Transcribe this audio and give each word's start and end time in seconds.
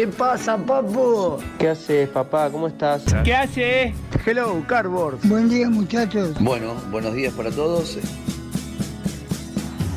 ¿Qué 0.00 0.08
pasa, 0.08 0.56
papu? 0.56 1.36
¿qué 1.58 1.68
haces, 1.68 2.08
papá? 2.08 2.48
¿Cómo 2.50 2.68
estás? 2.68 3.02
¿Qué 3.22 3.34
haces? 3.34 3.92
Hello, 4.24 4.64
Cardboard. 4.66 5.18
Buen 5.24 5.50
día, 5.50 5.68
muchachos. 5.68 6.36
Bueno, 6.40 6.72
buenos 6.90 7.12
días 7.12 7.34
para 7.34 7.50
todos. 7.50 7.98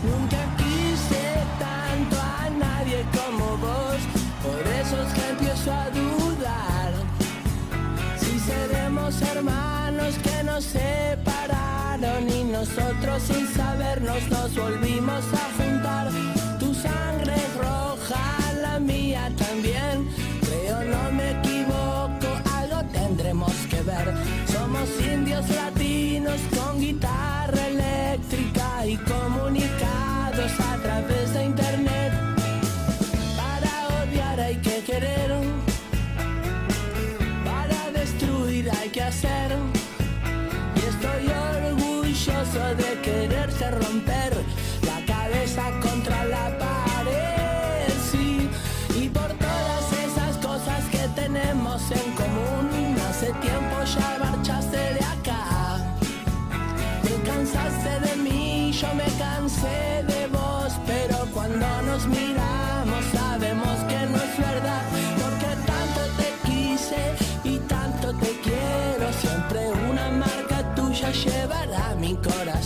Nunca 0.04 0.44
quise 0.58 1.24
tanto 1.58 2.18
a 2.20 2.50
nadie 2.50 3.06
como 3.14 3.56
vos, 3.56 4.02
por 4.44 4.60
eso 4.74 5.02
es 5.04 5.14
que 5.14 5.30
empiezo 5.30 5.72
a 5.72 5.90
dudar. 5.92 6.94
Si 8.18 8.40
seremos 8.40 9.22
hermanos 9.22 10.16
que 10.22 10.44
nos 10.44 10.66
separaron 10.66 12.30
y 12.30 12.44
nosotros 12.44 13.24
sin 13.24 13.48
sabernos 13.48 14.30
nos 14.30 14.54
volvimos 14.54 15.24
a 15.34 15.43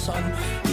sun 0.08 0.67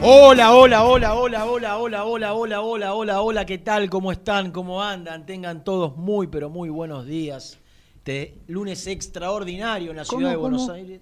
Hola, 0.00 0.54
hola, 0.54 0.84
hola, 0.84 1.14
hola, 1.16 1.44
hola, 1.46 1.76
hola, 1.76 2.04
hola, 2.04 2.34
hola, 2.34 2.62
hola, 2.62 2.94
hola, 2.94 3.20
hola, 3.22 3.44
¿qué 3.46 3.58
tal? 3.58 3.90
¿Cómo 3.90 4.12
están? 4.12 4.52
¿Cómo 4.52 4.80
andan? 4.80 5.26
Tengan 5.26 5.64
todos 5.64 5.96
muy, 5.96 6.28
pero 6.28 6.48
muy 6.48 6.68
buenos 6.68 7.04
días. 7.04 7.58
Este 7.96 8.38
lunes 8.46 8.86
extraordinario 8.86 9.90
en 9.90 9.96
la 9.96 10.04
¿Cómo, 10.04 10.18
ciudad 10.20 10.30
de 10.30 10.36
Buenos 10.36 10.62
cómo? 10.62 10.72
Aires. 10.72 11.00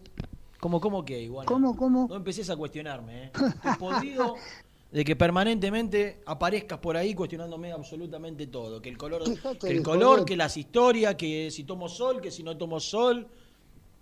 ¿Cómo, 0.60 0.80
cómo 0.80 1.04
qué? 1.04 1.20
Igual. 1.20 1.46
¿Cómo, 1.46 1.76
cómo? 1.76 2.06
No 2.08 2.16
empecés 2.16 2.48
a 2.48 2.56
cuestionarme, 2.56 3.24
¿eh? 3.24 3.32
Estoy 3.34 3.74
podrido 3.78 4.34
de 4.90 5.04
que 5.04 5.14
permanentemente 5.14 6.22
aparezcas 6.24 6.78
por 6.78 6.96
ahí 6.96 7.14
cuestionándome 7.14 7.72
absolutamente 7.72 8.46
todo. 8.46 8.80
Que 8.80 8.88
el 8.88 8.96
color, 8.96 9.24
que 9.60 9.68
el 9.68 9.82
color, 9.82 10.24
que 10.24 10.36
las 10.36 10.56
historias, 10.56 11.16
que 11.16 11.50
si 11.50 11.64
tomo 11.64 11.90
sol, 11.90 12.22
que 12.22 12.30
si 12.30 12.42
no 12.42 12.56
tomo 12.56 12.80
sol. 12.80 13.28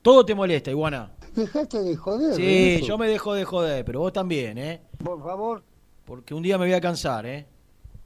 Todo 0.05 0.23
te 0.27 0.35
molesta, 0.35 0.71
Iguana. 0.71 1.11
Dejaste 1.35 1.83
de 1.83 1.97
joder. 1.97 2.35
Sí, 2.35 2.83
yo 2.87 2.99
me 2.99 3.09
dejo 3.09 3.33
de 3.33 3.47
joder, 3.47 3.87
pero 3.87 4.01
vos 4.01 4.13
también, 4.13 4.59
¿eh? 4.59 4.83
Por 5.03 5.23
favor, 5.25 5.63
Porque 6.05 6.35
un 6.35 6.43
día 6.43 6.59
me 6.59 6.67
voy 6.67 6.75
a 6.75 6.81
cansar, 6.83 7.25
¿eh? 7.25 7.47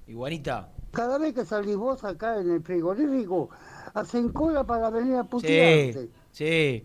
Iguanita. 0.06 0.70
cada 0.92 1.18
vez 1.18 1.34
que 1.34 1.44
salís 1.44 1.74
vos 1.76 2.04
acá 2.04 2.40
en 2.40 2.52
el 2.52 2.62
frigorífico, 2.62 3.50
hacen 3.94 4.28
cola 4.28 4.62
para 4.64 4.90
venir 4.90 5.16
a 5.16 5.22
Sí, 5.24 5.28
putearte. 5.28 6.08
sí. 6.30 6.84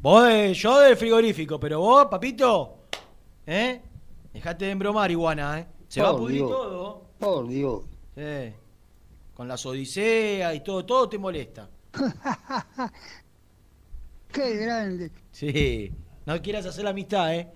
Vos, 0.00 0.26
de- 0.26 0.54
yo 0.54 0.78
del 0.80 0.96
frigorífico, 0.96 1.60
pero 1.60 1.80
vos, 1.80 2.06
papito, 2.06 2.78
¿eh? 3.46 3.82
Dejate 4.32 4.64
de 4.64 4.70
embromar, 4.70 5.10
iguana, 5.10 5.60
¿eh? 5.60 5.66
Se 5.86 6.00
va 6.00 6.08
a 6.08 6.16
pudrir 6.16 6.38
Dios. 6.38 6.50
todo. 6.50 7.02
Por 7.18 7.46
Dios. 7.46 7.82
Sí. 8.14 8.54
Con 9.34 9.46
las 9.48 9.66
odiseas 9.66 10.54
y 10.54 10.60
todo, 10.60 10.86
todo 10.86 11.06
te 11.10 11.18
molesta. 11.18 11.68
Qué 14.38 14.56
grande. 14.56 15.10
Sí. 15.32 15.92
No 16.26 16.40
quieras 16.40 16.64
hacer 16.66 16.84
la 16.84 16.90
amistad, 16.90 17.34
¿eh? 17.34 17.48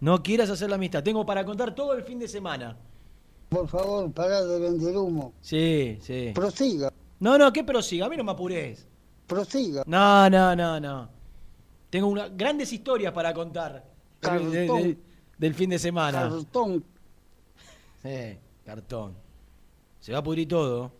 No 0.00 0.22
quieras 0.22 0.50
hacer 0.50 0.68
la 0.68 0.76
amistad. 0.76 1.02
Tengo 1.02 1.24
para 1.24 1.44
contar 1.44 1.74
todo 1.74 1.92
el 1.94 2.02
fin 2.02 2.18
de 2.18 2.26
semana. 2.28 2.76
Por 3.48 3.68
favor, 3.68 4.12
pará 4.12 4.44
de 4.44 4.58
vender 4.58 4.96
humo. 4.96 5.32
Sí, 5.40 5.98
sí. 6.00 6.32
Prosiga, 6.34 6.92
No, 7.20 7.38
no, 7.38 7.52
¿qué 7.52 7.64
prosiga? 7.64 8.06
A 8.06 8.08
mí 8.08 8.16
no 8.16 8.24
me 8.24 8.32
apures. 8.32 8.86
prosiga. 9.26 9.82
No, 9.86 10.28
no, 10.30 10.54
no, 10.56 10.80
no. 10.80 11.08
Tengo 11.90 12.08
una, 12.08 12.28
grandes 12.28 12.72
historias 12.72 13.12
para 13.12 13.32
contar 13.32 13.84
del- 14.20 14.50
de- 14.50 14.66
Cartón. 14.66 14.82
de- 14.82 14.98
del 15.38 15.54
fin 15.54 15.70
de 15.70 15.78
semana. 15.78 16.28
Cartón. 16.28 16.84
Sí, 18.02 18.38
cartón. 18.64 19.14
Se 20.00 20.12
va 20.12 20.18
a 20.18 20.22
pudrir 20.22 20.46
todo. 20.48 20.92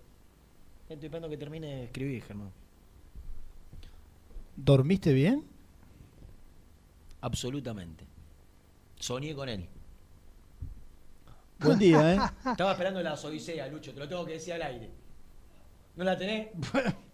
Estoy 0.89 1.07
esperando 1.07 1.29
que 1.29 1.37
termine 1.37 1.67
de 1.67 1.85
escribir, 1.85 2.23
Germán. 2.25 2.51
¿Dormiste 4.69 5.13
bien? 5.13 5.45
Absolutamente. 7.21 8.05
Soñé 8.99 9.33
con 9.35 9.49
él. 9.49 9.67
Buen 11.61 11.79
día, 11.79 12.15
¿eh? 12.15 12.19
Estaba 12.51 12.73
esperando 12.73 13.01
la 13.03 13.15
Odisea, 13.15 13.69
Lucho, 13.69 13.93
te 13.95 14.01
lo 14.01 14.09
tengo 14.09 14.25
que 14.25 14.33
decir 14.33 14.55
al 14.55 14.63
aire. 14.63 14.91
¿No 15.97 16.05
la 16.05 16.17
tenés? 16.19 16.49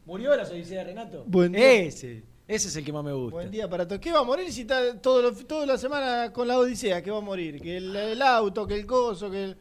¿Murió 0.07 0.35
la 0.35 0.43
Odisea 0.45 0.79
de 0.79 0.85
Renato? 0.85 1.25
Buen 1.27 1.53
día. 1.53 1.73
Ese, 1.73 2.23
ese 2.49 2.69
es 2.69 2.77
el 2.77 2.85
que 2.85 2.93
más 2.93 3.05
me 3.05 3.13
gusta. 3.13 3.35
Buen 3.37 3.51
día 3.51 3.69
para 3.69 3.87
todos. 3.87 4.01
¿Qué 4.01 4.11
va 4.13 4.21
a 4.21 4.25
morir 4.25 4.51
si 4.51 4.63
está 4.63 4.99
todo 5.01 5.21
lo- 5.23 5.33
toda 5.35 5.67
la 5.67 5.77
semana 5.79 6.33
con 6.33 6.49
la 6.49 6.59
Odisea? 6.59 7.03
¿Qué 7.03 7.11
va 7.11 7.19
a 7.19 7.23
morir? 7.23 7.61
Que 7.61 7.77
el, 7.77 7.95
el 7.95 8.23
auto, 8.23 8.67
que 8.67 8.75
el 8.75 8.87
coso, 8.87 9.31
que 9.31 9.45
el... 9.45 9.57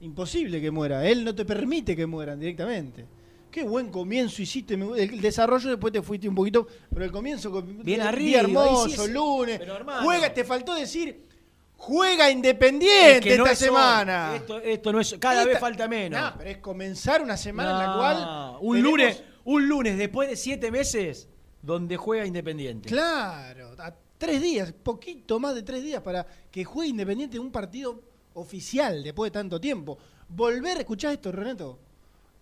Imposible 0.00 0.60
que 0.60 0.72
muera. 0.72 1.08
Él 1.08 1.24
no 1.24 1.32
te 1.32 1.44
permite 1.44 1.94
que 1.94 2.06
mueran 2.06 2.40
directamente. 2.40 3.06
Qué 3.52 3.62
buen 3.62 3.90
comienzo 3.90 4.40
hiciste. 4.42 4.74
El 4.74 5.20
desarrollo 5.20 5.68
después 5.70 5.92
te 5.92 6.00
fuiste 6.02 6.26
un 6.28 6.34
poquito. 6.34 6.66
Pero 6.90 7.04
el 7.04 7.12
comienzo. 7.12 7.62
Bien 7.62 7.84
día 8.00 8.08
arriba, 8.08 8.40
hermoso, 8.40 8.88
sí 8.88 8.94
es- 8.94 9.10
lunes. 9.10 9.60
juega, 10.02 10.32
te 10.34 10.42
faltó 10.42 10.74
decir. 10.74 11.28
Juega 11.76 12.30
Independiente 12.30 13.16
Es 13.16 13.20
que 13.20 13.36
no 13.36 13.44
esta 13.44 13.52
es 13.52 13.60
hoy. 13.62 13.66
semana. 13.66 14.36
Esto, 14.36 14.60
esto 14.60 14.92
no 14.92 15.00
es. 15.00 15.16
Cada 15.18 15.40
Esta- 15.40 15.48
vez 15.50 15.58
falta 15.58 15.86
menos. 15.88 16.20
No, 16.20 16.34
pero 16.38 16.50
es 16.50 16.58
comenzar 16.58 17.20
una 17.22 17.36
semana 17.36 17.72
en 17.72 17.78
la 17.78 17.94
cual. 17.96 18.56
Un 18.60 18.76
tenemos- 18.76 18.90
lunes, 18.98 19.22
un 19.44 19.68
lunes 19.68 19.98
después 19.98 20.28
de 20.30 20.36
siete 20.36 20.70
meses 20.70 21.28
donde 21.60 21.96
juega 21.96 22.24
Independiente. 22.24 22.88
Claro, 22.88 23.74
a 23.78 23.92
tres 24.16 24.40
días, 24.40 24.72
poquito 24.72 25.38
más 25.40 25.54
de 25.56 25.62
tres 25.62 25.82
días 25.82 26.00
para 26.02 26.24
que 26.50 26.64
juegue 26.64 26.88
Independiente 26.90 27.38
un 27.38 27.50
partido 27.50 28.00
oficial 28.34 29.02
después 29.02 29.30
de 29.32 29.38
tanto 29.38 29.60
tiempo. 29.60 29.98
Volver, 30.28 30.78
escuchá 30.78 31.12
esto, 31.12 31.30
Renato. 31.32 31.78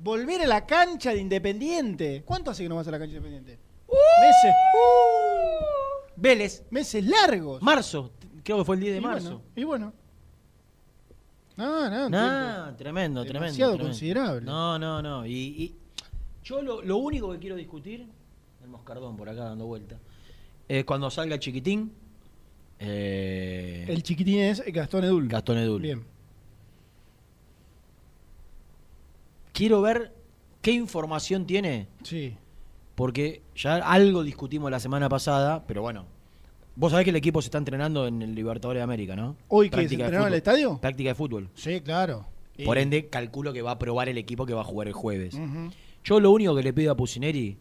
Volver 0.03 0.41
a 0.43 0.47
la 0.47 0.67
cancha 0.67 1.11
de 1.13 1.19
Independiente. 1.21 2.23
¿Cuánto 2.25 2.51
hace 2.51 2.63
que 2.63 2.69
no 2.69 2.77
vas 2.77 2.89
a 2.89 2.91
la 2.91 2.99
cancha 2.99 3.13
de 3.13 3.19
Independiente? 3.19 3.59
Meses. 4.21 4.55
Vélez, 6.17 6.63
Meses 6.71 7.05
largos. 7.05 7.63
marzo, 7.63 8.13
creo 8.45 8.59
que 8.59 8.65
fue 8.65 8.77
el 8.77 8.81
10 8.83 8.93
de 8.95 8.99
y 8.99 9.01
marzo. 9.03 9.29
Bueno, 9.31 9.43
y 9.57 9.65
bueno. 9.65 9.93
No, 11.57 11.91
no, 11.91 12.09
No, 12.09 12.77
tremendo, 12.77 13.25
tremendo. 13.25 13.25
Demasiado 13.25 13.73
tremendo. 13.73 13.85
considerable. 13.85 14.47
No, 14.47 14.79
no, 14.79 15.03
no. 15.03 15.27
Y, 15.27 15.33
y 15.33 15.75
yo 16.45 16.63
lo, 16.63 16.81
lo 16.83 16.97
único 16.97 17.31
que 17.33 17.39
quiero 17.39 17.57
discutir, 17.57 18.07
el 18.63 18.69
moscardón 18.69 19.17
por 19.17 19.29
acá 19.29 19.45
dando 19.45 19.67
vuelta, 19.67 19.99
es 20.69 20.85
cuando 20.85 21.11
salga 21.11 21.35
el 21.35 21.41
chiquitín, 21.41 21.93
eh, 22.79 23.85
El 23.89 24.03
chiquitín 24.03 24.39
es 24.41 24.63
Gastón 24.73 25.05
Edul. 25.05 25.29
Gastón 25.29 25.59
Edul. 25.59 25.83
Bien. 25.83 26.03
Quiero 29.61 29.83
ver 29.83 30.15
qué 30.63 30.71
información 30.73 31.47
tiene, 31.47 31.87
Sí. 32.03 32.35
porque 32.95 33.43
ya 33.55 33.75
algo 33.77 34.23
discutimos 34.23 34.71
la 34.71 34.81
semana 34.81 35.07
pasada, 35.11 35.67
pero 35.67 35.83
bueno. 35.83 36.07
Vos 36.77 36.93
sabés 36.93 37.05
que 37.05 37.11
el 37.11 37.17
equipo 37.17 37.43
se 37.43 37.49
está 37.49 37.59
entrenando 37.59 38.07
en 38.07 38.23
el 38.23 38.35
Libertadores 38.35 38.79
de 38.81 38.85
América, 38.85 39.15
¿no? 39.15 39.37
¿Hoy 39.49 39.69
que 39.69 39.87
se 39.87 39.97
entrenó 39.97 40.23
en 40.23 40.29
el 40.29 40.39
estadio? 40.39 40.79
Práctica 40.81 41.11
de 41.11 41.15
fútbol. 41.15 41.51
Sí, 41.53 41.83
claro. 41.83 42.25
Por 42.65 42.79
Y- 42.79 42.81
ende, 42.81 43.09
calculo 43.11 43.53
que 43.53 43.61
va 43.61 43.73
a 43.73 43.79
probar 43.79 44.09
el 44.09 44.17
equipo 44.17 44.47
que 44.47 44.55
va 44.55 44.63
a 44.63 44.65
jugar 44.65 44.87
el 44.89 44.95
jueves. 44.95 45.37
Yo 46.05 46.21
lo 46.21 46.31
único 46.31 46.57
que 46.57 46.63
le 46.63 46.73
pido 46.73 46.91
a 46.93 46.97
Pusineri, 46.97 47.59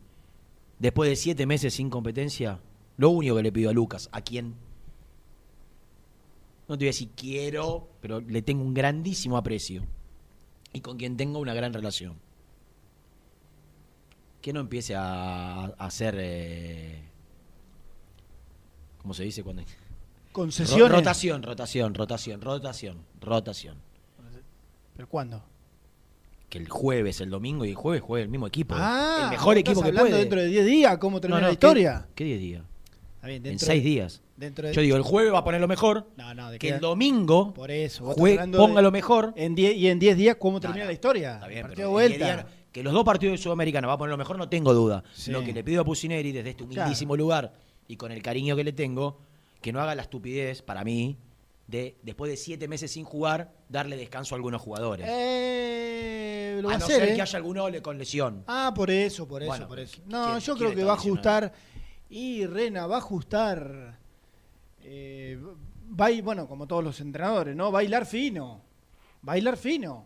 después 0.80 1.10
de 1.10 1.18
siete 1.18 1.46
meses 1.46 1.74
sin 1.74 1.90
competencia, 1.90 2.62
lo 2.96 3.10
único 3.10 3.36
que 3.36 3.44
le 3.44 3.52
pido 3.52 3.72
a 3.72 3.74
Lucas, 3.74 4.08
a 4.14 4.22
quien, 4.22 4.56
no 6.70 6.78
te 6.78 6.86
voy 6.86 6.88
a 6.88 6.92
decir 6.92 7.10
quiero, 7.14 7.90
pero 8.00 8.22
le 8.22 8.42
tengo 8.42 8.64
un 8.64 8.74
grandísimo 8.74 9.36
aprecio 9.36 9.84
y 10.74 10.82
con 10.82 10.98
quien 10.98 11.18
tengo 11.18 11.40
una 11.40 11.54
gran 11.54 11.74
relación. 11.74 12.16
Que 14.42 14.54
no 14.54 14.60
empiece 14.62 14.96
a, 14.96 15.66
hacer, 15.78 16.16
eh, 16.18 17.02
¿cómo 19.02 19.14
se 19.14 19.24
dice? 19.24 19.44
cuando 19.44 19.64
Concesiones. 20.32 20.90
Ro- 20.90 20.98
Rotación, 20.98 21.44
rotación, 21.44 21.94
rotación, 21.94 22.42
rotación, 22.42 22.98
rotación. 23.20 23.78
¿Pero 24.96 25.10
cuándo? 25.10 25.44
Que 26.50 26.58
el 26.58 26.70
jueves, 26.70 27.20
el 27.22 27.30
domingo 27.30 27.66
y 27.66 27.70
el 27.72 27.76
jueves 27.76 28.02
juegue 28.02 28.24
el 28.24 28.30
mismo 28.30 28.48
equipo. 28.48 28.76
Ah, 28.78 29.22
el 29.26 29.30
mejor 29.32 29.58
equipo 29.58 29.82
que 29.82 29.88
hablando 29.90 30.10
puede. 30.10 30.20
dentro 30.22 30.40
de 30.42 30.48
10 30.48 30.66
días, 30.66 30.98
¿cómo 30.98 31.20
termina 31.22 31.38
No, 31.40 31.42
no, 31.42 31.48
la 31.48 31.50
¿qué- 31.52 31.54
historia? 31.54 32.08
¿Qué 32.16 32.24
10 32.24 32.40
días? 32.40 32.64
Bien, 33.24 33.46
En 33.46 33.60
6 33.60 33.84
de- 33.84 33.90
días. 33.90 34.22
Dentro 34.38 34.68
de, 34.68 34.74
Yo 34.74 34.82
digo, 34.82 34.96
el 34.96 35.04
jueves 35.04 35.34
va 35.34 35.40
a 35.40 35.44
poner 35.44 35.60
lo 35.60 35.68
mejor. 35.68 36.08
No, 36.16 36.34
no, 36.34 36.50
de 36.52 36.58
que 36.60 36.68
queda- 36.68 36.76
el 36.78 36.82
domingo 36.82 37.54
Por 37.54 37.70
eso. 37.72 38.16
ponga 38.16 38.46
de- 38.46 38.82
lo 38.82 38.92
mejor. 38.92 39.34
En 39.36 39.56
diez- 39.56 39.76
y 39.76 39.88
en 39.88 40.00
10 40.00 40.16
días, 40.16 40.38
¿cómo 40.40 40.60
termina 40.62 40.84
no, 40.84 40.88
la 40.88 40.94
historia? 40.94 41.34
Está 41.36 41.48
bien, 41.48 41.62
Partido 41.64 41.90
vuelta. 41.92 42.26
días- 42.26 42.46
que 42.72 42.84
los 42.84 42.94
dos 42.94 43.04
partidos 43.04 43.34
de 43.34 43.38
Sudamericana 43.44 43.88
va 43.88 43.94
a 43.94 43.98
poner 43.98 44.12
lo 44.12 44.18
mejor, 44.18 44.38
no 44.38 44.48
tengo 44.48 44.74
duda. 44.74 45.04
Sí. 45.14 45.32
Lo 45.32 45.44
que 45.44 45.52
le 45.54 45.64
pido 45.64 45.82
a 45.82 45.86
Pusineri 45.86 46.32
desde 46.32 46.52
este 46.52 46.64
humildísimo 46.64 47.18
lugar 47.18 47.52
y 47.88 47.98
con 47.98 48.12
el 48.12 48.22
cariño 48.22 48.56
que 48.56 48.64
le 48.64 48.72
tengo, 48.74 49.20
que 49.62 49.74
no 49.74 49.82
haga 49.82 49.96
la 49.96 50.04
estupidez, 50.04 50.62
para 50.62 50.84
mí, 50.86 51.18
de 51.68 51.98
después 52.04 52.32
de 52.32 52.38
siete 52.38 52.68
meses 52.68 52.92
sin 52.92 53.04
jugar, 53.04 53.52
darle 53.68 53.98
descanso 53.98 54.34
a 54.34 54.38
algunos 54.38 54.62
jugadores. 54.62 55.08
Eh, 55.10 56.60
lo 56.62 56.70
a 56.70 56.78
no 56.78 56.86
hacer, 56.86 57.00
ser 57.02 57.10
¿eh? 57.10 57.16
que 57.16 57.22
haya 57.22 57.38
alguno 57.38 57.66
con 57.82 57.98
lesión. 57.98 58.44
Ah, 58.48 58.72
por 58.76 58.90
eso, 58.90 59.28
por 59.28 59.42
eso, 59.42 59.50
Bueno, 59.52 59.68
por 59.68 59.80
eso. 59.80 59.96
¿quién- 59.98 60.10
No, 60.10 60.40
yo 60.40 60.56
creo 60.56 60.74
que 60.74 60.84
va 60.84 60.94
a 60.94 60.96
lesionado? 60.96 61.52
Y 62.10 62.46
Rena 62.46 62.88
va 62.88 62.96
a 62.96 63.00
ajustar. 63.00 63.98
eh, 64.82 65.40
va 66.00 66.10
bueno, 66.24 66.48
como 66.48 66.68
todos 66.68 66.84
los 66.84 67.00
entrenadores, 67.02 67.56
¿no? 67.56 67.72
Bailar 67.72 68.06
fino. 68.06 68.62
Bailar 69.22 69.58
fino. 69.58 70.06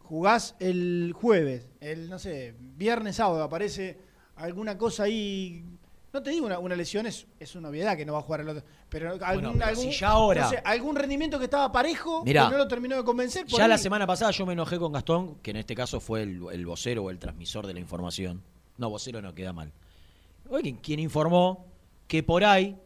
Jugás 0.00 0.54
el 0.60 1.12
jueves, 1.14 1.66
el, 1.80 2.08
no 2.08 2.18
sé, 2.20 2.54
viernes, 2.60 3.16
sábado, 3.16 3.42
aparece 3.42 3.98
alguna 4.36 4.78
cosa 4.78 5.04
ahí. 5.04 5.64
No 6.12 6.22
te 6.22 6.30
digo 6.30 6.46
una, 6.46 6.58
una 6.60 6.76
lesión, 6.76 7.06
es, 7.06 7.26
es 7.40 7.56
una 7.56 7.68
obviedad 7.70 7.96
que 7.96 8.06
no 8.06 8.12
va 8.12 8.20
a 8.20 8.22
jugar 8.22 8.40
el 8.42 8.48
otro. 8.50 8.62
Pero 8.88 9.10
algún, 9.20 9.54
pero 9.54 9.64
algún- 9.66 9.84
si 9.84 9.90
ya 9.92 10.10
ahora- 10.10 10.42
no 10.44 10.50
sé, 10.50 10.62
algún 10.64 10.94
rendimiento 10.96 11.38
que 11.38 11.44
estaba 11.46 11.72
parejo, 11.72 12.24
Mirá, 12.24 12.44
que 12.46 12.52
no 12.52 12.58
lo 12.58 12.68
terminó 12.68 12.96
de 12.96 13.04
convencer. 13.04 13.46
por 13.46 13.58
Ya 13.58 13.66
la 13.66 13.78
semana 13.78 14.06
pasada 14.06 14.30
yo 14.30 14.46
me 14.46 14.52
enojé 14.52 14.78
con 14.78 14.92
Gastón, 14.92 15.34
que 15.42 15.50
en 15.50 15.56
este 15.56 15.74
caso 15.74 15.98
fue 16.00 16.22
el, 16.22 16.40
el 16.52 16.64
vocero 16.66 17.02
o 17.04 17.10
el 17.10 17.18
transmisor 17.18 17.66
de 17.66 17.74
la 17.74 17.80
información. 17.80 18.42
No, 18.78 18.88
vocero 18.90 19.20
no 19.20 19.34
queda 19.34 19.52
mal. 19.52 19.72
Quien 20.82 21.00
informó 21.00 21.66
que 22.08 22.22
por 22.22 22.44
ahí, 22.44 22.76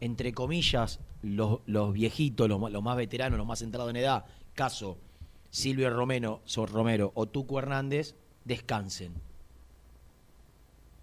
entre 0.00 0.32
comillas, 0.32 1.00
los, 1.22 1.60
los 1.66 1.92
viejitos, 1.92 2.48
los, 2.48 2.70
los 2.70 2.82
más 2.82 2.96
veteranos, 2.96 3.38
los 3.38 3.46
más 3.46 3.60
centrados 3.60 3.90
en 3.90 3.96
edad, 3.96 4.24
caso 4.54 4.98
Silvio 5.50 5.90
Romero, 5.90 6.42
Sor 6.44 6.70
Romero 6.70 7.12
o 7.14 7.26
Tuco 7.26 7.58
Hernández, 7.58 8.14
descansen. 8.44 9.14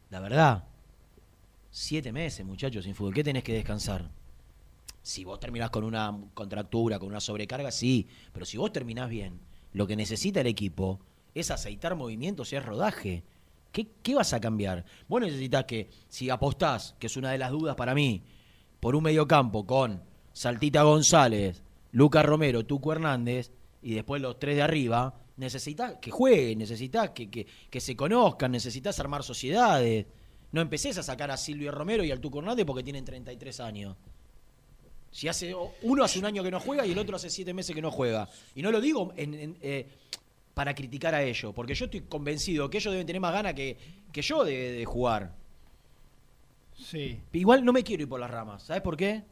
La 0.10 0.20
verdad, 0.20 0.66
siete 1.72 2.12
meses, 2.12 2.46
muchachos, 2.46 2.86
sin 2.86 2.96
fútbol. 2.96 3.14
¿Qué 3.14 3.24
tenés 3.24 3.44
que 3.44 3.54
descansar? 3.54 4.10
Si 5.02 5.24
vos 5.24 5.40
terminás 5.40 5.72
con 5.72 5.84
una 5.84 6.18
contractura, 6.34 7.00
con 7.00 7.10
una 7.10 7.20
sobrecarga, 7.20 7.72
sí. 7.72 8.08
Pero 8.32 8.46
si 8.46 8.58
vos 8.58 8.72
terminás 8.72 9.10
bien, 9.10 9.40
lo 9.74 9.88
que 9.88 9.96
necesita 9.96 10.42
el 10.42 10.48
equipo 10.48 11.00
es 11.34 11.52
aceitar 11.52 11.96
movimientos 11.96 12.54
y 12.54 12.56
es 12.56 12.66
rodaje. 12.66 13.24
¿Qué, 13.84 14.16
vas 14.16 14.32
a 14.32 14.40
cambiar? 14.40 14.86
Vos 15.10 15.20
necesitas 15.20 15.66
que, 15.66 15.90
si 16.08 16.30
apostás, 16.30 16.96
que 16.98 17.08
es 17.08 17.18
una 17.18 17.32
de 17.32 17.38
las 17.38 17.52
dudas 17.52 17.76
para 17.76 17.94
mí, 17.94 18.24
por 18.80 18.96
un 18.96 19.04
mediocampo 19.04 19.66
con 19.66 20.02
Saltita 20.32 20.84
González, 20.84 21.62
Lucas 21.92 22.26
Romero, 22.26 22.66
Tuco 22.66 22.94
Hernández, 22.94 23.52
y 23.82 23.94
después 23.94 24.22
los 24.22 24.40
tres 24.40 24.56
de 24.56 24.62
arriba, 24.62 25.14
necesitas 25.36 25.96
que 26.02 26.10
jueguen, 26.10 26.60
necesitas 26.60 27.10
que, 27.10 27.30
que, 27.30 27.46
que 27.70 27.82
se 27.82 27.98
conozcan, 27.98 28.52
necesitas 28.54 28.98
armar 29.02 29.24
sociedades. 29.24 30.06
No 30.54 30.62
empecés 30.62 30.98
a 30.98 31.04
sacar 31.04 31.30
a 31.30 31.36
Silvio 31.38 31.72
Romero 31.72 32.02
y 32.06 32.12
al 32.12 32.22
Tuco 32.22 32.40
Hernández 32.40 32.66
porque 32.66 32.84
tienen 32.84 33.04
33 33.04 33.60
años. 33.60 33.98
Si 35.12 35.28
hace 35.28 35.54
uno 35.82 36.04
hace 36.04 36.20
un 36.20 36.26
año 36.26 36.44
que 36.44 36.52
no 36.52 36.60
juega 36.62 36.86
y 36.86 36.92
el 36.92 36.98
otro 36.98 37.16
hace 37.18 37.30
siete 37.30 37.54
meses 37.54 37.76
que 37.76 37.82
no 37.82 37.92
juega. 37.92 38.30
Y 38.54 38.62
no 38.62 38.72
lo 38.72 38.80
digo 38.82 39.14
en- 39.18 39.34
en, 39.34 39.58
eh, 39.62 39.90
para 40.56 40.74
criticar 40.74 41.14
a 41.14 41.22
ellos, 41.22 41.54
porque 41.54 41.76
yo 41.76 41.86
estoy 41.86 42.02
convencido 42.02 42.70
que 42.70 42.78
ellos 42.78 42.92
deben 42.92 43.06
tener 43.06 43.22
más 43.22 43.34
ganas 43.34 43.54
que, 43.54 43.78
que 44.12 44.22
yo 44.24 44.44
de, 44.44 44.72
de 44.72 44.86
jugar. 44.86 45.36
Sí. 46.74 47.22
Igual 47.34 47.64
no 47.64 47.72
me 47.72 47.84
quiero 47.84 48.04
ir 48.04 48.10
por 48.10 48.20
las 48.20 48.32
ramas. 48.32 48.64
¿Sabes 48.64 48.82
por 48.82 48.98
qué? 48.98 49.24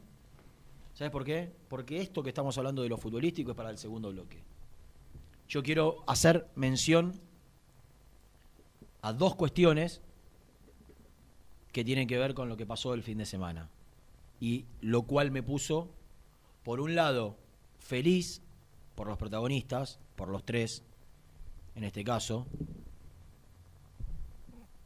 ¿Sabes 0.93 1.11
por 1.11 1.23
qué? 1.23 1.49
Porque 1.69 1.99
esto 2.01 2.21
que 2.21 2.29
estamos 2.29 2.57
hablando 2.57 2.83
de 2.83 2.89
lo 2.89 2.97
futbolístico 2.97 3.51
es 3.51 3.57
para 3.57 3.69
el 3.69 3.77
segundo 3.77 4.11
bloque. 4.11 4.43
Yo 5.47 5.63
quiero 5.63 6.03
hacer 6.07 6.47
mención 6.55 7.13
a 9.01 9.13
dos 9.13 9.35
cuestiones 9.35 10.01
que 11.71 11.85
tienen 11.85 12.07
que 12.07 12.17
ver 12.17 12.33
con 12.33 12.49
lo 12.49 12.57
que 12.57 12.65
pasó 12.65 12.93
el 12.93 13.01
fin 13.01 13.17
de 13.17 13.25
semana. 13.25 13.69
Y 14.41 14.65
lo 14.81 15.03
cual 15.03 15.31
me 15.31 15.41
puso, 15.41 15.89
por 16.63 16.81
un 16.81 16.95
lado, 16.95 17.37
feliz 17.79 18.41
por 18.95 19.07
los 19.07 19.17
protagonistas, 19.17 19.99
por 20.15 20.27
los 20.27 20.45
tres, 20.45 20.83
en 21.75 21.83
este 21.83 22.03
caso, 22.03 22.45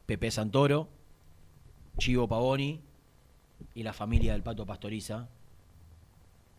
Pepe 0.06 0.30
Santoro, 0.30 0.88
Chivo 1.98 2.28
Pavoni 2.28 2.80
y 3.74 3.82
la 3.82 3.92
familia 3.92 4.32
del 4.32 4.42
Pato 4.42 4.64
Pastoriza, 4.64 5.28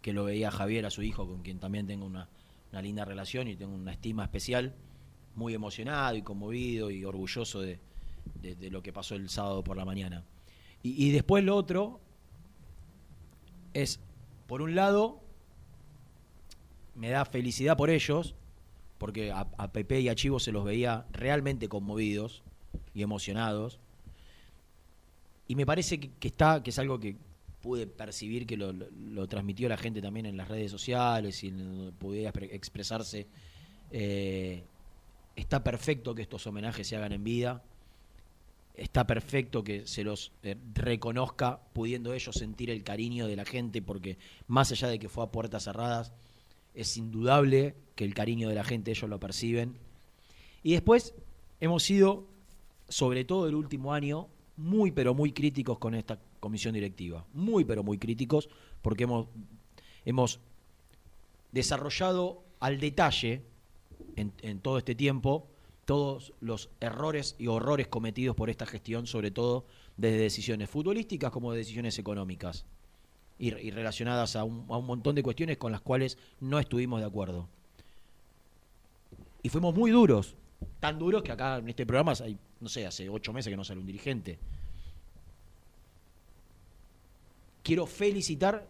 que 0.01 0.13
lo 0.13 0.23
veía 0.23 0.51
Javier, 0.51 0.85
a 0.85 0.91
su 0.91 1.01
hijo, 1.03 1.27
con 1.27 1.41
quien 1.41 1.59
también 1.59 1.87
tengo 1.87 2.05
una, 2.05 2.27
una 2.71 2.81
linda 2.81 3.05
relación 3.05 3.47
y 3.47 3.55
tengo 3.55 3.73
una 3.73 3.91
estima 3.91 4.23
especial, 4.23 4.75
muy 5.35 5.53
emocionado 5.53 6.15
y 6.15 6.21
conmovido 6.21 6.91
y 6.91 7.03
orgulloso 7.05 7.61
de, 7.61 7.79
de- 8.41 8.69
lo 8.69 8.81
que 8.83 8.93
pasó 8.93 9.15
el 9.15 9.29
sábado 9.29 9.63
por 9.63 9.77
la 9.77 9.85
mañana. 9.85 10.23
Y 10.81 11.11
después 11.11 11.43
lo 11.43 11.57
otro 11.57 11.99
es, 13.73 13.99
por 14.47 14.61
un 14.61 14.75
lado, 14.75 15.19
me 16.95 17.09
da 17.09 17.25
felicidad 17.25 17.75
por 17.75 17.89
ellos, 17.89 18.35
porque 18.99 19.31
a, 19.31 19.71
Pepe 19.71 20.01
y 20.01 20.09
a 20.09 20.15
Chivo 20.15 20.39
se 20.39 20.51
los 20.51 20.63
veía 20.63 21.05
realmente 21.11 21.67
conmovidos 21.67 22.43
y 22.93 23.01
emocionados. 23.01 23.79
Y 25.47 25.55
me 25.55 25.65
parece 25.65 25.99
que, 25.99 26.27
está, 26.27 26.61
que 26.61 26.69
es 26.69 26.77
algo 26.77 26.99
que 26.99 27.15
pude 27.61 27.87
percibir 27.87 28.45
que 28.45 28.57
lo, 28.57 29.27
transmitió 29.27 29.67
la 29.67 29.77
gente 29.77 30.01
también 30.01 30.25
en 30.25 30.37
las 30.37 30.49
redes 30.49 30.69
sociales 30.69 31.43
y 31.43 31.47
en 31.47 31.97
expre- 31.99 32.49
expresarse. 32.51 33.25
Eh, 33.91 34.63
está 35.35 35.63
perfecto 35.63 36.13
que 36.13 36.21
estos 36.21 36.45
homenajes 36.45 36.85
se 36.87 36.95
hagan 36.97 37.13
en 37.13 37.23
vida. 37.23 37.63
Está 38.75 39.07
perfecto 39.07 39.63
que 39.63 39.87
se 39.87 40.03
los 40.03 40.31
eh, 40.43 40.55
reconozca, 40.73 41.59
pudiendo 41.73 42.13
ellos 42.13 42.35
sentir 42.35 42.69
el 42.69 42.83
cariño 42.83 43.27
de 43.27 43.35
la 43.35 43.45
gente, 43.45 43.81
porque 43.81 44.17
más 44.47 44.71
allá 44.71 44.89
de 44.89 44.99
que 44.99 45.09
fue 45.09 45.23
a 45.23 45.31
puertas 45.31 45.63
cerradas, 45.63 46.13
es 46.73 46.97
indudable 46.97 47.75
que 47.95 48.05
el 48.05 48.13
cariño 48.13 48.49
de 48.49 48.55
la 48.55 48.63
gente 48.63 48.91
ellos 48.91 49.09
lo 49.09 49.19
perciben. 49.19 49.77
Y 50.63 50.73
después 50.73 51.13
hemos 51.59 51.83
sido, 51.83 52.27
sobre 52.87 53.25
todo 53.25 53.47
el 53.47 53.55
último 53.55 53.93
año, 53.93 54.27
muy 54.57 54.91
pero 54.91 55.13
muy 55.13 55.31
críticos 55.31 55.79
con 55.79 55.95
esta 55.95 56.19
comisión 56.39 56.73
directiva. 56.73 57.25
Muy 57.33 57.65
pero 57.65 57.83
muy 57.83 57.97
críticos 57.97 58.49
porque 58.81 59.03
hemos, 59.03 59.27
hemos 60.05 60.39
desarrollado 61.51 62.43
al 62.59 62.79
detalle 62.79 63.43
en, 64.15 64.33
en 64.41 64.59
todo 64.59 64.77
este 64.77 64.95
tiempo 64.95 65.47
todos 65.85 66.33
los 66.39 66.69
errores 66.79 67.35
y 67.39 67.47
horrores 67.47 67.87
cometidos 67.87 68.35
por 68.35 68.49
esta 68.49 68.67
gestión, 68.67 69.07
sobre 69.07 69.31
todo 69.31 69.65
desde 69.97 70.17
decisiones 70.17 70.69
futbolísticas 70.69 71.31
como 71.31 71.51
de 71.51 71.57
decisiones 71.57 71.97
económicas 71.97 72.65
y, 73.39 73.71
relacionadas 73.71 74.35
a 74.35 74.43
un, 74.43 74.65
a 74.69 74.77
un 74.77 74.85
montón 74.85 75.15
de 75.15 75.23
cuestiones 75.23 75.57
con 75.57 75.71
las 75.71 75.81
cuales 75.81 76.17
no 76.41 76.59
estuvimos 76.59 76.99
de 76.99 77.07
acuerdo. 77.07 77.47
Y 79.41 79.49
fuimos 79.49 79.73
muy 79.73 79.91
duros, 79.91 80.35
tan 80.79 80.99
duros 80.99 81.23
que 81.23 81.31
acá 81.31 81.57
en 81.57 81.69
este 81.69 81.85
programa, 81.85 82.13
hay, 82.21 82.37
no 82.59 82.67
sé, 82.67 82.85
hace 82.85 83.09
ocho 83.09 83.31
meses 83.31 83.49
que 83.49 83.57
no 83.57 83.63
sale 83.63 83.79
un 83.79 83.85
dirigente. 83.85 84.37
Quiero 87.63 87.85
felicitar 87.85 88.67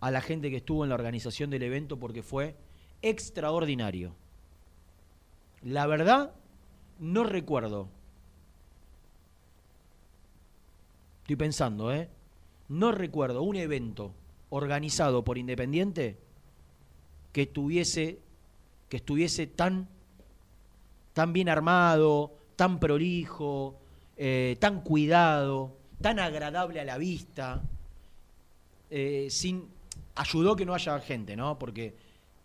a 0.00 0.10
la 0.10 0.20
gente 0.20 0.50
que 0.50 0.56
estuvo 0.56 0.84
en 0.84 0.88
la 0.88 0.96
organización 0.96 1.50
del 1.50 1.62
evento 1.62 1.98
porque 1.98 2.22
fue 2.22 2.56
extraordinario. 3.02 4.14
La 5.62 5.86
verdad, 5.86 6.34
no 6.98 7.24
recuerdo. 7.24 7.88
Estoy 11.22 11.36
pensando, 11.36 11.92
¿eh? 11.92 12.08
No 12.68 12.92
recuerdo 12.92 13.42
un 13.42 13.56
evento 13.56 14.12
organizado 14.50 15.24
por 15.24 15.38
Independiente 15.38 16.16
que 17.32 17.42
estuviese, 17.42 18.18
tan, 19.46 19.88
bien 21.32 21.48
armado, 21.48 22.32
tan 22.56 22.78
prolijo, 22.80 23.76
eh, 24.16 24.56
tan 24.58 24.80
cuidado, 24.80 25.76
tan 26.00 26.18
agradable 26.18 26.80
a 26.80 26.84
la 26.84 26.98
vista. 26.98 27.62
eh, 28.88 29.26
sin 29.30 29.68
ayudó 30.14 30.54
que 30.54 30.64
no 30.64 30.72
haya 30.72 30.98
gente, 31.00 31.34
¿no? 31.36 31.58
Porque 31.58 31.94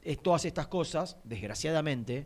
es 0.04 0.22
todas 0.22 0.44
estas 0.46 0.68
cosas, 0.68 1.16
desgraciadamente, 1.24 2.26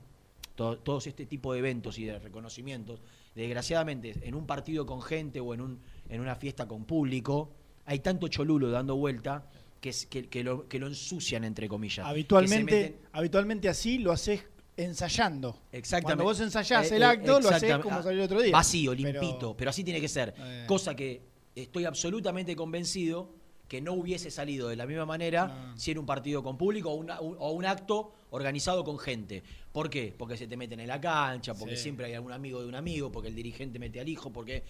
to- 0.55 0.77
todos 0.79 1.05
este 1.07 1.25
tipo 1.25 1.51
de 1.51 1.59
eventos 1.59 1.99
y 1.99 2.05
de 2.05 2.17
reconocimientos, 2.17 3.01
desgraciadamente, 3.35 4.15
en 4.23 4.33
un 4.33 4.47
partido 4.47 4.85
con 4.85 5.01
gente 5.01 5.41
o 5.41 5.53
en 5.53 5.79
una 6.21 6.35
fiesta 6.37 6.65
con 6.65 6.85
público, 6.85 7.51
hay 7.86 8.00
tanto 8.00 8.27
cholulo 8.27 8.70
dando 8.70 8.96
vuelta 8.96 9.50
que, 9.82 9.89
es- 9.89 10.06
que, 10.08 10.27
que 10.27 10.44
lo, 10.44 10.68
que 10.68 10.80
lo 10.80 10.88
ensucian, 10.88 11.44
entre 11.44 11.68
comillas. 11.70 12.06
Habitualmente, 12.06 13.00
meten- 13.01 13.10
habitualmente 13.13 13.70
así 13.70 14.00
lo 14.00 14.12
haces 14.12 14.44
ensayando. 14.77 15.62
Exactamente. 15.72 16.04
Cuando 16.06 16.24
vos 16.25 16.39
ensayás 16.39 16.92
Eh, 16.92 16.96
el 16.98 17.01
eh, 17.01 17.06
acto, 17.06 17.39
lo 17.39 17.50
haces 17.50 17.77
como 17.77 17.98
Ah, 17.98 18.04
salió 18.04 18.20
el 18.20 18.25
otro 18.25 18.42
día. 18.42 18.51
Vacío, 18.51 18.92
Pero- 18.96 19.22
limpito, 19.22 19.56
pero, 19.58 19.70
así 19.70 19.84
tiene 19.84 20.01
que 20.01 20.08
ser. 20.08 20.34
Eh. 20.38 20.65
Cosa 20.68 20.96
que 20.96 21.22
estoy 21.56 21.86
absolutamente 21.86 22.56
convencido 22.56 23.34
que 23.68 23.82
no 23.82 23.94
hubiese 23.94 24.30
salido 24.30 24.68
de 24.68 24.75
la 24.75 24.86
misma 24.86 25.06
manera 25.06 25.48
No. 25.48 25.77
si 25.77 25.89
era 25.92 26.00
un 26.00 26.06
partido 26.06 26.44
con 26.44 26.58
público 26.58 26.92
o, 26.92 26.96
una- 26.96 27.20
un, 27.22 27.36
o 27.39 27.51
un 27.51 27.65
acto 27.65 28.13
organizado 28.32 28.84
con 28.84 29.00
gente. 29.00 29.44
¿Por 29.72 29.89
qué? 29.89 30.13
Porque 30.18 30.38
se 30.38 30.46
te 30.48 30.58
meten 30.58 30.80
en 30.82 30.88
la 30.88 31.00
cancha, 31.01 31.54
porque 31.56 31.75
Sí. 31.75 31.84
siempre 31.84 32.08
hay 32.08 32.13
algún 32.13 32.32
amigo 32.34 32.62
de 32.62 32.68
un 32.68 32.75
amigo, 32.75 33.12
porque 33.12 33.30
el 33.30 33.36
dirigente 33.36 33.80
mete 33.80 34.00
al 34.00 34.08
hijo, 34.10 34.32
porque 34.32 34.63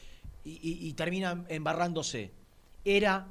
y, 0.46 0.52
y- 0.52 0.88
y 0.88 0.94
terminan 0.94 1.46
embarrándose. 1.50 2.32
Era 2.86 3.28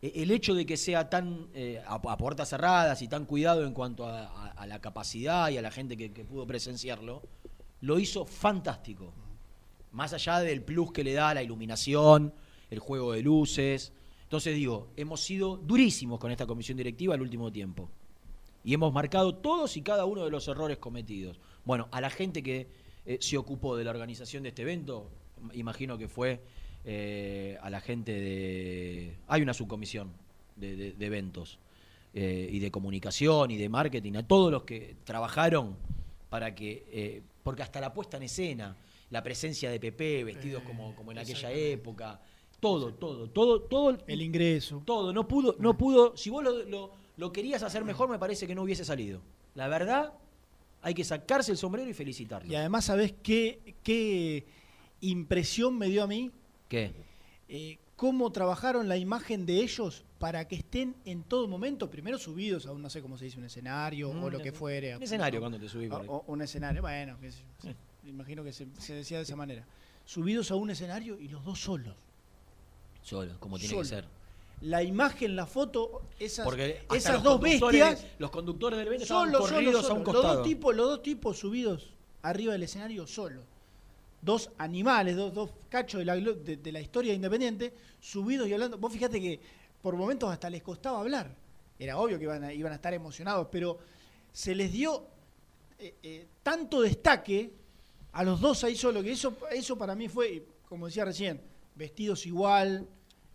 e- 0.00 0.22
el 0.22 0.30
hecho 0.30 0.54
de 0.54 0.64
que 0.64 0.76
sea 0.76 1.10
tan 1.10 1.48
eh, 1.54 1.82
a, 1.84 2.16
puertas 2.16 2.50
cerradas 2.50 3.02
y 3.02 3.08
tan 3.08 3.24
cuidado 3.24 3.66
en 3.66 3.72
cuanto 3.72 4.06
a, 4.06 4.54
la 4.66 4.80
capacidad 4.80 5.48
y 5.50 5.58
a 5.58 5.62
la 5.62 5.70
gente 5.70 5.96
que, 5.96 6.12
que 6.12 6.24
pudo 6.24 6.46
presenciarlo, 6.46 7.22
lo 7.80 7.98
hizo 7.98 8.24
fantástico. 8.24 9.12
Más 9.92 10.12
allá 10.12 10.40
del 10.40 10.62
plus 10.62 10.92
que 10.92 11.02
le 11.02 11.12
da 11.12 11.34
la 11.34 11.42
iluminación, 11.42 12.32
el 12.70 12.78
juego 12.78 13.12
de 13.12 13.22
luces. 13.22 13.92
Entonces 14.24 14.54
digo, 14.54 14.88
hemos 14.96 15.20
sido 15.20 15.56
durísimos 15.56 16.18
con 16.18 16.30
esta 16.30 16.46
comisión 16.46 16.76
directiva 16.76 17.14
el 17.14 17.22
último 17.22 17.50
tiempo. 17.52 17.88
Y 18.64 18.74
hemos 18.74 18.92
marcado 18.92 19.36
todos 19.36 19.76
y 19.76 19.82
cada 19.82 20.04
uno 20.04 20.24
de 20.24 20.30
los 20.30 20.48
errores 20.48 20.78
cometidos. 20.78 21.38
Bueno, 21.64 21.88
a 21.92 22.00
la 22.00 22.10
gente 22.10 22.42
que 22.42 22.66
eh, 23.04 23.18
se 23.20 23.38
ocupó 23.38 23.76
de 23.76 23.84
la 23.84 23.90
organización 23.90 24.42
de 24.42 24.48
este 24.48 24.62
evento, 24.62 25.08
imagino 25.52 25.96
que 25.96 26.08
fue 26.08 26.42
eh, 26.86 27.58
a 27.60 27.68
la 27.68 27.80
gente 27.80 28.12
de... 28.12 29.16
Hay 29.26 29.42
una 29.42 29.52
subcomisión 29.52 30.10
de, 30.54 30.76
de- 30.76 30.92
de 30.92 31.06
eventos 31.06 31.58
eh, 32.14 32.48
y 32.50 32.60
de 32.60 32.70
comunicación 32.70 33.50
y 33.50 33.56
de 33.56 33.68
marketing, 33.68 34.14
a 34.14 34.26
todos 34.26 34.50
los 34.52 34.62
que 34.62 34.96
trabajaron 35.04 35.76
para 36.30 36.54
que... 36.54 36.84
eh, 36.90 37.22
porque 37.42 37.62
hasta 37.62 37.80
la 37.80 37.92
puesta 37.92 38.16
en 38.16 38.22
escena, 38.24 38.76
la 39.10 39.22
presencia 39.22 39.70
de 39.70 39.78
Pepe, 39.80 40.24
vestidos 40.24 40.62
como, 40.62 40.94
como 40.96 41.12
en 41.12 41.18
aquella 41.18 41.50
época, 41.52 42.20
todo, 42.60 42.94
todo, 42.94 43.28
todo, 43.30 43.60
todo... 43.62 43.98
El 44.06 44.22
ingreso. 44.22 44.82
Todo, 44.86 45.12
no 45.12 45.28
pudo, 45.28 45.56
no 45.58 45.76
pudo. 45.76 46.16
Si 46.16 46.30
vos 46.30 46.42
lo, 46.42 46.62
lo- 46.64 46.90
lo 47.16 47.32
querías 47.32 47.62
hacer 47.62 47.84
mejor, 47.84 48.08
me 48.08 48.18
parece 48.18 48.46
que 48.46 48.54
no 48.54 48.62
hubiese 48.62 48.84
salido. 48.84 49.20
La 49.54 49.68
verdad, 49.68 50.12
hay 50.82 50.94
que 50.94 51.02
sacarse 51.04 51.50
el 51.50 51.56
sombrero 51.58 51.88
y 51.90 51.94
felicitarlo. 51.94 52.50
Y 52.50 52.54
además, 52.54 52.84
¿sabés 52.86 53.14
qué, 53.22 53.74
qué 53.82 54.44
impresión 55.00 55.76
me 55.78 55.88
dio 55.88 56.02
a 56.02 56.06
mí? 56.06 56.30
¿Qué? 56.68 56.92
Eh, 57.48 57.78
cómo 57.94 58.30
trabajaron 58.32 58.88
la 58.88 58.96
imagen 58.96 59.46
de 59.46 59.58
ellos 59.62 60.04
para 60.18 60.46
que 60.48 60.56
estén 60.56 60.96
en 61.04 61.22
todo 61.22 61.46
momento, 61.46 61.88
primero 61.90 62.18
subidos 62.18 62.66
a 62.66 62.72
un, 62.72 62.82
no 62.82 62.90
sé 62.90 63.00
cómo 63.02 63.16
se 63.16 63.26
dice, 63.26 63.38
un 63.38 63.44
escenario 63.44 64.10
o 64.10 64.14
Mm, 64.14 64.32
lo 64.32 64.38
que 64.40 64.52
fuere. 64.52 64.96
Un 64.96 65.02
escenario 65.02 65.40
cuando 65.40 65.58
te 65.58 65.68
subís 65.68 65.90
O- 65.92 65.96
o 65.98 66.24
un 66.26 66.42
escenario, 66.42 66.82
bueno, 66.82 67.16
me 68.02 68.10
imagino 68.10 68.42
que 68.42 68.52
se, 68.52 68.66
se 68.78 68.94
decía 68.94 69.18
de 69.18 69.22
esa 69.24 69.36
manera. 69.36 69.64
Subidos 70.04 70.50
a 70.50 70.54
un 70.56 70.70
escenario 70.70 71.18
y 71.18 71.28
los 71.28 71.44
dos 71.44 71.60
solos. 71.60 71.94
Solo, 73.02 73.38
como 73.38 73.58
tiene 73.58 73.76
que 73.76 73.84
ser. 73.84 74.04
La 74.62 74.82
imagen, 74.82 75.36
la 75.36 75.46
foto, 75.46 76.02
esas, 76.18 76.48
esas 76.94 77.22
dos 77.22 77.40
bestias, 77.40 78.06
Los 78.18 78.30
conductores 78.30 78.78
del 78.78 78.88
evento 78.88 79.02
estaban 79.04 79.30
solos, 79.30 79.50
corridos 79.50 79.82
solos, 79.86 79.90
a 79.90 79.94
un 79.94 79.98
solos. 80.00 80.06
Los 80.06 80.14
costado. 80.22 80.34
dos, 80.38 80.46
tipos, 80.48 80.74
los 80.76 80.88
dos 80.88 81.02
tipos 81.02 81.38
subidos 81.38 81.90
arriba 82.22 82.52
del 82.54 82.62
escenario 82.62 83.06
solos. 83.06 83.44
Dos 84.20 84.50
animales, 84.58 85.16
dos, 85.16 85.32
dos 85.32 85.50
cachos 85.68 86.00
de 86.00 86.04
la, 86.04 86.16
de, 86.16 86.72
la 86.72 86.80
historia 86.80 87.12
de 87.12 87.16
Independiente, 87.16 87.72
subidos 88.00 88.48
y 88.48 88.52
hablando. 88.52 88.78
Vos 88.78 88.92
fíjate 88.92 89.20
que 89.20 89.40
por 89.82 89.96
momentos 89.96 90.30
hasta 90.30 90.50
les 90.50 90.62
costaba 90.62 91.00
hablar. 91.00 91.34
Era 91.78 91.98
obvio 91.98 92.18
que 92.18 92.24
iban 92.24 92.44
a, 92.44 92.52
iban 92.52 92.72
a 92.72 92.76
estar 92.76 92.94
emocionados, 92.94 93.48
pero 93.50 93.78
se 94.32 94.54
les 94.54 94.72
dio 94.72 95.06
eh, 95.78 95.94
eh, 96.02 96.26
tanto 96.42 96.80
destaque 96.80 97.52
a 98.12 98.24
los 98.24 98.40
dos 98.40 98.64
ahí 98.64 98.74
solo, 98.74 99.02
que 99.02 99.12
eso, 99.12 99.36
eso 99.52 99.76
para 99.76 99.94
mí 99.94 100.08
fue, 100.08 100.46
como 100.68 100.86
decía 100.86 101.04
recién, 101.04 101.40
vestidos 101.74 102.26
igual, 102.26 102.88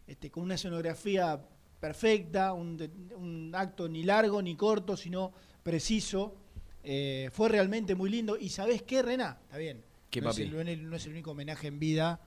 este, 0.07 0.31
con 0.31 0.43
una 0.43 0.55
escenografía 0.55 1.39
perfecta, 1.79 2.53
un, 2.53 2.77
un 3.15 3.51
acto 3.55 3.87
ni 3.87 4.03
largo 4.03 4.41
ni 4.41 4.55
corto, 4.55 4.97
sino 4.97 5.31
preciso. 5.63 6.35
Eh, 6.83 7.29
fue 7.31 7.49
realmente 7.49 7.95
muy 7.95 8.09
lindo. 8.09 8.37
¿Y 8.37 8.49
sabés 8.49 8.81
qué, 8.81 9.01
Rena? 9.01 9.37
Está 9.43 9.57
bien. 9.57 9.83
¿Qué, 10.11 10.21
no, 10.21 10.29
es 10.29 10.37
el, 10.39 10.89
no 10.89 10.95
es 10.95 11.05
el 11.05 11.11
único 11.13 11.31
homenaje 11.31 11.67
en 11.67 11.79
vida 11.79 12.19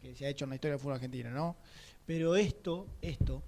que 0.00 0.14
se 0.14 0.24
ha 0.24 0.28
hecho 0.30 0.44
en 0.44 0.50
la 0.50 0.54
historia 0.54 0.72
del 0.74 0.80
fútbol 0.80 0.94
argentino, 0.94 1.30
¿no? 1.30 1.56
Pero 2.06 2.36
esto, 2.36 2.86
esto, 3.02 3.42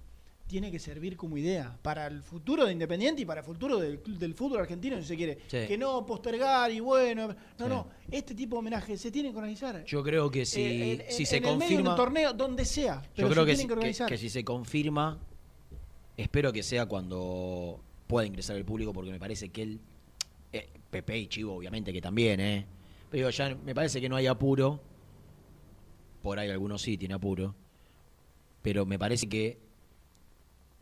tiene 0.47 0.71
que 0.71 0.79
servir 0.79 1.17
como 1.17 1.37
idea 1.37 1.77
para 1.81 2.07
el 2.07 2.21
futuro 2.23 2.65
de 2.65 2.71
Independiente 2.71 3.21
y 3.21 3.25
para 3.25 3.41
el 3.41 3.45
futuro 3.45 3.79
del, 3.79 4.01
del 4.17 4.33
fútbol 4.33 4.59
argentino, 4.61 4.97
si 4.97 5.03
se 5.03 5.15
quiere. 5.17 5.39
Sí. 5.47 5.59
Que 5.67 5.77
no 5.77 6.05
postergar 6.05 6.71
y 6.71 6.79
bueno. 6.79 7.27
No, 7.27 7.33
Sí. 7.65 7.69
no. 7.69 7.87
Este 8.09 8.33
tipo 8.33 8.55
de 8.55 8.59
homenaje 8.59 8.97
se 8.97 9.11
tiene 9.11 9.31
que 9.31 9.37
organizar. 9.37 9.83
Yo 9.85 10.01
creo 10.03 10.29
que 10.31 10.45
si, 10.45 10.61
Eh, 10.61 10.91
en- 11.07 11.11
si 11.11 11.23
en- 11.23 11.27
se 11.27 11.37
en 11.37 11.45
el 11.45 11.57
medio 11.57 11.59
de 11.59 11.75
confirma. 11.75 11.89
un 11.91 11.95
torneo, 11.97 12.33
donde 12.33 12.65
sea. 12.65 13.01
Pero 13.15 13.27
Yo 13.27 13.33
creo 13.33 13.43
se 13.45 13.51
que, 13.51 13.55
si, 13.55 13.61
que 13.63 13.67
que- 13.67 13.73
organizar. 13.73 14.09
que 14.09 14.17
si 14.17 14.29
se 14.29 14.43
confirma, 14.43 15.19
espero 16.15 16.51
que 16.53 16.63
sea 16.63 16.85
cuando 16.85 17.79
pueda 18.07 18.25
ingresar 18.25 18.55
el 18.55 18.65
público, 18.65 18.93
porque 18.93 19.11
me 19.11 19.19
parece 19.19 19.49
que 19.49 19.61
él 19.63 19.79
Eh, 20.53 20.69
Pepe 20.89 21.17
y 21.19 21.27
Chivo, 21.27 21.53
obviamente 21.55 21.91
que 21.91 21.99
también, 21.99 22.39
¿eh? 22.39 22.65
Pero 23.09 23.29
ya 23.29 23.55
me 23.55 23.73
parece 23.73 24.01
que 24.01 24.09
no 24.09 24.15
hay 24.15 24.27
apuro. 24.27 24.81
Por 26.21 26.39
ahí 26.39 26.49
algunos 26.49 26.81
sí 26.81 26.97
tiene 26.97 27.13
apuro. 27.13 27.55
Pero 28.61 28.85
me 28.85 28.99
parece 28.99 29.29
que 29.29 29.59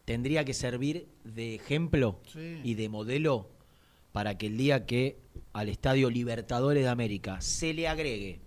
tendría 0.05 0.45
que 0.45 0.53
servir 0.53 1.07
de 1.23 1.55
ejemplo 1.55 2.19
Sí. 2.31 2.61
y 2.63 2.73
de 2.75 2.89
modelo 2.89 3.49
para 4.11 4.37
que 4.37 4.47
el 4.47 4.57
día 4.57 4.85
que 4.85 5.19
al 5.53 5.67
Estadio 5.69 6.09
Libertadores 6.09 6.83
de 6.83 6.89
América 6.89 7.41
se 7.41 7.73
le 7.73 7.87
agregue, 7.87 8.39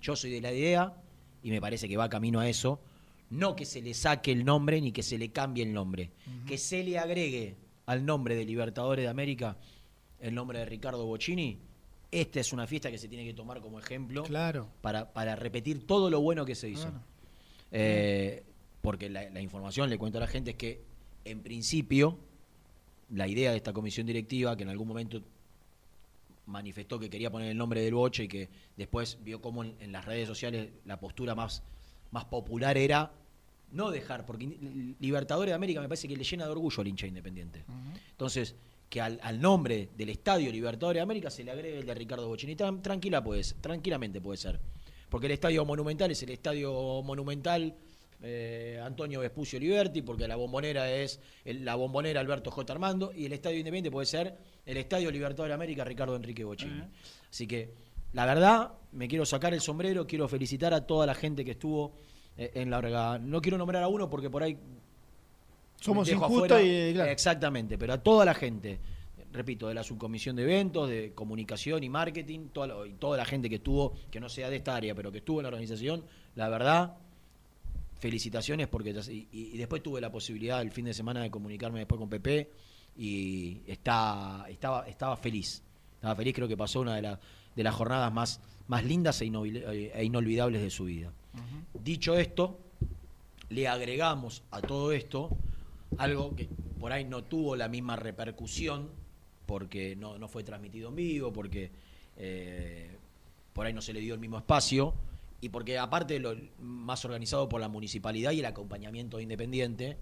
yo 0.00 0.16
soy 0.16 0.30
de 0.30 0.40
la 0.40 0.52
idea 0.52 0.94
y 1.42 1.50
me 1.50 1.60
parece 1.60 1.88
que 1.88 1.96
va 1.96 2.08
camino 2.08 2.40
a 2.40 2.48
eso, 2.48 2.80
no 3.30 3.56
que 3.56 3.64
se 3.64 3.80
le 3.80 3.94
saque 3.94 4.32
el 4.32 4.44
nombre 4.44 4.80
ni 4.80 4.92
que 4.92 5.02
se 5.02 5.16
le 5.18 5.30
cambie 5.30 5.62
el 5.64 5.72
nombre, 5.72 6.10
que 6.46 6.58
se 6.58 6.82
le 6.84 6.98
agregue 6.98 7.56
al 7.86 8.04
nombre 8.04 8.34
de 8.34 8.44
Libertadores 8.44 9.04
de 9.04 9.08
América 9.08 9.56
el 10.20 10.34
nombre 10.34 10.58
de 10.58 10.64
Ricardo 10.66 11.06
Bocini. 11.06 11.58
Esta 12.10 12.40
es 12.40 12.52
una 12.52 12.66
fiesta 12.66 12.90
que 12.90 12.98
se 12.98 13.06
tiene 13.08 13.24
que 13.24 13.34
tomar 13.34 13.60
como 13.60 13.78
ejemplo 13.78 14.22
Claro. 14.24 14.68
para, 14.80 15.12
para 15.12 15.36
repetir 15.36 15.86
todo 15.86 16.08
lo 16.10 16.20
bueno 16.20 16.44
que 16.46 16.54
se 16.54 16.68
hizo. 16.70 16.84
Claro. 16.88 17.00
Eh, 17.70 18.42
porque 18.80 19.10
la, 19.10 19.28
la 19.30 19.40
información, 19.42 19.90
le 19.90 19.98
cuento 19.98 20.16
a 20.18 20.22
la 20.22 20.26
gente, 20.26 20.52
es 20.52 20.56
que 20.56 20.80
en 21.24 21.42
principio 21.42 22.18
la 23.10 23.28
idea 23.28 23.50
de 23.50 23.56
esta 23.58 23.72
comisión 23.74 24.06
directiva, 24.06 24.56
que 24.56 24.62
en 24.62 24.70
algún 24.70 24.88
momento 24.88 25.20
manifestó 26.46 26.98
que 26.98 27.10
quería 27.10 27.30
poner 27.30 27.50
el 27.50 27.58
nombre 27.58 27.82
del 27.82 27.94
Boche 27.94 28.24
y 28.24 28.28
que 28.28 28.48
después 28.76 29.18
vio 29.22 29.40
cómo 29.42 29.64
en, 29.64 29.74
en 29.80 29.92
las 29.92 30.04
redes 30.06 30.26
sociales 30.26 30.70
la 30.86 30.98
postura 30.98 31.34
más, 31.34 31.62
más 32.10 32.24
popular 32.24 32.78
era 32.78 33.12
no 33.70 33.90
dejar, 33.90 34.24
porque 34.24 34.46
Li- 34.46 34.96
Libertadores 34.98 35.50
de 35.50 35.54
América 35.54 35.82
me 35.82 35.88
parece 35.88 36.08
que 36.08 36.16
le 36.16 36.24
llena 36.24 36.46
de 36.46 36.52
orgullo 36.52 36.80
al 36.80 36.88
hincha 36.88 37.06
independiente. 37.06 37.64
Entonces, 38.12 38.54
que 38.88 39.00
al, 39.00 39.18
al 39.22 39.40
nombre 39.40 39.90
del 39.96 40.08
estadio 40.08 40.50
Libertadores 40.50 40.98
de 40.98 41.02
América 41.02 41.30
se 41.30 41.44
le 41.44 41.50
agregue 41.50 41.78
el 41.78 41.86
de 41.86 41.94
Ricardo 41.94 42.26
Bocini. 42.28 42.56
Tran- 42.56 42.80
Tranquila 42.82 43.22
puede 43.22 43.44
ser, 43.44 43.58
tranquilamente 43.58 44.20
puede 44.20 44.38
ser. 44.38 44.60
Porque 45.10 45.26
el 45.26 45.32
estadio 45.32 45.64
monumental 45.64 46.10
es 46.10 46.22
el 46.22 46.30
estadio 46.30 46.72
monumental 47.02 47.74
eh, 48.20 48.80
Antonio 48.82 49.20
Vespucio 49.20 49.60
Liberti, 49.60 50.02
porque 50.02 50.26
la 50.26 50.34
bombonera 50.36 50.90
es 50.90 51.20
el- 51.44 51.64
la 51.64 51.76
bombonera 51.76 52.20
Alberto 52.20 52.50
J. 52.50 52.72
Armando, 52.72 53.12
y 53.14 53.26
el 53.26 53.32
estadio 53.32 53.58
Independiente 53.58 53.90
puede 53.92 54.06
ser 54.06 54.36
el 54.66 54.76
estadio 54.76 55.10
Libertadores 55.10 55.50
de 55.50 55.54
América 55.54 55.84
Ricardo 55.84 56.16
Enrique 56.16 56.42
Bocini. 56.44 56.82
Así 57.30 57.46
que, 57.46 57.74
la 58.14 58.26
verdad, 58.26 58.72
me 58.92 59.06
quiero 59.06 59.24
sacar 59.24 59.54
el 59.54 59.60
sombrero, 59.60 60.06
quiero 60.06 60.26
felicitar 60.28 60.74
a 60.74 60.84
toda 60.86 61.06
la 61.06 61.14
gente 61.14 61.44
que 61.44 61.52
estuvo 61.52 61.94
eh, 62.36 62.50
en 62.54 62.70
la 62.70 62.78
orga. 62.78 63.18
No 63.18 63.40
quiero 63.40 63.56
nombrar 63.58 63.82
a 63.84 63.88
uno 63.88 64.10
porque 64.10 64.28
por 64.30 64.42
ahí 64.42 64.58
Somos 65.80 66.08
injustos 66.08 66.60
y, 66.62 66.92
claro. 66.94 67.10
Exactamente, 67.10 67.78
pero 67.78 67.92
a 67.94 67.98
toda 68.02 68.24
la 68.24 68.34
gente, 68.34 68.78
repito, 69.32 69.68
de 69.68 69.74
la 69.74 69.82
subcomisión 69.84 70.34
de 70.36 70.42
eventos, 70.42 70.88
de 70.88 71.12
comunicación 71.14 71.82
y 71.84 71.88
marketing, 71.88 72.48
toda 72.52 72.66
la, 72.66 72.86
y 72.86 72.92
toda 72.94 73.16
la 73.16 73.24
gente 73.24 73.48
que 73.48 73.56
estuvo, 73.56 73.94
que 74.10 74.18
no 74.20 74.28
sea 74.28 74.50
de 74.50 74.56
esta 74.56 74.74
área, 74.74 74.94
pero 74.94 75.12
que 75.12 75.18
estuvo 75.18 75.40
en 75.40 75.44
la 75.44 75.48
organización, 75.48 76.04
la 76.34 76.48
verdad, 76.48 76.96
felicitaciones 77.98 78.68
porque 78.68 78.90
y, 79.10 79.28
y 79.32 79.56
después 79.58 79.82
tuve 79.82 80.00
la 80.00 80.10
posibilidad 80.12 80.60
el 80.62 80.70
fin 80.70 80.84
de 80.84 80.94
semana 80.94 81.20
de 81.20 81.30
comunicarme 81.30 81.80
después 81.80 81.98
con 81.98 82.08
Pepe 82.08 82.50
y 82.96 83.58
está, 83.66 84.46
estaba, 84.48 84.86
estaba 84.88 85.16
feliz. 85.16 85.62
Estaba 85.96 86.14
feliz, 86.14 86.34
creo 86.34 86.46
que 86.48 86.56
pasó 86.56 86.80
una 86.80 86.94
de, 86.96 87.02
la- 87.02 87.20
de 87.56 87.62
las 87.64 87.74
jornadas 87.74 88.12
más, 88.12 88.40
más 88.68 88.84
lindas 88.84 89.20
e, 89.20 89.26
e 89.94 90.04
inolvidables 90.04 90.62
de 90.62 90.70
su 90.70 90.84
vida. 90.84 91.12
Dicho 91.74 92.16
esto, 92.16 92.58
le 93.50 93.66
agregamos 93.68 94.42
a 94.52 94.60
todo 94.60 94.92
esto 94.92 95.30
algo 95.96 96.34
que 96.36 96.48
por 96.78 96.92
ahí 96.92 97.04
no 97.04 97.24
tuvo 97.24 97.56
la 97.56 97.68
misma 97.68 97.96
repercusión 97.96 98.88
porque 99.46 99.96
no, 99.96 100.18
no 100.18 100.28
fue 100.28 100.44
transmitido 100.44 100.90
en 100.90 100.96
vivo, 100.96 101.32
porque 101.32 101.70
eh, 102.16 102.90
por 103.52 103.66
ahí 103.66 103.72
no 103.72 103.80
se 103.80 103.92
le 103.92 104.00
dio 104.00 104.14
el 104.14 104.20
mismo 104.20 104.38
espacio 104.38 104.92
y 105.40 105.48
porque 105.48 105.78
aparte 105.78 106.14
de 106.14 106.20
lo 106.20 106.36
más 106.60 107.04
organizado 107.04 107.48
por 107.48 107.60
la 107.60 107.68
municipalidad 107.68 108.32
y 108.32 108.40
el 108.40 108.46
acompañamiento 108.46 109.16
de 109.16 109.22
Independiente, 109.22 109.96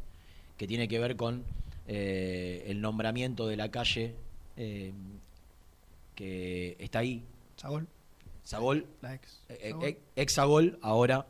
que 0.56 0.66
tiene 0.66 0.88
que 0.88 0.98
ver 0.98 1.16
con 1.16 1.44
eh, 1.87 2.64
el 2.66 2.80
nombramiento 2.80 3.46
de 3.46 3.56
la 3.56 3.70
calle 3.70 4.14
eh, 4.56 4.92
que 6.14 6.76
está 6.80 7.00
ahí, 7.00 7.22
Sagol, 7.56 7.87
Sagol, 8.42 8.87
la 9.02 9.14
ex. 9.14 9.40
eh, 9.48 9.70
Sagol. 9.70 9.84
eh, 9.88 9.98
Exagol, 10.16 10.78
ahora 10.82 11.26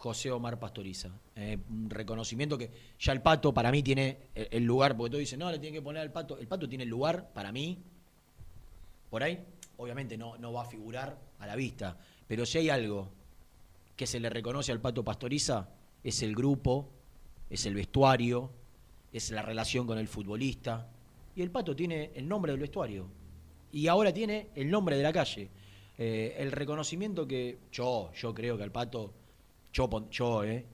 José 0.00 0.30
Omar 0.30 0.58
Pastoriza. 0.58 1.10
Eh, 1.36 1.58
un 1.68 1.90
reconocimiento 1.90 2.56
que 2.56 2.70
ya 2.98 3.12
el 3.12 3.20
pato 3.20 3.52
para 3.52 3.70
mí 3.70 3.82
tiene 3.82 4.30
el, 4.34 4.64
lugar, 4.64 4.96
porque 4.96 5.10
todos 5.10 5.20
dicen, 5.20 5.38
no, 5.38 5.50
le 5.50 5.58
tienen 5.58 5.78
que 5.78 5.82
poner 5.82 6.00
al 6.00 6.10
pato. 6.10 6.38
El 6.38 6.48
pato 6.48 6.66
tiene 6.66 6.84
el 6.84 6.90
lugar 6.90 7.30
para 7.34 7.52
mí, 7.52 7.78
por 9.10 9.22
ahí, 9.22 9.44
obviamente 9.76 10.16
no, 10.16 10.38
no 10.38 10.54
va 10.54 10.62
a 10.62 10.64
figurar 10.64 11.18
a 11.38 11.46
la 11.46 11.54
vista, 11.54 11.98
pero 12.26 12.46
si 12.46 12.56
hay 12.56 12.70
algo 12.70 13.10
que 13.94 14.06
se 14.06 14.20
le 14.20 14.30
reconoce 14.30 14.72
al 14.72 14.80
pato 14.80 15.04
Pastoriza, 15.04 15.68
es 16.02 16.22
el 16.22 16.34
grupo, 16.34 16.88
es 17.50 17.66
el 17.66 17.74
vestuario, 17.74 18.50
es 19.12 19.30
la 19.32 19.42
relación 19.42 19.86
con 19.86 19.98
el 19.98 20.08
futbolista. 20.08 20.88
Y 21.36 21.42
el 21.42 21.50
pato 21.50 21.76
tiene 21.76 22.10
el 22.14 22.26
nombre 22.26 22.52
del 22.52 22.60
vestuario. 22.62 23.06
Y 23.70 23.86
ahora 23.86 24.14
tiene 24.14 24.48
el 24.54 24.70
nombre 24.70 24.96
de 24.96 25.02
la 25.02 25.12
calle. 25.12 25.50
Eh, 25.98 26.36
el 26.38 26.52
reconocimiento 26.52 27.26
que 27.26 27.58
yo, 27.70 28.10
yo 28.14 28.32
creo 28.32 28.56
que 28.56 28.62
al 28.62 28.72
pato, 28.72 29.12
yo, 29.72 29.88
pon- 29.88 30.10
yo 30.10 30.44
eh, 30.44 30.64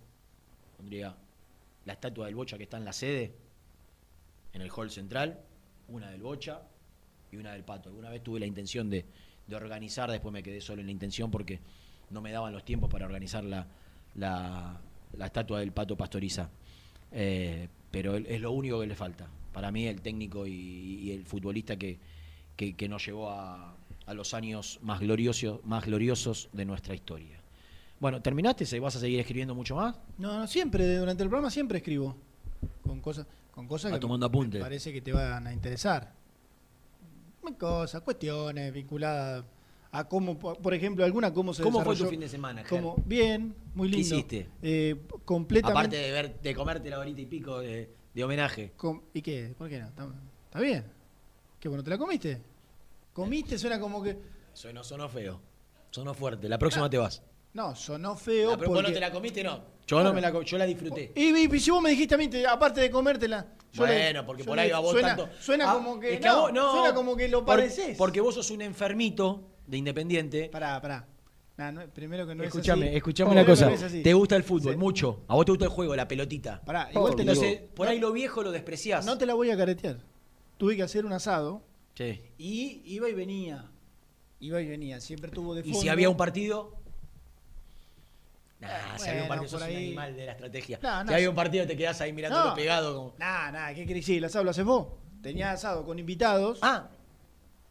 pondría 0.77 1.15
la 1.85 1.93
estatua 1.93 2.27
del 2.27 2.35
Bocha 2.35 2.57
que 2.57 2.65
está 2.65 2.77
en 2.77 2.85
la 2.85 2.93
sede, 2.93 3.33
en 4.53 4.63
el 4.63 4.71
hall 4.71 4.91
central, 4.91 5.41
una 5.89 6.11
del 6.11 6.23
Bocha 6.23 6.63
y 7.31 7.37
una 7.37 7.53
del 7.53 7.63
Pato. 7.65 7.89
Alguna 7.91 8.11
vez 8.11 8.23
tuve 8.23 8.41
la 8.41 8.47
intención 8.47 8.89
de, 8.91 9.05
de 9.47 9.57
organizar, 9.57 10.11
después 10.11 10.33
me 10.33 10.43
quedé 10.43 10.61
solo 10.61 10.81
en 10.81 10.87
la 10.87 10.93
intención 10.93 11.31
porque 11.31 11.61
no 12.11 12.21
me 12.21 12.33
daban 12.33 12.53
los 12.53 12.65
tiempos 12.65 12.91
para 12.91 13.07
organizar 13.07 13.45
la, 13.45 13.67
la, 14.15 14.81
la 15.17 15.27
estatua 15.27 15.61
del 15.61 15.73
Pato 15.73 15.97
Pastoriza. 15.97 16.49
Eh, 17.13 17.69
pero 17.91 18.17
es 18.17 18.41
lo 18.41 18.51
único 18.53 18.81
que 18.81 18.87
le 18.87 18.95
falta. 18.95 19.29
Para 19.53 19.71
mí 19.71 19.87
el 19.87 20.01
técnico 20.03 20.47
y, 20.47 21.11
el 21.13 21.25
futbolista 21.25 21.77
que, 21.77 21.99
que, 22.57 22.75
que 22.75 22.89
nos 22.89 23.07
llevó 23.07 23.31
a, 23.31 23.75
a 24.07 24.15
los 24.15 24.35
años 24.35 24.79
más 24.83 25.01
gloriosos, 25.01 25.65
más 25.65 25.87
gloriosos 25.87 26.49
de 26.53 26.65
nuestra 26.65 26.95
historia. 26.95 27.36
Bueno, 28.01 28.21
¿terminaste? 28.21 28.67
¿Se- 28.67 28.79
¿Vas 28.81 28.97
a 28.97 29.01
seguir 29.01 29.21
escribiendo 29.21 29.55
mucho 29.55 29.77
más? 29.77 29.97
No, 30.19 30.39
no, 30.39 30.47
siempre, 30.47 30.97
durante 30.99 31.23
el 31.23 31.29
programa 31.29 31.51
siempre 31.51 31.79
escribo. 31.79 32.17
Con 32.83 33.01
cosas, 33.01 33.27
con 33.53 33.67
cosas 33.67 33.93
que 33.93 33.99
tomando 33.99 34.29
me 34.29 34.31
apuntes. 34.31 34.61
parece 34.63 34.93
que 34.93 35.01
te 35.01 35.13
van 35.13 35.47
a 35.47 35.53
interesar. 35.53 36.13
Cosas, 37.59 38.03
cuestiones 38.03 38.73
vinculadas 38.73 39.45
a 39.93 40.05
cómo, 40.09 40.37
por 40.37 40.75
ejemplo, 40.75 41.05
alguna 41.05 41.33
cómo 41.33 41.55
se 41.55 41.63
¿Cómo 41.63 41.83
fue 41.85 41.95
tu 41.97 42.07
fin 42.07 42.19
de 42.21 42.29
semana, 42.29 42.65
cómo- 42.69 42.97
bien, 43.07 43.55
muy 43.75 43.89
¿Qué 43.89 43.97
lindo. 43.99 44.15
hiciste? 44.17 44.49
Eh, 44.63 44.97
completamente. 45.25 45.79
Aparte 45.79 45.97
de, 45.97 46.11
ver, 46.13 46.41
de 46.41 46.55
comerte 46.55 46.91
la 46.91 46.99
horita 46.99 47.21
y 47.21 47.27
pico 47.27 47.61
de, 47.61 47.89
de 48.13 48.25
homenaje. 48.25 48.73
com- 48.77 49.01
¿Y 49.15 49.23
qué? 49.23 49.55
¿Por 49.57 49.69
qué 49.69 49.79
no? 49.79 49.87
¿Está, 49.87 50.61
bien? 50.61 50.85
¿Qué 51.61 51.69
bueno? 51.69 51.85
¿Te 51.85 51.91
la 51.91 51.99
comiste? 51.99 52.43
¿Comiste? 53.13 53.59
Suena 53.59 53.79
como 53.79 54.03
que. 54.03 54.19
Sonó, 54.53 54.83
sonó 54.83 55.09
feo. 55.09 55.41
Sonó 55.91 56.13
fuerte. 56.15 56.49
La 56.49 56.59
próxima 56.59 56.91
te 56.91 56.99
vas. 56.99 57.23
No, 57.57 57.75
sonó 57.75 58.15
feo. 58.17 58.51
La, 58.51 58.57
pro- 58.59 58.69
¿Vos 58.69 58.83
no 58.83 58.93
te 58.93 59.01
la 59.01 59.11
comiste? 59.11 59.43
No. 59.43 59.61
Yo 59.87 60.03
no 60.03 60.13
me 60.13 60.21
la 60.21 60.31
yo 60.45 60.59
la 60.59 60.67
disfruté. 60.67 61.13
Y, 61.17 61.35
y- 61.35 61.49
y 61.57 61.61
si 61.61 61.71
vos 61.71 61.81
me 61.81 61.89
dijiste 61.89 62.15
a 62.15 62.19
mí, 62.19 62.29
te- 62.29 62.47
aparte 62.47 62.83
de 62.83 62.91
comértela. 62.91 63.47
yo 63.73 63.87
le- 63.87 63.95
Bueno, 63.95 64.27
porque 64.27 64.43
yo 64.43 64.47
por 64.49 64.57
le- 64.57 64.63
ahí 64.63 64.71
a 64.73 64.79
vos 64.79 64.91
suena, 64.93 65.17
tanto. 65.17 65.29
Suena 65.41 65.71
Ah, 65.71 65.75
como 65.75 65.99
que. 65.99 66.15
es 66.15 66.21
no, 66.21 66.41
vos- 66.43 66.53
no, 66.53 66.73
suena 66.73 66.95
como 66.95 67.17
que 67.17 67.29
lo 67.29 67.39
por- 67.47 67.57
pareces. 67.57 67.97
Porque 67.97 68.21
vos 68.21 68.35
sos 68.35 68.51
un 68.51 68.61
enfermito 68.61 69.43
de 69.67 69.79
Independiente. 69.79 70.49
Pará, 70.51 70.79
pará. 70.83 71.07
Nah, 71.57 71.73
no, 71.73 71.81
primero 71.89 72.27
que 72.27 72.35
no 72.35 72.45
escuchame, 72.45 72.83
es 72.85 72.89
así. 72.91 72.97
escuchame 72.99 73.31
una 73.31 73.47
cosa. 73.47 73.71
no. 73.71 74.03
Te 74.03 74.13
gusta 74.13 74.37
el 74.37 74.43
fútbol, 74.43 74.73
Sí. 74.75 74.79
mucho. 74.79 75.25
A 75.29 75.35
vos 75.35 75.47
te 75.47 75.53
gusta 75.53 75.65
el 75.65 75.71
juego, 75.71 75.97
la 75.97 76.07
pelotita. 76.07 76.61
Pará, 76.63 76.91
igual 76.93 77.17
te 77.17 77.23
Entonces, 77.23 77.61
por 77.75 77.89
ahí 77.89 77.99
lo 77.99 78.13
viejo 78.13 78.43
lo 78.43 78.53
despreciás. 78.53 79.07
No 79.07 79.17
te 79.17 79.25
la 79.25 79.33
voy 79.33 79.51
a 79.51 79.57
caretear. 79.57 79.97
Tuve 80.59 80.77
que 80.77 80.83
hacer 80.83 81.07
un 81.07 81.15
asado 81.15 81.63
Sí. 81.95 82.21
y 82.37 82.83
iba 82.85 83.09
y 83.09 83.15
venía. 83.15 83.71
Iba 84.41 84.61
y 84.61 84.67
venía. 84.69 85.01
Siempre 85.01 85.31
tuvo 85.31 85.55
de 85.55 85.61
Y 85.61 85.65
fondo. 85.65 85.81
si 85.81 85.89
había 85.89 86.11
un 86.11 86.19
partido. 86.19 86.75
Nah, 88.61 88.69
Ah, 88.95 88.99
si 88.99 89.11
había 89.11 89.23
un 89.23 89.29
partido, 89.29 89.49
sos 89.51 89.61
un 89.63 89.69
animal 89.69 90.17
de 90.17 90.27
la 90.27 90.33
estrategia. 90.33 90.79
Si 90.81 91.13
había 91.15 91.29
un 91.31 91.37
partido, 91.37 91.67
te 91.67 91.77
quedás 91.77 92.01
ahí 92.01 92.13
mirándolo 92.13 92.51
No. 92.51 92.55
pegado. 92.55 92.95
Como... 92.97 93.15
Nah, 93.19 93.51
nah, 93.53 93.69
¿qué 93.69 93.87
querés 93.87 94.03
decir? 94.03 94.19
El 94.19 94.25
asado 94.25 94.45
lo 94.45 94.51
haces 94.51 94.65
vos. 94.65 94.87
Tenía 95.23 95.53
asado 95.53 95.85
con 95.85 95.99
invitados. 95.99 96.59
Ah, 96.63 96.89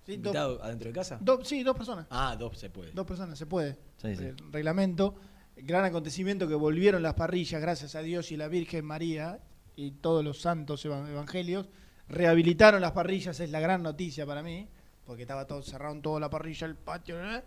Sí, 0.06 0.18
dos- 0.18 0.26
invitado 0.28 0.64
adentro 0.64 0.88
de 0.90 0.94
casa. 0.94 1.18
dos- 1.20 1.48
sí, 1.48 1.64
dos 1.64 1.76
personas. 1.76 2.06
Ah, 2.12 2.36
dos 2.38 2.58
se 2.60 2.70
puede. 2.70 2.92
Dos 2.92 3.08
personas, 3.08 3.40
se 3.40 3.48
puede. 3.48 3.74
Sí, 3.98 4.16
sí. 4.16 4.26
El 4.26 4.38
reglamento. 4.52 5.16
Gran 5.58 5.86
acontecimiento 5.86 6.48
que 6.48 6.54
volvieron 6.54 7.02
las 7.02 7.14
parrillas, 7.16 7.60
gracias 7.62 7.96
a 7.96 8.02
Dios 8.02 8.32
y 8.32 8.38
la 8.38 8.48
Virgen 8.48 8.86
María 8.86 9.40
y 9.76 9.92
todos 9.92 10.24
los 10.24 10.40
santos 10.42 10.86
evan- 10.86 11.08
evangelios. 11.10 11.68
Rehabilitaron 12.08 12.82
las 12.82 12.92
parrillas, 12.92 13.40
es 13.40 13.50
la 13.50 13.60
gran 13.60 13.82
noticia 13.82 14.26
para 14.28 14.44
mí, 14.44 14.68
porque 15.06 15.24
estaba 15.24 15.48
todo 15.48 15.64
cerrado, 15.64 16.00
toda 16.02 16.20
la 16.20 16.30
parrilla, 16.30 16.68
el 16.68 16.76
patio. 16.76 17.16
¿eh? 17.20 17.42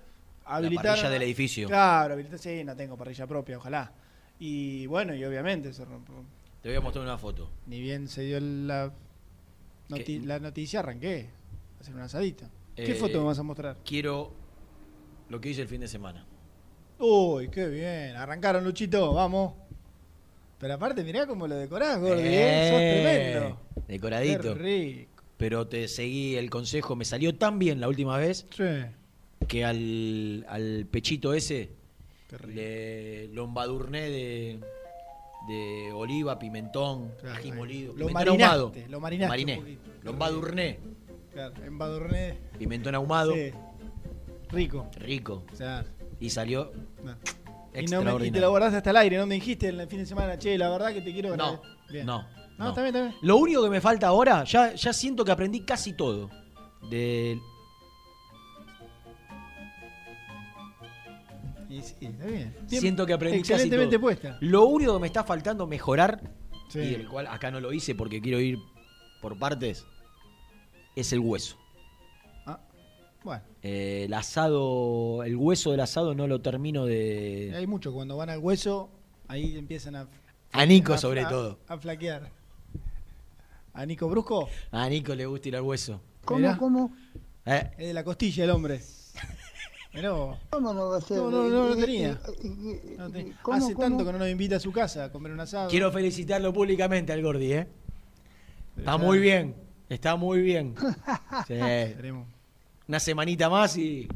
La 0.48 0.70
parrilla 0.70 1.10
del 1.10 1.22
edificio. 1.22 1.68
Claro, 1.68 2.14
habilitaron, 2.14 2.38
sí, 2.40 2.64
no 2.64 2.74
tengo 2.76 2.96
parrilla 2.96 3.26
propia, 3.26 3.58
ojalá. 3.58 3.92
Y 4.38 4.86
bueno, 4.86 5.14
y 5.14 5.24
obviamente, 5.24 5.72
se 5.72 5.84
rompió. 5.84 6.14
Te 6.62 6.68
voy 6.70 6.76
a 6.78 6.80
mostrar 6.80 7.04
una 7.04 7.18
foto. 7.18 7.50
ni 7.66 7.80
bien 7.80 8.08
se 8.08 8.22
dio 8.22 8.40
la, 8.40 8.92
noti- 9.88 10.20
¿Qué? 10.20 10.26
la 10.26 10.38
noticia, 10.38 10.80
arranqué 10.80 11.28
a 11.78 11.80
hacer 11.80 11.94
una 11.94 12.04
asadita. 12.04 12.48
¿Qué 12.74 12.92
Eh, 12.92 12.94
foto 12.94 13.18
me 13.20 13.24
vas 13.26 13.38
a 13.38 13.42
mostrar? 13.42 13.76
Quiero 13.84 14.32
lo 15.28 15.40
que 15.40 15.50
hice 15.50 15.62
el 15.62 15.68
fin 15.68 15.80
de 15.80 15.88
semana. 15.88 16.24
Uy, 16.98 17.48
qué 17.48 17.66
bien. 17.68 18.16
Arrancaron, 18.16 18.64
Luchito, 18.64 19.12
vamos. 19.12 19.54
Pero 20.58 20.74
aparte, 20.74 21.04
mirá 21.04 21.26
cómo 21.26 21.46
lo 21.46 21.54
decorás, 21.54 22.00
Gordi, 22.00 22.22
¿eh? 22.24 22.68
Sos 22.70 22.80
Eh, 22.80 23.30
tremendo. 23.30 23.60
Decoradito. 23.86 24.54
Qué 24.54 24.60
rico. 24.60 25.22
Pero 25.36 25.68
te 25.68 25.86
seguí 25.86 26.34
el 26.36 26.50
consejo, 26.50 26.96
me 26.96 27.04
salió 27.04 27.36
tan 27.36 27.60
bien 27.60 27.80
la 27.80 27.86
última 27.88 28.16
vez 28.18 28.46
Sí. 28.50 28.64
Que 29.46 29.64
al, 29.64 30.44
al 30.48 30.86
pechito 30.90 31.32
ese 31.34 31.70
le, 32.46 33.28
lo 33.28 33.44
embadurné 33.44 34.10
de, 34.10 34.60
de 35.48 35.92
oliva, 35.92 36.38
pimentón, 36.38 37.12
Claro, 37.20 37.36
ají 37.36 37.52
molido. 37.52 37.94
Lo 37.96 38.08
marinaste, 38.10 38.44
ahumado. 38.44 38.72
lo 38.88 39.00
marinaste 39.00 39.28
Mariné. 39.28 39.78
Lo 40.02 40.10
embadurné. 40.10 40.78
Claro, 41.32 41.54
embadurné. 41.64 42.34
Pimentón 42.58 42.94
ahumado. 42.94 43.32
Sí. 43.34 43.50
Rico. 44.50 44.88
Rico. 44.96 45.44
O 45.52 45.56
sea, 45.56 45.84
Y 46.20 46.30
salió 46.30 46.72
no. 47.04 47.16
Y, 47.74 47.84
no 47.86 48.02
me- 48.02 48.26
y 48.26 48.30
te 48.30 48.40
lo 48.40 48.50
guardaste 48.50 48.78
hasta 48.78 48.90
el 48.90 48.96
aire, 48.96 49.18
no 49.18 49.26
me 49.26 49.36
dijiste 49.36 49.68
en 49.68 49.78
el 49.80 49.86
fin 49.88 50.00
de 50.00 50.06
semana, 50.06 50.36
che, 50.38 50.58
la 50.58 50.68
verdad 50.70 50.92
que 50.92 51.00
te 51.02 51.12
quiero 51.12 51.36
No, 51.36 51.60
Bien. 51.90 52.04
no, 52.06 52.22
No, 52.58 52.64
no. 52.64 52.68
está 52.70 52.82
bien. 52.82 53.14
Lo 53.22 53.36
único 53.36 53.62
que 53.62 53.70
me 53.70 53.80
falta 53.80 54.08
ahora, 54.08 54.42
ya, 54.44 54.74
ya 54.74 54.92
siento 54.92 55.24
que 55.24 55.30
aprendí 55.30 55.60
casi 55.60 55.92
todo. 55.92 56.28
De, 56.90 57.38
Y 61.78 61.82
sí, 61.82 61.94
está 62.00 62.24
bien. 62.26 62.54
Bien. 62.68 62.80
Siento 62.80 63.06
que 63.06 63.12
aprendí 63.12 63.38
casi 63.40 63.52
Excelentemente 63.52 63.96
todo. 63.96 64.02
puesta. 64.02 64.38
Lo 64.40 64.64
único 64.66 64.94
que 64.94 65.00
me 65.00 65.06
está 65.06 65.24
faltando 65.24 65.66
mejorar, 65.66 66.20
Sí. 66.70 66.80
y 66.80 66.94
el 66.94 67.08
cual 67.08 67.26
acá 67.28 67.50
no 67.50 67.60
lo 67.60 67.72
hice 67.72 67.94
porque 67.94 68.20
quiero 68.20 68.40
ir 68.40 68.58
por 69.22 69.38
partes, 69.38 69.86
es 70.96 71.12
el 71.12 71.20
hueso. 71.20 71.56
Ah, 72.46 72.60
bueno, 73.24 73.42
Eh, 73.62 74.04
el 74.06 74.14
asado, 74.14 75.22
el 75.24 75.36
hueso 75.36 75.70
del 75.70 75.80
asado 75.80 76.14
no 76.14 76.26
lo 76.26 76.40
termino 76.40 76.84
de... 76.86 77.52
hay 77.56 77.66
mucho. 77.66 77.92
Cuando 77.92 78.16
van 78.16 78.30
al 78.30 78.38
hueso, 78.38 78.90
ahí 79.28 79.56
empiezan 79.56 79.96
a. 79.96 80.08
A 80.52 80.64
Nico 80.66 80.94
a- 80.94 80.98
sobre 80.98 81.22
a- 81.22 81.28
todo. 81.28 81.58
A 81.68 81.76
flaquear. 81.78 82.30
¿A 83.74 83.86
Nico 83.86 84.08
Brusco? 84.08 84.48
A 84.72 84.88
Nico 84.88 85.14
le 85.14 85.26
gusta 85.26 85.48
ir 85.48 85.56
al 85.56 85.62
hueso. 85.62 86.00
¿Cómo, 86.24 86.40
Mirá. 86.40 86.56
cómo? 86.56 86.92
Eh, 87.46 87.70
Es 87.78 87.86
de 87.88 87.94
la 87.94 88.02
costilla 88.04 88.44
el 88.44 88.50
hombre. 88.50 88.80
Mirá 89.94 90.10
vos. 90.12 90.38
¿Cómo 90.50 90.72
no 90.74 90.90
va 90.90 90.98
a 90.98 91.00
ser? 91.00 91.16
No, 91.16 91.30
no, 91.30 91.44
no, 91.48 91.68
no 91.68 91.72
Eh, 91.74 91.80
tenía. 91.80 92.10
eh, 92.10 92.18
eh, 92.44 92.94
No 92.98 93.10
te- 93.10 93.32
¿cómo, 93.42 93.56
Hace 93.56 93.74
cómo? 93.74 93.88
tanto 93.88 94.04
que 94.04 94.12
no 94.12 94.18
nos 94.18 94.28
invita 94.28 94.56
a 94.56 94.60
su 94.60 94.70
casa 94.70 95.04
a 95.04 95.12
comer 95.12 95.32
un 95.32 95.40
asado. 95.40 95.68
quiero 95.70 95.90
felicitarlo 95.90 96.52
públicamente 96.52 97.12
al 97.12 97.22
Gordi, 97.22 97.52
¿eh? 97.52 97.66
Está 98.76 98.92
ya- 98.92 98.98
muy 98.98 99.18
bien, 99.18 99.54
está 99.88 100.16
muy 100.16 100.40
bien. 100.42 100.74
Sí. 101.48 101.54
Una 102.86 103.00
semanita 103.00 103.48
más 103.50 103.76
y 103.76 104.08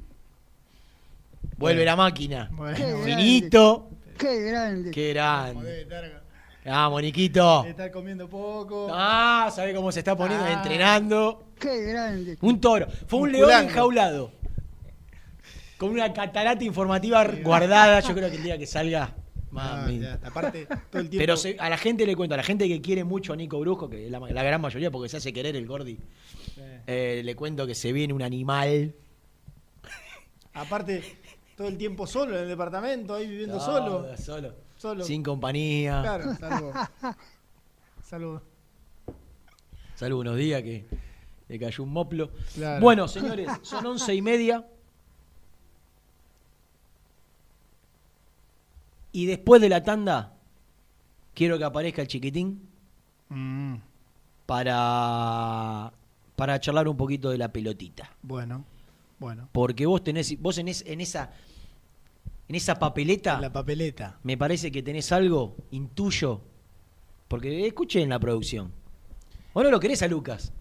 vuelve 1.56 1.84
la 1.84 1.96
máquina. 1.96 2.48
Bueno, 2.52 2.76
Qué 2.76 2.84
grande. 2.90 3.04
Finito. 3.14 3.88
Qué 4.18 4.40
grande. 4.42 4.90
Qué 4.90 5.12
grande. 5.12 5.82
estar, 5.82 6.22
Vamos, 6.64 7.02
Niquito. 7.02 7.58
debe 7.62 7.70
estar 7.70 7.90
comiendo 7.90 8.28
poco. 8.28 8.88
Ah, 8.90 9.50
¿sabe 9.54 9.74
cómo 9.74 9.90
se 9.90 9.98
está 9.98 10.16
poniendo? 10.16 10.44
Ah. 10.46 10.52
Entrenando. 10.52 11.44
Qué 11.58 11.82
grande. 11.86 12.38
Un 12.40 12.60
toro. 12.60 12.86
Fue 13.08 13.18
un 13.20 13.30
Musculando. 13.30 13.46
león 13.48 13.64
enjaulado. 13.68 14.32
Con 15.82 15.90
una 15.90 16.12
catarata 16.12 16.62
informativa 16.62 17.24
guardada. 17.42 17.98
Yo 18.00 18.14
creo 18.14 18.30
que 18.30 18.36
el 18.36 18.42
día 18.44 18.56
que 18.56 18.66
salga. 18.66 19.14
Ah, 19.54 19.82
mami. 19.86 20.00
aparte, 20.22 20.66
todo 20.90 21.02
el 21.02 21.10
tiempo. 21.10 21.18
Pero 21.22 21.36
se- 21.36 21.56
a 21.58 21.68
la 21.68 21.76
gente 21.76 22.06
le 22.06 22.14
cuento, 22.16 22.34
a 22.34 22.36
la 22.38 22.42
gente 22.44 22.66
que 22.68 22.80
quiere 22.80 23.02
mucho 23.04 23.32
a 23.32 23.36
Nico 23.36 23.58
Brusco, 23.60 23.90
que 23.90 24.06
es 24.06 24.10
la, 24.10 24.18
la 24.20 24.42
gran 24.44 24.60
mayoría 24.60 24.90
porque 24.92 25.08
se 25.08 25.16
hace 25.18 25.32
querer 25.32 25.56
el 25.56 25.66
Gordi, 25.66 25.98
eh, 26.86 27.20
le 27.24 27.34
cuento 27.36 27.66
que 27.66 27.74
se 27.74 27.92
viene 27.92 28.14
un 28.14 28.22
animal. 28.22 28.94
Aparte, 30.54 31.02
todo 31.56 31.66
el 31.68 31.76
tiempo 31.76 32.06
solo 32.06 32.36
en 32.36 32.44
el 32.44 32.48
departamento, 32.48 33.14
ahí 33.14 33.26
viviendo 33.26 33.58
solo. 33.60 34.06
Solo. 34.16 34.54
Solo. 34.78 35.04
Sin 35.04 35.22
compañía. 35.22 36.00
Claro, 36.02 36.34
salvo. 36.36 36.72
Salvo. 38.04 38.42
Salvo 39.96 40.20
unos 40.20 40.36
días 40.36 40.62
que 40.62 40.86
le 41.48 41.58
cayó 41.58 41.84
un 41.84 41.90
moplo. 41.90 42.30
Claro. 42.54 42.80
Bueno, 42.80 43.06
señores, 43.08 43.48
son 43.62 43.84
once 43.84 44.14
y 44.14 44.22
media. 44.22 44.64
Y 49.12 49.26
después 49.26 49.60
de 49.60 49.68
la 49.68 49.82
tanda, 49.82 50.34
quiero 51.34 51.58
que 51.58 51.64
aparezca 51.64 52.02
el 52.02 52.08
chiquitín 52.08 52.68
Mm, 53.28 53.76
para, 54.46 55.92
para 56.36 56.60
charlar 56.60 56.88
un 56.88 56.96
poquito 56.96 57.30
de 57.30 57.38
la 57.38 57.52
pelotita. 57.52 58.10
bueno, 58.22 58.64
bueno. 59.18 59.48
Porque 59.52 59.86
vos 59.86 60.02
tenés, 60.02 60.40
vos 60.40 60.58
en, 60.58 60.68
es- 60.68 60.84
en 60.86 61.00
esa 61.00 61.30
en 62.48 62.56
esa 62.56 62.78
papeleta, 62.78 63.40
La 63.40 63.50
papeleta. 63.52 64.18
me 64.24 64.36
parece 64.36 64.70
que 64.70 64.82
tenés 64.82 65.10
algo, 65.12 65.56
intuyo. 65.70 66.42
Porque 67.28 67.66
escuché 67.66 68.02
en 68.02 68.10
la 68.10 68.18
producción. 68.18 68.72
Vos 69.54 69.64
no 69.64 69.70
lo 69.70 69.80
querés 69.80 70.02
a 70.02 70.08
Lucas. 70.08 70.52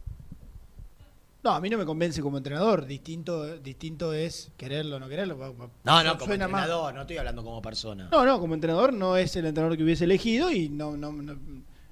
No, 1.44 1.52
a 1.52 1.60
mí 1.62 1.70
no 1.70 1.78
me 1.78 1.86
convence 1.86 2.22
como 2.22 2.38
entrenador. 2.38 2.86
Distinto, 2.86 3.58
distinto 3.58 4.14
es 4.14 4.52
quererlo 4.58 4.98
o 4.98 5.00
no 5.00 5.10
quererlo. 5.10 5.36
No, 5.84 6.04
no, 6.04 6.18
como 6.18 6.28
más- 6.28 6.34
entrenador, 6.36 6.94
no 6.94 7.02
estoy 7.02 7.18
hablando 7.18 7.44
como 7.44 7.62
persona. 7.62 8.10
No, 8.12 8.26
no, 8.26 8.40
como 8.40 8.54
entrenador 8.54 8.94
no 8.94 9.18
es 9.18 9.36
el 9.36 9.46
entrenador 9.48 9.76
que 9.78 9.84
hubiese 9.84 10.04
elegido 10.04 10.52
y 10.52 10.70
no, 10.70 10.96
no, 10.98 11.12
no, 11.12 11.36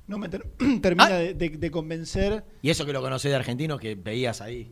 no 0.08 0.18
me 0.20 0.30
ter- 0.30 0.46
termina 0.82 1.06
Ah. 1.08 1.18
de, 1.18 1.34
de- 1.34 1.50
de 1.58 1.72
convencer. 1.72 2.44
Y 2.62 2.70
eso 2.70 2.86
que 2.86 2.94
lo 2.94 3.02
conocés 3.02 3.32
de 3.32 3.36
argentinos 3.38 3.80
que 3.80 3.96
veías 3.96 4.40
ahí. 4.42 4.72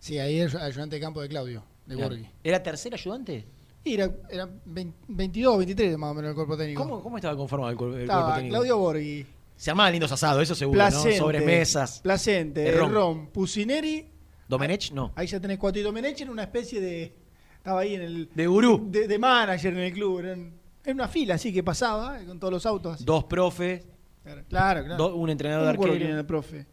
Sí, 0.00 0.18
ahí 0.18 0.40
es 0.40 0.54
ayudante 0.56 0.96
de 0.96 1.00
campo 1.00 1.20
de 1.22 1.28
Claudio, 1.28 1.62
de 1.86 1.94
Claro. 1.94 2.10
Borghi. 2.10 2.28
¿Era 2.42 2.62
tercer 2.62 2.94
ayudante? 2.94 3.46
Era, 3.84 4.10
era 4.28 4.48
20 4.64 4.96
22, 5.06 5.58
23 5.58 5.96
más 5.96 6.10
o 6.10 6.14
menos 6.14 6.30
el 6.30 6.34
cuerpo 6.34 6.56
técnico. 6.56 6.82
¿Cómo, 6.82 7.00
cómo 7.00 7.16
estaba 7.18 7.36
conformado 7.36 7.70
el, 7.70 8.00
el 8.00 8.06
cuerpo 8.08 8.34
técnico? 8.34 8.52
Claudio 8.54 8.78
Borghi, 8.78 9.26
Se 9.56 9.70
armaban 9.70 9.92
lindos 9.92 10.10
asados, 10.10 10.42
eso 10.42 10.56
seguro, 10.56 10.78
Placente, 10.78 11.10
¿no? 11.18 11.24
Sobremesas. 11.24 12.00
Placente. 12.00 12.72
Ron, 12.72 13.28
Pusineri. 13.28 14.04
Domenech, 14.48 14.92
no. 14.92 15.12
Ahí 15.16 15.26
ya 15.26 15.40
tenés 15.40 15.58
Cuatro 15.58 15.80
y 15.80 15.84
Domenech 15.84 16.20
en 16.20 16.30
una 16.30 16.42
especie 16.44 16.80
de. 16.80 17.12
Estaba 17.56 17.80
ahí 17.80 17.94
en 17.94 18.02
el. 18.02 18.28
De 18.34 18.46
gurú. 18.46 18.88
De, 18.90 19.08
de 19.08 19.18
manager 19.18 19.72
en 19.72 19.80
el 19.80 19.92
club. 19.92 20.20
Era 20.20 20.32
en, 20.34 20.52
en 20.84 20.94
una 20.94 21.08
fila 21.08 21.34
así 21.34 21.52
que 21.52 21.62
pasaba 21.62 22.20
eh, 22.20 22.26
con 22.26 22.38
todos 22.38 22.52
los 22.52 22.66
autos. 22.66 23.04
Dos 23.04 23.24
profes, 23.24 23.86
Claro, 24.24 24.42
claro. 24.48 24.84
claro. 24.84 24.96
do- 25.08 25.16
un 25.16 25.30
entrenador 25.30 25.72
de 25.72 25.78
quién 25.78 25.88
era 25.88 25.94
arquero. 26.04 26.18
el 26.20 26.26
profe. 26.26 26.66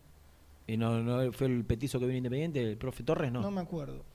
Y 0.68 0.78
no, 0.78 1.02
no 1.02 1.32
fue 1.34 1.48
el 1.48 1.66
petizo 1.66 2.00
que 2.00 2.06
vino 2.06 2.18
independiente, 2.18 2.62
el 2.64 2.78
profe 2.78 3.04
Torres, 3.04 3.32
no. 3.32 3.42
No, 3.42 3.52
me 3.52 3.62
acuerdo. 3.62 4.06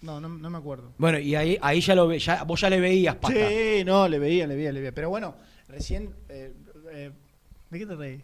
No, 0.00 0.20
no, 0.20 0.28
no 0.28 0.48
me 0.50 0.56
acuerdo. 0.58 0.92
Bueno, 0.96 1.18
y 1.18 1.34
ahí, 1.34 1.58
ahí 1.60 1.80
ya 1.80 1.94
lo 1.96 2.06
ve, 2.06 2.18
ya, 2.20 2.44
vos 2.44 2.60
ya 2.60 2.70
le 2.70 2.78
veías 2.78 3.16
pata. 3.16 3.34
Sí, 3.34 3.82
no, 3.84 4.06
le 4.06 4.18
veía, 4.20 4.46
le 4.46 4.54
veía, 4.54 4.70
le 4.70 4.78
veía. 4.80 4.92
Pero 4.94 5.10
bueno, 5.10 5.34
recién. 5.66 6.14
eh, 6.28 6.54
eh, 6.92 7.10
¿De 7.68 7.78
qué 7.80 7.84
te 7.86 7.96
reí? 7.96 8.22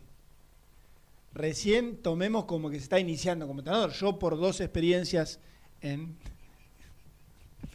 Recién 1.35 1.97
tomemos 2.01 2.45
como 2.45 2.71
que 2.71 2.77
se 2.77 2.85
está 2.85 2.99
iniciando 3.01 3.47
como 3.47 3.61
entrenador. 3.61 3.91
Yo, 3.93 4.19
por 4.19 4.39
dos 4.39 4.61
experiencias 4.61 5.41
en. 5.81 6.17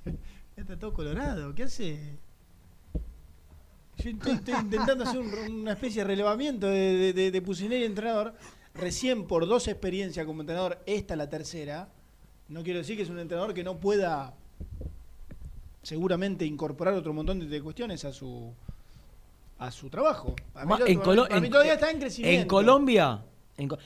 Está 0.56 0.78
todo 0.78 0.94
colorado, 0.94 1.54
¿qué 1.56 1.64
hace? 1.64 2.18
Yo 3.98 4.10
estoy, 4.12 4.34
estoy 4.34 4.54
intentando 4.62 5.04
hacer 5.04 5.20
un- 5.20 5.62
una 5.62 5.74
especie 5.74 6.02
de 6.04 6.08
relevamiento 6.08 6.68
de, 6.68 6.94
de, 6.98 7.14
de, 7.14 7.32
de 7.32 7.42
Pusineri 7.42 7.84
entrenador. 7.86 8.34
Recién 8.74 9.26
por 9.28 9.46
dos 9.48 9.68
experiencias 9.68 10.26
como 10.26 10.42
entrenador, 10.42 10.80
esta 10.86 11.16
la 11.16 11.30
tercera. 11.30 11.90
No 12.50 12.64
quiero 12.64 12.80
decir 12.80 12.96
que 12.98 13.04
es 13.04 13.10
un 13.10 13.20
entrenador 13.20 13.54
que 13.54 13.64
no 13.64 13.80
pueda 13.80 14.34
seguramente 15.84 16.46
incorporar 16.46 16.94
otro 16.94 17.14
montón 17.14 17.50
de, 17.50 17.62
cuestiones 17.62 18.06
a 18.06 18.12
su 18.14 18.54
a 19.58 19.72
su 19.72 19.90
trabajo. 19.90 20.36
Para 20.54 20.66
mí, 20.66 20.74
en, 20.88 21.00
Colo- 21.02 21.28
mí 21.42 21.50
todavía 21.50 21.74
está 21.74 21.92
en 21.92 22.00
crecimiento. 22.00 22.42
En 22.42 22.48
Colombia, 22.48 23.22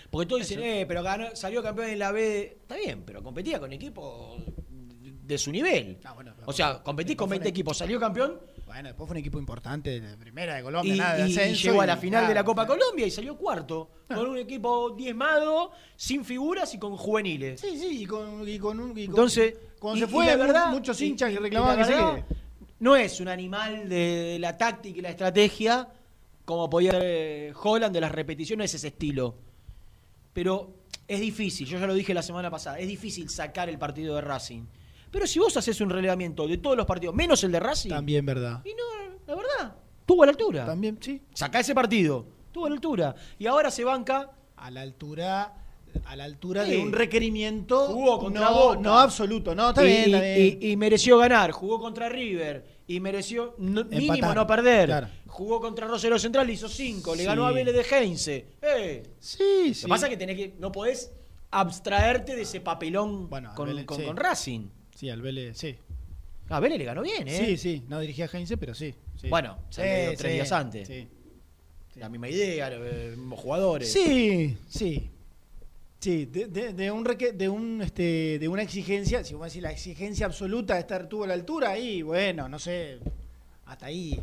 porque 0.10 0.26
todos 0.28 0.42
dicen, 0.48 0.62
eh, 0.64 0.86
pero 0.88 1.02
ganó- 1.04 1.36
salió 1.36 1.62
campeón 1.64 1.90
en 1.90 2.00
la 2.00 2.12
B. 2.12 2.58
Está 2.62 2.76
bien, 2.76 3.04
pero 3.06 3.24
competía 3.24 3.60
con 3.60 3.72
equipos 3.74 4.42
de 4.70 5.38
su 5.38 5.52
nivel. 5.52 6.00
Ah, 6.04 6.14
bueno, 6.14 6.34
o 6.46 6.54
sea, 6.54 6.84
competís 6.84 7.16
con 7.16 7.30
después 7.30 7.40
20 7.40 7.44
fue- 7.46 7.50
equipos, 7.50 7.78
salió 7.78 8.00
campeón 8.00 8.40
Bueno, 8.66 8.90
después 8.90 9.08
fue 9.08 9.14
un 9.16 9.20
equipo 9.20 9.38
importante 9.40 10.02
de 10.02 10.18
primera 10.18 10.56
de 10.56 10.62
y, 10.62 10.64
Colombia, 10.64 10.96
nada 10.96 11.16
de 11.16 11.30
y 11.30 11.32
ascenso 11.32 11.64
llegó 11.70 11.82
a 11.82 11.86
la 11.86 11.96
final 11.98 12.24
de 12.24 12.30
la 12.30 12.34
nada. 12.42 12.44
Copa 12.46 12.66
Colombia 12.68 13.06
y 13.06 13.12
salió 13.12 13.38
cuarto. 13.38 13.92
Ah. 14.10 14.16
Con 14.16 14.28
un 14.30 14.38
equipo 14.38 14.90
diezmado, 14.92 15.72
sin 15.96 16.26
figuras 16.26 16.74
y 16.74 16.80
con 16.80 16.98
juveniles. 16.98 17.62
Sí, 17.62 17.78
sí, 17.78 18.02
y 18.02 18.06
con, 18.06 18.48
y 18.50 18.58
con 18.60 18.80
un. 18.80 18.98
y 18.98 19.04
Entonces, 19.06 19.56
cuando 19.80 20.06
se 20.06 20.12
fue, 20.12 20.26
la 20.26 20.36
verdad- 20.38 20.72
muchos 20.72 21.00
hinchas 21.02 21.32
y- 21.32 21.36
que 21.36 21.40
reclamaban 21.40 21.78
la 21.80 21.86
que 21.88 21.94
se 21.94 21.98
quede. 22.00 22.26
No 22.80 22.96
es 22.98 23.20
un 23.22 23.28
animal 23.30 23.88
de 23.88 24.38
la 24.40 24.58
táctica 24.58 24.98
y 25.00 25.02
la 25.02 25.10
estrategia 25.10 25.88
como 26.44 26.70
podía 26.70 26.92
ser 26.92 27.54
Holland 27.64 27.94
de 27.94 28.02
las 28.02 28.12
repeticiones, 28.12 28.74
ese 28.74 28.88
estilo. 28.88 29.36
Pero 30.34 30.74
es 31.08 31.20
difícil, 31.20 31.68
yo 31.68 31.80
ya 31.80 31.88
lo 31.88 31.94
dije 31.94 32.14
la 32.14 32.24
semana 32.24 32.50
pasada, 32.50 32.80
es 32.80 32.88
difícil 32.88 33.30
sacar 33.30 33.70
el 33.70 33.78
partido 33.78 34.16
de 34.16 34.22
Racing. 34.22 34.64
Pero 35.12 35.28
si 35.28 35.38
vos 35.40 35.56
haces 35.58 35.80
un 35.82 35.90
relevamiento 35.90 36.48
de 36.48 36.58
todos 36.58 36.76
los 36.76 36.86
partidos, 36.86 37.14
menos 37.14 37.44
el 37.44 37.52
de 37.52 37.60
Racing, 37.60 37.90
También, 37.90 38.26
verdad. 38.26 38.62
y 38.66 38.70
no, 38.70 39.18
la 39.28 39.36
verdad, 39.36 39.76
tuvo 40.06 40.24
a 40.24 40.26
la 40.26 40.32
altura. 40.32 40.66
También, 40.66 40.98
sí. 41.00 41.22
Sacá 41.34 41.60
ese 41.60 41.76
partido, 41.76 42.26
tuvo 42.52 42.66
a 42.66 42.70
la 42.70 42.76
altura. 42.76 43.16
Y 43.38 43.46
ahora 43.46 43.70
se 43.72 43.84
banca 43.84 44.32
A 44.56 44.72
la 44.72 44.82
altura 44.82 45.54
a 46.06 46.16
la 46.16 46.24
altura 46.24 46.66
Sí. 46.66 46.72
de 46.72 46.80
un 46.80 46.92
requerimiento 46.92 47.86
Jugó 47.88 48.18
contra 48.18 48.50
no, 48.50 48.54
Boca. 48.54 48.80
no 48.80 48.98
absoluto. 48.98 49.54
No, 49.54 49.70
está 49.70 49.84
y, 49.84 49.88
bien, 49.88 50.04
está 50.06 50.18
y- 50.18 50.42
bien. 50.42 50.58
y- 50.62 50.72
y 50.72 50.78
mereció 50.78 51.18
ganar. 51.20 51.52
Jugó 51.52 51.80
contra 51.80 52.10
River 52.10 52.66
y 52.88 53.00
mereció 53.00 53.54
no- 53.60 53.84
mínimo 53.86 54.34
no 54.34 54.48
perder. 54.48 54.86
claro. 54.88 55.08
Jugó 55.34 55.60
contra 55.60 55.88
Rosario 55.88 56.20
Central, 56.20 56.48
hizo 56.52 56.70
5. 56.70 57.16
Le 57.16 57.22
Sí. 57.22 57.26
ganó 57.26 57.48
a 57.48 57.52
Vélez 57.52 57.74
de 57.76 57.82
Heinze. 57.96 58.46
Eh, 58.62 59.04
sí, 59.20 59.70
Lo 59.70 59.74
sí. 59.74 59.82
que 59.82 59.88
pasa 59.88 60.06
es 60.06 60.10
que 60.12 60.18
tenés 60.18 60.38
que 60.38 60.54
no 60.60 60.72
podés 60.72 61.12
abstraerte 61.50 62.36
de 62.36 62.44
ese 62.44 62.62
papelón 62.62 63.30
Bueno, 63.30 63.52
con, 63.56 63.68
Vélez, 63.68 63.86
con- 63.86 63.98
sí. 64.00 64.06
con 64.06 64.16
Racing. 64.18 64.68
Sí, 64.96 65.10
al 65.10 65.22
Vélez, 65.24 65.58
sí. 65.58 65.76
A 66.50 66.60
Vélez 66.60 66.78
le 66.78 66.86
ganó 66.86 67.02
bien, 67.02 67.28
¿eh? 67.28 67.38
Sí, 67.46 67.58
sí. 67.58 67.84
No 67.88 68.00
dirigía 68.00 68.26
a 68.26 68.30
Heinze, 68.38 68.58
pero 68.58 68.76
sí. 68.76 68.94
sí. 69.20 69.28
Bueno, 69.30 69.58
se 69.70 70.14
tres 70.18 70.34
días 70.34 70.52
antes. 70.52 70.88
Sí. 70.88 71.08
La 71.96 72.10
misma 72.10 72.30
idea, 72.30 72.70
los 72.70 73.18
mismos 73.18 73.40
jugadores. 73.40 73.92
Sí, 73.92 74.56
sí. 74.70 75.10
Sí, 76.00 76.26
de, 76.26 76.46
de- 76.48 76.74
de 76.74 76.92
un 76.92 77.06
reque- 77.06 77.32
de 77.32 77.48
un 77.50 77.82
este 77.82 78.38
de 78.38 78.48
una 78.50 78.62
exigencia, 78.62 79.24
si 79.24 79.34
vos 79.36 79.46
decís 79.48 79.62
la 79.64 79.72
exigencia 79.72 80.26
absoluta 80.26 80.74
de 80.76 80.82
estar 80.82 81.08
tú 81.08 81.24
a 81.24 81.28
la 81.28 81.34
altura, 81.34 81.70
ahí, 81.72 82.02
bueno, 82.02 82.48
no 82.50 82.60
sé, 82.60 83.00
hasta 83.66 83.86
ahí. 83.86 84.22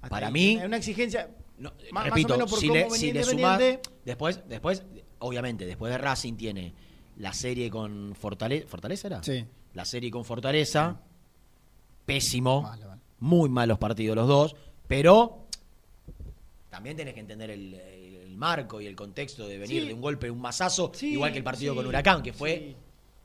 Hasta 0.00 0.08
Para 0.08 0.26
ahí. 0.28 0.32
mí- 0.32 0.56
Una- 0.56 0.66
una 0.66 0.76
exigencia. 0.76 1.30
No, 1.58 1.70
Más- 1.70 1.92
más 1.92 2.02
o 2.06 2.08
repito, 2.10 2.34
menos 2.34 2.50
por 2.50 2.60
si 2.60 2.68
cómo 2.68 2.78
le, 2.80 2.90
si 2.90 3.12
le 3.12 3.80
después, 4.04 4.40
después, 4.48 4.84
obviamente, 5.18 5.66
después 5.66 5.90
de 5.92 5.98
Racing 5.98 6.34
tiene 6.34 6.72
la 7.16 7.32
serie 7.32 7.68
con 7.68 8.14
Fortaleza, 8.14 8.66
¿Fortaleza 8.68 9.08
era? 9.08 9.22
Sí. 9.24 9.44
La 9.74 9.84
serie 9.84 10.10
con 10.10 10.24
Fortaleza, 10.24 11.00
pésimo, 12.06 12.62
Vale, 12.62 12.84
vale. 12.86 13.00
muy 13.20 13.48
malos 13.48 13.78
partidos 13.78 14.14
los 14.16 14.28
dos, 14.28 14.56
pero 14.86 15.46
también 16.70 16.96
tenés 16.96 17.14
que 17.14 17.20
entender 17.20 17.50
el, 17.50 17.74
el 17.74 18.36
marco 18.36 18.80
y 18.80 18.86
el 18.86 18.94
contexto 18.94 19.46
de 19.48 19.58
venir 19.58 19.82
Sí. 19.82 19.88
de 19.88 19.94
un 19.94 20.00
golpe, 20.00 20.30
un 20.30 20.40
mazazo, 20.40 20.92
Sí, 20.94 21.12
igual 21.14 21.32
que 21.32 21.38
el 21.38 21.44
partido 21.44 21.72
sí, 21.72 21.76
con 21.76 21.86
Huracán, 21.86 22.22
que 22.22 22.32
fue 22.32 22.76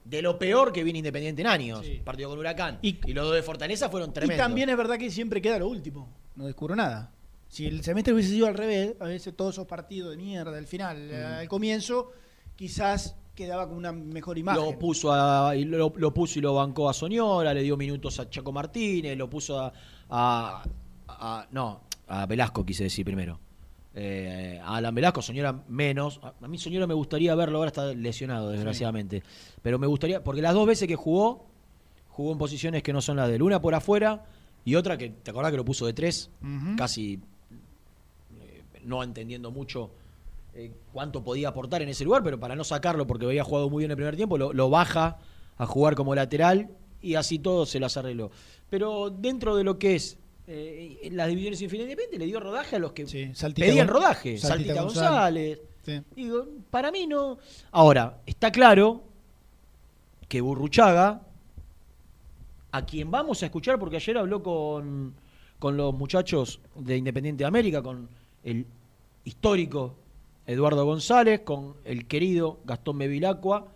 de 0.03 0.21
lo 0.21 0.37
peor 0.39 0.73
que 0.73 0.83
viene 0.83 0.99
Independiente 0.99 1.41
en 1.43 1.47
años, 1.47 1.85
partido 2.03 2.29
con 2.29 2.39
Huracán. 2.39 2.79
Y- 2.81 2.99
Y, 3.05 3.13
los 3.13 3.25
dos 3.27 3.35
de 3.35 3.43
Fortaleza 3.43 3.89
fueron 3.89 4.11
tremendos. 4.11 4.35
Y 4.37 4.39
también 4.39 4.69
es 4.69 4.75
verdad 4.75 4.97
que 4.97 5.09
siempre 5.11 5.41
queda 5.41 5.59
lo 5.59 5.67
último. 5.67 6.09
No 6.35 6.45
descubro 6.45 6.75
nada. 6.75 7.11
Si 7.47 7.65
el 7.67 7.83
semestre 7.83 8.13
hubiese 8.13 8.31
sido 8.31 8.47
al 8.47 8.55
revés, 8.55 8.95
a 8.99 9.05
veces 9.05 9.35
todos 9.35 9.53
esos 9.55 9.67
partidos 9.67 10.11
de 10.11 10.17
mierda 10.17 10.57
al 10.57 10.65
final, 10.67 11.09
Mm. 11.11 11.25
al 11.41 11.47
comienzo, 11.47 12.11
quizás 12.55 13.15
quedaba 13.35 13.67
con 13.67 13.77
una 13.77 13.91
mejor 13.91 14.37
imagen. 14.37 14.63
Lo 14.63 14.77
puso, 14.79 15.11
a, 15.13 15.53
lo, 15.55 15.93
lo 15.95 16.13
puso 16.13 16.39
y 16.39 16.41
lo 16.41 16.55
bancó 16.55 16.89
a 16.89 16.93
Soñora, 16.93 17.53
le 17.53 17.61
dio 17.61 17.77
minutos 17.77 18.19
a 18.19 18.29
Chaco 18.29 18.51
Martínez, 18.51 19.17
lo 19.17 19.29
puso 19.29 19.59
a. 19.59 19.71
a- 20.09 20.63
a- 21.07 21.47
no, 21.51 21.81
a 22.07 22.25
Velasco 22.25 22.65
quise 22.65 22.83
decir 22.85 23.05
primero. 23.05 23.39
Eh, 23.95 24.59
a 24.63 24.77
Alan 24.77 24.95
Velasco, 24.95 25.21
Soñora 25.21 25.53
menos. 25.67 26.19
A, 26.23 26.33
a 26.43 26.47
mí 26.47 26.57
Soñora 26.57 26.87
me 26.87 26.95
gustaría 26.95 27.35
verlo, 27.35 27.59
ahora 27.59 27.67
está 27.69 27.85
lesionado, 27.93 28.49
desgraciadamente. 28.49 29.21
Pero 29.61 29.77
me 29.77 29.85
gustaría, 29.85 30.23
porque 30.23 30.41
las 30.41 30.55
dos 30.55 30.65
veces 30.65 30.87
que 30.87 30.95
jugó, 30.95 31.45
jugó 32.09 32.31
en 32.31 32.37
posiciones 32.39 32.81
que 32.81 32.91
no 32.93 33.01
son 33.01 33.17
las 33.17 33.29
de 33.29 33.35
él. 33.35 33.43
Una 33.43 33.61
por 33.61 33.75
afuera 33.75 34.25
y 34.65 34.75
otra 34.75 34.97
que, 34.97 35.09
¿te 35.09 35.31
acordás 35.31 35.51
que 35.51 35.57
lo 35.57 35.65
puso 35.65 35.85
de 35.85 35.93
tres? 35.93 36.29
Casi 36.77 37.19
eh, 38.41 38.63
no 38.85 39.03
entendiendo 39.03 39.51
mucho 39.51 39.91
eh, 40.53 40.71
cuánto 40.91 41.23
podía 41.23 41.49
aportar 41.49 41.81
en 41.81 41.89
ese 41.89 42.03
lugar, 42.05 42.23
pero 42.23 42.39
para 42.39 42.55
no 42.55 42.63
sacarlo 42.63 43.07
porque 43.07 43.25
había 43.25 43.43
jugado 43.43 43.69
muy 43.69 43.81
bien 43.81 43.91
el 43.91 43.97
primer 43.97 44.15
tiempo, 44.15 44.37
lo, 44.37 44.53
lo 44.53 44.69
baja 44.69 45.17
a 45.57 45.65
jugar 45.65 45.95
como 45.95 46.15
lateral 46.15 46.69
y 47.01 47.15
así 47.15 47.39
todo 47.39 47.65
se 47.65 47.79
las 47.79 47.97
arregló. 47.97 48.31
Pero 48.69 49.09
dentro 49.09 49.55
de 49.55 49.63
lo 49.63 49.77
que 49.77 49.95
es 49.95 50.17
eh, 50.47 51.09
las 51.11 51.27
divisiones 51.27 51.61
independientes, 51.61 52.19
le 52.19 52.25
dio 52.25 52.39
rodaje 52.39 52.75
a 52.75 52.79
los 52.79 52.91
que 52.93 53.07
Sí, 53.07 53.31
Saltita 53.33 53.67
pedían 53.67 53.87
rodaje. 53.87 54.37
Saltita 54.37 54.75
Saltita, 54.75 54.81
González. 54.81 55.59
González. 55.59 55.61
Sí. 55.85 56.01
Digo, 56.15 56.47
para 56.69 56.91
mí 56.91 57.07
no. 57.07 57.37
Ahora, 57.71 58.21
está 58.25 58.51
claro 58.51 59.03
que 60.27 60.41
Burruchaga, 60.41 61.21
a 62.73 62.85
quien 62.87 63.11
vamos 63.11 63.43
a 63.43 63.45
escuchar, 63.45 63.77
porque 63.77 63.97
ayer 63.97 64.17
habló 64.17 64.41
con, 64.41 65.13
con 65.59 65.77
los 65.77 65.93
muchachos 65.93 66.59
de 66.75 66.97
Independiente 66.97 67.43
de 67.43 67.47
América, 67.47 67.83
con 67.83 68.09
el 68.43 68.65
histórico 69.23 69.93
Eduardo 70.47 70.83
González, 70.83 71.41
con 71.41 71.75
el 71.85 72.07
querido 72.07 72.61
Gastón 72.65 72.97
Bevilacqua 72.97 73.67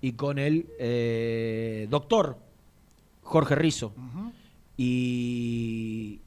y 0.00 0.12
con 0.12 0.38
el 0.38 0.66
eh, 0.78 1.86
doctor 1.90 2.38
Jorge 3.22 3.54
Rizo. 3.56 3.92
Y, 4.78 6.22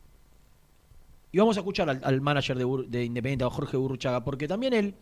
y 1.31 1.37
vamos 1.39 1.57
a 1.57 1.61
escuchar 1.61 1.89
al, 1.89 1.99
al 2.03 2.21
manager 2.21 2.59
de, 2.87 3.05
Independiente, 3.05 3.43
Jorge 3.45 3.75
Burruchaga, 3.75 4.23
porque 4.23 4.47
también 4.47 4.73
él, 4.73 4.93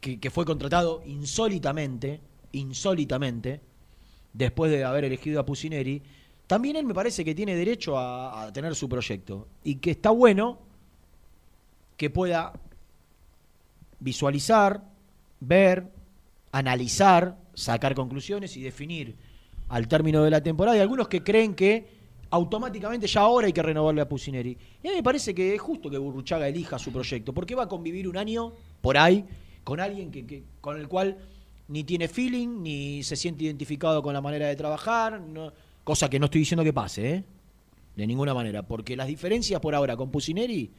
que, 0.00 0.20
que 0.20 0.30
fue 0.30 0.44
contratado 0.44 1.02
insólitamente, 1.04 2.20
insólitamente, 2.52 3.60
después 4.34 4.70
de 4.70 4.84
haber 4.84 5.04
elegido 5.04 5.40
a 5.40 5.46
Pusineri, 5.46 6.02
también 6.46 6.76
él 6.76 6.84
me 6.84 6.92
parece 6.92 7.24
que 7.24 7.34
tiene 7.34 7.56
derecho 7.56 7.98
a, 7.98 8.50
tener 8.52 8.74
su 8.74 8.88
proyecto. 8.88 9.48
Y 9.62 9.76
que 9.76 9.92
está 9.92 10.10
bueno 10.10 10.58
que 11.96 12.10
pueda 12.10 12.52
visualizar, 14.00 14.84
ver, 15.40 15.90
analizar, 16.52 17.38
sacar 17.54 17.94
conclusiones 17.94 18.56
y 18.56 18.62
definir 18.62 19.16
al 19.68 19.88
término 19.88 20.22
de 20.22 20.30
la 20.30 20.42
temporada. 20.42 20.76
Y 20.76 20.80
algunos 20.80 21.08
que 21.08 21.22
creen 21.22 21.54
que 21.54 21.86
automáticamente 22.30 23.06
ya 23.06 23.20
ahora 23.20 23.46
hay 23.46 23.52
que 23.52 23.62
renovarle 23.62 24.02
a 24.02 24.08
Pusineri. 24.08 24.58
Y 24.82 24.88
a 24.88 24.90
mí 24.90 24.96
me 24.96 25.02
parece 25.02 25.34
que 25.34 25.54
es 25.54 25.60
justo 25.60 25.88
que 25.88 25.96
Burruchaga 25.96 26.48
elija 26.48 26.78
su 26.78 26.92
proyecto, 26.92 27.32
porque 27.32 27.54
va 27.54 27.62
a 27.62 27.68
convivir 27.68 28.08
un 28.08 28.18
año 28.18 28.52
por 28.82 28.98
ahí 28.98 29.24
con 29.62 29.80
alguien 29.80 30.10
que- 30.10 30.42
con 30.60 30.78
el 30.78 30.88
cual 30.88 31.16
ni 31.68 31.84
tiene 31.84 32.08
feeling, 32.08 32.62
ni 32.62 33.02
se 33.02 33.16
siente 33.16 33.44
identificado 33.44 34.02
con 34.02 34.12
la 34.14 34.20
manera 34.20 34.46
de 34.48 34.56
trabajar, 34.56 35.20
no- 35.20 35.52
cosa 35.82 36.08
que 36.08 36.18
no 36.18 36.26
estoy 36.26 36.40
diciendo 36.40 36.64
que 36.64 36.72
pase, 36.72 37.10
¿eh? 37.14 37.24
de 37.96 38.06
ninguna 38.06 38.34
manera, 38.34 38.62
porque 38.62 38.96
las 38.96 39.06
diferencias 39.06 39.60
por 39.60 39.74
ahora 39.74 39.96
con 39.96 40.10
Pusineri 40.10 40.70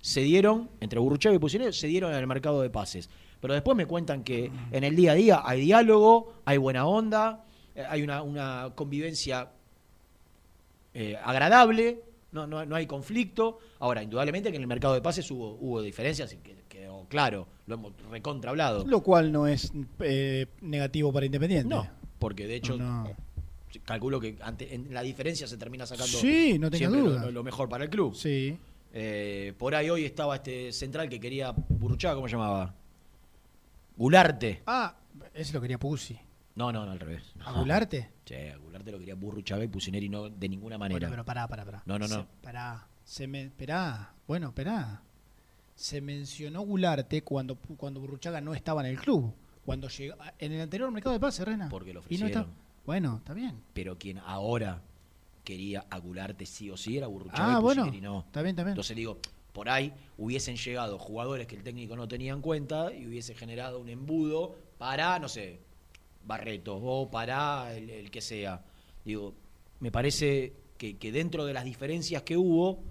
se 0.00 0.20
dieron, 0.20 0.70
entre 0.80 0.98
Burruchaga 1.00 1.34
y 1.34 1.38
Pusineri, 1.38 1.72
se 1.72 1.88
dieron 1.88 2.12
en 2.12 2.18
el 2.18 2.26
mercado 2.26 2.62
de 2.62 2.70
pases. 2.70 3.10
Pero 3.40 3.54
después 3.54 3.76
me 3.76 3.86
cuentan 3.86 4.22
que 4.22 4.50
en 4.70 4.84
el 4.84 4.94
día 4.94 5.12
a 5.12 5.14
día 5.14 5.42
hay 5.44 5.60
diálogo, 5.62 6.34
hay 6.44 6.58
buena 6.58 6.86
onda, 6.86 7.44
eh, 7.74 7.84
hay 7.88 8.02
una, 8.02 8.70
convivencia 8.74 9.50
eh, 10.94 11.16
agradable, 11.22 12.02
no, 12.32 12.46
no, 12.46 12.64
no 12.64 12.76
hay 12.76 12.86
conflicto. 12.86 13.58
Ahora, 13.78 14.02
indudablemente 14.02 14.50
que 14.50 14.56
en 14.56 14.62
el 14.62 14.68
mercado 14.68 14.94
de 14.94 15.00
pases 15.00 15.30
hubo, 15.30 15.56
hubo 15.60 15.82
diferencias 15.82 16.32
quedó 16.80 17.06
claro, 17.08 17.46
lo 17.66 17.74
hemos 17.76 17.92
recontra 18.10 18.50
hablado. 18.50 18.84
Lo 18.86 19.02
cual 19.02 19.30
no 19.32 19.46
es 19.46 19.72
eh, 20.00 20.46
negativo 20.60 21.12
para 21.12 21.26
Independiente. 21.26 21.68
No, 21.68 21.86
porque 22.18 22.46
de 22.46 22.56
hecho 22.56 22.76
No. 22.76 23.10
calculo 23.84 24.20
que 24.20 24.36
ante, 24.42 24.74
en 24.74 24.92
la 24.92 25.02
diferencia 25.02 25.46
se 25.46 25.56
termina 25.56 25.86
sacando 25.86 26.18
Sí, 26.18 26.58
no 26.58 26.70
tenga 26.70 26.78
siempre 26.88 27.00
lo- 27.02 27.10
duda. 27.10 27.24
Lo, 27.26 27.30
lo 27.32 27.42
mejor 27.44 27.68
para 27.68 27.84
el 27.84 27.90
club. 27.90 28.14
Sí. 28.14 28.56
Eh, 28.92 29.54
por 29.56 29.74
ahí 29.74 29.88
hoy 29.88 30.04
estaba 30.04 30.34
este 30.36 30.72
central 30.72 31.08
que 31.08 31.20
quería 31.20 31.52
Burruchaga, 31.52 32.16
¿cómo 32.16 32.26
se 32.28 32.32
llamaba? 32.36 32.74
Gularte. 33.96 34.62
Ah, 34.66 34.96
ese 35.34 35.52
lo 35.52 35.60
quería 35.60 35.78
Pusi. 35.78 36.18
No, 36.56 36.72
no, 36.72 36.84
no, 36.84 36.90
al 36.92 37.00
revés. 37.00 37.22
¿A 37.44 37.52
Gularte? 37.52 38.10
Che, 38.24 38.52
a 38.52 38.56
Gularte 38.56 38.90
lo 38.90 38.98
quería 38.98 39.14
Burruchaga 39.14 39.62
y 39.64 39.68
Pusineri 39.68 40.08
no 40.08 40.28
de 40.28 40.48
ninguna 40.48 40.76
manera. 40.78 40.98
Bueno, 41.08 41.10
pero 41.10 41.24
pará, 41.24 41.46
pará, 41.46 41.64
pará. 41.64 41.82
No, 41.86 41.98
no, 41.98 42.08
no. 42.08 42.16
Se, 42.16 42.26
pará. 42.42 42.86
Se 43.04 43.26
me, 43.26 43.42
esperá. 43.44 44.12
Bueno, 44.26 44.48
esperá. 44.48 45.02
Se 45.80 46.02
mencionó 46.02 46.60
Gularte 46.60 47.22
cuando, 47.22 47.56
cuando 47.56 48.00
Burruchaga 48.00 48.42
no 48.42 48.52
estaba 48.54 48.82
en 48.82 48.88
el 48.88 48.98
club. 49.00 49.32
Cuando 49.64 49.88
llegó. 49.88 50.14
En 50.38 50.52
el 50.52 50.60
anterior 50.60 50.90
mercado 50.90 51.14
de 51.14 51.20
pase, 51.20 51.42
Rena. 51.42 51.70
Porque 51.70 51.94
lo 51.94 52.02
Y 52.10 52.18
no 52.18 52.26
está- 52.26 52.40
ofrecieron. 52.40 52.54
Bueno, 52.84 53.16
está 53.16 53.32
bien. 53.32 53.62
Pero 53.72 53.96
quien 53.96 54.18
ahora 54.18 54.82
quería 55.42 55.86
a 55.88 55.98
Gularte 55.98 56.44
sí 56.44 56.68
o 56.70 56.76
sí 56.76 56.98
era 56.98 57.06
Burruchaga 57.06 57.56
Ah, 57.56 57.58
y 57.60 57.62
bueno. 57.62 57.86
No. 58.02 58.20
Está 58.26 58.42
bien, 58.42 58.50
está 58.50 58.62
bien. 58.62 58.72
Entonces 58.72 58.94
digo, 58.94 59.20
por 59.54 59.70
ahí 59.70 59.90
hubiesen 60.18 60.56
llegado 60.56 60.98
jugadores 60.98 61.46
que 61.46 61.56
el 61.56 61.62
técnico 61.62 61.96
no 61.96 62.06
tenía 62.06 62.34
en 62.34 62.42
cuenta 62.42 62.92
y 62.92 63.06
hubiese 63.06 63.34
generado 63.34 63.78
un 63.80 63.88
embudo 63.88 64.56
para, 64.76 65.18
no 65.18 65.30
sé, 65.30 65.60
Barreto 66.26 66.76
o 66.76 67.10
para 67.10 67.74
el, 67.74 67.88
el 67.88 68.10
que 68.10 68.20
sea. 68.20 68.62
Digo, 69.02 69.32
me 69.80 69.90
parece 69.90 70.52
que, 70.76 70.98
que 70.98 71.10
dentro 71.10 71.46
de 71.46 71.54
las 71.54 71.64
diferencias 71.64 72.22
que 72.22 72.36
hubo, 72.36 72.82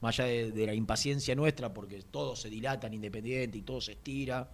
más 0.00 0.18
allá 0.18 0.28
de, 0.28 0.50
de 0.52 0.66
la 0.66 0.74
impaciencia 0.74 1.34
nuestra, 1.34 1.72
porque 1.74 2.02
todo 2.10 2.34
se 2.36 2.48
dilata 2.50 2.86
en 2.86 2.94
Independiente 2.94 3.58
y 3.58 3.62
todo 3.62 3.80
se 3.80 3.92
estira, 3.92 4.50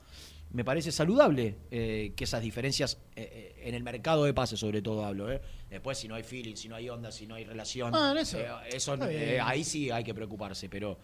me 0.52 0.64
parece 0.64 0.92
saludable 0.92 1.56
eh, 1.70 2.12
que 2.16 2.24
esas 2.24 2.40
diferencias 2.42 2.98
eh, 3.16 3.54
eh, 3.58 3.62
en 3.68 3.74
el 3.74 3.82
mercado 3.82 4.24
de 4.24 4.32
pases, 4.32 4.60
sobre 4.60 4.80
todo 4.82 5.04
hablo. 5.04 5.26
Después, 5.68 5.98
si 5.98 6.06
no 6.08 6.14
hay 6.14 6.22
feeling, 6.22 6.54
si 6.54 6.68
no 6.68 6.76
hay 6.76 6.88
onda, 6.88 7.10
si 7.12 7.26
no 7.26 7.34
hay 7.34 7.44
relación, 7.44 7.92
Ah, 7.94 8.10
en 8.12 8.18
eso. 8.18 8.38
eso, 8.70 8.96
ahí 9.42 9.64
sí 9.64 9.90
hay 9.90 10.04
que 10.04 10.14
preocuparse, 10.14 10.68
pero. 10.68 10.98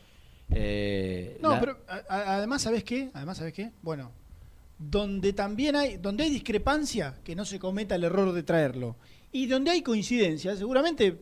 No, 0.49 1.51
la- 1.51 1.61
pero 1.61 1.79
a- 1.89 2.37
además, 2.37 2.63
¿sabes 2.63 2.85
qué? 2.85 3.11
Además, 3.15 3.39
¿sabes 3.39 3.53
qué? 3.53 3.71
Bueno, 3.83 4.13
donde 4.79 5.33
también 5.33 5.77
hay, 5.77 5.97
donde 5.97 6.25
hay 6.25 6.31
discrepancia, 6.31 7.17
que 7.25 7.35
no 7.35 7.45
se 7.45 7.59
cometa 7.59 7.95
el 7.95 8.05
error 8.05 8.33
de 8.33 8.43
traerlo. 8.43 8.97
Y 9.33 9.47
donde 9.47 9.71
hay 9.71 9.83
coincidencia, 9.83 10.55
seguramente 10.57 11.19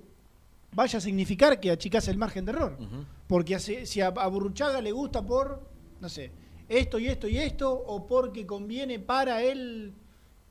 vaya 0.73 0.99
a 0.99 1.01
significar 1.01 1.59
que 1.61 1.71
achicás 1.71 2.09
el 2.09 2.17
margen 2.19 2.45
de 2.45 2.53
error. 2.53 2.79
Porque 3.27 3.55
hace- 3.55 3.87
si 3.87 4.01
a, 4.01 4.09
a 4.09 4.27
Burruchaga 4.29 4.81
le 4.81 4.93
gusta 4.93 5.25
por, 5.25 5.69
no 6.01 6.09
sé, 6.09 6.31
esto 6.69 6.99
y 6.99 7.09
esto 7.09 7.27
y 7.29 7.39
esto, 7.39 7.73
o 7.73 8.07
porque 8.07 8.47
conviene 8.47 8.99
para 9.01 9.43
el 9.43 9.93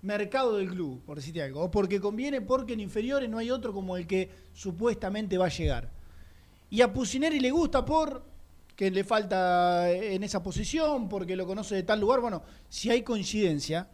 mercado 0.02 0.58
del 0.58 0.70
club, 0.70 1.02
por 1.06 1.18
decirte 1.18 1.42
algo, 1.44 1.62
o 1.62 1.72
porque 1.72 2.00
conviene 2.00 2.42
porque 2.42 2.74
en 2.74 2.80
inferiores 2.80 3.30
no 3.30 3.38
hay 3.38 3.52
otro 3.52 3.74
como 3.74 3.98
el 3.98 4.08
que 4.08 4.30
supuestamente 4.54 5.38
va 5.38 5.46
a 5.46 5.50
llegar. 5.50 5.90
Y 6.70 6.82
a 6.82 6.92
Pusineri 6.94 7.40
le 7.40 7.52
gusta 7.52 7.84
por 7.86 8.24
que 8.76 8.90
le 8.92 9.04
falta 9.04 9.92
en 9.92 10.24
esa 10.24 10.42
posición, 10.42 11.10
porque 11.10 11.36
lo 11.36 11.46
conoce 11.46 11.76
de 11.76 11.84
tal 11.84 12.00
lugar. 12.00 12.22
Bueno, 12.22 12.44
si 12.70 12.90
hay 12.90 13.02
coincidencia, 13.02 13.90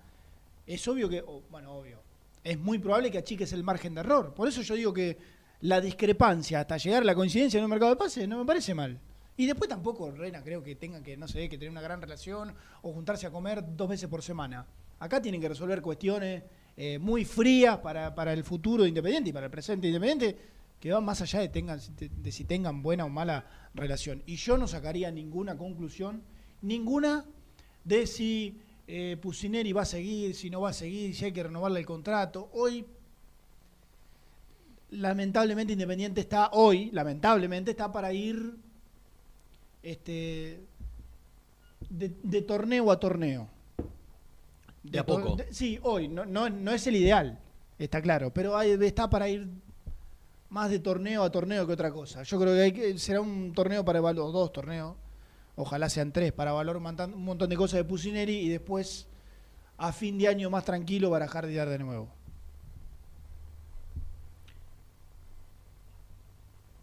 es 0.68 0.88
obvio 0.88 1.10
que, 1.10 1.24
bueno, 1.50 1.72
obvio, 1.74 2.00
es 2.44 2.60
muy 2.60 2.78
probable 2.78 3.10
que 3.10 3.18
achiques 3.18 3.52
el 3.54 3.64
margen 3.64 3.96
de 3.96 4.02
error. 4.02 4.34
Por 4.36 4.48
eso 4.48 4.62
yo 4.62 4.76
digo 4.76 4.94
que 4.94 5.18
la 5.66 5.82
discrepancia 5.82 6.60
hasta 6.60 6.78
llegar 6.78 7.02
a 7.02 7.06
la 7.06 7.16
coincidencia 7.16 7.58
en 7.58 7.64
un 7.64 7.72
mercado 7.72 7.92
de 7.92 7.98
pases 7.98 8.28
no 8.28 8.38
me 8.38 8.46
parece 8.46 8.76
mal. 8.76 9.00
Y 9.36 9.48
después 9.48 9.68
tampoco, 9.68 10.12
Reina, 10.12 10.44
creo 10.44 10.64
que 10.64 10.76
tengan 10.76 11.04
que, 11.04 11.18
no 11.18 11.28
sé, 11.28 11.50
que 11.50 11.58
tener 11.58 11.72
una 11.72 11.82
gran 11.82 12.02
relación 12.02 12.54
o 12.84 12.94
juntarse 12.94 13.26
a 13.26 13.32
comer 13.32 13.64
dos 13.76 13.90
veces 13.90 14.08
por 14.08 14.22
semana. 14.22 14.66
Acá 15.00 15.22
tienen 15.22 15.42
que 15.42 15.50
resolver 15.50 15.82
cuestiones 15.82 16.44
eh, 16.78 17.00
muy 17.00 17.26
frías 17.26 17.80
para, 17.80 18.14
para 18.14 18.32
el 18.32 18.44
futuro 18.44 18.84
de 18.84 18.90
Independiente 18.90 19.32
y 19.32 19.34
para 19.34 19.48
el 19.48 19.52
presente 19.52 19.88
de 19.88 19.94
Independiente, 19.94 20.38
que 20.80 20.92
van 20.92 21.04
más 21.04 21.22
allá 21.22 21.40
de, 21.40 21.50
tengan, 21.50 21.80
de, 21.98 22.10
de 22.10 22.32
si 22.32 22.46
tengan 22.46 22.84
buena 22.84 23.06
o 23.06 23.10
mala 23.10 23.46
relación. 23.74 24.22
Y 24.28 24.36
yo 24.36 24.58
no 24.58 24.68
sacaría 24.68 25.10
ninguna 25.10 25.58
conclusión, 25.58 26.22
ninguna 26.62 27.26
de 27.84 28.06
si 28.06 28.62
eh, 28.88 29.18
Pusineri 29.20 29.74
va 29.74 29.82
a 29.82 29.86
seguir, 29.86 30.36
si 30.36 30.50
no 30.50 30.62
va 30.62 30.70
a 30.70 30.74
seguir, 30.74 31.16
si 31.16 31.26
hay 31.26 31.32
que 31.32 31.44
renovarle 31.44 31.80
el 31.80 31.86
contrato. 31.86 32.50
Hoy, 32.54 32.86
lamentablemente, 34.92 35.74
Independiente 35.74 36.22
está, 36.22 36.50
hoy, 36.54 36.90
lamentablemente, 36.92 37.72
está 37.72 37.92
para 37.92 38.14
ir 38.14 38.56
este, 39.84 40.60
de, 41.90 42.12
de 42.24 42.42
torneo 42.42 42.92
a 42.92 43.00
torneo. 43.00 43.48
De 44.84 45.00
a 45.00 45.06
tor- 45.06 45.22
poco. 45.24 45.36
de- 45.38 45.54
sí, 45.54 45.80
hoy, 45.84 46.08
no, 46.08 46.26
no, 46.26 46.50
no 46.50 46.72
es 46.72 46.86
el 46.88 46.96
ideal, 46.96 47.40
está 47.80 48.02
claro, 48.02 48.32
pero 48.34 48.56
hay- 48.58 48.72
está 48.82 49.10
para 49.10 49.28
ir 49.30 49.48
más 50.50 50.70
de 50.70 50.80
torneo 50.80 51.24
a 51.24 51.32
torneo 51.32 51.66
que 51.66 51.74
otra 51.74 51.92
cosa. 51.92 52.24
Yo 52.24 52.40
creo 52.40 52.54
que, 52.54 52.62
hay 52.62 52.72
que- 52.72 52.98
será 53.00 53.22
un 53.22 53.52
torneo 53.54 53.84
para 53.84 54.00
evaluar, 54.00 54.32
dos 54.32 54.54
torneos, 54.54 54.96
ojalá 55.56 55.90
sean 55.90 56.12
tres, 56.12 56.32
para 56.32 56.52
evaluar 56.52 56.78
un 56.78 56.84
montón, 56.84 57.50
de 57.50 57.56
cosas 57.58 57.78
de 57.78 57.84
Pusineri 57.84 58.38
y 58.38 58.50
después 58.50 59.08
a 59.78 59.92
fin 59.92 60.18
de 60.18 60.28
año 60.28 60.50
más 60.50 60.64
tranquilo 60.66 61.10
barajar 61.10 61.46
de 61.48 61.54
de 61.70 61.80
nuevo. 61.80 62.08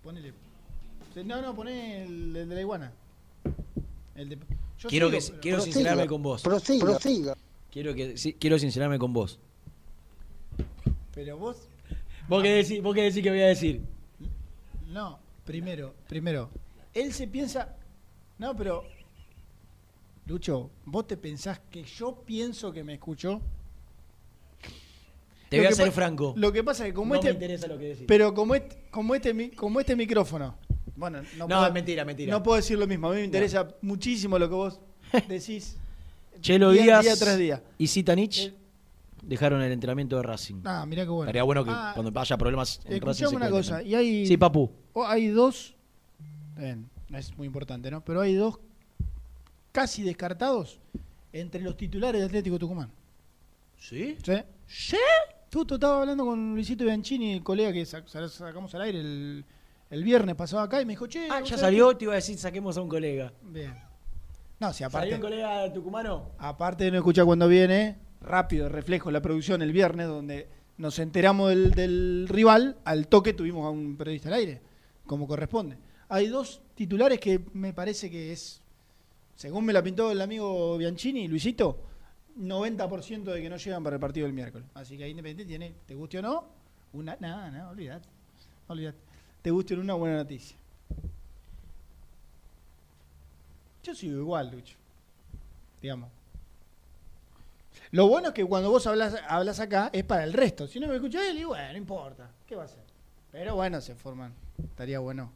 Ponele. 0.03 0.33
No, 1.25 1.43
no, 1.43 1.55
poné 1.55 2.03
el, 2.05 2.37
el 2.37 2.49
de 2.49 2.55
la 2.55 2.61
iguana. 2.61 2.93
El 4.15 4.29
de, 4.31 4.39
yo 4.79 4.89
Quiero, 4.89 5.09
sigo, 5.09 5.19
que, 5.21 5.27
pero- 5.29 5.41
quiero 5.41 5.57
Prosiga, 5.59 5.75
sincerarme 5.75 6.07
con 6.07 6.23
vos. 6.23 6.43
Prosiga. 6.43 6.85
Prosiga. 6.87 7.37
Quiero, 7.71 7.95
que, 7.95 8.15
quiero 8.39 8.59
sincerarme 8.59 8.99
con 8.99 9.13
vos. 9.13 9.39
pero 11.15 11.39
vos 11.39 11.69
¿Vos 12.29 12.43
qué, 12.43 12.51
decís, 12.55 12.83
¿Vos 12.83 12.95
qué 12.95 13.03
decís 13.03 13.23
que 13.23 13.31
voy 13.31 13.41
a 13.41 13.47
decir? 13.47 13.83
No, 14.89 15.19
primero, 15.45 15.95
primero. 16.09 16.51
Él 16.95 17.13
se 17.13 17.27
piensa. 17.27 17.75
No, 18.39 18.55
pero. 18.57 18.85
Lucho, 20.27 20.71
¿vos 20.85 21.07
te 21.07 21.17
pensás 21.17 21.59
que 21.71 21.83
yo 21.83 22.23
pienso 22.25 22.73
que 22.73 22.85
me 22.85 22.95
escuchó? 22.95 23.41
Te 25.53 25.59
voy 25.59 25.67
a 25.67 25.73
ser 25.73 25.93
franco. 25.93 26.35
Lo 26.37 26.53
que 26.53 26.65
pasa 26.65 26.85
es 26.85 26.91
que 26.91 26.95
como 26.95 27.15
no 27.15 27.21
me 27.23 27.29
este. 27.29 27.33
interesa 27.33 27.67
lo 27.69 27.79
que 27.79 27.85
decís. 27.85 28.05
Pero 28.09 28.35
como 28.35 28.55
este, 28.55 28.77
como 28.91 29.15
este, 29.15 29.51
como 29.53 29.81
este 29.81 29.95
micrófono. 29.97 30.57
Bueno, 30.97 31.23
no, 31.23 31.47
No, 31.47 31.49
puedo, 31.49 31.67
es 31.69 31.73
mentira, 31.73 32.05
mentira. 32.05 32.31
No 32.33 32.43
puedo 32.43 32.57
decir 32.57 32.79
lo 32.79 32.87
mismo. 32.87 33.09
A 33.09 33.11
mí 33.13 33.17
me 33.19 33.25
interesa 33.25 33.69
muchísimo 33.83 34.39
lo 34.39 34.49
que 34.49 34.55
vos 34.55 34.81
decís. 35.29 35.77
Chelo 36.41 36.71
día- 36.73 36.83
Díaz 36.83 37.03
día 37.05 37.17
tras 37.17 37.39
día. 37.39 37.63
y 37.79 37.87
Zitanich 37.87 38.39
Eh, 38.49 38.55
dejaron 39.23 39.63
el 39.63 39.71
entrenamiento 39.73 40.17
de 40.17 40.23
Racing. 40.23 40.57
Ah, 40.65 40.85
mirá 40.87 41.05
qué 41.05 41.11
bueno. 41.11 41.25
Estaría 41.25 41.43
bueno 41.45 41.65
que 41.65 41.71
Ah, 41.73 41.93
cuando 41.95 42.19
haya 42.21 42.37
problemas 42.37 42.81
en 42.85 43.01
Racing 43.01 43.27
se 43.29 43.37
una 43.37 43.49
cosa. 43.51 43.83
Y 43.83 43.95
hay, 43.95 44.27
Sí, 44.27 44.37
papu. 44.37 44.71
o 44.93 45.07
hay 45.07 45.29
dos. 45.29 45.75
bien, 46.57 46.89
no 47.09 47.19
es 47.19 47.37
muy 47.39 47.47
importante, 47.47 47.91
¿no? 47.91 48.05
Pero 48.05 48.21
hay 48.21 48.35
dos 48.35 48.59
casi 49.71 50.03
descartados 50.03 50.79
entre 51.33 51.63
los 51.63 51.77
titulares 51.77 52.21
de 52.21 52.27
Atlético 52.27 52.59
Tucumán. 52.59 52.91
¿Sí? 53.79 54.17
¿Sí? 54.25 54.33
¿Sí? 54.67 54.97
Justo 55.53 55.75
estaba 55.75 56.01
hablando 56.01 56.25
con 56.25 56.55
Luisito 56.55 56.85
Bianchini, 56.85 57.35
el 57.35 57.43
colega 57.43 57.73
que 57.73 57.83
sac- 57.83 58.07
sac- 58.07 58.29
sacamos 58.29 58.75
al 58.75 58.83
aire 58.83 59.01
el, 59.01 59.45
el 59.91 60.05
viernes 60.05 60.35
pasado 60.35 60.63
acá, 60.63 60.81
y 60.81 60.87
me 60.87 60.93
dijo, 60.95 61.07
che. 61.07 61.29
Ah, 61.31 61.41
¿vos 61.41 61.51
ya 61.51 61.59
salió, 61.59 61.95
te 61.97 62.05
iba 62.07 62.15
a 62.15 62.17
decir, 62.17 62.39
saquemos 62.39 62.77
a 62.79 62.83
un 62.83 62.89
colega. 62.89 63.29
que-?" 63.31 63.47
Bien. 63.61 63.75
No, 64.61 64.73
si 64.73 64.79
¿Salió 64.85 64.87
aparte, 64.99 65.15
un 65.17 65.21
colega 65.21 65.73
tucumano? 65.73 66.31
aparte 66.39 66.85
de 66.85 66.91
no 66.93 66.97
escuchar 66.99 67.25
cuando 67.27 67.49
viene, 67.49 67.99
rápido, 68.23 68.69
reflejo 68.69 69.11
la 69.11 69.21
producción 69.21 69.61
el 69.61 69.73
viernes, 69.73 70.07
donde 70.07 70.49
nos 70.79 70.99
enteramos 71.01 71.51
del, 71.51 71.73
del 71.73 72.27
rival, 72.29 72.79
al 72.85 73.09
toque 73.09 73.35
tuvimos 73.35 73.67
a 73.67 73.71
un 73.71 73.97
periodista 73.97 74.29
al 74.29 74.35
aire, 74.37 74.63
como 75.07 75.27
corresponde. 75.27 75.77
Hay 76.09 76.29
dos 76.29 76.63
titulares 76.75 77.19
que 77.21 77.41
me 77.53 77.73
parece 77.75 78.09
que 78.11 78.33
es, 78.33 78.63
según 79.35 79.65
me 79.67 79.73
la 79.73 79.83
pintó 79.83 80.11
el 80.13 80.21
amigo 80.23 80.79
Bianchini, 80.79 81.27
Luisito, 81.29 81.79
90% 82.39 83.25
de 83.25 83.43
que 83.43 83.51
no 83.51 83.57
llegan 83.57 83.83
para 83.83 83.97
el 83.97 84.01
partido 84.01 84.27
del 84.27 84.35
miércoles. 84.35 84.67
Así 84.75 84.97
que 84.97 85.05
ahí 85.05 85.11
Independiente 85.11 85.45
tiene, 85.45 85.75
te 85.87 85.95
guste 85.95 86.19
o 86.19 86.23
no, 86.23 86.45
una, 86.93 87.17
nada, 87.21 87.51
nada, 87.51 87.71
olvídate, 87.71 88.09
olvídate. 88.69 88.99
Te 89.43 89.51
guste 89.51 89.75
o 89.75 89.77
no, 89.79 89.83
una 89.83 89.95
buena 89.95 90.17
noticia. 90.17 90.57
Yo 93.83 93.95
sigo 93.95 94.19
igual, 94.19 94.51
Lucho. 94.51 94.77
Digamos. 95.81 96.11
Lo 97.91 98.07
bueno 98.07 98.29
es 98.29 98.35
que 98.35 98.45
cuando 98.45 98.71
vos 98.71 98.87
hablas, 98.87 99.17
hablas 99.29 99.61
acá 99.61 99.91
es 99.93 100.05
para 100.05 100.25
el 100.25 100.33
resto. 100.33 100.67
Si 100.67 100.79
no 100.79 100.87
me 100.89 100.95
escucha 100.95 101.29
él, 101.29 101.39
y 101.39 101.45
bueno, 101.45 101.73
no 101.73 101.79
importa. 101.79 102.31
¿Qué 102.47 102.55
va 102.55 102.63
a 102.63 102.67
hacer? 102.67 102.83
Pero 103.33 103.57
bueno, 103.57 103.81
se 103.81 103.95
forman. 103.95 104.33
Estaría 104.63 104.99
bueno. 105.01 105.31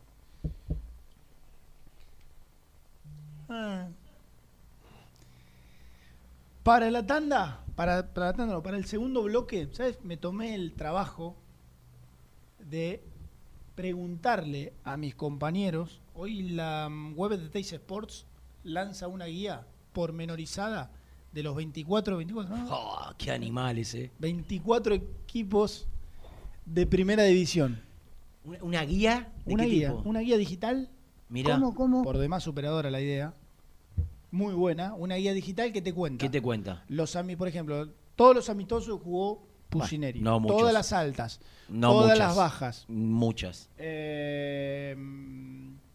Ah. 3.49 3.89
Para 6.67 6.91
la 6.91 7.07
tanda, 7.07 7.63
para, 7.77 8.13
para 8.13 8.27
la 8.27 8.33
tanda, 8.33 8.55
no, 8.55 8.61
para 8.61 8.77
el 8.77 8.87
segundo 8.87 9.23
bloque, 9.23 9.69
¿sabes? 9.71 10.01
Me 10.03 10.17
tomé 10.17 10.57
el 10.57 10.73
trabajo 10.73 11.37
de 12.59 13.05
preguntarle 13.77 14.73
a 14.83 14.97
mis 14.97 15.15
compañeros. 15.15 16.01
Hoy 16.13 16.43
la 16.43 16.89
mm, 16.91 17.15
web 17.17 17.39
de 17.39 17.49
Teis 17.51 17.73
Sports 17.73 18.27
lanza 18.65 19.07
una 19.07 19.27
guía 19.27 19.65
pormenorizada 19.93 20.91
de 21.31 21.45
los 21.45 21.55
24, 21.55 22.17
24, 22.17 22.57
¿no? 22.57 22.67
Oh, 22.69 23.13
qué 23.17 23.31
animales, 23.31 23.95
eh. 23.95 24.11
24 24.19 24.97
equipos 24.97 25.87
de 26.65 26.85
primera 26.85 27.23
división. 27.23 27.81
¿Una, 28.45 28.59
una 28.65 28.83
guía? 28.83 29.33
¿De 29.45 29.55
Una 29.55 29.63
qué 29.63 29.71
guía, 29.71 29.91
tipo? 29.91 30.03
una 30.09 30.19
guía 30.19 30.37
digital, 30.37 30.91
Mirá, 31.29 31.55
¿Cómo, 31.55 31.77
cómo? 31.77 32.03
por 32.03 32.19
demás 32.19 32.43
superadora 32.43 32.91
la 32.91 33.01
idea. 33.01 33.35
Muy 34.37 34.53
buena, 34.53 34.93
una 34.93 35.15
guía 35.15 35.33
digital 35.33 35.73
que 35.73 35.81
te 35.81 35.95
cuenta. 35.95 36.23
¿qué 36.23 36.29
te 36.29 36.43
cuenta? 36.43 36.85
Los 36.89 37.17
por 37.39 37.49
ejemplo, 37.49 37.89
todos 38.17 38.37
los 38.37 38.51
amistosos 38.51 39.01
jugó 39.01 39.47
Pusineri. 39.71 40.21
no 40.21 40.39
muchos. 40.41 40.59
todas 40.59 40.75
las 40.75 40.93
altas, 40.93 41.41
No 41.71 41.93
todas 41.93 42.11
muchas. 42.11 42.19
las 42.19 42.37
bajas. 42.37 42.85
Muchas. 42.87 43.71
Eh, 43.79 44.95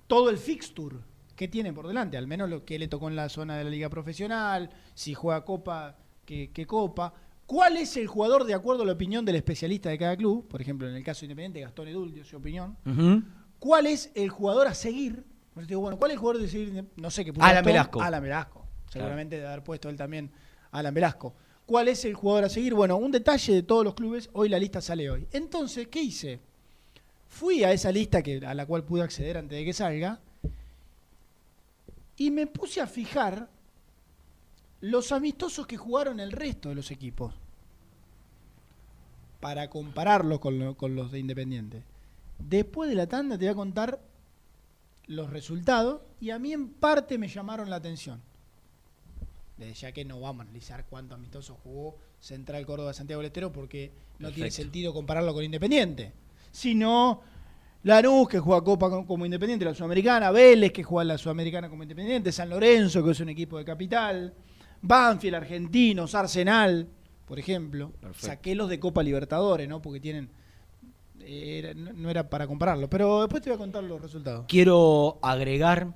todo 0.08 0.32
el 0.32 0.39
fixture 0.39 0.97
que 1.36 1.47
tiene 1.47 1.71
por 1.71 1.88
delante, 1.88 2.17
al 2.17 2.25
menos 2.25 2.49
lo 2.49 2.65
que 2.65 2.80
le 2.80 2.88
tocó 2.88 3.10
en 3.10 3.15
la 3.15 3.30
zona 3.30 3.58
de 3.58 3.63
la 3.63 3.69
liga 3.69 3.89
profesional, 3.89 4.71
si 4.95 5.13
juega 5.13 5.45
copa, 5.45 5.97
qué, 6.25 6.49
qué 6.51 6.65
copa. 6.65 7.13
¿Cuál 7.45 7.77
es 7.77 7.95
el 7.95 8.08
jugador 8.08 8.45
de 8.45 8.56
acuerdo 8.56 8.82
a 8.82 8.86
la 8.88 8.93
opinión 8.93 9.23
del 9.23 9.36
especialista 9.36 9.89
de 9.89 9.99
cada 9.99 10.17
club? 10.17 10.47
Por 10.47 10.62
ejemplo, 10.62 10.89
en 10.89 10.95
el 10.95 11.04
caso 11.04 11.25
Independiente, 11.25 11.60
Gastón 11.62 11.88
Edul 11.89 12.12
dio 12.12 12.23
su 12.25 12.38
opinión. 12.38 12.75
¿Cuál 13.60 13.86
es 13.86 14.11
el 14.16 14.30
jugador 14.30 14.66
a 14.68 14.74
seguir? 14.74 15.26
Digo, 15.56 15.82
bueno, 15.82 15.97
¿cuál 15.97 16.12
es 16.12 16.16
el 16.16 16.20
jugador 16.20 16.41
de 16.41 16.47
seguir? 16.47 16.86
No 16.95 17.12
sé 17.12 17.26
qué 17.26 17.34
puso 17.34 17.45
Alan. 17.45 17.64
Velasco. 17.66 18.02
Alan 18.02 18.24
Velasco. 18.24 18.66
Seguramente 18.89 19.38
de 19.39 19.45
haber 19.47 19.64
puesto 19.64 19.89
él 19.89 19.95
también 19.97 20.32
Alan 20.72 20.93
Velasco. 20.93 21.34
¿Cuál 21.66 21.88
es 21.89 22.04
el 22.06 22.14
jugador 22.14 22.45
a 22.45 22.49
seguir? 22.49 22.74
Bueno, 22.74 22.97
un 22.97 23.12
detalle 23.12 23.54
de 23.54 23.64
todos 23.64 23.84
los 23.84 23.93
clubes, 23.93 24.30
hoy 24.34 24.49
la 24.49 24.60
lista 24.60 24.82
sale 24.82 25.10
hoy. 25.10 25.28
Entonces, 25.32 25.88
¿qué 25.88 26.02
hice? 26.02 26.39
Fui 27.28 27.64
a 27.64 27.72
esa 27.72 27.91
lista 27.91 28.22
que, 28.22 28.45
a 28.45 28.54
la 28.54 28.66
cual 28.66 28.84
pude 28.84 29.04
acceder 29.04 29.38
antes 29.38 29.58
de 29.58 29.64
que 29.66 29.74
salga 29.74 30.20
y 32.18 32.30
me 32.32 32.47
puse 32.47 32.82
a 32.82 32.88
fijar 32.88 33.47
los 34.82 35.12
amistosos 35.12 35.66
que 35.68 35.78
jugaron 35.78 36.20
el 36.20 36.32
resto 36.32 36.70
de 36.70 36.76
los 36.76 36.91
equipos 36.91 37.34
para 39.39 39.70
compararlos 39.70 40.39
con, 40.39 40.60
lo- 40.60 40.76
con 40.76 40.95
los 40.95 41.12
de 41.12 41.20
Independiente. 41.20 41.84
Después 42.39 42.89
de 42.89 42.95
la 42.95 43.08
tanda 43.08 43.38
te 43.38 43.45
voy 43.45 43.52
a 43.52 43.56
contar 43.56 43.99
los 45.12 45.30
resultados 45.30 46.01
y 46.22 46.30
a 46.30 46.39
mí 46.39 46.53
en 46.53 46.70
parte 46.70 47.18
me 47.18 47.28
llamaron 47.28 47.70
la 47.70 47.76
atención. 47.76 48.22
Desde 49.57 49.74
ya 49.74 49.91
que 49.91 50.05
no 50.05 50.20
vamos 50.20 50.45
a 50.45 50.49
analizar 50.49 50.86
cuántos 50.89 51.18
amistosos 51.18 51.57
jugó 51.64 51.97
Central 52.20 52.66
Córdoba 52.66 52.93
Santiago 52.93 53.22
del 53.22 53.28
Estero 53.28 53.51
porque 53.51 53.91
no 54.20 54.32
tiene 54.32 54.49
sentido 54.51 54.93
compararlo 54.93 55.34
con 55.34 55.43
Independiente. 55.43 56.14
Sino 56.51 57.22
Lanús, 57.84 58.30
que 58.30 58.39
juega 58.39 58.64
Copa 58.64 59.05
como 59.05 59.26
Independiente, 59.26 59.66
la 59.66 59.74
Sudamericana. 59.74 60.32
Vélez, 60.32 60.72
que 60.72 60.84
juega 60.84 61.03
la 61.03 61.18
Sudamericana 61.18 61.70
como 61.70 61.84
Independiente. 61.84 62.32
San 62.32 62.49
Lorenzo, 62.49 63.03
que 63.03 63.12
es 63.12 63.20
un 63.20 63.30
equipo 63.30 63.57
de 63.57 63.66
capital. 63.66 64.34
Banfield, 64.82 65.36
Argentinos, 65.36 66.16
Arsenal, 66.16 66.88
por 67.26 67.38
ejemplo. 67.38 67.91
Perfecto. 67.99 68.28
Saqué 68.28 68.55
los 68.55 68.70
de 68.70 68.80
Copa 68.80 69.03
Libertadores, 69.03 69.68
¿no? 69.68 69.82
Porque 69.82 69.99
tienen. 69.99 70.30
Era- 71.32 71.73
no 71.73 71.93
no 71.93 72.09
era 72.09 72.29
para 72.29 72.47
compararlo, 72.47 72.89
pero 72.89 73.21
después 73.21 73.41
te 73.41 73.49
voy 73.49 73.55
a 73.55 73.59
contar 73.59 73.84
los 73.84 74.01
resultados. 74.01 74.45
Quiero 74.47 75.19
agregar 75.21 75.93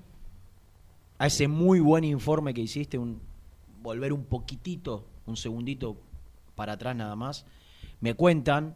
a 1.18 1.28
ese 1.28 1.48
muy 1.48 1.80
buen 1.80 2.04
informe 2.04 2.54
que 2.54 2.62
hiciste, 2.62 2.98
un, 2.98 3.22
volver 3.82 4.12
un 4.14 4.24
poquitito, 4.26 5.06
un 5.26 5.38
segundito 5.38 5.98
para 6.56 6.74
atrás 6.74 6.96
nada 6.96 7.16
más. 7.16 7.46
Me 8.02 8.14
cuentan 8.14 8.76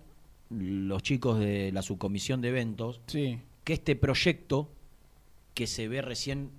los 0.50 1.04
chicos 1.04 1.40
de 1.40 1.72
la 1.72 1.82
subcomisión 1.82 2.42
de 2.42 2.50
eventos 2.50 3.02
Sí. 3.08 3.40
que 3.64 3.74
este 3.74 3.96
proyecto 3.96 4.70
que 5.54 5.68
se 5.68 5.88
ve 5.88 6.02
recién 6.02 6.50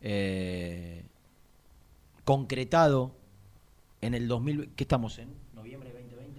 eh, 0.00 1.02
concretado 2.24 3.12
en 4.00 4.14
el 4.14 4.28
2000, 4.28 4.70
¿qué 4.76 4.84
estamos 4.84 5.18
en? 5.18 5.28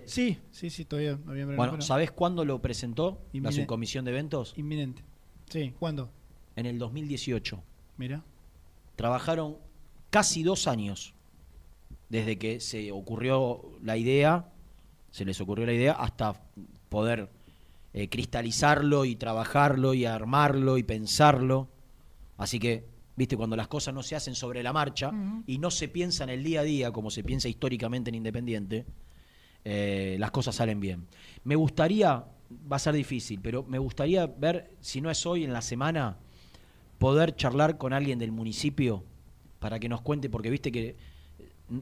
¿Noviembre 0.10 0.36
de 0.36 0.36
2020? 0.36 0.50
Sí, 0.52 0.60
sí, 0.60 0.70
sí, 0.70 0.86
todavía 0.86 1.20
noviembre. 1.26 1.58
Bueno, 1.58 1.78
no, 1.78 1.82
¿sabés 1.82 2.12
cuándo 2.12 2.46
lo 2.46 2.62
presentó 2.62 3.22
la 3.34 3.52
subcomisión 3.52 4.06
de 4.06 4.12
eventos? 4.12 4.54
Inminente. 4.58 5.04
Sí, 5.50 5.74
¿cuándo? 5.80 6.10
En 6.56 6.66
el 6.66 6.78
2018. 6.80 7.62
Mira. 7.98 8.24
Trabajaron 8.96 9.58
casi 10.10 10.44
dos 10.44 10.68
años 10.68 11.14
desde 12.10 12.38
que 12.38 12.60
se 12.60 12.92
ocurrió 12.92 13.78
la 13.84 13.98
idea, 13.98 14.50
se 15.12 15.26
les 15.26 15.40
ocurrió 15.40 15.66
la 15.66 15.74
idea, 15.74 15.94
hasta 15.94 16.42
poder 16.90 17.30
eh, 17.94 18.10
cristalizarlo 18.10 19.06
y 19.06 19.16
trabajarlo 19.16 19.94
y 19.94 20.06
armarlo 20.06 20.78
y 20.78 20.84
pensarlo. 20.84 21.70
Así 22.38 22.60
que, 22.60 22.86
viste, 23.16 23.38
cuando 23.38 23.56
las 23.56 23.68
cosas 23.68 23.94
no 23.94 24.04
se 24.04 24.16
hacen 24.16 24.36
sobre 24.36 24.64
la 24.64 24.74
marcha 24.74 25.12
y 25.46 25.60
no 25.60 25.72
se 25.72 25.88
piensa 25.88 26.24
en 26.24 26.30
el 26.30 26.44
día 26.44 26.62
a 26.62 26.64
día 26.64 26.92
como 26.92 27.12
se 27.12 27.24
piensa 27.24 27.48
históricamente 27.48 28.10
en 28.10 28.16
Independiente, 28.16 28.86
eh, 29.66 30.16
las 30.20 30.32
cosas 30.32 30.56
salen 30.56 30.80
bien. 30.80 31.08
Me 31.44 31.56
gustaría, 31.56 32.24
va 32.72 32.76
a 32.76 32.80
ser 32.80 32.94
difícil, 32.96 33.40
pero 33.42 33.64
me 33.64 33.78
gustaría 33.80 34.26
ver, 34.28 34.72
si 34.80 35.02
no 35.02 35.10
es 35.12 35.26
hoy, 35.26 35.44
en 35.44 35.54
la 35.54 35.62
semana, 35.62 36.18
poder 36.98 37.36
charlar 37.36 37.78
con 37.78 37.94
alguien 37.94 38.20
del 38.20 38.32
municipio 38.32 39.04
para 39.60 39.80
que 39.80 39.90
nos 39.90 40.02
cuente, 40.02 40.30
porque 40.30 40.50
viste 40.50 40.72
que 40.72 40.88
eh, 40.88 40.96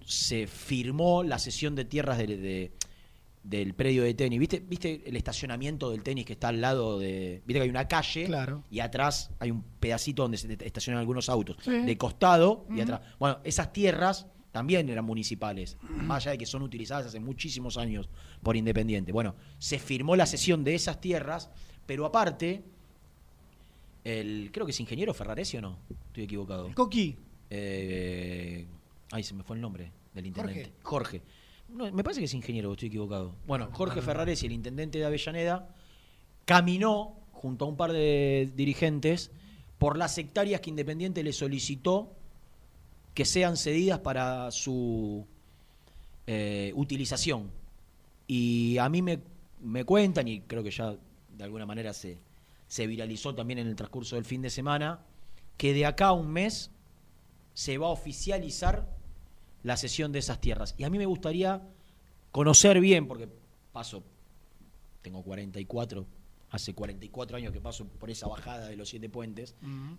se 0.06 0.48
firmó 0.48 1.24
la 1.24 1.40
sesión 1.40 1.76
de 1.76 1.86
tierras 1.86 2.18
de- 2.18 2.38
de- 2.38 2.72
del 3.44 3.74
predio 3.76 4.04
de 4.04 4.14
tenis. 4.14 4.40
¿Viste, 4.40 4.60
¿Viste 4.60 5.04
el 5.06 5.16
estacionamiento 5.16 5.90
del 5.92 6.04
tenis 6.04 6.26
que 6.26 6.34
está 6.34 6.50
al 6.50 6.60
lado 6.60 7.00
de... 7.00 7.42
Viste 7.46 7.60
que 7.60 7.64
hay 7.64 7.70
una 7.70 7.88
calle 7.88 8.26
Claro. 8.26 8.64
y 8.70 8.82
atrás 8.82 9.32
hay 9.40 9.52
un 9.52 9.64
pedacito 9.80 10.24
donde 10.24 10.38
se 10.38 10.52
estacionan 10.66 11.00
algunos 11.00 11.30
autos. 11.30 11.56
Sí. 11.62 11.72
De 11.72 11.98
costado 11.98 12.66
y 12.76 12.82
atrás. 12.82 13.00
Bueno, 13.20 13.40
esas 13.46 13.72
tierras 13.72 14.28
también 14.58 14.90
eran 14.90 15.06
municipales, 15.06 15.78
más 15.84 16.24
allá 16.24 16.32
de 16.32 16.40
que 16.40 16.48
son 16.48 16.64
utilizadas 16.64 17.06
hace 17.06 17.20
muchísimos 17.20 17.78
años 17.78 18.10
por 18.42 18.58
Independiente. 18.58 19.12
Bueno, 19.12 19.36
se 19.60 19.78
firmó 19.78 20.16
la 20.16 20.26
cesión 20.26 20.64
de 20.64 20.74
esas 20.74 21.00
tierras, 21.00 21.52
pero 21.86 22.08
aparte, 22.08 22.64
el 24.04 24.50
creo 24.52 24.66
que 24.66 24.72
es 24.72 24.80
ingeniero 24.80 25.14
Ferraresi 25.14 25.58
o 25.58 25.62
no, 25.62 25.78
estoy 26.08 26.24
equivocado. 26.24 26.74
Coqui. 26.74 27.16
Eh, 27.52 28.66
ay, 29.12 29.22
se 29.22 29.36
me 29.36 29.44
fue 29.44 29.58
el 29.58 29.62
nombre 29.62 29.92
del 30.16 30.26
intendente. 30.26 30.74
Jorge. 30.82 31.22
No, 31.70 31.92
me 31.92 32.04
parece 32.04 32.22
que 32.22 32.26
es 32.26 32.34
ingeniero, 32.34 32.72
estoy 32.72 32.88
equivocado. 32.88 33.36
Bueno, 33.46 33.70
Jorge 33.74 34.02
Ferraresi, 34.02 34.48
el 34.48 34.54
intendente 34.54 34.98
de 34.98 35.06
Avellaneda, 35.06 35.70
caminó 36.46 37.16
junto 37.32 37.66
a 37.66 37.68
un 37.68 37.78
par 37.78 37.94
de 37.94 38.52
dirigentes 38.56 39.30
por 39.78 40.00
las 40.00 40.18
hectáreas 40.18 40.62
que 40.62 40.72
Independiente 40.72 41.22
le 41.22 41.32
solicitó 41.32 42.18
que 43.18 43.26
sean 43.26 43.58
cedidas 43.58 43.98
para 44.02 44.52
su 44.52 45.26
eh, 46.28 46.72
utilización. 46.76 47.50
Y 48.28 48.78
a 48.78 48.88
mí 48.90 49.02
me, 49.02 49.18
me 49.60 49.86
cuentan, 49.86 50.28
y 50.28 50.42
creo 50.42 50.62
que 50.62 50.70
ya 50.70 50.96
de 51.36 51.44
alguna 51.44 51.66
manera 51.66 51.94
se, 51.94 52.20
se 52.68 52.86
viralizó 52.86 53.34
también 53.34 53.58
en 53.58 53.66
el 53.66 53.76
transcurso 53.76 54.18
del 54.18 54.26
fin 54.26 54.44
de 54.44 54.52
semana, 54.52 55.00
que 55.58 55.74
de 55.74 55.88
acá 55.88 56.10
a 56.10 56.12
un 56.12 56.32
mes 56.32 56.70
se 57.56 57.80
va 57.80 57.88
a 57.88 57.90
oficializar 57.90 58.88
la 59.64 59.78
cesión 59.78 60.12
de 60.12 60.20
esas 60.20 60.40
tierras. 60.40 60.76
Y 60.78 60.84
a 60.84 60.92
mí 60.92 61.00
me 61.00 61.08
gustaría 61.08 61.68
conocer 62.32 62.80
bien, 62.80 63.08
porque 63.08 63.28
paso, 63.74 64.04
tengo 65.02 65.24
44, 65.24 66.06
hace 66.52 66.76
44 66.76 67.38
años 67.38 67.52
que 67.52 67.62
paso 67.62 67.88
por 67.88 68.12
esa 68.12 68.28
bajada 68.28 68.68
de 68.68 68.76
los 68.76 68.90
siete 68.90 69.10
puentes, 69.10 69.56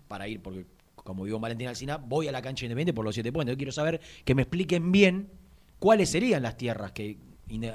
para 0.06 0.28
ir, 0.28 0.40
porque 0.40 0.66
como 1.08 1.24
vivo 1.24 1.36
en 1.36 1.40
Valentín 1.40 1.68
Alcina, 1.68 1.96
voy 1.96 2.28
a 2.28 2.32
la 2.32 2.42
cancha 2.42 2.66
independiente 2.66 2.92
por 2.92 3.02
los 3.02 3.14
siete 3.14 3.32
puentes. 3.32 3.54
Yo 3.54 3.56
quiero 3.56 3.72
saber 3.72 3.98
que 4.26 4.34
me 4.34 4.42
expliquen 4.42 4.92
bien 4.92 5.30
cuáles 5.78 6.10
serían 6.10 6.42
las 6.42 6.58
tierras 6.58 6.92
que 6.92 7.16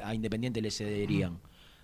a 0.04 0.14
Independiente 0.14 0.62
le 0.62 0.70
cederían. 0.70 1.40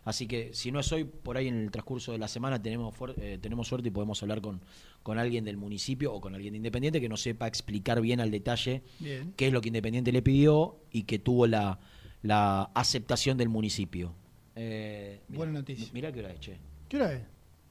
Así 0.05 0.27
que 0.27 0.53
si 0.53 0.71
no 0.71 0.79
es 0.79 0.91
hoy, 0.91 1.05
por 1.05 1.37
ahí 1.37 1.47
en 1.47 1.55
el 1.55 1.71
transcurso 1.71 2.11
de 2.11 2.19
la 2.19 2.27
semana 2.27 2.61
tenemos, 2.61 2.93
eh, 3.17 3.39
tenemos 3.41 3.67
suerte 3.67 3.87
y 3.87 3.91
podemos 3.91 4.21
hablar 4.21 4.41
con, 4.41 4.61
con 5.01 5.17
alguien 5.17 5.43
del 5.43 5.57
municipio 5.57 6.13
o 6.13 6.21
con 6.21 6.35
alguien 6.35 6.53
de 6.53 6.57
Independiente 6.57 7.01
que 7.01 7.09
nos 7.09 7.21
sepa 7.23 7.47
explicar 7.47 7.99
bien 7.99 8.19
al 8.21 8.29
detalle 8.29 8.83
Bien. 8.99 9.33
qué 9.35 9.47
es 9.47 9.53
lo 9.53 9.59
que 9.59 9.69
Independiente 9.69 10.11
le 10.11 10.21
pidió 10.21 10.77
y 10.91 11.03
que 11.03 11.17
tuvo 11.17 11.47
la, 11.47 11.79
la 12.21 12.69
aceptación 12.75 13.39
del 13.39 13.49
municipio. 13.49 14.13
Eh, 14.55 15.19
mirá, 15.29 15.37
Buena 15.37 15.53
noticia. 15.53 15.87
Mirá 15.93 16.11
qué 16.11 16.19
hora 16.19 16.31
es, 16.31 16.39
che. 16.41 16.57
¿Qué 16.87 16.97
hora 16.97 17.13
es? 17.13 17.21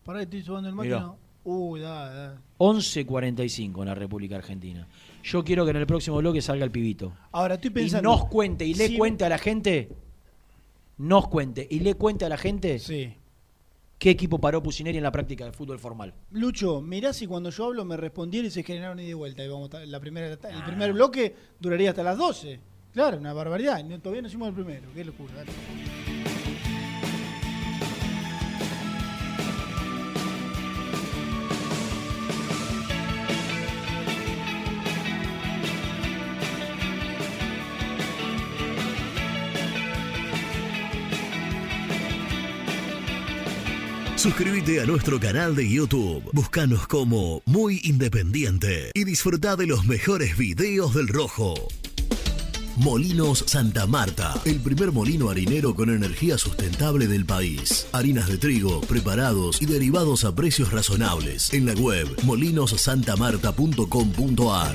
Pará, 0.04 0.22
estoy 0.22 0.42
subando 0.42 0.68
el 0.68 0.74
máquina. 0.74 1.14
Uy, 1.50 1.80
da, 1.80 2.10
da. 2.12 2.42
11.45 2.58 3.80
en 3.80 3.86
la 3.86 3.94
República 3.94 4.36
Argentina. 4.36 4.86
Yo 5.22 5.42
quiero 5.44 5.64
que 5.64 5.70
en 5.70 5.78
el 5.78 5.86
próximo 5.86 6.18
bloque 6.18 6.42
salga 6.42 6.64
el 6.64 6.70
pibito. 6.70 7.14
Ahora 7.32 7.54
estoy 7.54 7.70
Y 7.70 7.74
pensando. 7.74 8.10
nos 8.10 8.26
cuente 8.26 8.66
y 8.66 8.74
le 8.74 8.88
si- 8.88 8.98
cuente 8.98 9.24
a 9.24 9.30
la 9.30 9.38
gente. 9.38 9.88
Nos 10.98 11.28
cuente 11.28 11.66
y 11.70 11.80
le 11.80 11.94
cuente 11.94 12.26
a 12.26 12.28
la 12.28 12.36
gente 12.36 12.78
Sí. 12.78 13.14
qué 13.98 14.10
equipo 14.10 14.38
paró 14.40 14.62
Pusineri 14.62 14.98
en 14.98 15.04
la 15.04 15.10
práctica 15.12 15.46
de 15.46 15.52
fútbol 15.52 15.78
formal. 15.78 16.12
Lucho, 16.32 16.82
mirá 16.82 17.14
si 17.14 17.26
cuando 17.26 17.48
yo 17.48 17.64
hablo 17.64 17.84
me 17.86 17.96
respondiera 17.96 18.46
y 18.46 18.50
se 18.50 18.62
generaron 18.62 18.98
ida 18.98 19.06
y 19.06 19.08
de 19.08 19.14
vuelta. 19.14 19.42
Y 19.42 19.48
vamos 19.48 19.70
la 19.86 20.00
primera, 20.00 20.26
el 20.28 20.64
primer 20.66 20.92
bloque 20.92 21.34
duraría 21.58 21.90
hasta 21.90 22.02
las 22.02 22.18
12. 22.18 22.60
Claro, 22.92 23.16
una 23.16 23.32
barbaridad. 23.32 23.82
No- 23.84 23.98
todavía 24.00 24.20
no 24.22 24.28
hicimos 24.28 24.48
el 24.48 24.54
primero. 24.54 24.88
Qué 24.94 25.02
locura. 25.04 25.32
dale. 25.34 25.50
Suscríbete 44.18 44.80
a 44.80 44.84
nuestro 44.84 45.18
canal 45.20 45.54
de 45.54 45.68
YouTube. 45.68 46.28
Búscanos 46.32 46.88
como 46.88 47.40
Muy 47.46 47.80
Independiente 47.84 48.90
y 48.92 49.04
disfruta 49.04 49.54
de 49.54 49.68
los 49.68 49.86
mejores 49.86 50.36
videos 50.36 50.92
del 50.92 51.06
Rojo. 51.06 51.54
Molinos 52.74 53.44
Santa 53.46 53.86
Marta, 53.86 54.34
el 54.44 54.58
primer 54.58 54.90
molino 54.90 55.30
harinero 55.30 55.76
con 55.76 55.90
energía 55.90 56.36
sustentable 56.36 57.06
del 57.06 57.26
país. 57.26 57.86
Harinas 57.92 58.26
de 58.26 58.38
trigo, 58.38 58.80
preparados 58.80 59.62
y 59.62 59.66
derivados 59.66 60.24
a 60.24 60.34
precios 60.34 60.72
razonables. 60.72 61.52
En 61.52 61.66
la 61.66 61.74
web 61.74 62.08
molinosantamarta.com.ar. 62.24 64.74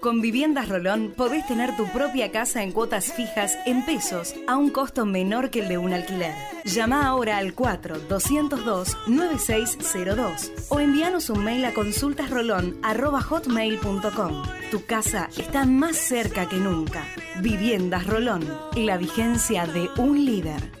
Con 0.00 0.20
Viviendas 0.22 0.70
Rolón 0.70 1.12
podés 1.14 1.46
tener 1.46 1.76
tu 1.76 1.86
propia 1.88 2.32
casa 2.32 2.62
en 2.62 2.72
cuotas 2.72 3.12
fijas 3.12 3.58
en 3.66 3.84
pesos 3.84 4.34
a 4.46 4.56
un 4.56 4.70
costo 4.70 5.04
menor 5.04 5.50
que 5.50 5.60
el 5.60 5.68
de 5.68 5.76
un 5.76 5.92
alquiler. 5.92 6.32
Llama 6.64 7.06
ahora 7.06 7.36
al 7.36 7.54
4-202-9602 7.54 10.52
o 10.70 10.80
envíanos 10.80 11.28
un 11.28 11.44
mail 11.44 11.66
a 11.66 11.74
consultasrolón.hotmail.com. 11.74 14.42
Tu 14.70 14.86
casa 14.86 15.28
está 15.36 15.66
más 15.66 15.98
cerca 15.98 16.48
que 16.48 16.56
nunca. 16.56 17.04
Viviendas 17.42 18.06
Rolón, 18.06 18.48
la 18.76 18.96
vigencia 18.96 19.66
de 19.66 19.90
un 19.98 20.24
líder. 20.24 20.80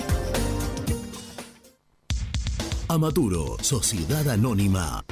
Amaturo, 2.91 3.57
Sociedad 3.61 4.29
Anónima. 4.29 5.05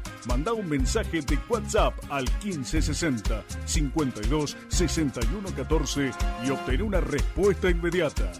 Manda 0.27 0.53
un 0.53 0.69
mensaje 0.69 1.21
de 1.21 1.39
WhatsApp 1.49 1.93
al 2.09 2.25
1560 2.43 3.43
52 3.65 4.57
61 4.67 5.55
14 5.55 6.11
y 6.45 6.49
obtén 6.51 6.81
una 6.83 7.01
respuesta 7.01 7.69
inmediata. 7.69 8.31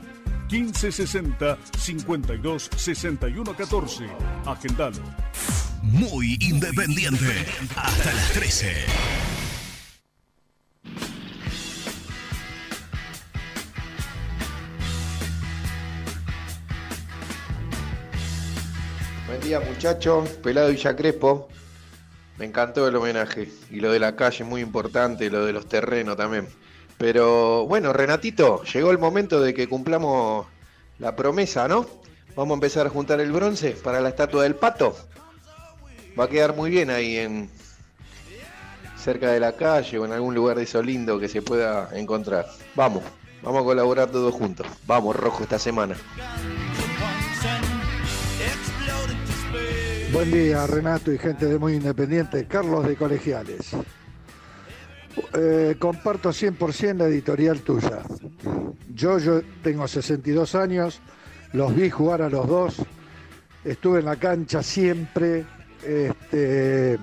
1560 0.49 1.57
52 1.77 2.69
61 2.75 3.55
14. 3.55 4.05
Agendalo. 4.45 5.01
Muy 5.81 6.37
independiente. 6.41 7.45
Hasta 7.75 8.13
las 8.13 8.31
13. 8.33 8.75
Buen 19.27 19.41
día 19.41 19.59
muchachos, 19.61 20.29
Pelado 20.43 20.69
Villa 20.69 20.95
Crespo. 20.95 21.47
Me 22.41 22.47
encantó 22.47 22.87
el 22.87 22.95
homenaje 22.95 23.51
y 23.69 23.81
lo 23.81 23.91
de 23.91 23.99
la 23.99 24.15
calle 24.15 24.43
muy 24.43 24.61
importante, 24.61 25.29
lo 25.29 25.45
de 25.45 25.53
los 25.53 25.67
terrenos 25.67 26.17
también. 26.17 26.47
Pero 26.97 27.67
bueno, 27.67 27.93
Renatito, 27.93 28.63
llegó 28.63 28.89
el 28.89 28.97
momento 28.97 29.39
de 29.39 29.53
que 29.53 29.69
cumplamos 29.69 30.47
la 30.97 31.15
promesa, 31.15 31.67
¿no? 31.67 31.85
Vamos 32.35 32.53
a 32.53 32.55
empezar 32.55 32.87
a 32.87 32.89
juntar 32.89 33.19
el 33.19 33.31
bronce 33.31 33.77
para 33.83 34.01
la 34.01 34.09
estatua 34.09 34.41
del 34.41 34.55
pato. 34.55 34.97
Va 36.19 36.23
a 36.23 36.29
quedar 36.29 36.55
muy 36.55 36.71
bien 36.71 36.89
ahí 36.89 37.17
en 37.17 37.47
cerca 38.97 39.29
de 39.29 39.39
la 39.39 39.55
calle 39.55 39.99
o 39.99 40.05
en 40.05 40.11
algún 40.11 40.33
lugar 40.33 40.57
de 40.57 40.63
eso 40.63 40.81
lindo 40.81 41.19
que 41.19 41.29
se 41.29 41.43
pueda 41.43 41.89
encontrar. 41.93 42.47
Vamos, 42.73 43.03
vamos 43.43 43.61
a 43.61 43.65
colaborar 43.65 44.09
todos 44.09 44.33
juntos. 44.33 44.65
Vamos, 44.87 45.15
rojo 45.15 45.43
esta 45.43 45.59
semana. 45.59 45.95
Buen 50.13 50.29
día, 50.29 50.67
Renato 50.67 51.13
y 51.13 51.17
gente 51.17 51.45
de 51.45 51.57
Muy 51.57 51.75
Independiente. 51.75 52.45
Carlos 52.45 52.85
de 52.85 52.97
Colegiales. 52.97 53.71
Eh, 55.33 55.77
comparto 55.79 56.31
100% 56.31 56.97
la 56.97 57.05
editorial 57.05 57.61
tuya. 57.61 58.01
Yo, 58.93 59.19
yo 59.19 59.41
tengo 59.63 59.87
62 59.87 60.55
años, 60.55 60.99
los 61.53 61.73
vi 61.73 61.89
jugar 61.89 62.21
a 62.23 62.29
los 62.29 62.45
dos, 62.45 62.81
estuve 63.63 63.99
en 63.99 64.05
la 64.05 64.17
cancha 64.17 64.61
siempre, 64.61 65.45
este, 65.81 66.99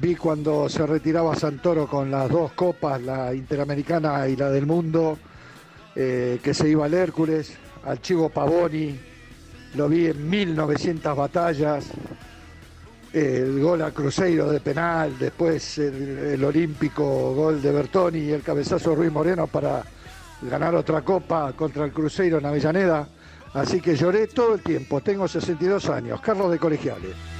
vi 0.00 0.16
cuando 0.16 0.68
se 0.68 0.84
retiraba 0.86 1.36
Santoro 1.36 1.86
con 1.86 2.10
las 2.10 2.28
dos 2.28 2.52
copas, 2.52 3.00
la 3.00 3.32
Interamericana 3.32 4.26
y 4.26 4.34
la 4.34 4.50
del 4.50 4.66
Mundo, 4.66 5.18
eh, 5.94 6.40
que 6.42 6.52
se 6.52 6.68
iba 6.68 6.86
al 6.86 6.94
Hércules, 6.94 7.56
al 7.84 8.00
Chivo 8.00 8.28
Pavoni, 8.28 9.13
lo 9.74 9.88
vi 9.88 10.06
en 10.06 10.28
1900 10.28 11.16
batallas, 11.16 11.86
el 13.12 13.60
gol 13.60 13.82
a 13.82 13.90
Cruzeiro 13.90 14.50
de 14.50 14.60
penal, 14.60 15.16
después 15.18 15.78
el, 15.78 16.42
olímpico 16.44 17.34
gol 17.34 17.62
de 17.62 17.72
Bertoni 17.72 18.18
y 18.18 18.32
el 18.32 18.42
cabezazo 18.42 18.90
de 18.90 18.96
Ruiz 18.96 19.12
Moreno 19.12 19.46
para 19.46 19.82
ganar 20.42 20.74
otra 20.74 21.02
copa 21.02 21.52
contra 21.52 21.84
el 21.84 21.92
Cruzeiro 21.92 22.38
en 22.38 22.46
Avellaneda. 22.46 23.08
Así 23.52 23.80
que 23.80 23.94
lloré 23.94 24.26
todo 24.26 24.54
el 24.54 24.62
tiempo, 24.62 25.00
tengo 25.00 25.28
62 25.28 25.88
años, 25.88 26.20
Carlos 26.20 26.50
de 26.50 26.58
Colegiales. 26.58 27.33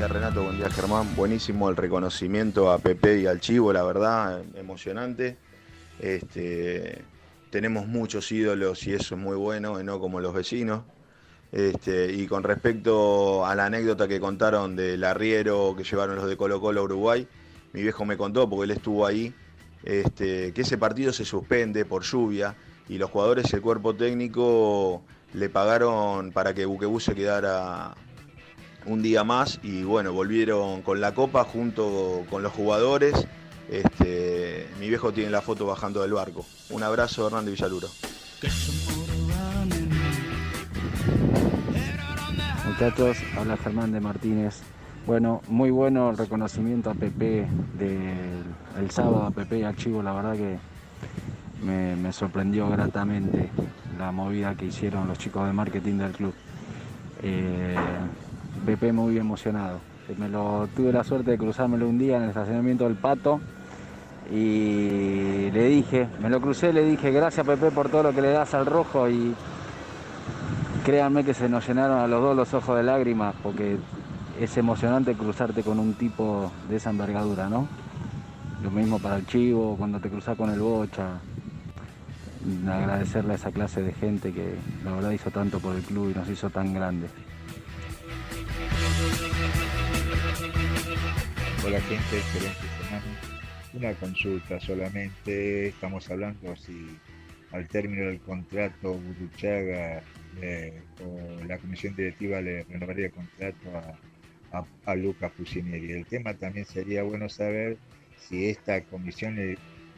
Día 0.00 0.08
Renato, 0.08 0.44
buen 0.44 0.56
día 0.56 0.70
Germán. 0.70 1.14
Buenísimo 1.14 1.68
el 1.68 1.76
reconocimiento 1.76 2.72
a 2.72 2.78
Pepe 2.78 3.20
y 3.20 3.26
al 3.26 3.38
Chivo, 3.38 3.70
la 3.70 3.82
verdad, 3.82 4.42
emocionante. 4.54 5.36
Este, 5.98 7.02
tenemos 7.50 7.86
muchos 7.86 8.32
ídolos 8.32 8.86
y 8.86 8.94
eso 8.94 9.14
es 9.14 9.20
muy 9.20 9.36
bueno, 9.36 9.82
no 9.82 10.00
como 10.00 10.20
los 10.20 10.32
vecinos. 10.32 10.84
Este, 11.52 12.14
y 12.14 12.26
con 12.28 12.44
respecto 12.44 13.44
a 13.44 13.54
la 13.54 13.66
anécdota 13.66 14.08
que 14.08 14.18
contaron 14.20 14.74
del 14.74 15.04
arriero 15.04 15.74
que 15.76 15.84
llevaron 15.84 16.16
los 16.16 16.26
de 16.26 16.38
Colo 16.38 16.62
Colo 16.62 16.80
a 16.80 16.84
Uruguay, 16.84 17.28
mi 17.74 17.82
viejo 17.82 18.06
me 18.06 18.16
contó, 18.16 18.48
porque 18.48 18.64
él 18.64 18.70
estuvo 18.70 19.04
ahí, 19.04 19.34
este, 19.84 20.54
que 20.54 20.62
ese 20.62 20.78
partido 20.78 21.12
se 21.12 21.26
suspende 21.26 21.84
por 21.84 22.04
lluvia 22.04 22.56
y 22.88 22.96
los 22.96 23.10
jugadores 23.10 23.52
el 23.52 23.60
cuerpo 23.60 23.94
técnico 23.94 25.02
le 25.34 25.50
pagaron 25.50 26.32
para 26.32 26.54
que 26.54 26.64
Buquebú 26.64 27.00
se 27.00 27.14
quedara 27.14 27.94
un 28.86 29.02
día 29.02 29.24
más 29.24 29.60
y 29.62 29.82
bueno, 29.82 30.12
volvieron 30.12 30.82
con 30.82 31.00
la 31.00 31.14
copa 31.14 31.44
junto 31.44 32.24
con 32.30 32.42
los 32.42 32.52
jugadores. 32.52 33.26
Este, 33.68 34.66
mi 34.80 34.88
viejo 34.88 35.12
tiene 35.12 35.30
la 35.30 35.40
foto 35.40 35.66
bajando 35.66 36.02
del 36.02 36.12
barco. 36.12 36.44
Un 36.70 36.82
abrazo, 36.82 37.26
Hernando 37.26 37.50
Villaluro. 37.50 37.88
Muchachos, 42.66 43.18
habla 43.36 43.56
Germán 43.56 43.92
de 43.92 44.00
Martínez. 44.00 44.60
Bueno, 45.06 45.42
muy 45.48 45.70
bueno 45.70 46.10
el 46.10 46.18
reconocimiento 46.18 46.90
a 46.90 46.94
Pepe 46.94 47.46
del 47.78 48.44
el 48.78 48.90
sábado 48.90 49.24
a 49.24 49.30
Pepe 49.30 49.58
y 49.58 49.62
a 49.64 49.74
Chivo, 49.74 50.02
la 50.02 50.12
verdad 50.12 50.34
que 50.34 50.58
me, 51.64 51.96
me 51.96 52.12
sorprendió 52.12 52.68
gratamente 52.68 53.50
la 53.98 54.12
movida 54.12 54.54
que 54.54 54.66
hicieron 54.66 55.08
los 55.08 55.18
chicos 55.18 55.46
de 55.46 55.52
marketing 55.52 55.98
del 55.98 56.12
club. 56.12 56.34
Eh, 57.22 57.76
Pepe 58.64 58.92
muy 58.92 59.18
emocionado. 59.18 59.78
Me 60.18 60.28
tuve 60.28 60.92
la 60.92 61.04
suerte 61.04 61.32
de 61.32 61.38
cruzármelo 61.38 61.88
un 61.88 61.98
día 61.98 62.16
en 62.16 62.24
el 62.24 62.28
estacionamiento 62.30 62.84
del 62.84 62.96
Pato 62.96 63.40
y 64.30 65.50
le 65.50 65.68
dije, 65.68 66.08
me 66.20 66.28
lo 66.28 66.40
crucé, 66.40 66.72
le 66.72 66.84
dije 66.84 67.10
gracias 67.12 67.46
Pepe 67.46 67.70
por 67.70 67.88
todo 67.88 68.04
lo 68.04 68.12
que 68.12 68.20
le 68.20 68.30
das 68.30 68.54
al 68.54 68.66
rojo 68.66 69.08
y 69.08 69.34
créanme 70.84 71.24
que 71.24 71.34
se 71.34 71.48
nos 71.48 71.66
llenaron 71.66 71.98
a 71.98 72.06
los 72.06 72.20
dos 72.20 72.36
los 72.36 72.54
ojos 72.54 72.76
de 72.76 72.82
lágrimas 72.82 73.34
porque 73.42 73.78
es 74.40 74.56
emocionante 74.56 75.14
cruzarte 75.14 75.62
con 75.62 75.78
un 75.78 75.94
tipo 75.94 76.50
de 76.68 76.76
esa 76.76 76.90
envergadura, 76.90 77.48
¿no? 77.48 77.68
Lo 78.62 78.70
mismo 78.70 78.98
para 78.98 79.16
el 79.16 79.26
chivo, 79.26 79.76
cuando 79.76 80.00
te 80.00 80.10
cruzas 80.10 80.36
con 80.36 80.50
el 80.50 80.60
bocha. 80.60 81.18
Agradecerle 82.66 83.32
a 83.32 83.36
esa 83.36 83.50
clase 83.52 83.82
de 83.82 83.92
gente 83.92 84.32
que 84.32 84.54
la 84.84 84.92
verdad 84.92 85.10
hizo 85.10 85.30
tanto 85.30 85.58
por 85.60 85.76
el 85.76 85.82
club 85.82 86.10
y 86.10 86.18
nos 86.18 86.28
hizo 86.28 86.48
tan 86.50 86.72
grandes. 86.72 87.10
Hola 91.64 91.80
gente, 91.82 92.16
excelente 92.16 92.60
semana. 92.82 93.20
Una 93.72 93.94
consulta 93.94 94.60
solamente, 94.60 95.68
estamos 95.68 96.10
hablando 96.10 96.56
si 96.56 96.98
al 97.52 97.68
término 97.68 98.06
del 98.06 98.20
contrato 98.20 98.94
Buruchaga 98.94 100.02
eh, 100.40 100.80
o 101.04 101.44
la 101.44 101.58
comisión 101.58 101.94
directiva 101.96 102.40
le 102.40 102.64
renovaría 102.64 103.06
el 103.06 103.12
contrato 103.12 103.76
a, 104.52 104.58
a, 104.58 104.64
a 104.86 104.94
Lucas. 104.94 105.32
El 105.54 106.06
tema 106.06 106.34
también 106.34 106.66
sería 106.66 107.02
bueno 107.02 107.28
saber 107.28 107.76
si 108.18 108.48
esta 108.48 108.82
comisión 108.82 109.36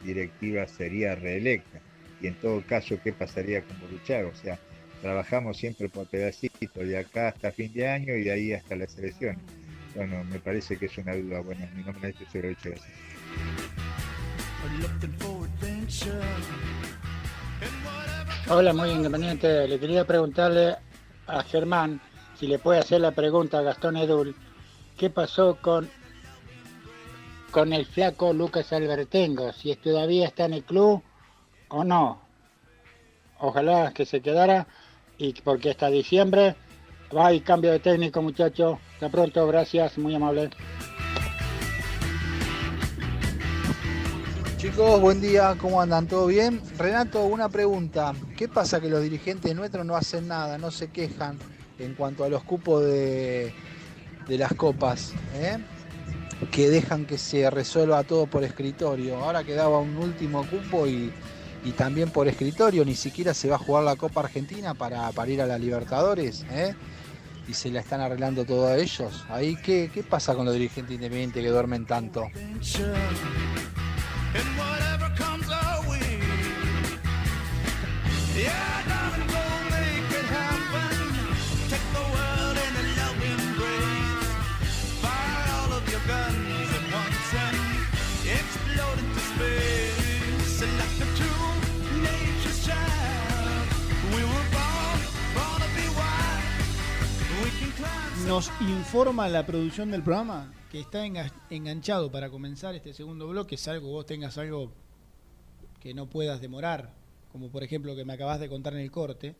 directiva 0.03 0.67
sería 0.67 1.15
reelecta 1.15 1.79
y 2.21 2.27
en 2.27 2.35
todo 2.35 2.61
caso 2.61 2.99
qué 3.03 3.13
pasaría 3.13 3.63
con 3.63 3.79
Buruchaga. 3.79 4.27
O 4.27 4.35
sea, 4.35 4.59
trabajamos 5.03 5.57
siempre 5.57 5.89
por 5.89 6.07
pedacitos, 6.07 6.87
de 6.87 6.97
acá 6.97 7.27
hasta 7.27 7.51
fin 7.51 7.73
de 7.73 7.89
año 7.89 8.15
y 8.15 8.23
de 8.23 8.31
ahí 8.31 8.53
hasta 8.53 8.77
las 8.77 8.97
elecciones. 8.97 9.43
Bueno, 9.95 10.23
me 10.23 10.39
parece 10.39 10.77
que 10.77 10.85
es 10.85 10.97
una 10.97 11.13
duda. 11.13 11.41
Bueno, 11.41 11.67
mi 11.75 11.83
nombre 11.83 12.09
es 12.09 12.15
José 12.17 12.41
Rocha. 12.41 12.69
Hola, 18.49 18.73
muy 18.73 18.91
independiente. 18.91 19.67
Le 19.67 19.77
quería 19.77 20.05
preguntarle 20.05 20.77
a 21.27 21.43
Germán 21.43 21.99
si 22.39 22.47
le 22.47 22.57
puede 22.57 22.79
hacer 22.79 23.01
la 23.01 23.11
pregunta 23.11 23.59
a 23.59 23.61
Gastón 23.61 23.97
Edul. 23.97 24.33
¿Qué 24.97 25.09
pasó 25.09 25.57
con, 25.61 25.89
con 27.51 27.73
el 27.73 27.85
flaco 27.85 28.31
Lucas 28.31 28.71
Albertengo? 28.71 29.51
Si 29.51 29.75
todavía 29.75 30.27
está 30.27 30.45
en 30.45 30.53
el 30.53 30.63
club 30.63 31.03
o 31.67 31.83
no. 31.83 32.21
Ojalá 33.39 33.91
que 33.93 34.05
se 34.05 34.21
quedara 34.21 34.65
y 35.17 35.33
porque 35.41 35.71
hasta 35.71 35.89
diciembre 35.89 36.55
va 37.15 37.33
y 37.33 37.41
cambio 37.41 37.71
de 37.71 37.79
técnico, 37.79 38.21
muchachos. 38.21 38.77
Hasta 38.93 39.09
pronto, 39.09 39.47
gracias, 39.47 39.97
muy 39.97 40.15
amable. 40.15 40.49
Chicos, 44.57 45.01
buen 45.01 45.19
día, 45.19 45.55
¿cómo 45.59 45.81
andan? 45.81 46.07
¿Todo 46.07 46.27
bien? 46.27 46.61
Renato, 46.77 47.25
una 47.25 47.49
pregunta. 47.49 48.13
¿Qué 48.37 48.47
pasa 48.47 48.79
que 48.79 48.89
los 48.89 49.03
dirigentes 49.03 49.53
nuestros 49.55 49.85
no 49.85 49.95
hacen 49.95 50.27
nada, 50.27 50.57
no 50.57 50.71
se 50.71 50.89
quejan 50.89 51.37
en 51.79 51.95
cuanto 51.95 52.23
a 52.23 52.29
los 52.29 52.43
cupos 52.43 52.85
de, 52.85 53.53
de 54.27 54.37
las 54.37 54.53
copas, 54.53 55.13
¿eh? 55.35 55.57
que 56.51 56.69
dejan 56.69 57.05
que 57.05 57.17
se 57.17 57.49
resuelva 57.49 58.03
todo 58.03 58.27
por 58.27 58.43
escritorio. 58.43 59.17
Ahora 59.17 59.43
quedaba 59.43 59.79
un 59.79 59.95
último 59.97 60.45
cupo 60.49 60.87
y, 60.87 61.11
y 61.65 61.71
también 61.71 62.09
por 62.09 62.27
escritorio, 62.27 62.83
ni 62.85 62.95
siquiera 62.95 63.33
se 63.33 63.49
va 63.49 63.55
a 63.55 63.59
jugar 63.59 63.83
la 63.83 63.95
Copa 63.95 64.21
Argentina 64.21 64.73
para, 64.73 65.11
para 65.11 65.31
ir 65.31 65.41
a 65.41 65.45
la 65.45 65.57
Libertadores, 65.57 66.45
¿eh? 66.51 66.75
y 67.47 67.53
se 67.53 67.69
la 67.69 67.81
están 67.81 68.01
arreglando 68.01 68.45
todo 68.45 68.67
a 68.67 68.77
ellos. 68.77 69.25
Ahí, 69.29 69.55
¿qué, 69.55 69.89
qué 69.93 70.03
pasa 70.03 70.35
con 70.35 70.45
los 70.45 70.53
dirigentes 70.53 70.95
independientes 70.95 71.43
que 71.43 71.49
duermen 71.49 71.85
tanto? 71.85 72.27
Nos 98.27 98.49
informa 98.61 99.27
la 99.27 99.45
producción 99.45 99.91
del 99.91 100.01
programa 100.01 100.51
que 100.71 100.79
está 100.79 101.05
enga- 101.05 101.31
enganchado 101.49 102.11
para 102.11 102.29
comenzar 102.29 102.73
este 102.73 102.93
segundo 102.93 103.27
bloque, 103.27 103.57
salvo 103.57 103.89
vos 103.89 104.05
tengas 104.05 104.37
algo 104.37 104.71
que 105.79 105.93
no 105.93 106.09
puedas 106.09 106.41
demorar, 106.41 106.93
como 107.31 107.49
por 107.51 107.63
ejemplo 107.63 107.95
que 107.95 108.05
me 108.05 108.13
acabas 108.13 108.39
de 108.39 108.49
contar 108.49 108.73
en 108.73 108.79
el 108.79 108.91
corte, 108.91 109.35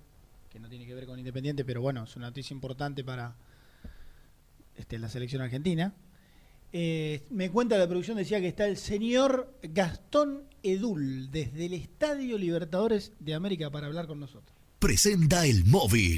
que 0.49 0.59
no 0.59 0.69
tiene 0.69 0.85
que 0.85 0.93
ver 0.93 1.05
con 1.05 1.17
Independiente, 1.17 1.63
pero 1.65 1.81
bueno, 1.81 2.03
es 2.03 2.15
una 2.17 2.27
noticia 2.27 2.53
importante 2.53 3.03
para 3.03 3.35
este, 4.75 4.99
la 4.99 5.09
selección 5.09 5.41
argentina. 5.41 5.93
Eh, 6.71 7.23
me 7.29 7.49
cuenta 7.49 7.77
la 7.77 7.87
producción, 7.87 8.17
decía 8.17 8.41
que 8.41 8.47
está 8.49 8.67
el 8.67 8.77
señor 8.77 9.57
Gastón 9.63 10.43
Edul 10.61 11.31
desde 11.31 11.65
el 11.67 11.73
Estadio 11.73 12.37
Libertadores 12.37 13.13
de 13.19 13.33
América 13.33 13.69
para 13.71 13.87
hablar 13.87 14.07
con 14.07 14.19
nosotros. 14.19 14.55
Presenta 14.79 15.45
el 15.45 15.63
móvil. 15.65 16.17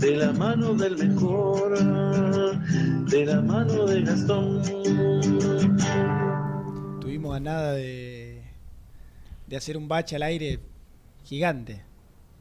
de 0.00 0.16
la 0.16 0.32
mano 0.32 0.74
del 0.74 0.96
mejor, 0.96 1.78
de 3.06 3.26
la 3.26 3.40
mano 3.40 3.86
de 3.86 4.02
Gastón. 4.02 4.62
Tuvimos 7.00 7.36
a 7.36 7.40
nada 7.40 7.72
de, 7.72 8.42
de 9.46 9.56
hacer 9.56 9.76
un 9.76 9.88
bache 9.88 10.16
al 10.16 10.22
aire 10.22 10.60
gigante. 11.24 11.82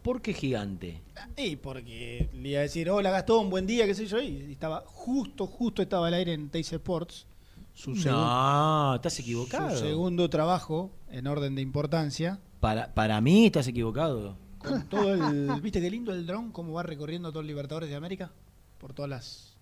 ¿Por 0.01 0.21
qué 0.21 0.33
gigante? 0.33 1.01
Y 1.35 1.57
porque 1.57 2.29
le 2.33 2.49
iba 2.49 2.59
a 2.59 2.63
decir, 2.63 2.89
hola 2.89 3.11
Gastón, 3.11 3.49
buen 3.49 3.67
día, 3.67 3.85
qué 3.85 3.93
sé 3.93 4.05
yo, 4.05 4.21
y 4.21 4.51
estaba 4.51 4.83
justo, 4.87 5.45
justo 5.45 5.81
estaba 5.81 6.07
al 6.07 6.13
aire 6.13 6.33
en 6.33 6.49
Teis 6.49 6.71
Sports. 6.71 7.25
Su, 7.73 7.91
No, 7.95 8.95
estás 8.95 9.19
equivocado. 9.19 9.71
su 9.71 9.85
segundo 9.85 10.29
trabajo 10.29 10.91
en 11.11 11.27
orden 11.27 11.55
de 11.55 11.61
importancia. 11.61 12.39
Para, 12.59 12.93
para 12.93 13.21
mí 13.21 13.45
estás 13.45 13.67
equivocado. 13.67 14.35
Con 14.59 14.87
todo 14.89 15.13
el. 15.13 15.49
¿Viste 15.61 15.81
qué 15.81 15.89
lindo 15.89 16.13
el 16.13 16.25
dron? 16.25 16.51
Cómo 16.51 16.73
va 16.73 16.83
recorriendo 16.83 17.31
todo 17.31 17.41
el 17.41 17.47
Libertadores 17.47 17.89
de 17.89 17.95
América. 17.95 18.31
Por 18.79 18.93
todas 18.93 19.09
las, 19.09 19.57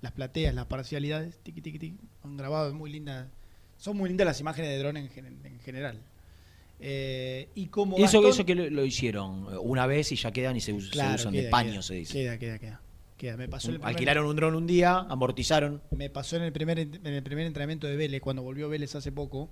las 0.00 0.12
plateas, 0.12 0.54
las 0.54 0.66
parcialidades. 0.66 1.38
Tiqui, 1.42 1.60
tiqui, 1.60 1.78
tiqui. 1.78 1.98
Han 2.24 2.36
grabado, 2.36 2.68
es 2.68 2.74
muy 2.74 2.90
linda. 2.90 3.28
Son 3.76 3.96
muy 3.96 4.08
lindas 4.08 4.26
las 4.26 4.40
imágenes 4.40 4.70
de 4.70 4.78
dron 4.78 4.96
en, 4.96 5.08
gen- 5.10 5.40
en 5.44 5.58
general. 5.60 5.98
Eh, 6.80 7.48
y 7.54 7.66
como 7.66 7.96
Eso, 7.96 8.20
Gastón- 8.20 8.30
eso 8.30 8.44
que 8.46 8.54
lo, 8.54 8.68
lo 8.70 8.84
hicieron 8.84 9.46
una 9.60 9.86
vez 9.86 10.10
y 10.12 10.16
ya 10.16 10.30
quedan 10.32 10.56
y 10.56 10.60
se, 10.60 10.72
usan 10.72 11.32
de 11.32 11.44
paño, 11.44 11.72
queda, 11.72 11.82
se 11.82 11.94
dice. 11.94 12.12
Queda, 12.14 12.38
queda, 12.38 12.58
queda. 12.58 12.80
queda. 13.16 13.36
Me 13.36 13.48
pasó 13.48 13.68
el 13.70 13.76
primer- 13.76 13.88
Alquilaron 13.90 14.26
un 14.26 14.36
dron 14.36 14.54
un 14.54 14.66
día, 14.66 14.96
amortizaron. 14.98 15.80
Me 15.90 16.10
pasó 16.10 16.36
en 16.36 16.42
el 16.42 16.52
primer 16.52 16.78
en 16.80 17.06
el 17.06 17.22
primer 17.22 17.46
entrenamiento 17.46 17.86
de 17.86 17.96
Vélez, 17.96 18.20
cuando 18.20 18.42
volvió 18.42 18.68
Vélez 18.68 18.94
hace 18.96 19.12
poco. 19.12 19.48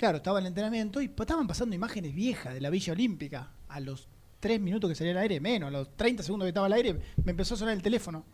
Claro, 0.00 0.16
estaba 0.16 0.38
en 0.38 0.46
el 0.46 0.48
entrenamiento 0.52 1.02
y 1.02 1.08
pa- 1.08 1.24
estaban 1.24 1.46
pasando 1.46 1.74
imágenes 1.74 2.14
viejas 2.14 2.54
de 2.54 2.60
la 2.62 2.70
Villa 2.70 2.94
Olímpica. 2.94 3.50
A 3.68 3.80
los 3.80 4.08
3 4.40 4.58
minutos 4.58 4.88
que 4.88 4.94
salía 4.94 5.12
al 5.12 5.18
aire, 5.18 5.40
menos, 5.40 5.68
a 5.68 5.70
los 5.70 5.94
30 5.94 6.22
segundos 6.22 6.46
que 6.46 6.48
estaba 6.48 6.64
al 6.68 6.72
aire, 6.72 6.98
me 7.22 7.32
empezó 7.32 7.52
a 7.52 7.58
sonar 7.58 7.74
el 7.74 7.82
teléfono. 7.82 8.24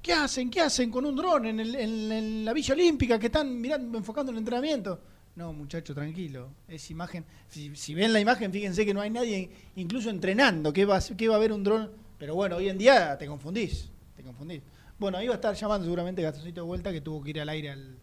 ¿Qué 0.00 0.14
hacen? 0.14 0.48
¿Qué 0.48 0.62
hacen 0.62 0.90
con 0.90 1.04
un 1.04 1.14
dron 1.14 1.44
en, 1.44 1.60
el- 1.60 1.74
en- 1.74 2.10
en 2.10 2.44
la 2.46 2.54
Villa 2.54 2.72
Olímpica 2.72 3.18
que 3.18 3.26
están 3.26 3.60
mirando, 3.60 3.98
enfocando 3.98 4.32
el 4.32 4.38
entrenamiento? 4.38 4.98
No, 5.36 5.52
muchacho, 5.52 5.94
tranquilo. 5.94 6.48
Es 6.66 6.90
imagen. 6.90 7.26
Si, 7.48 7.92
ven 7.94 8.14
la 8.14 8.20
imagen, 8.20 8.50
fíjense 8.50 8.86
que 8.86 8.94
no 8.94 9.02
hay 9.02 9.10
nadie, 9.10 9.50
incluso 9.76 10.08
entrenando. 10.08 10.72
¿Qué 10.72 10.86
va, 10.86 11.00
qué 11.18 11.28
va 11.28 11.34
a 11.34 11.36
haber 11.36 11.52
un 11.52 11.62
dron? 11.62 11.90
Pero 12.18 12.34
bueno, 12.34 12.56
hoy 12.56 12.70
en 12.70 12.78
día 12.78 13.18
te 13.18 13.26
confundís. 13.26 13.90
Te 14.16 14.22
confundís. 14.22 14.62
Bueno, 14.98 15.18
ahí 15.18 15.26
va 15.26 15.34
a 15.34 15.36
estar 15.36 15.54
llamando 15.54 15.84
seguramente 15.84 16.22
Gastoncito 16.22 16.62
de 16.62 16.66
vuelta 16.66 16.90
que 16.92 17.02
tuvo 17.02 17.22
que 17.22 17.28
ir 17.30 17.40
al 17.42 17.48
aire 17.50 17.70
al- 17.72 17.98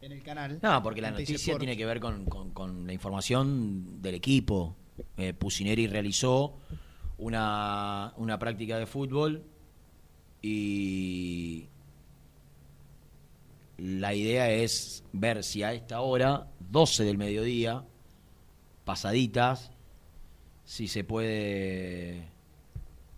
en 0.00 0.12
el 0.12 0.22
canal. 0.22 0.58
No, 0.62 0.82
porque 0.82 1.00
la 1.00 1.10
noticia 1.10 1.58
tiene 1.58 1.76
que 1.76 1.84
ver 1.86 2.00
con, 2.00 2.24
con- 2.24 2.50
con 2.52 2.86
la 2.86 2.92
información 2.92 4.00
del 4.02 4.14
equipo. 4.14 4.76
Eh, 5.16 5.32
Pusineri 5.34 5.86
realizó 5.86 6.58
una, 7.18 8.12
una 8.16 8.38
práctica 8.38 8.78
de 8.78 8.86
fútbol 8.86 9.44
y 10.42 11.68
la 13.78 14.14
idea 14.14 14.50
es 14.50 15.04
ver 15.12 15.42
si 15.44 15.62
a 15.62 15.72
esta 15.72 16.00
hora, 16.00 16.46
12 16.70 17.04
del 17.04 17.18
mediodía, 17.18 17.84
pasaditas, 18.84 19.70
si 20.64 20.86
se 20.88 21.04
puede 21.04 22.24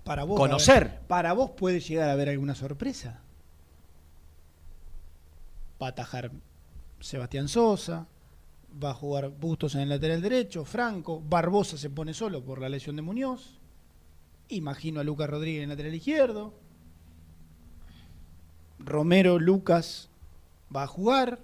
Para 0.05 0.25
vos, 0.25 0.39
conocer. 0.39 0.85
ver, 0.85 1.01
para 1.07 1.33
vos 1.33 1.51
puede 1.53 1.81
llegar 1.81 2.09
a 2.09 2.13
haber 2.13 2.29
alguna 2.29 2.55
sorpresa. 2.55 3.21
Va 5.81 5.87
a 5.87 5.91
atajar 5.91 6.31
Sebastián 7.03 7.49
Sosa, 7.49 8.07
va 8.83 8.91
a 8.91 8.95
jugar 8.95 9.29
Bustos 9.29 9.75
en 9.75 9.83
el 9.83 9.89
lateral 9.89 10.23
derecho, 10.23 10.65
Franco, 10.65 11.21
Barbosa 11.21 11.77
se 11.77 11.91
pone 11.91 12.15
solo 12.15 12.43
por 12.45 12.61
la 12.61 12.69
lesión 12.69 12.97
de 12.97 13.03
Muñoz. 13.03 13.59
Imagino 14.49 15.01
a 15.01 15.05
Lucas 15.05 15.29
Rodríguez 15.29 15.59
en 15.59 15.65
el 15.65 15.69
lateral 15.71 15.95
izquierdo. 15.95 16.55
Romero 18.79 19.39
Lucas 19.39 20.09
va 20.75 20.85
a 20.85 20.87
jugar. 20.87 21.41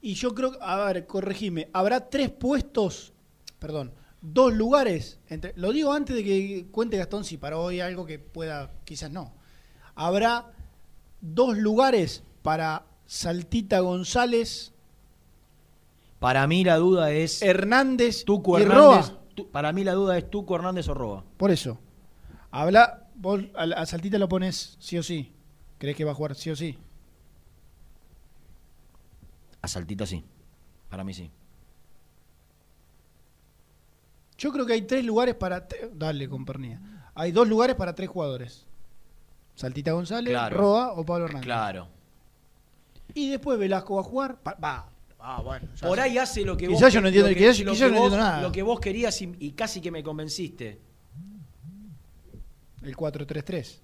Y 0.00 0.14
yo 0.14 0.34
creo, 0.34 0.52
a 0.60 0.84
ver, 0.84 1.06
corregime, 1.06 1.70
habrá 1.72 2.10
tres 2.10 2.30
puestos, 2.30 3.12
perdón, 3.58 3.92
dos 4.20 4.52
lugares. 4.52 5.18
Entre, 5.28 5.54
lo 5.56 5.72
digo 5.72 5.92
antes 5.92 6.14
de 6.14 6.24
que 6.24 6.66
cuente 6.70 6.98
Gastón 6.98 7.24
si 7.24 7.38
para 7.38 7.58
hoy 7.58 7.80
algo 7.80 8.04
que 8.04 8.18
pueda, 8.18 8.70
quizás 8.84 9.10
no. 9.10 9.32
Habrá 9.94 10.52
dos 11.20 11.56
lugares 11.56 12.22
para 12.44 12.84
Saltita 13.06 13.80
González, 13.80 14.70
Para 16.18 16.46
mí 16.46 16.62
la 16.62 16.76
duda 16.76 17.10
es 17.10 17.40
Hernández 17.42 18.24
Tuco 18.26 18.58
y 18.58 18.62
Hernández. 18.62 19.08
Roa. 19.08 19.20
Tu- 19.34 19.50
para 19.50 19.72
mí 19.72 19.82
la 19.82 19.94
duda 19.94 20.16
es 20.18 20.30
Tuco 20.30 20.54
Hernández 20.54 20.86
o 20.88 20.94
Roa. 20.94 21.24
Por 21.38 21.50
eso. 21.50 21.78
Habla, 22.50 23.08
vos 23.16 23.40
a, 23.56 23.62
a 23.80 23.86
Saltita 23.86 24.18
lo 24.18 24.28
pones 24.28 24.76
sí 24.78 24.98
o 24.98 25.02
sí. 25.02 25.32
¿Crees 25.78 25.96
que 25.96 26.04
va 26.04 26.12
a 26.12 26.14
jugar 26.14 26.34
sí 26.34 26.50
o 26.50 26.56
sí? 26.56 26.78
A 29.62 29.66
Saltita 29.68 30.04
sí. 30.06 30.22
Para 30.90 31.02
mí 31.02 31.14
sí. 31.14 31.30
Yo 34.36 34.52
creo 34.52 34.66
que 34.66 34.74
hay 34.74 34.82
tres 34.82 35.04
lugares 35.04 35.34
para. 35.34 35.66
Dale, 35.94 36.28
con 36.28 36.44
pernía. 36.44 36.80
Hay 37.14 37.32
dos 37.32 37.48
lugares 37.48 37.76
para 37.76 37.94
tres 37.94 38.08
jugadores: 38.10 38.66
Saltita 39.54 39.92
González, 39.92 40.32
Claro. 40.32 40.56
Roa 40.58 40.92
o 40.92 41.04
Pablo 41.06 41.24
Hernández. 41.26 41.46
Claro. 41.46 41.88
Y 43.14 43.30
después 43.30 43.58
Velasco 43.58 43.94
va 43.94 44.00
a 44.00 44.04
jugar. 44.04 44.38
Va. 44.62 44.88
Ah, 45.26 45.40
bueno. 45.42 45.66
ya 45.76 45.88
Por 45.88 45.96
sé. 45.96 46.02
ahí 46.02 46.18
hace 46.18 46.44
lo 46.44 46.56
que 46.56 46.66
Quizás 46.68 46.82
vos 46.82 46.92
yo 46.92 47.00
no 47.00 47.08
entiendo- 47.08 47.28
lo 47.30 47.34
que- 47.34 47.40
quizás- 47.40 47.60
lo 47.60 47.72
quizás 47.72 47.86
que 47.88 47.94
no 47.94 48.00
vos- 48.00 48.06
entiendo 48.12 48.26
nada. 48.26 48.42
Lo 48.42 48.52
que 48.52 48.62
vos 48.62 48.78
querías 48.80 49.22
y, 49.22 49.34
y 49.38 49.52
casi 49.52 49.80
que 49.80 49.90
me 49.90 50.02
convenciste. 50.02 50.78
El 52.82 52.96
4-3-3. 52.96 53.80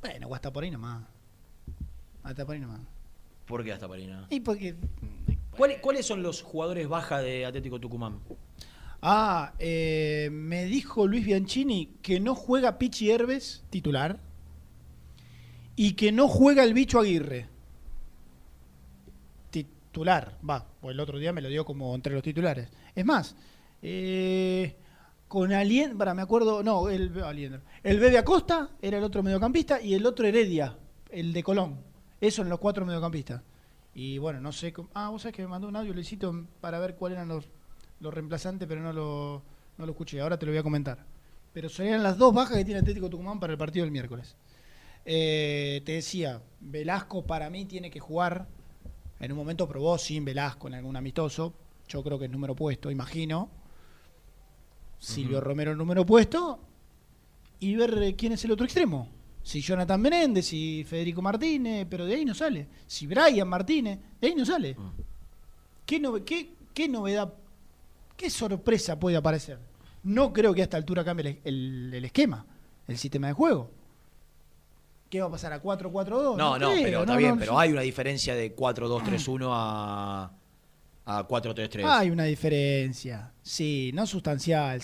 Bueno, 0.00 0.28
va 0.28 0.36
hasta 0.36 0.52
por 0.52 0.64
ahí 0.64 0.70
nomás. 0.70 1.04
Hasta 2.24 2.44
por 2.44 2.54
ahí 2.54 2.60
nomás. 2.60 2.80
¿Por 3.46 3.62
qué 3.62 3.72
hasta 3.72 3.86
Parina? 3.86 4.26
Y 4.30 4.40
porque. 4.40 4.74
¿Cuáles, 5.56 5.78
¿Cuáles 5.80 6.04
son 6.06 6.22
los 6.22 6.42
jugadores 6.42 6.88
baja 6.88 7.20
de 7.20 7.46
Atlético 7.46 7.78
Tucumán? 7.78 8.18
Ah, 9.02 9.52
eh, 9.58 10.30
me 10.32 10.64
dijo 10.64 11.06
Luis 11.06 11.24
Bianchini 11.24 11.94
que 12.02 12.18
no 12.20 12.34
juega 12.34 12.78
Pichi 12.78 13.10
Herbes, 13.10 13.62
titular. 13.70 14.18
y 15.76 15.92
que 15.92 16.10
no 16.10 16.26
juega 16.28 16.64
el 16.64 16.72
bicho 16.74 16.98
Aguirre. 16.98 17.48
Titular, 19.98 20.36
va, 20.50 20.66
pues 20.80 20.92
el 20.92 20.98
otro 20.98 21.20
día 21.20 21.32
me 21.32 21.40
lo 21.40 21.48
dio 21.48 21.64
como 21.64 21.94
entre 21.94 22.12
los 22.14 22.22
titulares. 22.24 22.68
Es 22.96 23.04
más, 23.04 23.36
eh, 23.80 24.74
con 25.28 25.52
Alien, 25.52 25.96
para 25.96 26.14
me 26.14 26.22
acuerdo, 26.22 26.64
no, 26.64 26.88
el 26.88 27.16
Aliendro. 27.22 27.60
El 27.84 28.00
Bebe 28.00 28.18
Acosta 28.18 28.70
era 28.82 28.98
el 28.98 29.04
otro 29.04 29.22
mediocampista 29.22 29.80
y 29.80 29.94
el 29.94 30.04
otro 30.04 30.26
Heredia, 30.26 30.76
el 31.10 31.32
de 31.32 31.44
Colón. 31.44 31.78
Eso 32.20 32.42
en 32.42 32.48
los 32.48 32.58
cuatro 32.58 32.84
mediocampistas. 32.84 33.40
Y 33.94 34.18
bueno, 34.18 34.40
no 34.40 34.50
sé. 34.50 34.72
cómo- 34.72 34.88
Ah, 34.94 35.10
vos 35.10 35.22
sabés 35.22 35.36
que 35.36 35.42
me 35.42 35.48
mandó 35.48 35.68
un 35.68 35.76
audio, 35.76 35.94
Luisito, 35.94 36.44
para 36.60 36.80
ver 36.80 36.96
cuáles 36.96 37.14
eran 37.16 37.28
los, 37.28 37.44
los 38.00 38.12
reemplazantes, 38.12 38.66
pero 38.66 38.80
no 38.80 38.92
lo, 38.92 39.42
no 39.78 39.86
lo 39.86 39.92
escuché. 39.92 40.20
Ahora 40.20 40.36
te 40.40 40.44
lo 40.44 40.50
voy 40.50 40.58
a 40.58 40.64
comentar. 40.64 41.06
Pero 41.52 41.68
serían 41.68 42.02
las 42.02 42.18
dos 42.18 42.34
bajas 42.34 42.56
que 42.58 42.64
tiene 42.64 42.80
Atlético 42.80 43.08
Tucumán 43.08 43.38
para 43.38 43.52
el 43.52 43.58
partido 43.60 43.84
del 43.84 43.92
miércoles. 43.92 44.34
Eh, 45.04 45.82
te 45.86 45.92
decía, 45.92 46.40
Velasco 46.58 47.24
para 47.24 47.48
mí 47.48 47.64
tiene 47.64 47.92
que 47.92 48.00
jugar. 48.00 48.48
En 49.24 49.32
un 49.32 49.38
momento 49.38 49.66
probó 49.68 49.96
sin 49.98 50.24
Velasco 50.24 50.68
en 50.68 50.74
algún 50.74 50.96
amistoso. 50.96 51.52
Yo 51.88 52.02
creo 52.02 52.18
que 52.18 52.26
es 52.26 52.30
número 52.30 52.54
puesto, 52.54 52.90
imagino. 52.90 53.48
Silvio. 54.98 55.40
Romero 55.40 55.74
número 55.74 56.04
puesto. 56.06 56.60
Y 57.60 57.76
ver 57.76 58.02
eh, 58.02 58.14
quién 58.16 58.32
es 58.32 58.44
el 58.44 58.52
otro 58.52 58.64
extremo. 58.66 59.08
Si 59.42 59.60
Jonathan 59.60 60.00
Menéndez, 60.00 60.46
si 60.46 60.84
Federico 60.84 61.20
Martínez, 61.20 61.86
pero 61.88 62.06
de 62.06 62.14
ahí 62.14 62.24
no 62.24 62.34
sale. 62.34 62.66
Si 62.86 63.06
Brian 63.06 63.46
Martínez, 63.48 63.98
de 64.20 64.28
ahí 64.28 64.34
no 64.34 64.44
sale. 64.44 64.76
¿Qué, 65.84 66.00
nove- 66.00 66.24
qué, 66.24 66.50
qué 66.72 66.88
novedad, 66.88 67.32
qué 68.16 68.30
sorpresa 68.30 68.98
puede 68.98 69.16
aparecer? 69.16 69.58
No 70.02 70.32
creo 70.32 70.54
que 70.54 70.62
a 70.62 70.64
esta 70.64 70.78
altura 70.78 71.04
cambie 71.04 71.40
el, 71.44 71.54
el- 71.54 71.94
el 71.94 72.04
esquema, 72.06 72.44
el 72.88 72.96
sistema 72.96 73.26
de 73.28 73.32
juego. 73.34 73.70
¿Qué 75.14 75.20
va 75.20 75.28
a 75.28 75.30
pasar 75.30 75.52
a 75.52 75.62
4-4-2? 75.62 76.36
No, 76.36 76.58
no, 76.58 76.72
creo, 76.72 76.82
pero 76.82 77.00
está 77.02 77.12
no, 77.12 77.18
bien, 77.18 77.30
no, 77.30 77.38
pero 77.38 77.56
hay 77.56 77.70
una 77.70 77.82
diferencia 77.82 78.34
de 78.34 78.56
4-2-3-1 78.56 79.48
a, 79.48 80.32
a 81.04 81.28
4-3-3. 81.28 81.84
Hay 81.84 82.10
una 82.10 82.24
diferencia, 82.24 83.32
sí, 83.40 83.92
no 83.94 84.08
sustancial. 84.08 84.80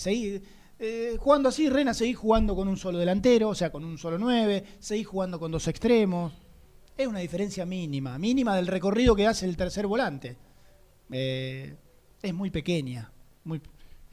Eh, 0.79 1.17
jugando 1.19 1.49
así, 1.49 1.67
Rena, 1.67 1.93
seguís 1.93 2.15
jugando 2.15 2.55
con 2.55 2.69
un 2.69 2.77
solo 2.77 2.97
delantero, 2.97 3.49
o 3.49 3.55
sea, 3.55 3.73
con 3.73 3.83
un 3.83 3.97
solo 3.97 4.17
9, 4.17 4.63
seguís 4.79 5.05
jugando 5.05 5.37
con 5.37 5.51
dos 5.51 5.67
extremos. 5.67 6.31
Es 6.95 7.07
una 7.07 7.19
diferencia 7.19 7.65
mínima, 7.65 8.17
mínima 8.17 8.55
del 8.55 8.67
recorrido 8.67 9.13
que 9.13 9.27
hace 9.27 9.45
el 9.45 9.57
tercer 9.57 9.85
volante. 9.85 10.37
Eh, 11.11 11.75
es 12.21 12.33
muy 12.33 12.51
pequeña. 12.51 13.11
Muy, 13.43 13.61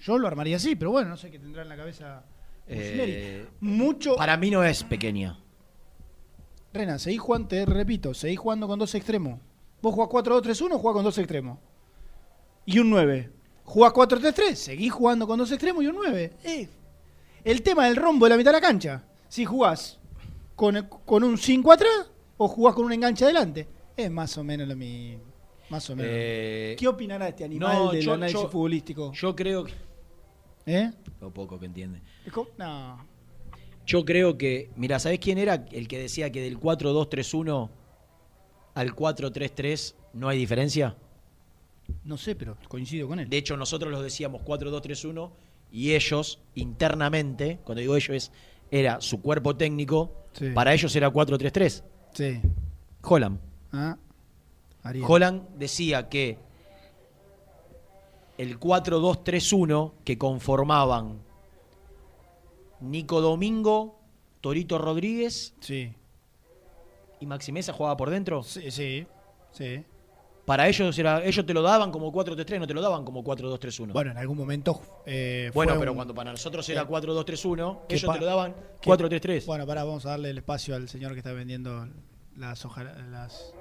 yo 0.00 0.18
lo 0.18 0.26
armaría 0.26 0.56
así, 0.56 0.74
pero 0.74 0.90
bueno, 0.90 1.10
no 1.10 1.16
sé 1.16 1.30
qué 1.30 1.38
tendrá 1.38 1.62
en 1.62 1.68
la 1.68 1.76
cabeza. 1.76 2.24
Eh, 2.66 3.46
Mucho. 3.60 4.16
Para 4.16 4.36
mí 4.36 4.50
no 4.50 4.64
es 4.64 4.82
pequeña. 4.82 5.38
Rena, 6.72 6.98
seguís 6.98 7.20
jugando, 7.20 7.48
te 7.48 7.64
repito, 7.64 8.14
seguís 8.14 8.38
jugando 8.38 8.66
con 8.68 8.78
dos 8.78 8.94
extremos. 8.94 9.40
Vos 9.80 9.94
jugás 9.94 10.08
4-2-3-1, 10.10 10.78
jugás 10.78 10.94
con 10.94 11.04
dos 11.04 11.18
extremos. 11.18 11.58
Y 12.66 12.78
un 12.78 12.90
9. 12.90 13.30
Jugás 13.64 13.92
4-3-3, 13.92 14.54
seguís 14.54 14.92
jugando 14.92 15.26
con 15.26 15.38
dos 15.38 15.50
extremos 15.50 15.82
y 15.82 15.86
un 15.86 15.96
9. 15.96 16.32
Eh, 16.44 16.68
el 17.44 17.62
tema 17.62 17.86
del 17.86 17.96
rombo 17.96 18.26
de 18.26 18.30
la 18.30 18.36
mitad 18.36 18.50
de 18.50 18.56
la 18.60 18.66
cancha. 18.66 19.04
Si 19.28 19.44
jugás 19.44 19.98
con, 20.56 20.88
con 21.04 21.22
un 21.24 21.38
5 21.38 21.72
atrás 21.72 22.10
o 22.36 22.48
jugás 22.48 22.74
con 22.74 22.84
un 22.84 22.92
enganche 22.92 23.24
adelante. 23.24 23.66
Es 23.96 24.10
más 24.10 24.36
o 24.38 24.44
menos 24.44 24.68
lo 24.68 24.76
mismo. 24.76 25.22
Más 25.70 25.88
o 25.90 25.96
menos. 25.96 26.10
Eh, 26.14 26.76
¿Qué 26.78 26.88
opinará 26.88 27.28
este 27.28 27.44
animal 27.44 27.76
no, 27.76 27.90
del 27.92 28.02
yo- 28.04 28.14
análisis 28.14 28.40
yo- 28.42 28.48
futbolístico? 28.48 29.12
Yo 29.12 29.34
creo 29.36 29.64
que. 29.64 29.72
¿Eh? 30.66 30.92
Lo 31.20 31.30
poco 31.32 31.58
que 31.58 31.66
entiende. 31.66 32.00
No. 32.58 33.04
Yo 33.88 34.04
creo 34.04 34.36
que. 34.36 34.70
Mira, 34.76 34.98
¿sabés 34.98 35.18
quién 35.18 35.38
era 35.38 35.64
el 35.72 35.88
que 35.88 35.98
decía 35.98 36.30
que 36.30 36.42
del 36.42 36.60
4-2-3-1 36.60 37.70
al 38.74 38.94
4-3-3 38.94 39.94
no 40.12 40.28
hay 40.28 40.38
diferencia? 40.38 40.94
No 42.04 42.18
sé, 42.18 42.36
pero 42.36 42.58
coincido 42.68 43.08
con 43.08 43.18
él. 43.18 43.30
De 43.30 43.38
hecho, 43.38 43.56
nosotros 43.56 43.90
los 43.90 44.02
decíamos 44.02 44.42
4-2-3-1 44.42 45.30
y 45.72 45.94
ellos, 45.94 46.38
internamente, 46.54 47.60
cuando 47.64 47.80
digo 47.80 47.96
ellos, 47.96 48.10
es, 48.10 48.32
era 48.70 49.00
su 49.00 49.22
cuerpo 49.22 49.56
técnico, 49.56 50.12
Sí. 50.32 50.50
para 50.54 50.74
ellos 50.74 50.94
era 50.94 51.10
4-3-3. 51.10 51.82
Sí. 52.12 52.40
Holland. 53.02 53.38
Ah, 53.72 53.96
Ariel. 54.82 55.04
Holland 55.08 55.48
decía 55.56 56.10
que 56.10 56.36
el 58.36 58.60
4-2-3-1 58.60 59.92
que 60.04 60.18
conformaban 60.18 61.20
Nico 62.80 63.20
Domingo, 63.20 63.98
Torito 64.40 64.78
Rodríguez 64.78 65.54
Sí. 65.60 65.92
y 67.20 67.26
Maximeza 67.26 67.72
jugaba 67.72 67.96
por 67.96 68.10
dentro. 68.10 68.42
Sí, 68.42 68.70
sí. 68.70 69.06
Sí. 69.52 69.84
Para 70.44 70.66
ellos 70.66 70.98
era, 70.98 71.22
ellos 71.24 71.44
te 71.44 71.52
lo 71.52 71.60
daban 71.60 71.90
como 71.90 72.10
4-3-3, 72.10 72.58
no 72.60 72.66
te 72.66 72.72
lo 72.72 72.80
daban 72.80 73.04
como 73.04 73.22
4-2-3-1. 73.22 73.92
Bueno, 73.92 74.12
en 74.12 74.16
algún 74.16 74.38
momento. 74.38 74.80
eh, 75.04 75.50
Bueno, 75.52 75.74
pero 75.78 75.92
un- 75.92 75.96
cuando 75.96 76.14
para 76.14 76.30
nosotros 76.30 76.66
era 76.70 76.82
eh, 76.82 76.86
4-2-3-1, 76.86 77.86
que 77.86 77.96
ellos 77.96 78.10
te 78.12 78.20
lo 78.20 78.24
daban 78.26 78.54
que- 78.80 78.88
4-3-3. 78.88 79.44
Bueno, 79.44 79.66
pará, 79.66 79.84
vamos 79.84 80.06
a 80.06 80.10
darle 80.10 80.30
el 80.30 80.38
espacio 80.38 80.74
al 80.74 80.88
señor 80.88 81.12
que 81.12 81.18
está 81.18 81.32
vendiendo 81.32 81.86
las 82.36 82.64
hojas. 82.64 82.86
Las... 83.10 83.52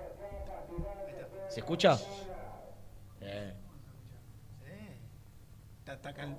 ¿Se 1.49 1.59
escucha? 1.59 1.97
Eh. 3.22 3.53
Te 5.84 5.91
atacan. 5.91 6.38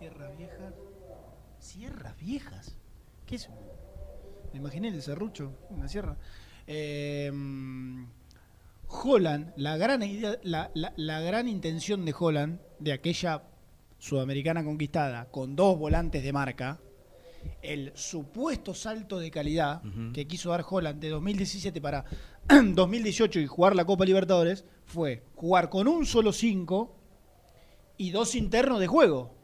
Sierras 0.00 0.36
viejas. 0.36 0.74
Sierras 1.58 2.16
viejas. 2.18 2.76
¿Qué 3.26 3.36
es? 3.36 3.48
Me 4.52 4.58
imaginé 4.58 4.88
el 4.88 5.00
serrucho, 5.02 5.52
una 5.70 5.86
sierra. 5.88 6.16
Eh, 6.66 7.30
Holland, 8.88 9.52
la 9.56 9.76
gran 9.76 10.02
idea, 10.02 10.36
la, 10.42 10.70
la- 10.74 10.92
la 10.96 11.20
gran 11.20 11.46
intención 11.48 12.04
de 12.04 12.14
Holland, 12.18 12.58
de 12.80 12.92
aquella 12.92 13.42
sudamericana 13.98 14.64
conquistada, 14.64 15.26
con 15.30 15.54
dos 15.54 15.78
volantes 15.78 16.22
de 16.24 16.32
marca, 16.32 16.80
el 17.62 17.92
supuesto 17.94 18.74
salto 18.74 19.18
de 19.18 19.30
calidad 19.30 19.82
que 20.12 20.26
quiso 20.26 20.50
dar 20.50 20.64
Holland 20.68 21.00
de 21.00 21.08
2017 21.10 21.80
para 21.80 22.04
2018 22.48 23.38
y 23.40 23.46
jugar 23.46 23.76
la 23.76 23.84
Copa 23.84 24.04
Libertadores 24.04 24.64
fue 24.86 25.22
jugar 25.36 25.68
con 25.70 25.86
un 25.88 26.04
solo 26.04 26.32
5 26.32 26.96
y 27.98 28.10
dos 28.10 28.34
internos 28.34 28.80
de 28.80 28.86
juego. 28.88 29.34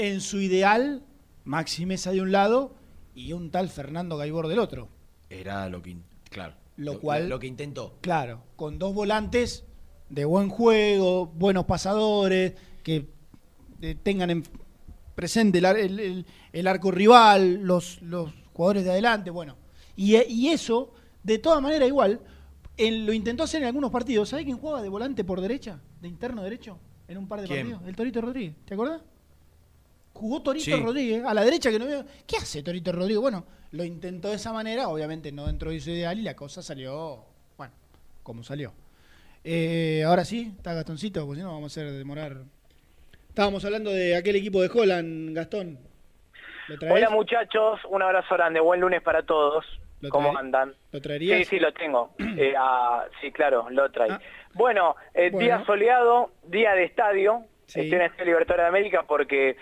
En 0.00 0.20
su 0.22 0.40
ideal, 0.40 1.02
Maxi 1.44 1.84
Mesa 1.84 2.10
de 2.12 2.22
un 2.22 2.32
lado 2.32 2.74
y 3.14 3.34
un 3.34 3.50
tal 3.50 3.68
Fernando 3.68 4.16
Gaibor 4.16 4.48
del 4.48 4.58
otro. 4.58 4.88
Era 5.28 5.68
lo 5.68 5.82
que. 5.82 5.96
Claro. 6.30 6.54
Lo 6.76 6.98
cual- 7.00 7.28
Lo 7.28 7.38
que 7.38 7.46
intentó. 7.46 7.98
Claro, 8.00 8.42
con 8.56 8.78
dos 8.78 8.94
volantes 8.94 9.64
de 10.08 10.24
buen 10.24 10.48
juego, 10.48 11.26
buenos 11.26 11.66
pasadores, 11.66 12.54
que 12.82 13.10
eh, 13.82 13.94
tengan 14.02 14.30
en 14.30 14.42
presente 15.14 15.58
el, 15.58 15.64
ar- 15.66 15.76
el- 15.78 16.00
el- 16.00 16.26
el 16.52 16.66
arco 16.66 16.90
rival, 16.90 17.56
los, 17.62 18.00
los 18.00 18.32
jugadores 18.54 18.84
de 18.84 18.90
adelante, 18.92 19.28
bueno. 19.30 19.56
Y, 19.96 20.16
y 20.16 20.48
eso, 20.48 20.94
de 21.22 21.38
todas 21.38 21.60
maneras, 21.60 21.86
igual, 21.88 22.20
en- 22.78 23.04
lo 23.04 23.12
intentó 23.12 23.42
hacer 23.42 23.60
en 23.60 23.68
algunos 23.68 23.90
partidos. 23.90 24.30
¿Sabés 24.30 24.46
quién 24.46 24.56
jugaba 24.56 24.80
de 24.80 24.88
volante 24.88 25.24
por 25.24 25.42
derecha? 25.42 25.78
¿De 26.00 26.08
interno 26.08 26.42
derecho? 26.42 26.78
En 27.06 27.18
un 27.18 27.28
par 27.28 27.42
de 27.42 27.46
¿Quién? 27.48 27.66
partidos. 27.68 27.86
El 27.88 27.96
Torito 27.96 28.20
Rodríguez, 28.22 28.54
¿te 28.64 28.72
acordás? 28.74 29.02
Jugó 30.12 30.42
Torito 30.42 30.64
Sí. 30.64 30.72
Rodríguez, 30.76 31.24
a 31.24 31.32
la 31.34 31.44
derecha 31.44 31.70
que 31.70 31.78
no 31.78 31.86
veo. 31.86 32.04
¿Qué 32.26 32.36
hace 32.36 32.62
Torito 32.62 32.92
Rodríguez? 32.92 33.20
Bueno, 33.20 33.44
lo 33.72 33.84
intentó 33.84 34.28
de 34.28 34.36
esa 34.36 34.52
manera, 34.52 34.88
obviamente 34.88 35.32
no 35.32 35.46
dentro 35.46 35.70
de 35.70 35.80
su 35.80 35.90
ideal 35.90 36.18
y 36.18 36.22
la 36.22 36.34
cosa 36.36 36.62
salió, 36.62 37.24
bueno, 37.56 37.72
como 38.22 38.42
salió. 38.42 38.72
Eh, 39.44 40.02
ahora 40.06 40.24
sí, 40.24 40.52
está 40.56 40.74
Gastoncito, 40.74 41.24
porque 41.24 41.40
si 41.40 41.44
no 41.44 41.52
vamos 41.52 41.76
a 41.76 41.80
hacer 41.80 41.92
demorar. 41.92 42.36
Estábamos 43.28 43.64
hablando 43.64 43.90
de 43.90 44.16
aquel 44.16 44.36
equipo 44.36 44.60
de 44.60 44.70
Holland, 44.72 45.34
Gastón. 45.34 45.78
Hola 46.88 47.10
muchachos, 47.10 47.80
un 47.88 48.02
abrazo 48.02 48.34
grande, 48.34 48.60
buen 48.60 48.80
lunes 48.80 49.02
para 49.02 49.22
todos. 49.24 49.64
¿Lo 50.00 50.08
¿Cómo 50.08 50.36
andan? 50.36 50.74
¿Lo 50.92 51.00
traerías? 51.00 51.38
Sí, 51.40 51.44
sí, 51.44 51.58
lo 51.58 51.72
tengo. 51.72 52.14
Eh, 52.38 52.54
ah, 52.56 53.04
sí, 53.20 53.30
claro, 53.32 53.68
lo 53.70 53.90
trae. 53.90 54.10
Ah. 54.12 54.20
Bueno, 54.54 54.96
eh, 55.14 55.30
Bueno. 55.30 55.38
día 55.44 55.64
soleado, 55.66 56.32
día 56.46 56.72
de 56.74 56.84
estadio. 56.84 57.44
Sí. 57.66 57.80
Estoy 57.80 57.98
en 58.00 58.10
el 58.18 58.26
Libertadores 58.26 58.64
de 58.64 58.68
América 58.68 59.04
porque 59.06 59.56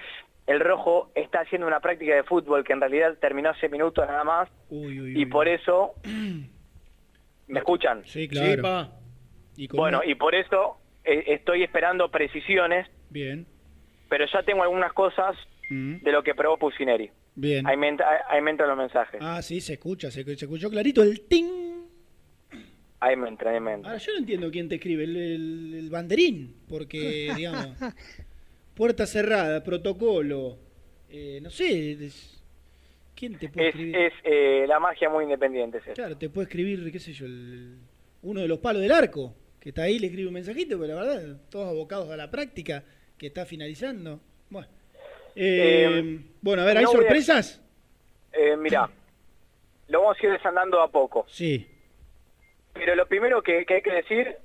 el 0.49 0.59
Rojo 0.61 1.13
está 1.15 1.41
haciendo 1.43 1.67
una 1.69 1.79
práctica 1.81 2.15
de 2.17 2.25
fútbol 2.25 2.65
que 2.65 2.73
en 2.73 2.81
realidad 2.81 3.17
terminó 3.21 3.51
hace 3.51 3.69
minutos 3.69 4.05
nada 4.07 4.25
más. 4.25 4.49
Uy, 4.71 5.01
uy, 5.01 5.13
Y 5.13 5.25
uy. 5.25 5.27
por 5.27 5.47
eso... 5.47 5.93
¿Me 7.47 7.61
escuchan? 7.61 8.03
Sí, 8.05 8.29
claro. 8.29 8.51
Sí, 8.57 8.61
pa. 8.61 8.93
Y 9.57 9.69
con 9.69 9.79
Bueno, 9.79 10.01
y 10.05 10.15
por 10.17 10.35
eso 10.35 10.79
eh, 11.05 11.25
estoy 11.29 11.63
esperando 11.63 12.11
precisiones, 12.11 12.87
Bien. 13.11 13.47
pero 14.11 14.27
ya 14.33 14.43
tengo 14.43 14.63
algunas 14.63 14.93
cosas 14.93 15.37
Mm. 15.71 16.03
de 16.03 16.13
lo 16.13 16.23
que 16.23 16.35
probó 16.35 16.57
Pusineri. 16.59 17.11
Bien. 17.35 17.67
Ahí 17.67 17.77
me, 17.77 17.89
entra- 17.89 18.25
ahí 18.29 18.41
me 18.41 18.51
entran 18.51 18.71
los 18.71 18.79
mensajes. 18.79 19.21
Ah, 19.23 19.43
sí, 19.43 19.61
se 19.61 19.75
escucha, 19.75 20.11
se, 20.11 20.25
se 20.25 20.33
escuchó 20.47 20.71
clarito 20.71 21.03
el 21.03 21.21
ting. 21.29 21.47
Ahí 23.01 23.17
me 23.17 23.29
entra, 23.29 23.51
ahí 23.51 23.61
me 23.61 23.75
entra. 23.75 23.91
Ahora 23.93 24.03
yo 24.03 24.13
no 24.15 24.19
entiendo 24.19 24.51
quién 24.51 24.69
te 24.69 24.77
escribe, 24.77 25.05
el, 25.05 25.17
el- 25.17 25.75
el 25.75 25.91
banderín, 25.91 26.57
porque, 26.69 27.33
digamos, 27.37 27.77
puerta 28.79 29.07
cerrada, 29.07 29.63
protocolo, 29.65 30.57
eh, 31.11 31.41
no 31.43 31.51
sé, 31.51 31.93
es- 32.05 32.37
¿Quién 33.17 33.37
te 33.37 33.49
puede 33.49 33.71
Es, 33.71 33.75
escribir? 33.75 33.97
es 33.97 34.13
eh, 34.23 34.65
la 34.69 34.79
magia 34.79 35.09
muy 35.11 35.25
independiente. 35.25 35.79
es. 35.79 35.95
Claro, 35.95 36.17
te 36.17 36.31
puede 36.31 36.45
escribir, 36.47 36.93
qué 36.93 37.01
sé 37.01 37.13
yo, 37.13 37.27
el- 37.27 37.77
uno 38.23 38.41
de 38.41 38.47
los 38.47 38.59
palos 38.61 38.81
del 38.81 38.93
arco, 38.93 39.35
que 39.59 39.71
está 39.71 39.83
ahí, 39.83 39.99
le 39.99 40.07
escribe 40.07 40.29
un 40.29 40.35
mensajito, 40.35 40.79
pero 40.79 40.95
la 40.95 41.03
verdad, 41.05 41.37
todos 41.51 41.69
abocados 41.69 42.09
a 42.11 42.17
la 42.17 42.31
práctica, 42.31 42.85
que 43.19 43.27
está 43.27 43.45
finalizando. 43.45 44.21
Bueno, 44.49 44.69
Eh, 45.35 45.87
Eh, 46.01 46.21
bueno 46.41 46.63
a 46.63 46.65
ver, 46.65 46.79
¿hay 46.79 46.85
no 46.85 46.91
voy 46.91 46.99
a- 46.99 47.03
sorpresas? 47.03 47.61
Eh, 48.33 48.57
mirá, 48.57 48.89
lo 49.89 50.01
vamos 50.03 50.17
a 50.23 50.27
ir 50.27 50.33
desandando 50.33 50.81
a 50.81 50.89
poco. 50.91 51.25
Sí. 51.29 51.67
Pero 52.75 52.95
lo 52.95 53.07
primero 53.07 53.43
que, 53.43 53.65
que 53.67 53.75
hay 53.75 53.83
que 53.83 53.93
decir, 53.93 54.37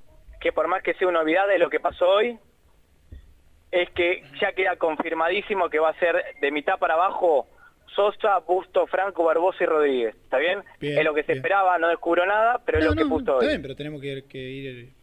que 0.41 0.51
por 0.51 0.67
más 0.67 0.81
que 0.83 0.93
sea 0.95 1.07
una 1.07 1.19
novedad 1.19 1.47
de 1.47 1.57
lo 1.59 1.69
que 1.69 1.79
pasó 1.79 2.07
hoy, 2.09 2.37
es 3.73 3.89
que 3.91 4.23
ya 4.39 4.51
queda 4.53 4.75
confirmadísimo 4.77 5.69
que 5.69 5.79
va 5.79 5.89
a 5.89 5.99
ser 5.99 6.15
de 6.39 6.51
mitad 6.51 6.77
para 6.79 6.93
abajo 6.93 7.47
Sosa, 7.95 8.39
Busto, 8.39 8.87
Franco, 8.87 9.23
Barbosa 9.23 9.63
y 9.63 9.67
Rodríguez. 9.67 10.15
¿Está 10.15 10.37
bien? 10.37 10.63
Bien, 10.79 10.97
es 10.97 11.03
lo 11.03 11.13
que 11.13 11.21
se 11.23 11.33
bien. 11.33 11.37
esperaba, 11.39 11.77
no 11.77 11.87
descubro 11.89 12.25
nada, 12.25 12.59
pero 12.65 12.79
es 12.79 12.85
No, 12.85 12.91
lo 12.91 12.95
que 12.97 13.03
no, 13.03 13.09
puso 13.09 13.19
está 13.21 13.33
hoy. 13.35 13.47
bien, 13.47 13.61
pero 13.61 13.75
tenemos 13.75 14.01
que, 14.01 14.23
que 14.27 14.37
ir, 14.39 14.93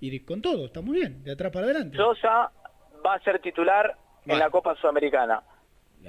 ir 0.00 0.24
con 0.24 0.40
todo, 0.42 0.66
está 0.66 0.80
muy 0.80 0.98
bien, 0.98 1.22
de 1.22 1.32
atrás 1.32 1.52
para 1.52 1.66
adelante. 1.66 1.96
Sosa 1.96 2.50
va 3.04 3.14
a 3.14 3.20
ser 3.20 3.38
titular 3.40 3.96
en 4.26 4.38
la 4.38 4.50
Copa 4.50 4.74
Sudamericana. 4.76 5.42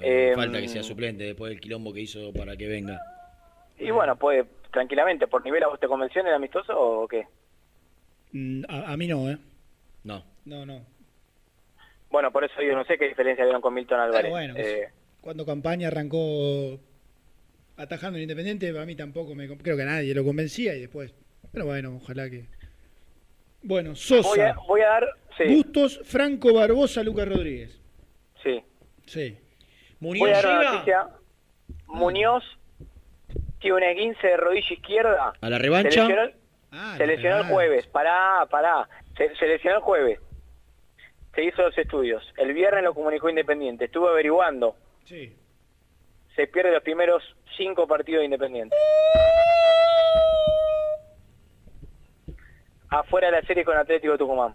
Eh, 0.02 0.34
Falta 0.36 0.60
que 0.60 0.68
sea 0.68 0.82
suplente 0.84 1.24
después 1.24 1.50
del 1.52 1.60
quilombo 1.62 1.94
que 1.94 2.02
hizo 2.02 2.34
para 2.34 2.56
que 2.58 2.68
venga. 2.68 3.00
Y 3.78 3.92
bueno, 3.92 4.16
puede 4.16 4.46
tranquilamente, 4.72 5.28
por 5.28 5.44
nivel 5.44 5.64
a 5.64 5.68
vos 5.68 5.80
te 5.80 5.88
convenció 5.88 6.22
en 6.22 6.28
el 6.28 6.34
amistoso 6.34 6.74
o 6.80 7.08
qué? 7.08 7.28
Mm, 8.32 8.64
A, 8.68 8.94
a 8.94 8.98
mí 8.98 9.08
no, 9.08 9.30
¿eh? 9.30 9.38
No. 10.04 10.24
No, 10.46 10.66
no. 10.66 10.82
Bueno, 12.14 12.32
por 12.32 12.43
eso 12.43 12.61
yo 12.61 12.76
no 12.76 12.86
sé 12.86 12.95
qué 12.99 13.07
diferencia 13.07 13.43
vieron 13.43 13.59
con 13.59 13.74
Milton 13.74 13.99
Álvarez. 13.99 14.30
bueno, 14.30 14.53
Eh, 14.55 14.88
Cuando 15.20 15.47
campaña 15.47 15.88
arrancó 15.88 16.80
atajando 17.76 18.18
el 18.18 18.22
Independiente, 18.22 18.70
a 18.78 18.86
mí 18.86 18.95
tampoco 18.95 19.34
me 19.34 19.47
creo 19.57 19.76
que 19.76 19.82
a 19.82 19.86
nadie 19.86 20.14
lo 20.14 20.24
convencía 20.24 20.76
y 20.76 20.82
después. 20.82 21.11
Pero 21.51 21.66
bueno, 21.66 21.95
ojalá 22.01 22.30
que. 22.30 22.45
Bueno, 23.64 23.95
Sosa, 23.95 24.30
voy, 24.30 24.39
a, 24.41 24.53
voy 24.68 24.82
a 24.82 24.88
dar... 24.89 25.07
Sí, 25.38 25.55
Bustos, 25.55 26.01
Franco 26.03 26.53
Barbosa, 26.53 27.01
Lucas 27.01 27.28
Rodríguez. 27.28 27.82
sí. 28.43 28.64
Sí. 29.07 29.36
Voy 29.99 30.22
a 30.30 30.34
dar 30.34 30.45
una 30.45 30.72
noticia. 30.72 31.07
Muñoz 31.88 32.43
tiene 33.59 33.91
un 33.91 33.97
15 33.97 34.28
de 34.28 34.38
rodilla 34.38 34.68
izquierda. 34.74 35.34
¿A 35.41 35.49
la 35.49 35.57
revancha? 35.57 35.89
Se 35.89 35.99
lesionó, 36.14 36.32
Ah, 36.72 36.93
se 36.97 37.07
lesionó 37.07 37.38
el 37.39 37.43
jueves. 37.45 37.88
Pará, 37.88 38.45
pará. 38.51 38.88
Se, 39.18 39.34
se 39.36 39.47
lesionó 39.47 39.78
el 39.78 39.84
jueves. 39.84 40.20
Se 41.36 41.44
hizo 41.44 41.62
los 41.64 41.78
estudios. 41.78 42.24
El 42.38 42.54
viernes 42.54 42.84
lo 42.84 42.94
comunicó 42.94 43.30
Independiente. 43.30 43.86
Estuve 43.86 44.10
averiguando. 44.10 44.76
Sí. 45.06 45.36
Se 46.36 46.48
pierde 46.48 46.72
los 46.72 46.84
primeros 46.84 47.24
cinco 47.58 47.88
partidos 47.88 48.22
de 48.22 48.26
Independiente. 48.26 48.76
Afuera 52.90 53.28
de 53.28 53.34
la 53.34 53.42
serie 53.48 53.66
con 53.66 53.76
Atlético 53.76 54.18
Tucumán. 54.18 54.54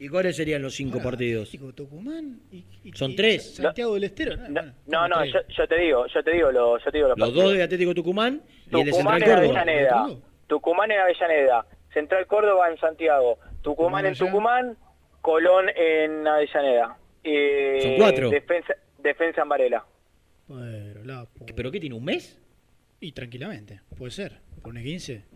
¿Y 0.00 0.08
cuáles 0.08 0.36
serían 0.36 0.62
los 0.62 0.74
cinco 0.74 1.00
partidos? 1.00 1.50
Tucumán 1.74 2.40
y, 2.52 2.64
Son 2.94 3.16
tres. 3.16 3.56
Santiago 3.56 3.94
del 3.94 4.04
Estero, 4.04 4.36
¿no? 4.36 4.62
No, 4.86 5.08
no, 5.08 5.24
yo, 5.24 5.40
yo 5.48 5.66
te 5.66 5.76
digo, 5.76 6.06
yo 6.06 6.22
te 6.22 6.30
digo, 6.32 6.52
lo, 6.52 6.78
yo 6.78 6.90
te 6.90 6.98
digo 6.98 7.08
los, 7.08 7.18
Los 7.18 7.34
dos 7.34 7.52
de 7.52 7.62
Atlético 7.64 7.94
Tucumán 7.94 8.40
y 8.70 8.78
el 8.78 8.86
de 8.86 8.92
Tucumán 8.92 9.18
Central 9.18 9.44
en 9.44 9.50
Córdoba. 9.50 9.60
Avellaneda. 9.60 10.06
Tucumán 10.46 10.90
en 10.92 11.00
Avellaneda. 11.00 11.66
Central 11.92 12.26
Córdoba 12.26 12.70
en 12.70 12.78
Santiago. 12.78 13.38
Tucumán 13.62 14.06
en 14.06 14.14
Tucumán. 14.14 14.76
Colón 15.28 15.66
en 15.76 16.26
Avellaneda. 16.26 16.96
Eh, 17.22 17.80
Son 17.82 17.96
cuatro. 17.98 18.30
Defensa, 18.30 18.72
defensa 18.98 19.42
en 19.42 19.48
Varela. 19.50 19.84
Bueno, 20.46 21.04
la 21.04 21.28
¿Pero 21.54 21.70
qué 21.70 21.78
tiene 21.80 21.94
un 21.96 22.04
mes? 22.06 22.40
Y 22.98 23.12
tranquilamente, 23.12 23.82
puede 23.98 24.10
ser. 24.10 24.40
Por 24.62 24.74
un 24.74 24.82
15. 24.82 25.26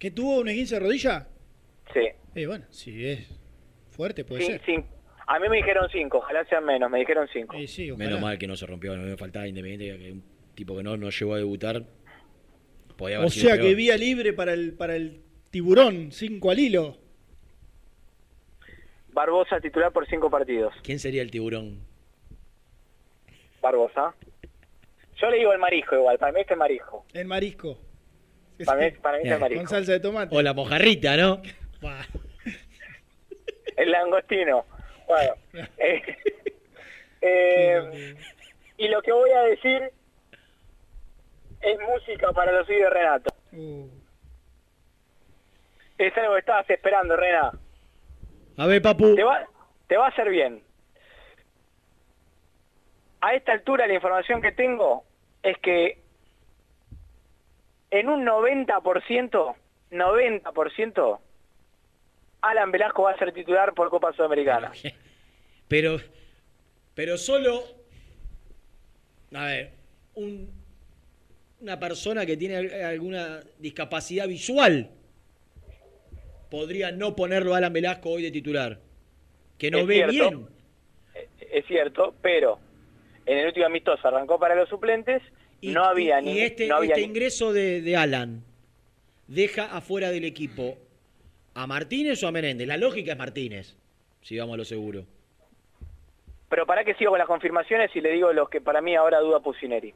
¿Qué 0.00 0.10
tuvo 0.10 0.40
un 0.40 0.48
15 0.48 0.74
de 0.74 0.80
rodilla? 0.80 1.28
Sí. 1.94 2.00
Eh, 2.34 2.46
bueno, 2.48 2.64
si 2.70 3.06
es 3.06 3.38
fuerte, 3.90 4.24
puede 4.24 4.40
Sí, 4.42 4.46
ser. 4.48 4.62
sí. 4.66 4.74
A 5.28 5.38
mí 5.38 5.48
me 5.48 5.58
dijeron 5.58 5.88
cinco, 5.92 6.18
ojalá 6.18 6.44
sean 6.46 6.64
menos, 6.64 6.90
me 6.90 6.98
dijeron 6.98 7.28
cinco. 7.32 7.56
Eh, 7.56 7.68
sí, 7.68 7.88
ojalá. 7.92 8.04
Menos 8.08 8.20
mal 8.20 8.38
que 8.38 8.48
no 8.48 8.56
se 8.56 8.66
rompió, 8.66 8.96
no 8.96 9.04
me 9.04 9.16
faltaba 9.16 9.46
Independiente, 9.46 9.96
que 9.96 10.10
un 10.10 10.24
tipo 10.56 10.76
que 10.76 10.82
no, 10.82 10.96
no 10.96 11.08
llegó 11.10 11.34
a 11.34 11.38
debutar. 11.38 11.84
Podía 12.96 13.18
haber 13.18 13.28
O 13.28 13.30
sido 13.30 13.46
sea 13.46 13.56
que 13.58 13.62
peor. 13.62 13.76
vía 13.76 13.96
libre 13.96 14.32
para 14.32 14.54
el, 14.54 14.72
para 14.74 14.96
el 14.96 15.20
tiburón, 15.52 16.10
5 16.10 16.50
al 16.50 16.58
hilo. 16.58 16.98
Barbosa 19.16 19.58
titular 19.60 19.90
por 19.92 20.06
cinco 20.06 20.28
partidos. 20.28 20.74
¿Quién 20.82 20.98
sería 20.98 21.22
el 21.22 21.30
tiburón? 21.30 21.80
Barbosa. 23.62 24.14
Yo 25.18 25.30
le 25.30 25.38
digo 25.38 25.54
el 25.54 25.58
marisco 25.58 25.94
igual, 25.96 26.18
para 26.18 26.32
mí 26.32 26.42
es 26.42 26.50
el 26.50 26.58
marisco. 26.58 27.06
El 27.14 27.26
marisco. 27.26 27.78
Para 28.66 28.78
mí, 28.78 28.90
para 28.90 29.16
mí 29.16 29.22
es 29.24 29.30
el 29.30 29.32
Con 29.32 29.40
marisco. 29.40 29.66
salsa 29.68 29.92
de 29.92 30.00
tomate. 30.00 30.36
O 30.36 30.42
la 30.42 30.52
mojarrita, 30.52 31.16
¿no? 31.16 31.40
El 33.78 33.90
langostino. 33.90 34.66
Bueno. 35.06 35.34
eh, 35.78 36.02
eh, 37.22 38.16
y 38.76 38.88
lo 38.88 39.00
que 39.00 39.12
voy 39.12 39.30
a 39.30 39.42
decir 39.44 39.92
es 41.62 41.78
música 41.80 42.32
para 42.32 42.52
los 42.52 42.68
hijos 42.68 42.82
de 42.82 42.90
Renato. 42.90 43.34
Uh. 43.52 43.88
Es 45.96 46.14
algo 46.18 46.34
que 46.34 46.40
estabas 46.40 46.68
esperando, 46.68 47.16
Rena. 47.16 47.52
A 48.56 48.66
ver, 48.66 48.80
papu. 48.82 49.14
Te 49.14 49.22
va, 49.24 49.46
te 49.86 49.96
va 49.96 50.06
a 50.06 50.08
hacer 50.08 50.28
bien. 50.30 50.62
A 53.20 53.34
esta 53.34 53.52
altura 53.52 53.86
la 53.86 53.94
información 53.94 54.40
que 54.40 54.52
tengo 54.52 55.04
es 55.42 55.56
que 55.58 55.98
en 57.90 58.08
un 58.08 58.24
90%, 58.24 59.54
90%, 59.90 61.18
Alan 62.42 62.70
Velasco 62.70 63.02
va 63.02 63.12
a 63.12 63.18
ser 63.18 63.32
titular 63.32 63.74
por 63.74 63.90
Copa 63.90 64.12
Sudamericana. 64.12 64.72
Pero, 65.68 65.96
pero 66.94 67.18
solo, 67.18 67.60
a 69.34 69.44
ver, 69.46 69.72
un- 70.14 70.48
una 71.60 71.76
persona 71.80 72.24
que 72.24 72.36
tiene 72.36 72.56
al- 72.56 72.84
alguna 72.84 73.40
discapacidad 73.58 74.28
visual 74.28 74.88
podría 76.50 76.92
no 76.92 77.14
ponerlo 77.16 77.54
a 77.54 77.58
Alan 77.58 77.72
Velasco 77.72 78.10
hoy 78.10 78.22
de 78.22 78.30
titular. 78.30 78.78
Que 79.58 79.70
no 79.70 79.78
Es 79.78 79.86
ve 79.86 79.94
cierto. 80.10 80.12
bien. 80.38 80.46
Es 81.50 81.66
cierto, 81.66 82.14
pero 82.22 82.58
en 83.24 83.38
el 83.38 83.46
último 83.46 83.66
amistoso 83.66 84.06
arrancó 84.08 84.38
para 84.38 84.54
los 84.54 84.68
suplentes, 84.68 85.22
no 85.62 85.84
había 85.84 86.20
y 86.20 86.24
ni... 86.24 86.40
este, 86.40 86.66
no 86.68 86.76
había 86.76 86.90
este 86.90 87.00
ni- 87.00 87.06
ingreso 87.08 87.52
de, 87.52 87.80
de 87.80 87.96
Alan 87.96 88.42
deja 89.26 89.64
afuera 89.76 90.10
del 90.10 90.24
equipo 90.24 90.76
a 91.54 91.66
Martínez 91.66 92.22
o 92.22 92.28
a 92.28 92.32
Menéndez. 92.32 92.68
La 92.68 92.76
lógica 92.76 93.12
es 93.12 93.18
Martínez, 93.18 93.76
si 94.22 94.38
vamos 94.38 94.54
a 94.54 94.56
lo 94.58 94.64
seguro. 94.64 95.04
Pero 96.48 96.66
para 96.66 96.84
que 96.84 96.94
sigo 96.94 97.10
con 97.10 97.18
las 97.18 97.26
confirmaciones 97.26 97.90
y 97.96 98.00
le 98.00 98.12
digo 98.12 98.32
los 98.32 98.48
que 98.48 98.60
para 98.60 98.80
mí 98.80 98.94
ahora 98.94 99.18
duda 99.20 99.40
Pusineri. 99.40 99.92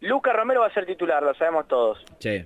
Lucas 0.00 0.36
Romero 0.36 0.60
va 0.60 0.66
a 0.66 0.74
ser 0.74 0.86
titular, 0.86 1.22
lo 1.22 1.34
sabemos 1.34 1.66
todos. 1.66 2.04
Sí. 2.18 2.44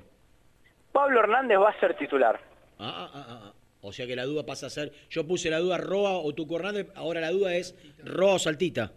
Pablo 0.92 1.20
Hernández 1.20 1.58
va 1.58 1.70
a 1.70 1.80
ser 1.80 1.96
titular. 1.98 2.40
Ah, 2.78 3.08
ah, 3.08 3.10
ah, 3.14 3.40
ah. 3.44 3.52
O 3.80 3.92
sea 3.92 4.06
que 4.06 4.16
la 4.16 4.24
duda 4.24 4.44
pasa 4.44 4.66
a 4.66 4.70
ser. 4.70 4.92
Yo 5.08 5.26
puse 5.26 5.50
la 5.50 5.58
duda 5.58 5.78
Roa 5.78 6.18
o 6.18 6.32
Tuco 6.34 6.56
Hernández, 6.56 6.88
ahora 6.96 7.20
la 7.20 7.30
duda 7.30 7.54
es 7.54 7.76
Roa 8.04 8.34
o 8.34 8.38
Saltita. 8.38 8.92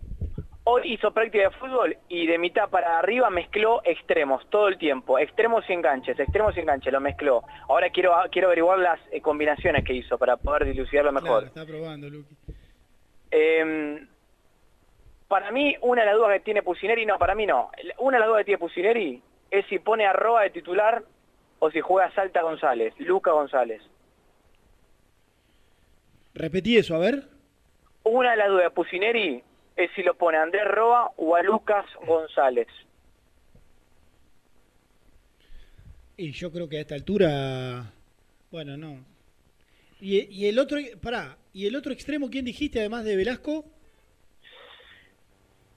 Hoy 0.63 0.93
hizo 0.93 1.11
práctica 1.11 1.49
de 1.49 1.55
fútbol 1.57 1.97
y 2.07 2.27
de 2.27 2.37
mitad 2.37 2.69
para 2.69 2.99
arriba 2.99 3.29
mezcló 3.31 3.81
extremos 3.83 4.47
todo 4.49 4.67
el 4.67 4.77
tiempo, 4.77 5.17
extremos 5.17 5.63
y 5.67 5.73
enganches, 5.73 6.19
extremos 6.19 6.55
y 6.55 6.59
enganches, 6.59 6.93
lo 6.93 6.99
mezcló. 7.01 7.43
Ahora 7.67 7.89
quiero 7.89 8.13
quiero 8.31 8.47
averiguar 8.47 8.79
las 8.79 8.99
eh, 9.11 9.21
combinaciones 9.21 9.83
que 9.83 9.93
hizo 9.93 10.17
para 10.19 10.37
poder 10.37 10.65
dilucidarlo 10.65 11.11
Claro, 11.11 11.23
mejor. 11.25 11.43
está 11.45 11.65
probando, 11.65 12.09
Luqui. 12.09 12.35
Eh, 13.31 14.05
para 15.27 15.51
mí, 15.51 15.75
una 15.81 16.01
de 16.01 16.07
las 16.07 16.15
dudas 16.17 16.33
que 16.33 16.39
tiene 16.41 16.61
Pusineri, 16.61 17.05
no, 17.05 17.17
para 17.17 17.33
mí 17.35 17.45
no. 17.45 17.71
Una 17.99 18.17
de 18.17 18.19
las 18.21 18.27
dudas 18.27 18.39
que 18.41 18.45
tiene 18.45 18.57
Pusineri 18.59 19.21
es 19.49 19.65
si 19.67 19.79
pone 19.79 20.05
a 20.05 20.13
Roa 20.13 20.43
de 20.43 20.49
titular 20.51 21.03
o 21.63 21.69
si 21.69 21.79
juega 21.79 22.11
Salta 22.15 22.41
González, 22.41 22.91
Luca 22.97 23.31
González. 23.31 23.83
Repetí 26.33 26.75
eso, 26.75 26.95
a 26.95 26.97
ver. 26.99 27.23
Una 28.03 28.31
de 28.31 28.37
las 28.37 28.47
dudas 28.47 28.63
de 28.63 28.71
Pusineri 28.71 29.43
es 29.75 29.91
si 29.95 30.01
lo 30.01 30.15
pone 30.15 30.39
a 30.39 30.41
Andrés 30.41 30.65
Roa 30.65 31.11
o 31.17 31.35
a 31.35 31.43
Lucas 31.43 31.85
González. 32.07 32.67
Y 36.17 36.31
yo 36.31 36.51
creo 36.51 36.67
que 36.67 36.77
a 36.77 36.81
esta 36.81 36.95
altura. 36.95 37.93
Bueno, 38.49 38.75
no. 38.75 39.05
Y, 39.99 40.19
y 40.35 40.47
el 40.47 40.57
otro. 40.57 40.79
Pará. 40.99 41.37
¿Y 41.53 41.67
el 41.67 41.75
otro 41.75 41.93
extremo 41.93 42.31
quién 42.31 42.43
dijiste 42.45 42.79
además 42.79 43.03
de 43.03 43.15
Velasco? 43.15 43.65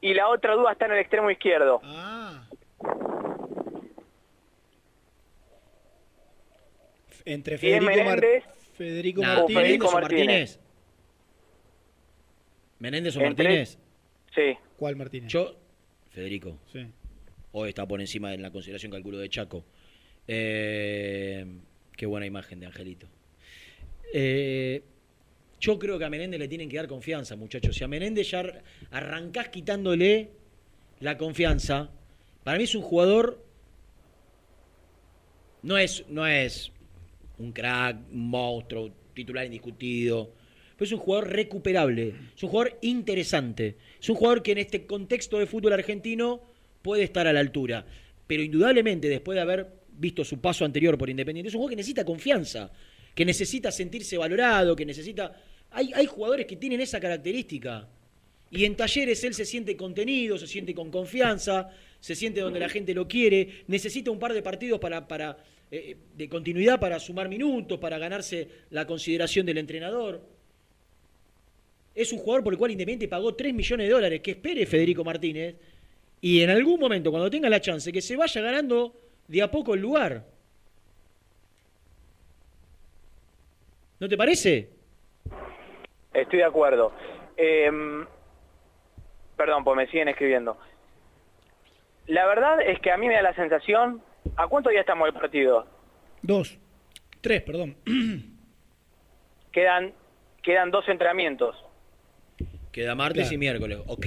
Y 0.00 0.14
la 0.14 0.28
otra 0.28 0.54
duda 0.54 0.72
está 0.72 0.86
en 0.86 0.92
el 0.92 0.98
extremo 1.00 1.30
izquierdo. 1.30 1.80
Ah. 1.84 2.46
Entre 7.24 7.58
Federico, 7.58 7.84
Mar- 7.86 8.20
Menéndez 8.20 8.44
Federico 8.76 9.22
Nah, 9.22 9.34
Martínez. 9.36 9.56
Menéndez 9.56 9.86
o 9.86 9.92
Martínez. 9.92 10.26
Martínez. 10.26 10.58
Menéndez 12.78 13.16
o 13.16 13.20
Entre- 13.20 13.44
Martínez. 13.44 13.78
Sí. 14.34 14.58
¿Cuál 14.76 14.96
Martínez? 14.96 15.32
Yo, 15.32 15.56
Federico. 16.10 16.58
Sí. 16.72 16.86
Hoy 17.52 17.68
está 17.68 17.86
por 17.86 18.00
encima 18.00 18.30
de 18.30 18.38
la 18.38 18.50
consideración 18.50 18.90
calculo 18.92 19.18
de 19.18 19.28
Chaco. 19.28 19.64
Eh, 20.26 21.46
qué 21.96 22.06
buena 22.06 22.26
imagen 22.26 22.58
de 22.60 22.66
Angelito. 22.66 23.06
Eh, 24.12 24.82
yo 25.60 25.78
creo 25.78 25.98
que 25.98 26.04
a 26.04 26.10
Menéndez 26.10 26.38
le 26.40 26.48
tienen 26.48 26.68
que 26.68 26.76
dar 26.76 26.88
confianza, 26.88 27.36
muchachos. 27.36 27.76
Si 27.76 27.84
a 27.84 27.88
Menéndez 27.88 28.30
ya 28.30 28.40
ar- 28.40 28.62
arrancás 28.90 29.48
quitándole 29.48 30.30
la 31.00 31.16
confianza, 31.16 31.90
para 32.42 32.58
mí 32.58 32.64
es 32.64 32.74
un 32.74 32.82
jugador. 32.82 33.42
No 35.62 35.78
es, 35.78 36.04
no 36.08 36.26
es 36.26 36.72
un 37.44 37.52
crack, 37.52 37.96
un 38.12 38.28
monstruo, 38.28 38.90
titular 39.14 39.44
indiscutido. 39.44 40.32
Pero 40.76 40.86
es 40.86 40.92
un 40.92 40.98
jugador 40.98 41.30
recuperable, 41.30 42.14
es 42.36 42.42
un 42.42 42.48
jugador 42.48 42.78
interesante, 42.82 43.76
es 44.00 44.08
un 44.08 44.16
jugador 44.16 44.42
que 44.42 44.52
en 44.52 44.58
este 44.58 44.86
contexto 44.86 45.38
de 45.38 45.46
fútbol 45.46 45.72
argentino 45.72 46.42
puede 46.82 47.04
estar 47.04 47.26
a 47.26 47.32
la 47.32 47.40
altura. 47.40 47.86
Pero 48.26 48.42
indudablemente, 48.42 49.08
después 49.08 49.36
de 49.36 49.42
haber 49.42 49.68
visto 49.96 50.24
su 50.24 50.40
paso 50.40 50.64
anterior 50.64 50.98
por 50.98 51.08
Independiente, 51.08 51.48
es 51.48 51.54
un 51.54 51.58
jugador 51.58 51.70
que 51.70 51.76
necesita 51.76 52.04
confianza, 52.04 52.72
que 53.14 53.24
necesita 53.24 53.70
sentirse 53.70 54.18
valorado, 54.18 54.74
que 54.74 54.84
necesita... 54.84 55.40
Hay, 55.70 55.92
hay 55.94 56.06
jugadores 56.06 56.46
que 56.46 56.56
tienen 56.56 56.80
esa 56.80 56.98
característica. 56.98 57.88
Y 58.50 58.64
en 58.64 58.76
talleres 58.76 59.22
él 59.24 59.34
se 59.34 59.44
siente 59.44 59.76
contenido, 59.76 60.38
se 60.38 60.46
siente 60.46 60.74
con 60.74 60.90
confianza, 60.90 61.70
se 62.00 62.14
siente 62.14 62.40
donde 62.40 62.60
la 62.60 62.68
gente 62.68 62.94
lo 62.94 63.08
quiere, 63.08 63.64
necesita 63.66 64.10
un 64.10 64.18
par 64.18 64.32
de 64.32 64.42
partidos 64.42 64.78
para, 64.78 65.08
para 65.08 65.38
eh, 65.76 65.96
de 66.14 66.28
continuidad 66.28 66.78
para 66.78 67.00
sumar 67.00 67.28
minutos, 67.28 67.80
para 67.80 67.98
ganarse 67.98 68.48
la 68.70 68.86
consideración 68.86 69.44
del 69.44 69.58
entrenador. 69.58 70.22
Es 71.92 72.12
un 72.12 72.20
jugador 72.20 72.44
por 72.44 72.52
el 72.52 72.58
cual 72.60 72.70
Independiente 72.70 73.08
pagó 73.08 73.34
3 73.34 73.52
millones 73.52 73.88
de 73.88 73.92
dólares. 73.92 74.20
Que 74.20 74.32
espere 74.32 74.66
Federico 74.66 75.02
Martínez. 75.02 75.56
Y 76.20 76.42
en 76.42 76.50
algún 76.50 76.78
momento, 76.78 77.10
cuando 77.10 77.28
tenga 77.28 77.48
la 77.48 77.60
chance, 77.60 77.92
que 77.92 78.00
se 78.00 78.14
vaya 78.16 78.40
ganando 78.40 78.94
de 79.26 79.42
a 79.42 79.50
poco 79.50 79.74
el 79.74 79.80
lugar. 79.80 80.24
¿No 83.98 84.08
te 84.08 84.16
parece? 84.16 84.70
Estoy 86.12 86.38
de 86.38 86.44
acuerdo. 86.44 86.92
Em, 87.36 88.06
perdón, 89.36 89.64
pues 89.64 89.76
me 89.76 89.86
siguen 89.88 90.08
escribiendo. 90.08 90.56
La 92.06 92.26
verdad 92.26 92.60
es 92.62 92.78
que 92.78 92.92
a 92.92 92.96
mí 92.96 93.08
me 93.08 93.14
da 93.14 93.22
la 93.22 93.34
sensación... 93.34 94.02
¿A 94.36 94.46
cuánto 94.48 94.70
ya 94.70 94.80
estamos 94.80 95.06
del 95.06 95.14
partido? 95.14 95.66
Dos. 96.22 96.58
Tres, 97.20 97.42
perdón. 97.42 97.76
Quedan, 99.52 99.92
quedan 100.42 100.70
dos 100.72 100.88
entrenamientos. 100.88 101.54
Queda 102.72 102.94
martes 102.96 103.22
Claro. 103.28 103.34
y 103.34 103.38
miércoles. 103.38 103.78
Ok. 103.86 104.06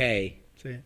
Sí. 0.56 0.82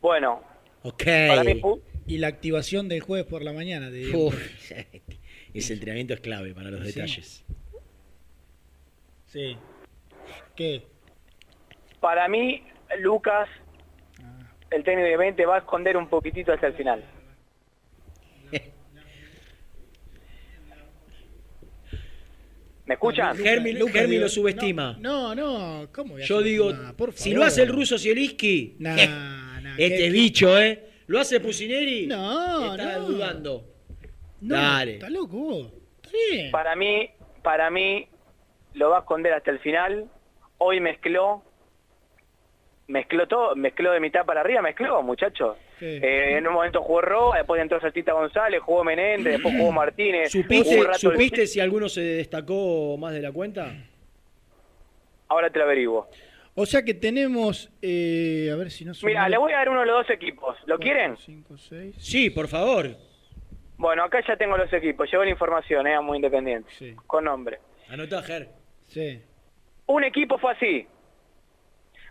Bueno, 0.00 0.42
Ok. 0.82 1.04
para 1.28 1.44
mí 1.44 1.62
Y 2.06 2.18
la 2.18 2.26
activación 2.26 2.88
del 2.88 3.00
jueves 3.00 3.26
por 3.26 3.42
la 3.42 3.52
mañana, 3.52 3.86
te 3.88 3.94
digo. 3.94 4.26
Uf, 4.26 4.34
ese 5.54 5.72
entrenamiento 5.72 6.12
es 6.14 6.20
clave 6.20 6.54
para 6.54 6.70
los 6.70 6.80
Sí. 6.80 6.86
detalles. 6.92 7.44
Sí. 9.26 9.56
¿Qué? 10.56 10.86
para 12.00 12.28
mí 12.28 12.62
Lucas, 12.98 13.48
el 14.74 14.84
técnico 14.84 15.08
de 15.08 15.16
20, 15.16 15.46
va 15.46 15.56
a 15.56 15.58
esconder 15.58 15.96
un 15.96 16.08
poquitito 16.08 16.52
hasta 16.52 16.66
el 16.66 16.74
final. 16.74 17.04
¿Me 22.86 22.94
escuchan? 22.94 23.34
Germi, 23.36 23.72
Germi 23.90 24.18
lo 24.18 24.28
subestima. 24.28 24.96
No, 25.00 25.34
no, 25.34 25.88
¿cómo 25.92 26.14
voy 26.14 26.22
a 26.22 26.26
Yo 26.26 26.42
digo, 26.42 26.70
si 27.14 27.32
lo 27.32 27.42
hace 27.44 27.62
el 27.62 27.68
ruso 27.70 27.96
Nah, 28.78 28.96
eh, 28.98 29.08
nah, 29.62 29.74
este 29.78 29.96
¿qué- 29.98 30.10
bicho, 30.10 30.58
¿eh? 30.60 30.90
Lo 31.06 31.20
hace 31.20 31.38
Pusineri, 31.40 32.06
No, 32.06 32.72
está 32.74 32.98
no. 32.98 33.06
dudando. 33.08 33.64
No, 34.40 34.54
Dale. 34.56 34.94
Está 34.94 35.10
loco 35.10 35.36
vos. 35.36 35.72
Está 36.02 36.10
bien. 36.30 36.50
Para 36.50 36.74
mí, 36.76 37.10
para 37.42 37.70
mí, 37.70 38.06
lo 38.74 38.90
va 38.90 38.98
a 38.98 39.00
esconder 39.00 39.32
hasta 39.34 39.50
el 39.50 39.58
final. 39.60 40.08
Hoy 40.58 40.80
mezcló, 40.80 41.42
mezcló 42.86 43.26
todo, 43.26 43.56
mezcló 43.56 43.92
de 43.92 44.00
mitad 44.00 44.24
para 44.24 44.40
arriba, 44.42 44.60
mezcló, 44.62 45.02
muchachos. 45.02 45.56
Sí. 45.78 45.86
Eh, 46.02 46.36
en 46.38 46.46
un 46.46 46.54
momento 46.54 46.82
jugó 46.82 47.00
Roa, 47.00 47.38
después 47.38 47.60
entró 47.60 47.80
Saltita 47.80 48.12
González, 48.12 48.60
jugó 48.62 48.84
Menéndez, 48.84 49.34
después 49.34 49.54
jugó 49.56 49.72
Martínez. 49.72 50.30
¿Supiste, 50.30 50.64
jugó 50.70 50.80
un 50.80 50.86
rato- 50.86 50.98
¿Supiste 50.98 51.46
si 51.46 51.60
alguno 51.60 51.88
se 51.88 52.00
destacó 52.02 52.96
más 52.98 53.12
de 53.12 53.20
la 53.22 53.32
cuenta? 53.32 53.72
Ahora 55.28 55.50
te 55.50 55.58
lo 55.58 55.64
averiguo. 55.64 56.08
O 56.54 56.66
sea 56.66 56.84
que 56.84 56.94
tenemos, 56.94 57.70
eh, 57.82 58.48
a 58.52 58.56
ver 58.56 58.70
si 58.70 58.84
no 58.84 58.94
son 58.94 59.08
Mira, 59.08 59.28
le 59.28 59.36
voy 59.38 59.52
a 59.52 59.56
dar 59.56 59.68
uno 59.70 59.80
de 59.80 59.86
los 59.86 60.06
dos 60.06 60.10
equipos. 60.10 60.56
¿Lo 60.66 60.78
quieren? 60.78 61.16
cinco, 61.16 61.56
seis. 61.58 61.96
Sí, 61.98 62.30
por 62.30 62.46
favor. 62.46 62.90
Bueno, 63.76 64.04
acá 64.04 64.20
ya 64.26 64.36
tengo 64.36 64.56
los 64.56 64.72
equipos. 64.72 65.10
Llevo 65.10 65.24
la 65.24 65.30
información, 65.30 65.84
eh, 65.88 65.98
muy 66.00 66.16
independiente. 66.18 66.70
Sí. 66.78 66.94
Con 67.08 67.24
nombre. 67.24 67.58
Anotá, 67.88 68.22
Ger. 68.22 68.48
Sí. 68.86 69.20
Un 69.86 70.04
equipo 70.04 70.38
fue 70.38 70.52
así. 70.52 70.86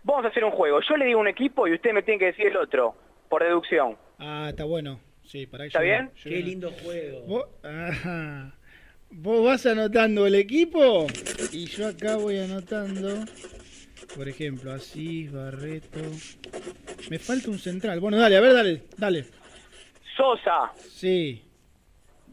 Vamos 0.04 0.24
a 0.26 0.28
hacer 0.28 0.44
un 0.44 0.50
juego. 0.52 0.80
Yo 0.88 0.96
le 0.96 1.06
digo 1.06 1.18
un 1.20 1.28
equipo 1.28 1.66
y 1.66 1.74
usted 1.74 1.92
me 1.92 2.02
tiene 2.02 2.18
que 2.20 2.26
decir 2.26 2.46
el 2.46 2.56
otro, 2.56 2.94
por 3.28 3.42
deducción. 3.42 3.96
Ah, 4.18 4.46
está 4.50 4.64
bueno. 4.64 5.00
Sí, 5.24 5.46
para 5.46 5.64
¿Está 5.64 5.80
bien? 5.80 6.10
Qué 6.22 6.30
lindo 6.40 6.70
juego. 6.70 7.22
Vos, 7.26 7.46
ajá. 7.62 8.54
Vos 9.10 9.44
vas 9.44 9.64
anotando 9.66 10.26
el 10.26 10.34
equipo 10.34 11.06
y 11.52 11.66
yo 11.66 11.86
acá 11.88 12.16
voy 12.16 12.38
anotando, 12.38 13.24
por 14.16 14.28
ejemplo, 14.28 14.72
Asís, 14.72 15.32
Barreto. 15.32 16.00
Me 17.10 17.18
falta 17.18 17.48
un 17.50 17.58
central. 17.58 18.00
Bueno, 18.00 18.18
dale, 18.18 18.36
a 18.36 18.40
ver, 18.40 18.52
dale, 18.52 18.82
dale. 18.98 19.24
Sosa, 20.16 20.72
Sí, 20.76 21.42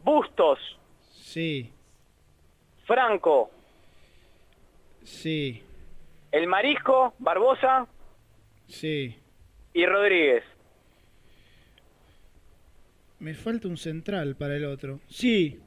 Bustos, 0.04 0.58
sí, 1.00 1.70
Franco, 2.84 3.50
sí, 5.04 5.62
El 6.32 6.46
Marisco, 6.48 7.14
Barbosa 7.18 7.86
sí. 8.66 9.16
y 9.74 9.86
Rodríguez. 9.86 10.42
Me 13.20 13.34
falta 13.34 13.68
un 13.68 13.76
central 13.76 14.34
para 14.36 14.56
el 14.56 14.64
otro. 14.64 14.98
Sí, 15.08 15.60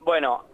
Bueno, 0.00 0.44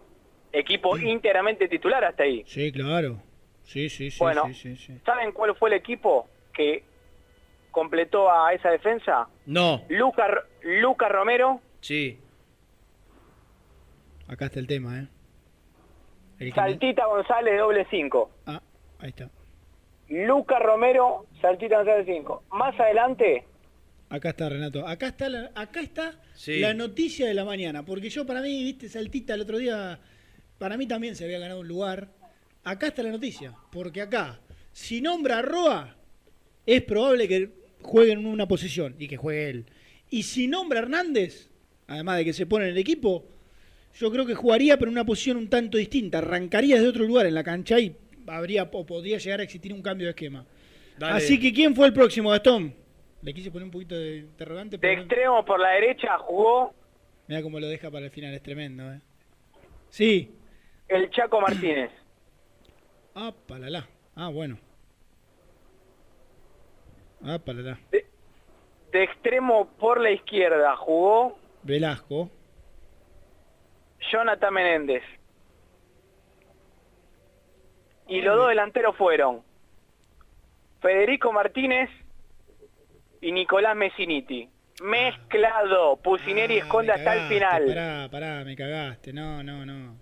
equipo 0.51 0.97
íntegramente 0.97 1.67
titular 1.67 2.03
hasta 2.03 2.23
ahí. 2.23 2.43
sí, 2.47 2.71
claro. 2.71 3.21
Sí, 3.63 3.87
sí, 3.87 4.11
sí, 4.11 4.17
Bueno. 4.19 4.47
sí, 4.47 4.53
sí, 4.55 4.75
sí. 4.75 4.99
¿Saben 5.05 5.31
cuál 5.31 5.55
fue 5.55 5.69
el 5.69 5.75
equipo 5.75 6.27
que 6.53 6.83
completó 7.71 8.29
a 8.29 8.51
esa 8.53 8.69
defensa? 8.71 9.29
No, 9.45 9.83
Luca, 9.89 10.27
Luca 10.63 11.07
Romero, 11.07 11.61
sí. 11.79 12.19
Acá 14.27 14.45
está 14.47 14.59
el 14.59 14.67
tema, 14.67 14.99
¿eh? 14.99 15.07
El 16.39 16.53
Saltita 16.53 17.05
González, 17.05 17.57
doble 17.59 17.85
5. 17.89 18.31
Ah, 18.47 18.61
ahí 18.99 19.09
está. 19.09 19.29
Luca 20.09 20.59
Romero, 20.59 21.25
Saltita 21.41 21.77
González 21.77 22.05
5. 22.07 22.43
Más 22.51 22.79
adelante, 22.79 23.45
Acá 24.09 24.29
está 24.29 24.47
Renato. 24.47 24.85
Acá 24.87 25.07
está 25.07 25.27
la, 25.27 25.51
acá 25.55 25.79
está 25.81 26.19
Sí. 26.35 26.59
la 26.59 26.75
noticia 26.75 27.25
de 27.25 27.33
la 27.33 27.45
mañana. 27.45 27.83
Porque 27.83 28.09
yo 28.11 28.27
para 28.27 28.41
mí, 28.41 28.63
viste, 28.63 28.87
Saltita 28.87 29.33
el 29.33 29.41
otro 29.41 29.57
día, 29.57 29.99
para 30.59 30.77
mí 30.77 30.85
también 30.87 31.15
se 31.15 31.23
había 31.23 31.39
ganado 31.39 31.61
un 31.61 31.67
lugar. 31.67 32.09
Acá 32.63 32.87
está 32.87 33.01
la 33.01 33.09
noticia. 33.09 33.55
Porque 33.71 34.01
acá, 34.01 34.39
si 34.71 35.01
nombra 35.01 35.39
a 35.39 35.41
Roa, 35.41 35.95
es 36.67 36.83
probable 36.83 37.27
que 37.27 37.49
juegue 37.81 38.11
en 38.11 38.27
una 38.27 38.47
posición 38.47 38.95
y 38.99 39.07
que 39.07 39.17
juegue 39.17 39.49
él. 39.49 39.65
Y 40.11 40.21
si 40.23 40.47
nombra 40.47 40.79
a 40.79 40.83
Hernández, 40.83 41.49
además 41.87 42.17
de 42.17 42.25
que 42.25 42.33
se 42.33 42.45
pone 42.45 42.65
en 42.65 42.71
el 42.71 42.77
equipo, 42.77 43.25
yo 43.93 44.11
creo 44.11 44.25
que 44.25 44.35
jugaría 44.35 44.77
pero 44.77 44.89
en 44.89 44.95
una 44.97 45.05
posición 45.05 45.37
un 45.37 45.49
tanto 45.49 45.77
distinta. 45.77 46.19
Arrancaría 46.19 46.75
desde 46.75 46.89
otro 46.89 47.05
lugar 47.05 47.25
en 47.25 47.33
la 47.35 47.43
cancha 47.43 47.79
y 47.79 47.95
habría 48.27 48.63
o 48.71 48.85
podría 48.85 49.17
llegar 49.17 49.39
a 49.39 49.43
existir 49.43 49.73
un 49.73 49.81
cambio 49.81 50.07
de 50.07 50.11
esquema. 50.11 50.45
Dale. 50.97 51.13
Así 51.17 51.39
que, 51.39 51.51
¿quién 51.53 51.75
fue 51.75 51.87
el 51.87 51.93
próximo, 51.93 52.29
Gastón? 52.29 52.73
Le 53.21 53.33
quise 53.33 53.49
poner 53.51 53.65
un 53.65 53.71
poquito 53.71 53.95
de 53.95 54.17
interrogante, 54.17 54.77
de 54.77 54.95
no- 54.95 55.01
extremo 55.01 55.45
por 55.45 55.59
la 55.59 55.69
derecha 55.69 56.17
jugó 56.19 56.73
mira 57.27 57.41
cómo 57.41 57.59
lo 57.59 57.67
deja 57.67 57.89
para 57.89 58.05
el 58.05 58.11
final, 58.11 58.33
es 58.33 58.43
tremendo, 58.43 58.91
¿eh? 58.93 58.99
Sí. 59.89 60.31
el 60.89 61.09
Chaco 61.11 61.39
Martínez. 61.41 61.89
Ah, 63.15 63.31
palala. 63.47 63.87
Ah, 64.15 64.29
bueno. 64.29 64.57
Ah, 67.23 67.37
palala. 67.37 67.79
De 67.91 69.03
extremo 69.03 69.67
por 69.79 70.01
la 70.01 70.09
izquierda 70.11 70.75
jugó 70.77 71.37
Velasco. 71.61 72.29
Jonathan 74.11 74.53
Menéndez. 74.53 75.03
Y 78.07 78.21
los 78.21 78.35
dos 78.35 78.49
delanteros 78.49 78.95
fueron 78.97 79.41
Federico 80.81 81.31
Martínez 81.31 81.89
y 83.21 83.31
Nicolás 83.31 83.75
Messiniti. 83.75 84.49
Mezclado. 84.83 85.97
Pusineri 85.97 86.57
esconde 86.57 86.91
Ah, 86.91 86.95
hasta 86.95 87.13
el 87.15 87.29
final. 87.29 87.65
Pará, 87.67 88.09
pará, 88.11 88.43
me 88.43 88.55
cagaste. 88.55 89.13
No, 89.13 89.41
no, 89.43 89.65
no. 89.65 89.97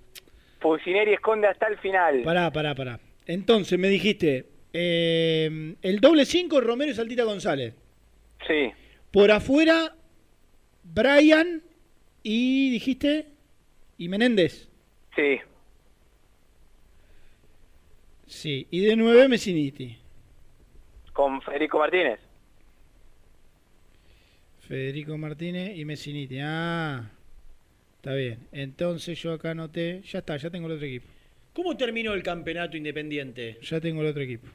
Pusineri 0.60 1.14
esconde 1.14 1.48
hasta 1.48 1.68
el 1.68 1.78
final. 1.78 2.24
Pará, 2.24 2.52
pará, 2.52 2.74
pará. 2.74 3.00
Entonces 3.28 3.78
me 3.78 3.90
dijiste 3.90 4.48
Eh, 4.74 5.76
el 5.82 6.00
doble 6.00 6.26
5, 6.26 6.62
Romero 6.62 6.92
y 6.92 6.96
Saltita 6.96 7.24
González. 7.24 7.76
Sí. 8.48 8.72
Por 9.12 9.30
afuera, 9.30 9.94
Brian 10.84 11.62
y 12.24 12.72
dijiste. 12.72 13.28
Y 14.02 14.10
Menéndez. 14.10 14.68
Sí. 15.16 15.40
Sí. 18.26 18.68
Y 18.72 18.80
de 18.84 18.96
9, 18.96 19.28
Messiniti. 19.28 19.96
Con 21.14 21.40
Federico 21.44 21.78
Martínez. 21.78 22.20
Federico 24.68 25.16
Martínez 25.20 25.78
y 25.78 25.86
Messiniti. 25.86 26.40
Ah, 26.42 27.12
está 27.98 28.16
bien. 28.16 28.40
Entonces 28.52 29.22
yo 29.22 29.34
acá 29.34 29.52
anoté. 29.52 30.02
Ya 30.02 30.18
está, 30.18 30.36
ya 30.36 30.50
tengo 30.50 30.66
el 30.66 30.74
otro 30.74 30.88
equipo. 30.88 31.06
¿Cómo 31.54 31.78
terminó 31.78 32.16
el 32.16 32.24
campeonato 32.24 32.78
independiente? 32.78 33.60
Ya 33.62 33.80
tengo 33.80 34.02
el 34.02 34.08
otro 34.08 34.24
equipo. 34.24 34.48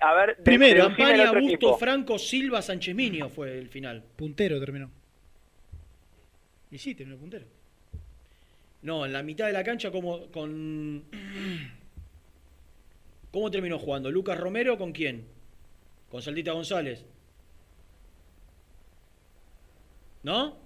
A 0.00 0.14
ver, 0.14 0.38
Primero, 0.42 0.84
Campaña 0.84 1.38
equipo. 1.38 1.76
Franco, 1.76 2.18
Silva, 2.18 2.62
Sánchez 2.62 2.94
Minio 2.94 3.28
fue 3.28 3.58
el 3.58 3.68
final. 3.68 4.02
Puntero 4.16 4.58
terminó. 4.58 4.90
Y 6.70 6.78
sí, 6.78 6.94
terminó 6.94 7.18
puntero. 7.18 7.46
No, 8.82 9.04
en 9.06 9.12
la 9.12 9.22
mitad 9.22 9.46
de 9.46 9.52
la 9.52 9.64
cancha 9.64 9.90
como 9.90 10.26
con 10.30 11.04
¿Cómo 13.32 13.50
terminó 13.50 13.78
jugando? 13.78 14.10
¿Lucas 14.10 14.38
Romero 14.38 14.78
con 14.78 14.92
quién? 14.92 15.26
Con 16.10 16.22
Saldita 16.22 16.52
González. 16.52 17.04
¿No? 20.22 20.56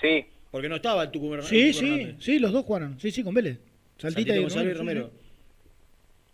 Sí. 0.00 0.26
Porque 0.50 0.68
no 0.68 0.76
estaba 0.76 1.04
el 1.04 1.10
Tucumán. 1.10 1.42
Sí, 1.42 1.72
sí, 1.72 2.16
sí, 2.20 2.38
los 2.38 2.52
dos 2.52 2.64
jugaron. 2.64 2.98
Sí, 2.98 3.10
sí, 3.10 3.22
con 3.22 3.34
Vélez. 3.34 3.58
Saltita 3.98 4.32
Saldita 4.32 4.36
y 4.36 4.40
González 4.42 4.74
y 4.74 4.78
Romero. 4.78 5.10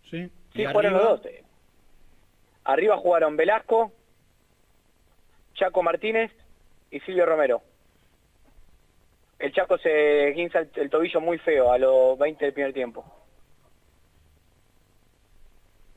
Sí. 0.09 0.29
sí. 0.53 0.65
Jugaron 0.65 0.85
arriba- 0.85 1.03
los 1.09 1.21
dos. 1.23 1.31
Arriba 2.63 2.97
jugaron 2.97 3.37
Velasco, 3.37 3.93
Chaco 5.55 5.83
Martínez 5.83 6.31
y 6.91 6.99
Silvio 7.01 7.25
Romero. 7.25 7.61
El 9.39 9.51
Chaco 9.53 9.77
se 9.77 10.31
guinza 10.35 10.59
el, 10.59 10.69
el 10.75 10.89
tobillo 10.89 11.21
muy 11.21 11.37
feo 11.37 11.71
a 11.71 11.77
los 11.77 12.17
20 12.17 12.43
del 12.45 12.53
primer 12.53 12.73
tiempo. 12.73 13.05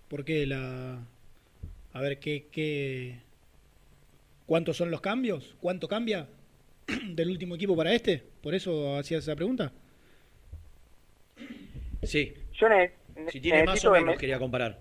¿Por 0.08 0.24
qué 0.24 0.46
la.? 0.46 0.98
A 1.92 2.00
ver, 2.00 2.18
¿qué, 2.18 2.48
qué. 2.50 3.18
¿Cuántos 4.46 4.76
son 4.76 4.90
los 4.90 5.00
cambios? 5.00 5.56
¿Cuánto 5.60 5.86
cambia 5.88 6.26
del 7.08 7.30
último 7.30 7.54
equipo 7.54 7.76
para 7.76 7.92
este? 7.92 8.22
¿Por 8.42 8.54
eso 8.54 8.96
hacías 8.98 9.22
esa 9.22 9.36
pregunta? 9.36 9.72
Sí. 12.02 12.34
Yo 12.52 12.68
ne- 12.68 12.92
Si 13.28 13.40
tiene 13.40 13.64
más 13.64 13.84
o 13.84 13.92
que 13.92 13.98
menos, 14.00 14.14
me- 14.14 14.18
quería 14.20 14.38
comparar. 14.38 14.78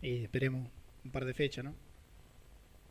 Y 0.00 0.24
esperemos 0.24 0.68
un 1.04 1.10
par 1.10 1.24
de 1.24 1.34
fechas, 1.34 1.64
¿no? 1.64 1.74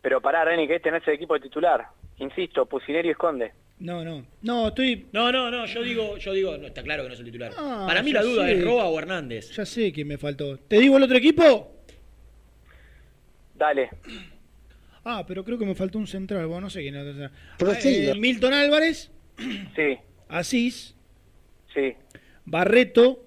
Pero 0.01 0.22
pará, 0.22 0.43
Reni, 0.45 0.68
que 0.68 0.76
este 0.76 0.91
no 0.91 0.97
es 0.97 1.07
el 1.07 1.14
equipo 1.15 1.39
titular. 1.39 1.88
Insisto, 2.18 2.65
Pusineri 2.65 3.10
esconde. 3.10 3.53
No, 3.84 4.01
no. 4.03 4.26
No, 4.41 4.69
estoy. 4.69 5.07
No, 5.11 5.30
no, 5.30 5.51
no, 5.51 5.65
yo 5.65 5.84
digo, 5.84 6.18
yo 6.18 6.31
digo, 6.31 6.57
no, 6.57 6.68
está 6.68 6.81
claro 6.84 7.03
que 7.03 7.10
no 7.10 7.14
es 7.15 7.19
el 7.19 7.26
titular. 7.26 7.51
Ah, 7.57 7.84
Para 7.85 8.01
mí 8.01 8.14
la 8.14 8.22
duda 8.23 8.45
sé. 8.45 8.53
es 8.53 8.64
Roa 8.64 8.85
o 8.85 8.97
Hernández. 8.97 9.51
Ya 9.51 9.65
sé 9.65 9.91
quién 9.91 10.07
me 10.07 10.18
faltó. 10.18 10.57
¿Te 10.57 10.80
digo 10.80 10.95
el 10.95 11.03
otro 11.03 11.18
equipo? 11.18 11.69
Dale. 13.55 13.89
Ah, 15.03 15.26
pero 15.27 15.43
creo 15.43 15.57
que 15.57 15.65
me 15.65 15.76
faltó 15.76 15.97
un 15.99 16.07
central. 16.07 16.45
Bueno, 16.47 16.61
no 16.61 16.69
sé 16.69 16.81
quién 16.81 16.95
es 16.95 17.01
el 17.01 17.07
central. 17.14 17.31
Prosiga. 17.57 18.11
Eh, 18.14 18.15
Milton 18.19 18.53
Álvarez, 18.53 19.11
Sí, 19.76 19.97
Asís, 20.30 20.95
sí, 21.73 21.93
Barreto. 22.45 23.19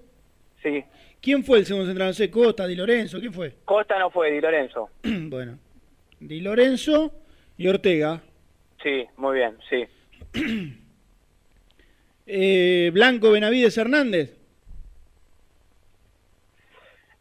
sí. 0.62 0.82
¿Quién 1.20 1.42
fue 1.44 1.58
el 1.58 1.66
segundo 1.66 1.86
central? 1.86 2.08
No 2.10 2.14
sé, 2.14 2.30
Costa, 2.30 2.66
Di 2.66 2.76
Lorenzo. 2.76 3.18
¿Quién 3.20 3.32
fue? 3.32 3.56
Costa 3.64 3.98
no 3.98 4.10
fue, 4.10 4.30
Di 4.30 4.40
Lorenzo. 4.40 4.90
bueno, 5.02 5.58
Di 6.20 6.40
Lorenzo 6.40 7.12
y 7.58 7.66
Ortega. 7.68 8.22
Sí, 8.82 9.04
muy 9.16 9.36
bien, 9.36 9.56
sí. 9.68 9.84
Eh, 12.28 12.90
Blanco, 12.92 13.30
Benavides, 13.30 13.78
Hernández. 13.78 14.36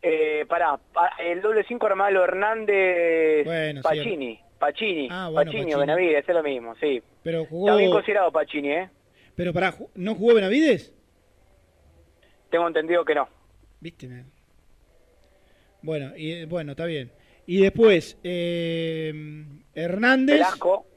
Eh, 0.02 0.46
pará, 0.48 0.78
pa- 0.94 1.14
el 1.20 1.42
doble 1.44 1.64
5 1.68 1.86
Armalo 1.86 2.24
Hernández 2.24 3.46
Bueno, 3.46 3.82
Pacini. 3.84 4.40
Pacini, 4.58 5.08
Ah, 5.12 5.30
bueno, 5.32 5.52
Pacini 5.52 5.76
Benavides, 5.76 6.28
es 6.28 6.34
lo 6.34 6.42
mismo, 6.42 6.76
sí. 6.82 7.04
Pero 7.24 7.46
jugó. 7.46 7.68
Está 7.68 7.78
bien 7.78 7.92
considerado 7.92 8.32
Pacini, 8.32 8.72
¿eh? 8.72 8.90
Pero 9.36 9.54
para, 9.54 9.76
¿no 9.96 10.16
jugó 10.16 10.34
Benavides? 10.36 10.92
Tengo 12.50 12.68
entendido 12.68 13.04
que 13.06 13.14
no. 13.16 13.28
¿Viste? 13.82 14.10
Bueno, 15.82 16.14
y, 16.18 16.32
eh, 16.32 16.46
bueno, 16.46 16.72
está 16.72 16.86
bien. 16.86 17.12
Y 17.46 17.62
después, 17.62 18.18
eh, 18.24 19.14
Hernández. 19.76 20.36
Velasco. 20.38 20.88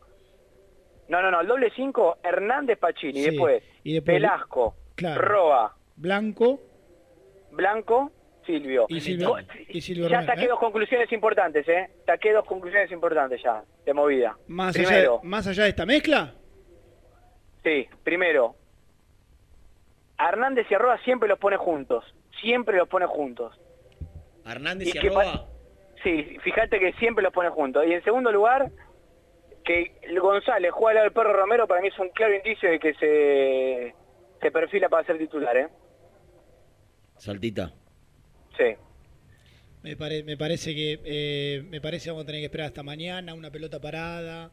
No, 1.09 1.23
no, 1.23 1.31
no, 1.31 1.41
el 1.41 1.47
doble 1.47 1.73
5, 1.75 2.19
Hernández 2.23 2.79
Pacini. 2.79 3.21
Sí, 3.23 3.31
Después, 3.31 3.63
y 3.85 3.95
después- 3.95 4.15
Velasco, 4.15 4.75
Claro. 4.95 5.21
Roa, 5.23 5.77
Blanco 5.97 6.61
Blanco, 7.51 8.13
Silvio. 8.45 8.87
y 8.89 9.01
Silvio, 9.01 9.37
y 9.69 9.81
Ya 10.09 10.25
saqué 10.27 10.45
¿eh? 10.45 10.49
dos 10.49 10.59
conclusiones 10.59 11.11
importantes, 11.13 11.67
¿eh? 11.69 11.89
Saqué 12.07 12.33
dos 12.33 12.45
conclusiones 12.45 12.91
importantes 12.93 13.43
ya, 13.43 13.63
de 13.87 13.95
movida. 13.95 14.37
Más, 14.49 14.77
allá 14.77 14.87
Primero, 14.89 15.21
de, 15.23 15.29
más 15.29 15.47
allá 15.47 15.63
de 15.65 15.69
esta 15.71 15.87
mezcla. 15.87 16.35
sí, 17.65 17.87
primero, 18.05 18.55
a 20.19 20.29
Hernández 20.29 20.67
y 20.71 20.75
a 20.75 20.79
Roa 20.79 20.99
siempre 21.05 21.29
los 21.29 21.39
pone 21.39 21.57
juntos. 21.57 22.05
Siempre 22.41 22.77
los 22.77 22.89
pone 22.89 23.07
juntos. 23.07 23.59
Hernández 24.47 24.95
y 24.95 25.09
pa- 25.11 25.47
Sí, 26.03 26.37
fíjate 26.43 26.79
que 26.79 26.93
siempre 26.95 27.23
los 27.25 27.33
pone 27.33 27.49
juntos. 27.51 27.85
Y 27.87 27.93
en 27.93 28.03
segundo 28.05 28.31
lugar, 28.31 28.71
que 29.69 29.93
González 30.19 30.71
juega 30.73 30.91
al 30.91 30.95
lado 30.97 31.05
del 31.05 31.13
perro 31.13 31.33
Romero 31.35 31.67
para 31.69 31.83
mí 31.83 31.89
es 31.89 31.99
un 31.99 32.09
claro 32.09 32.35
indicio 32.35 32.71
de 32.71 32.79
que 32.81 32.95
se, 32.95 33.95
se 34.41 34.51
perfila 34.51 34.89
para 34.89 35.07
ser 35.07 35.19
titular, 35.19 35.55
¿eh? 35.57 35.69
Saltita. 37.19 37.73
Sí. 38.57 38.75
Me, 39.83 39.97
pare- 39.97 40.25
me 40.25 40.37
parece 40.37 40.75
que 40.75 41.01
eh, 41.05 41.63
me 41.69 41.81
parece 41.81 42.05
que 42.05 42.11
vamos 42.11 42.25
a 42.25 42.27
tener 42.27 42.41
que 42.41 42.47
esperar 42.47 42.69
hasta 42.69 42.83
mañana, 42.83 43.35
una 43.35 43.51
pelota 43.51 43.79
parada, 43.81 44.51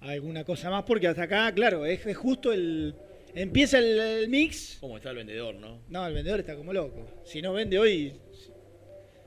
alguna 0.00 0.44
cosa 0.44 0.70
más, 0.70 0.84
porque 0.84 1.08
hasta 1.08 1.22
acá, 1.24 1.50
claro, 1.52 1.86
es, 1.86 2.04
es 2.06 2.16
justo 2.16 2.52
el. 2.52 2.94
Empieza 3.34 3.78
el, 3.78 3.98
el 3.98 4.28
mix. 4.28 4.78
¿Cómo 4.80 4.96
está 4.96 5.10
el 5.10 5.16
vendedor, 5.16 5.54
no? 5.54 5.80
No, 5.88 6.06
el 6.06 6.14
vendedor 6.14 6.40
está 6.40 6.54
como 6.56 6.72
loco. 6.72 7.06
Si 7.24 7.40
no 7.42 7.52
vende 7.52 7.78
hoy. 7.78 8.20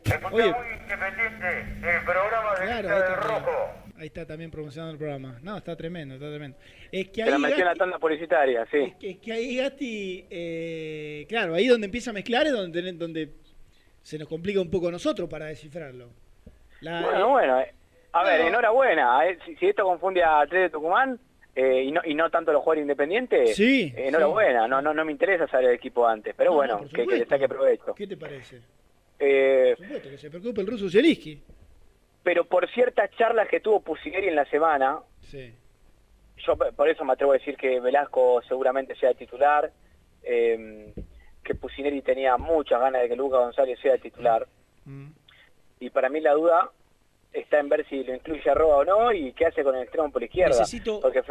Escucha 0.03 0.29
Oye. 0.33 0.51
muy 0.53 0.67
independiente 0.81 1.59
el 1.97 2.03
programa 2.05 2.55
de 2.59 2.65
Claro, 2.65 2.87
del 2.89 3.15
Rojo. 3.17 3.69
Ahí 4.01 4.07
está 4.07 4.25
también 4.25 4.49
promocionando 4.51 4.93
el 4.93 4.97
programa. 4.97 5.39
No, 5.43 5.57
está 5.57 5.75
tremendo, 5.75 6.15
está 6.15 6.27
tremendo. 6.29 6.57
Es 6.91 7.09
que 7.09 7.23
Se 7.23 7.29
la 7.29 7.35
ahí. 7.35 7.41
metió 7.43 7.59
en 7.59 7.65
la 7.65 7.75
tanda 7.75 7.99
publicitaria, 7.99 8.65
sí. 8.71 8.93
Es 9.01 9.17
que 9.19 9.31
ahí 9.31 9.57
Gatti, 9.57 10.25
eh, 10.29 11.25
claro, 11.29 11.53
ahí 11.53 11.67
donde 11.67 11.85
empieza 11.85 12.09
a 12.09 12.13
mezclar 12.13 12.47
es 12.47 12.53
donde, 12.53 12.91
donde 12.93 13.29
se 14.01 14.17
nos 14.17 14.27
complica 14.27 14.59
un 14.59 14.71
poco 14.71 14.87
a 14.87 14.91
nosotros 14.91 15.29
para 15.29 15.45
descifrarlo. 15.45 16.09
La- 16.81 17.01
Bueno, 17.03 17.29
bueno. 17.29 17.59
eh. 17.61 17.71
A 18.13 18.23
ver, 18.23 18.41
enhorabuena. 18.41 19.25
eh. 19.27 19.37
Si, 19.45 19.55
si 19.55 19.67
esto 19.67 19.83
confunde 19.83 20.23
a 20.23 20.45
tres 20.49 20.63
de 20.63 20.69
Tucumán 20.71 21.17
eh, 21.55 21.83
y, 21.83 21.91
no, 21.91 22.01
y 22.03 22.13
no 22.15 22.29
tanto 22.29 22.51
los 22.51 22.61
jugadores 22.61 22.81
independientes, 22.81 23.55
Sí, 23.55 23.93
eh, 23.95 24.07
enhorabuena. 24.07 24.67
No, 24.67 24.81
no, 24.81 24.93
no 24.93 25.05
me 25.05 25.11
interesa 25.11 25.47
saber 25.47 25.67
el 25.69 25.75
equipo 25.75 26.05
antes, 26.07 26.33
pero 26.35 26.49
No, 26.51 26.55
bueno, 26.57 26.81
no, 26.81 26.89
que, 26.89 27.05
que 27.05 27.19
le 27.19 27.25
saque 27.25 27.47
provecho. 27.47 27.93
¿Qué 27.95 28.07
te 28.07 28.17
parece? 28.17 28.61
Eh, 29.19 29.75
Por 29.77 29.85
supuesto, 29.85 30.09
que 30.09 30.17
se 30.17 30.29
preocupe 30.29 30.61
el 30.61 30.67
ruso 30.67 30.89
Zielinski. 30.89 31.41
Pero 32.23 32.45
por 32.45 32.69
ciertas 32.71 33.09
charlas 33.17 33.47
que 33.47 33.59
tuvo 33.59 33.81
Pusineri 33.81 34.27
en 34.27 34.35
la 34.35 34.45
semana, 34.45 34.99
Sí. 35.21 35.53
yo 36.45 36.55
por 36.55 36.89
eso 36.89 37.03
me 37.05 37.13
atrevo 37.13 37.31
a 37.31 37.37
decir 37.37 37.55
que 37.57 37.79
Velasco 37.79 38.41
seguramente 38.47 38.95
sea 38.95 39.13
titular, 39.13 39.71
eh, 40.23 40.93
que 41.43 41.55
Pusineri 41.55 42.01
tenía 42.01 42.37
muchas 42.37 42.79
ganas 42.79 43.01
de 43.01 43.09
que 43.09 43.15
Lucas 43.15 43.39
González 43.39 43.79
sea 43.79 43.97
titular, 43.97 44.47
Mm. 44.85 45.09
y 45.79 45.89
para 45.89 46.09
mí 46.09 46.19
la 46.21 46.33
duda 46.33 46.69
está 47.33 47.59
en 47.59 47.69
ver 47.69 47.87
si 47.87 48.03
lo 48.03 48.13
incluye 48.13 48.49
a 48.49 48.53
Roa 48.53 48.77
o 48.77 48.83
no 48.85 49.11
y 49.13 49.31
qué 49.33 49.45
hace 49.45 49.63
con 49.63 49.75
el 49.75 49.83
extremo 49.83 50.11
por 50.11 50.21
izquierda. 50.23 50.59
Necesito- 50.59 50.99
Porque 51.01 51.23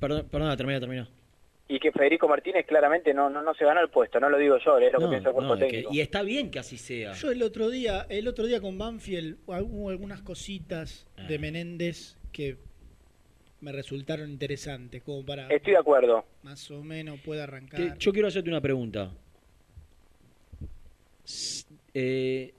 Perdón, 0.00 0.28
perdona, 0.30 0.56
termina, 0.56 0.80
termina. 0.80 1.08
Y 1.72 1.78
que 1.78 1.92
Federico 1.92 2.26
Martínez 2.26 2.66
claramente 2.66 3.14
no, 3.14 3.30
no, 3.30 3.42
no 3.42 3.54
se 3.54 3.64
ganó 3.64 3.80
el 3.80 3.90
puesto, 3.90 4.18
no 4.18 4.28
lo 4.28 4.38
digo 4.38 4.56
yo, 4.58 4.76
es 4.78 4.92
lo 4.92 4.98
que 4.98 5.06
piensa 5.06 5.28
el 5.28 5.34
cuerpo 5.34 5.54
no, 5.54 5.54
es 5.54 5.60
que- 5.60 5.66
técnico. 5.70 5.94
y 5.94 6.00
está 6.00 6.22
bien 6.22 6.50
que 6.50 6.58
así 6.58 6.76
sea. 6.76 7.12
Yo 7.12 7.30
el 7.30 7.42
otro 7.44 7.70
día, 7.70 8.06
el 8.08 8.26
otro 8.26 8.46
día 8.46 8.60
con 8.60 8.76
Banfield 8.76 9.38
hubo 9.46 9.90
algunas 9.90 10.20
cositas 10.22 11.06
Ah. 11.16 11.26
de 11.28 11.38
Menéndez 11.38 12.16
que 12.32 12.56
me 13.60 13.70
resultaron 13.72 14.28
interesantes, 14.30 15.02
como 15.02 15.24
para 15.24 15.46
Estoy 15.48 15.74
de 15.74 15.78
acuerdo. 15.78 16.24
más 16.42 16.68
o 16.72 16.82
menos 16.82 17.20
pueda 17.20 17.44
arrancar. 17.44 17.78
Te- 17.78 17.94
yo 17.98 18.12
quiero 18.12 18.26
hacerte 18.26 18.50
una 18.50 18.60
pregunta. 18.60 19.12
S- 21.24 21.66
eh, 21.94 22.52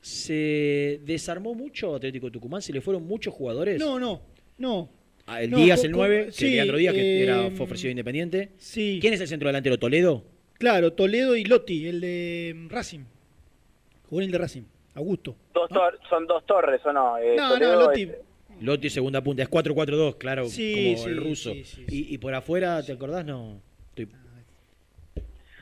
¿Se 0.00 1.00
desarmó 1.04 1.54
mucho 1.54 1.94
Atlético 1.94 2.30
Tucumán? 2.30 2.62
¿Se 2.62 2.72
le 2.72 2.80
fueron 2.80 3.04
muchos 3.06 3.34
jugadores? 3.34 3.78
No, 3.78 3.98
no, 3.98 4.22
no. 4.56 4.88
Ah, 5.30 5.42
el 5.42 5.50
No, 5.50 5.58
Díaz, 5.58 5.84
el 5.84 5.92
co- 5.92 5.98
9, 5.98 6.28
sí, 6.32 6.50
Leandro 6.52 6.78
Díaz, 6.78 6.94
que 6.94 7.00
eh, 7.20 7.22
era, 7.22 7.50
fue 7.50 7.64
ofrecido 7.66 7.90
independiente. 7.90 8.48
Sí. 8.56 8.98
¿Quién 9.00 9.12
es 9.12 9.20
el 9.20 9.28
centro 9.28 9.48
delantero? 9.48 9.78
¿Toledo? 9.78 10.24
Claro, 10.54 10.92
Toledo 10.94 11.36
y 11.36 11.44
Lotti, 11.44 11.86
el 11.86 12.00
de 12.00 12.54
mm, 12.56 12.68
Racing. 12.70 13.00
Juvenil 14.08 14.32
de 14.32 14.38
Racing, 14.38 14.62
Augusto. 14.94 15.36
Dos 15.52 15.68
tor- 15.70 15.98
son 16.08 16.26
dos 16.26 16.44
torres, 16.46 16.80
¿o 16.86 16.92
no? 16.92 17.18
Eh, 17.18 17.36
No, 17.36 17.50
Toledo 17.50 17.74
no, 17.74 17.80
Lotti. 17.86 18.02
es- 18.04 18.10
Lotti 18.62 18.90
segunda 18.90 19.22
punta, 19.22 19.42
es 19.42 19.48
4-4-2, 19.50 20.16
claro, 20.16 20.46
Sí, 20.48 20.94
como 20.94 21.04
sí, 21.04 21.10
el 21.10 21.16
ruso. 21.18 21.52
sí, 21.52 21.64
sí, 21.64 21.84
Y, 21.88 22.14
y 22.14 22.18
por 22.18 22.34
afuera, 22.34 22.82
¿te 22.82 22.92
acordás? 22.92 23.24
No. 23.24 23.60
Estoy- 23.90 24.06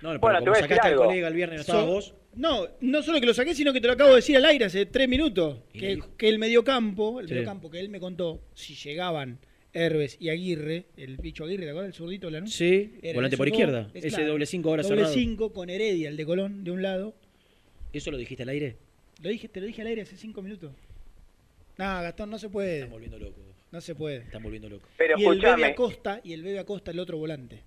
No, 0.03 0.11
pero 0.11 0.19
Bueno, 0.21 0.39
te 0.43 0.51
voy 0.51 0.59
a 0.59 0.63
decir 0.63 0.79
al 0.81 0.93
algo. 0.93 1.05
colega 1.07 1.29
el 1.29 1.35
viernes, 1.35 1.57
¿no 1.57 1.61
estabas 1.63 1.85
So- 1.85 1.91
vos? 1.93 2.15
No, 2.37 2.67
no 2.83 3.03
solo 3.03 3.19
que 3.19 3.27
lo 3.27 3.33
saqué, 3.35 3.55
sino 3.55 3.73
que 3.73 3.81
te 3.81 3.87
lo 3.87 3.95
acabo 3.95 4.11
de 4.11 4.17
decir 4.17 4.37
al 4.37 4.45
aire 4.45 4.67
hace 4.67 4.85
tres 4.87 5.09
minutos. 5.09 5.59
Que, 5.73 5.99
que 6.19 6.29
el 6.29 6.39
mediocampo, 6.39 7.19
el 7.21 7.27
Sí. 7.29 7.33
mediocampo 7.35 7.71
que 7.71 7.81
él 7.81 7.89
me 7.89 7.99
contó, 7.99 8.41
si 8.55 8.75
llegaban 8.75 9.39
Herbes 9.77 10.17
y 10.21 10.31
Aguirre, 10.31 10.87
el 10.97 11.17
bicho 11.19 11.45
Aguirre, 11.45 11.65
¿te 11.65 11.71
acuerdas? 11.71 11.91
El 11.91 11.95
zurdito 11.95 12.27
de 12.29 12.33
Lanús. 12.33 12.53
Sí, 12.55 12.99
volante 13.15 13.37
por 13.37 13.47
izquierda. 13.49 13.91
es 13.95 14.05
Ese 14.07 14.17
claro, 14.17 14.33
doble 14.33 14.47
5 14.47 14.69
ahora 14.69 14.83
doble 14.83 14.97
cerrado. 14.97 15.15
5 15.15 15.53
con 15.53 15.71
Heredia, 15.71 16.09
el 16.09 16.17
de 16.17 16.25
Colón, 16.27 16.65
de 16.65 16.71
un 16.71 16.83
lado. 16.83 17.15
¿Eso 17.93 18.11
lo 18.11 18.17
dijiste 18.17 18.43
al 18.43 18.49
aire? 18.49 18.77
Lo 19.23 19.29
dije, 19.31 19.49
te 19.49 19.61
lo 19.61 19.67
dije 19.67 19.81
al 19.83 19.89
aire 19.89 20.03
hace 20.03 20.17
cinco 20.17 20.43
minutos. 20.43 20.73
No, 21.79 21.85
Gastón, 21.85 22.31
no 22.31 22.39
se 22.39 22.49
puede. 22.49 22.77
Están 22.77 22.91
volviendo 22.91 23.19
loco. 23.19 23.41
No 23.71 23.81
se 23.81 23.95
puede. 23.95 24.19
Están 24.19 24.43
volviendo 24.43 24.69
loco. 24.69 24.89
Pero 24.97 25.19
y 25.19 25.25
el 25.25 25.41
Bebe. 25.41 25.65
Acosta, 25.67 26.21
y 26.25 26.33
el 26.33 26.43
Bebe 26.43 26.59
Acosta, 26.59 26.91
el 26.91 26.99
otro 26.99 27.19
volante. 27.19 27.63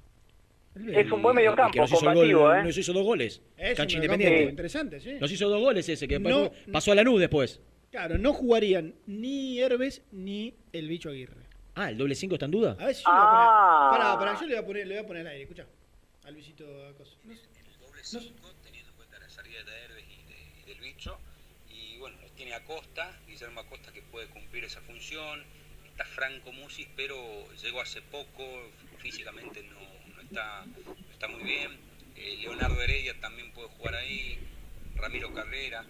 El. 0.76 0.96
Es 0.96 1.12
un 1.12 1.22
buen 1.22 1.36
mediocampo, 1.36 1.86
combativo, 1.88 2.42
gol, 2.42 2.58
¿eh? 2.60 2.64
nos 2.64 2.78
hizo 2.78 2.94
dos 2.94 3.04
goles. 3.04 3.42
Es 3.58 3.76
Cancha 3.76 3.96
Independiente. 3.98 4.44
interesante, 4.44 5.00
sí. 5.00 5.14
Nos 5.20 5.32
hizo 5.32 5.50
dos 5.50 5.60
goles 5.62 5.88
ese, 5.90 6.08
que 6.08 6.16
después 6.20 6.36
No- 6.36 6.72
pasó 6.72 6.92
a 6.92 6.96
la 6.96 7.04
NU 7.04 7.18
después. 7.18 7.60
Claro, 7.92 8.18
no 8.20 8.34
jugarían 8.34 8.94
ni 9.08 9.60
Herbes 9.60 10.04
ni 10.12 10.54
el 10.74 10.88
bicho 10.88 11.10
Aguirre. 11.10 11.49
Ah, 11.82 11.90
¿el 11.92 11.98
doble 11.98 12.14
5 12.14 12.36
está 12.36 12.44
en 12.46 12.52
duda? 12.52 12.76
A 12.78 12.88
ver 12.88 12.94
si 12.96 13.04
yo 13.06 13.10
le 13.10 13.16
voy 13.16 13.24
a 13.24 13.32
Ah. 13.32 13.90
poner. 13.92 14.04
Pará, 14.04 14.20
pará, 14.20 14.34
yo 14.42 14.46
le 14.48 14.56
voy 14.56 14.64
a 14.64 14.68
poner, 14.68 14.88
le 14.88 14.96
voy 14.96 15.04
a 15.06 15.08
poner 15.08 15.22
al 15.22 15.32
aire, 15.32 15.44
escucha. 15.44 15.66
A 16.26 16.32
Luisito 16.32 16.66
Acosta. 16.90 17.16
No 17.24 17.34
sé. 17.36 17.42
No 17.96 18.04
sé. 18.04 18.34
la 19.18 19.30
salida 19.30 19.64
de 19.64 19.86
Herbes 19.86 20.04
y, 20.10 20.24
de- 20.30 20.62
y 20.62 20.64
del 20.74 20.80
bicho. 20.82 21.18
Y 21.70 21.98
bueno, 22.00 22.18
tiene 22.36 22.54
Acosta, 22.54 23.18
Guillermo 23.28 23.62
Acosta 23.62 23.94
que 23.94 24.02
puede 24.02 24.28
cumplir 24.28 24.66
esa 24.66 24.82
función. 24.82 25.42
Está 25.90 26.04
Franco 26.04 26.52
Musis, 26.52 26.88
pero 26.98 27.16
llegó 27.62 27.80
hace 27.80 28.02
poco, 28.02 28.44
físicamente 28.98 29.64
no, 29.64 29.80
no 30.16 30.22
está, 30.22 30.66
no 30.66 31.12
está 31.14 31.28
muy 31.30 31.44
bien. 31.44 31.78
Eh, 32.18 32.40
Leonardo 32.42 32.82
Heredia 32.82 33.18
también 33.22 33.52
puede 33.54 33.70
jugar 33.70 33.96
ahí. 33.96 34.38
Ramiro 34.96 35.34
Carrera, 35.34 35.86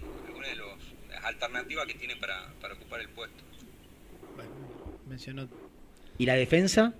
son 0.00 0.26
algunas 0.26 0.48
de 0.48 0.56
los- 0.56 0.78
las 1.10 1.22
alternativas 1.24 1.86
que 1.86 1.94
tiene 1.94 2.16
para, 2.16 2.46
para 2.62 2.74
ocupar 2.74 3.00
el 3.00 3.10
puesto. 3.10 3.42
Mencionó. 5.08 5.48
¿Y 6.18 6.26
la 6.26 6.34
defensa? 6.34 6.94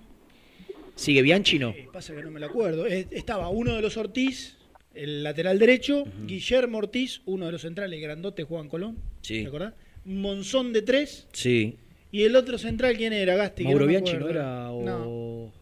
¿Sigue 0.95 1.21
Bianchi 1.21 1.59
no? 1.59 1.73
Pasa 1.93 2.13
que 2.15 2.21
no 2.23 2.31
me 2.31 2.39
lo 2.39 2.47
acuerdo. 2.47 2.85
Eh, 2.85 3.07
Estaba 3.11 3.49
uno 3.49 3.75
de 3.75 3.81
los 3.81 3.95
Ortiz, 3.97 4.57
el 4.93 5.23
lateral 5.23 5.59
derecho, 5.59 6.03
Guillermo 6.25 6.79
Ortiz, 6.79 7.21
uno 7.25 7.45
de 7.45 7.51
los 7.53 7.61
centrales 7.61 8.01
grandotes, 8.01 8.45
Juan 8.45 8.67
Colón. 8.67 8.97
Sí. 9.21 9.41
¿Te 9.43 9.47
acordás? 9.47 9.73
Monzón 10.05 10.73
de 10.73 10.81
tres. 10.81 11.27
Sí. 11.33 11.77
Y 12.11 12.23
el 12.23 12.35
otro 12.35 12.57
central, 12.57 12.97
¿quién 12.97 13.13
era? 13.13 13.35
Gasti. 13.35 13.63
¿Mauro 13.63 13.85
me 13.85 13.91
Bianchi 13.91 14.13
no 14.17 14.27
era? 14.29 14.71
O... 14.71 14.83
No, 14.83 15.53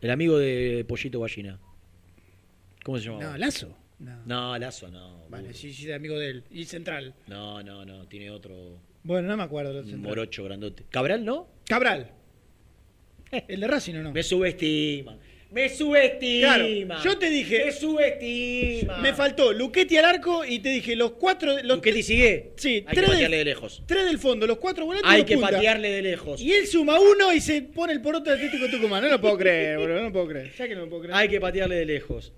El 0.00 0.10
amigo 0.10 0.38
de 0.38 0.84
Pollito 0.88 1.20
Gallina. 1.20 1.58
¿Cómo 2.84 2.98
se 2.98 3.04
llamaba? 3.06 3.32
no, 3.32 3.38
Lazo. 3.38 3.76
No. 3.98 4.16
No, 4.24 4.58
Lazo 4.58 4.88
no. 4.88 5.24
Vale, 5.28 5.52
sí, 5.52 5.72
sí, 5.74 5.92
amigo 5.92 6.18
de 6.18 6.30
él. 6.30 6.44
Y 6.50 6.64
central. 6.64 7.14
No, 7.26 7.62
no, 7.62 7.84
no, 7.84 8.06
tiene 8.08 8.30
otro 8.30 8.78
Bueno, 9.04 9.28
no 9.28 9.36
me 9.36 9.42
acuerdo. 9.42 9.74
del 9.74 9.84
central. 9.84 10.02
morocho 10.08 10.42
grandote. 10.44 10.84
¿Cabral 10.90 11.24
no? 11.24 11.48
Cabral. 11.70 12.10
¿El 13.30 13.60
de 13.60 13.66
Racing 13.68 13.94
o 13.94 14.02
no? 14.02 14.12
Me 14.12 14.24
subestima. 14.24 15.16
Me 15.52 15.68
subestima. 15.68 16.54
Claro, 16.56 17.02
yo 17.04 17.16
te 17.18 17.30
dije. 17.30 17.64
Me 17.66 17.72
subestima. 17.72 18.98
Me 18.98 19.14
faltó 19.14 19.52
Luquetti 19.52 19.96
al 19.96 20.04
arco 20.04 20.44
y 20.44 20.58
te 20.58 20.68
dije 20.68 20.96
los 20.96 21.12
cuatro. 21.12 21.54
Los 21.62 21.76
Luquetti 21.76 22.02
sigue. 22.02 22.52
Sí, 22.56 22.84
Hay 22.86 22.96
que 22.96 23.02
patearle 23.02 23.36
de 23.38 23.44
lejos. 23.44 23.82
tres 23.86 24.04
del 24.04 24.18
fondo, 24.18 24.48
los 24.48 24.58
cuatro 24.58 24.84
volantes. 24.84 25.08
Hay 25.08 25.24
que 25.24 25.38
patearle 25.38 25.90
de 25.90 26.02
lejos. 26.02 26.40
Y 26.40 26.52
él 26.52 26.66
suma 26.66 26.98
uno 26.98 27.32
y 27.32 27.40
se 27.40 27.62
pone 27.62 27.92
el 27.92 28.00
poroto 28.02 28.30
de 28.30 28.36
Atlético 28.36 28.68
Tucumán. 28.68 29.02
No 29.04 29.08
lo 29.08 29.20
puedo 29.20 29.38
creer, 29.38 29.78
boludo. 29.78 29.96
No 29.98 30.02
lo 30.02 30.12
puedo 30.12 30.26
creer. 30.26 30.52
Ya 30.58 30.66
que 30.68 30.74
no 30.74 30.80
lo 30.82 30.88
puedo 30.88 31.02
creer. 31.02 31.16
Hay 31.16 31.28
que 31.28 31.40
patearle 31.40 31.76
de 31.76 31.84
lejos. 31.86 32.32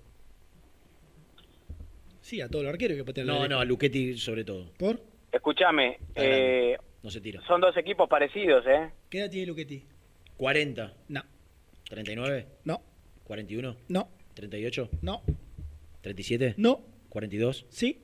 Sí, 2.21 2.41
a 2.43 2.49
todos 2.49 2.65
los 2.65 2.73
arqueros 2.73 2.97
hay 2.97 3.01
que 3.01 3.05
patearle. 3.07 3.33
No, 3.33 3.43
de 3.43 3.49
no, 3.49 3.57
a 3.57 3.59
lejos. 3.61 3.69
Luquetti 3.69 4.17
sobre 4.19 4.45
todo. 4.45 4.71
¿Por? 4.79 5.01
Escúchame, 5.33 5.99
eh, 6.15 6.77
No 7.03 7.11
se 7.11 7.21
tira. 7.21 7.41
son 7.47 7.61
dos 7.61 7.77
equipos 7.77 8.09
parecidos, 8.09 8.65
¿eh? 8.67 8.91
¿Qué 9.11 9.19
edad 9.21 9.31
tiene 9.31 9.47
Luquetti? 9.49 9.85
40. 10.37 10.93
No. 11.09 11.23
39. 11.89 12.47
No. 12.65 12.81
41. 13.25 13.77
No. 13.89 14.09
38. 14.35 14.89
No. 15.03 15.23
37. 16.03 16.55
No. 16.59 16.81
42. 17.09 17.67
Sí. 17.69 18.01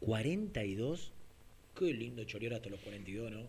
42. 0.00 1.12
Qué 1.78 1.86
lindo 1.92 2.22
chorear 2.24 2.54
hasta 2.54 2.68
los 2.70 2.80
42, 2.80 3.30
¿no? 3.32 3.48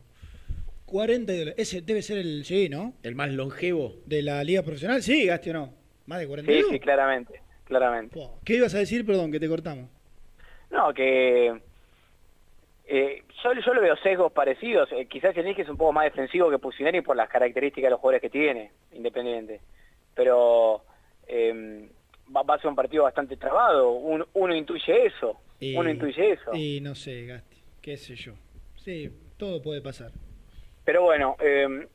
40 0.85 1.33
y 1.33 1.37
dólares. 1.39 1.55
Ese 1.59 1.81
debe 1.81 2.01
ser 2.01 2.17
el. 2.19 2.45
Sí, 2.45 2.69
¿no? 2.69 2.93
El 3.03 3.15
más 3.15 3.31
longevo. 3.31 3.97
De 4.05 4.21
la 4.21 4.43
Liga 4.43 4.63
Profesional. 4.63 5.01
Sí, 5.03 5.25
Gasti 5.25 5.49
o 5.49 5.53
no. 5.53 5.73
Más 6.05 6.19
de 6.19 6.25
Sí, 6.25 6.29
41. 6.29 6.67
sí, 6.69 6.79
claramente, 6.79 7.41
claramente. 7.65 8.19
¿Qué 8.43 8.55
ibas 8.55 8.73
a 8.75 8.79
decir? 8.79 9.05
Perdón, 9.05 9.31
que 9.31 9.39
te 9.39 9.47
cortamos. 9.47 9.89
No, 10.71 10.93
que 10.93 11.59
eh, 12.87 13.23
yo, 13.43 13.53
yo 13.53 13.73
le 13.73 13.81
veo 13.81 13.95
sesgos 13.97 14.31
parecidos. 14.31 14.91
Eh, 14.91 15.05
quizás 15.07 15.35
Enrique 15.37 15.63
es 15.63 15.69
un 15.69 15.77
poco 15.77 15.91
más 15.93 16.05
defensivo 16.05 16.49
que 16.49 16.59
Pusineri 16.59 17.01
por 17.01 17.15
las 17.15 17.29
características 17.29 17.87
de 17.87 17.91
los 17.91 17.99
jugadores 17.99 18.21
que 18.21 18.29
tiene, 18.29 18.71
Independiente. 18.93 19.61
Pero 20.13 20.83
eh, 21.27 21.89
va, 22.35 22.43
va 22.43 22.55
a 22.55 22.59
ser 22.59 22.67
un 22.69 22.75
partido 22.75 23.03
bastante 23.03 23.37
trabado. 23.37 23.91
Un- 23.91 24.25
uno 24.33 24.55
intuye 24.55 25.05
eso. 25.05 25.39
Y- 25.59 25.75
Uno 25.75 25.89
intuye 25.89 26.31
eso. 26.33 26.51
Y 26.53 26.81
no 26.81 26.95
sé, 26.95 27.25
Gasti. 27.25 27.57
¿Qué 27.81 27.97
sé 27.97 28.15
yo? 28.15 28.33
Sí, 28.75 29.09
todo 29.37 29.61
puede 29.61 29.81
pasar. 29.81 30.11
Pero 30.83 31.01
bueno, 31.03 31.35
eh, 31.39 31.87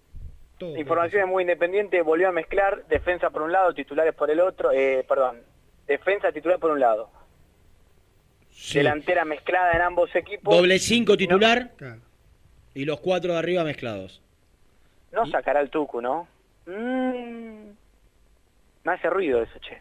Todo 0.58 0.76
información 0.76 1.28
muy 1.28 1.42
independiente. 1.44 2.02
Volvió 2.02 2.28
a 2.28 2.32
mezclar 2.32 2.86
defensa 2.88 3.30
por 3.30 3.42
un 3.42 3.52
lado, 3.52 3.72
titulares 3.74 4.14
por 4.14 4.30
el 4.30 4.40
otro. 4.40 4.72
Eh, 4.72 5.04
perdón, 5.08 5.40
defensa 5.86 6.32
titular 6.32 6.58
por 6.58 6.70
un 6.72 6.80
lado. 6.80 7.10
Delantera 8.74 9.24
mezclada 9.24 9.72
en 9.72 9.82
ambos 9.82 10.14
equipos. 10.14 10.54
Doble 10.56 10.78
5 10.78 11.16
titular. 11.16 11.72
Y 12.74 12.84
los 12.84 13.00
cuatro 13.00 13.32
de 13.32 13.38
arriba 13.38 13.64
mezclados. 13.64 14.22
No 15.12 15.26
sacará 15.26 15.60
el 15.60 15.70
Tucu, 15.70 16.00
¿no? 16.00 16.28
Mm, 16.66 17.70
me 18.84 18.92
hace 18.92 19.10
ruido 19.10 19.42
eso, 19.42 19.58
che. 19.58 19.80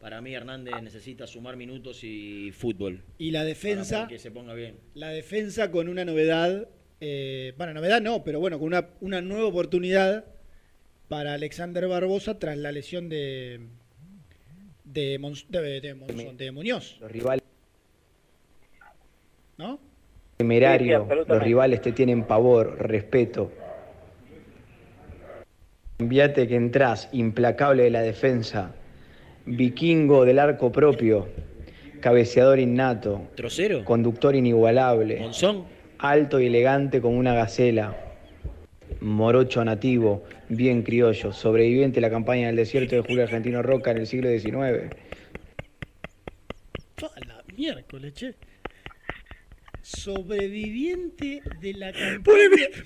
Para 0.00 0.20
mí 0.20 0.34
Hernández 0.34 0.80
necesita 0.82 1.26
sumar 1.26 1.56
minutos 1.56 2.04
y 2.04 2.52
fútbol. 2.52 3.02
Y 3.18 3.32
la 3.32 3.42
defensa. 3.44 4.06
que 4.06 4.18
se 4.18 4.30
ponga 4.30 4.54
bien. 4.54 4.78
La 4.94 5.08
defensa 5.08 5.70
con 5.70 5.88
una 5.88 6.04
novedad. 6.04 6.68
eh, 7.00 7.54
bueno, 7.56 7.74
novedad 7.74 8.00
no, 8.00 8.22
pero 8.22 8.38
bueno, 8.38 8.58
con 8.58 8.68
una, 8.68 8.86
una 9.00 9.20
nueva 9.20 9.48
oportunidad 9.48 10.24
para 11.08 11.34
Alexander 11.34 11.88
Barbosa 11.88 12.38
tras 12.38 12.56
la 12.56 12.70
lesión 12.70 13.08
de. 13.08 13.60
de, 14.84 15.18
de 15.18 15.18
Monzón, 15.18 16.36
de 16.36 16.52
Muñoz. 16.52 16.98
Los 17.00 17.10
rivales 17.10 17.42
¿No? 19.58 19.78
temerario, 20.36 21.06
Sí, 21.08 21.14
los 21.28 21.42
rivales 21.42 21.80
te 21.80 21.92
tienen 21.92 22.24
pavor, 22.24 22.76
respeto. 22.78 23.50
Enviate 25.98 26.46
que 26.46 26.56
entrás, 26.56 27.08
implacable 27.12 27.84
de 27.84 27.90
la 27.90 28.02
defensa, 28.02 28.74
vikingo 29.46 30.26
del 30.26 30.38
arco 30.38 30.70
propio, 30.70 31.28
cabeceador 32.00 32.58
innato, 32.58 33.22
Trocero. 33.34 33.82
conductor 33.86 34.34
inigualable, 34.36 35.20
Monzón. 35.20 35.64
alto 35.98 36.38
y 36.38 36.46
elegante 36.48 37.00
como 37.00 37.16
una 37.16 37.32
gacela, 37.32 37.96
morocho 39.00 39.64
nativo, 39.64 40.24
bien 40.50 40.82
criollo, 40.82 41.32
sobreviviente 41.32 41.94
de 41.94 42.00
la 42.02 42.10
campaña 42.10 42.48
del 42.48 42.56
desierto 42.56 42.94
de 42.94 43.00
Julio 43.00 43.22
Argentino 43.22 43.62
Roca 43.62 43.90
en 43.92 43.96
el 43.98 44.06
siglo 44.06 44.28
XIX. 44.28 44.94
Pa, 47.00 47.10
la 47.26 47.42
miércoles, 47.56 48.12
che. 48.12 48.34
Sobreviviente 49.86 51.42
de 51.60 51.72
la 51.74 51.92
campaña. 51.92 52.24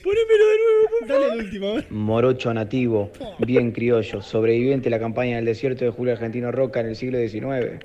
ponémelo 0.03 0.47
de 0.51 0.59
nuevo, 0.59 1.07
Dale 1.09 1.33
el 1.33 1.47
último, 1.47 1.75
ver. 1.77 1.91
Morocho 1.91 2.53
nativo, 2.53 3.11
bien 3.39 3.73
criollo, 3.73 4.21
sobreviviente 4.21 4.85
de 4.85 4.91
la 4.91 4.99
campaña 4.99 5.37
del 5.37 5.47
desierto 5.47 5.87
de 5.87 5.93
Julio 5.93 6.13
Argentino 6.13 6.53
Roca 6.53 6.81
en 6.81 6.89
el 6.89 6.97
siglo 6.97 7.19
XIX. 7.19 7.83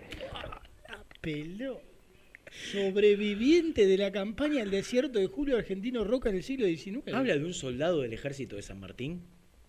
Peló. 1.22 1.80
Sobreviviente 2.74 3.88
de 3.88 3.98
la 3.98 4.12
campaña 4.12 4.60
del 4.60 4.72
desierto 4.72 5.18
de 5.20 5.28
Julio 5.28 5.56
Argentino 5.56 6.04
Roca 6.04 6.28
en 6.28 6.36
el 6.36 6.44
siglo 6.44 6.68
XIX. 6.68 7.14
¿Habla 7.14 7.38
de 7.38 7.46
un 7.46 7.54
soldado 7.54 8.02
del 8.02 8.12
ejército 8.12 8.58
de 8.58 8.64
San 8.64 8.82
Martín? 8.82 9.22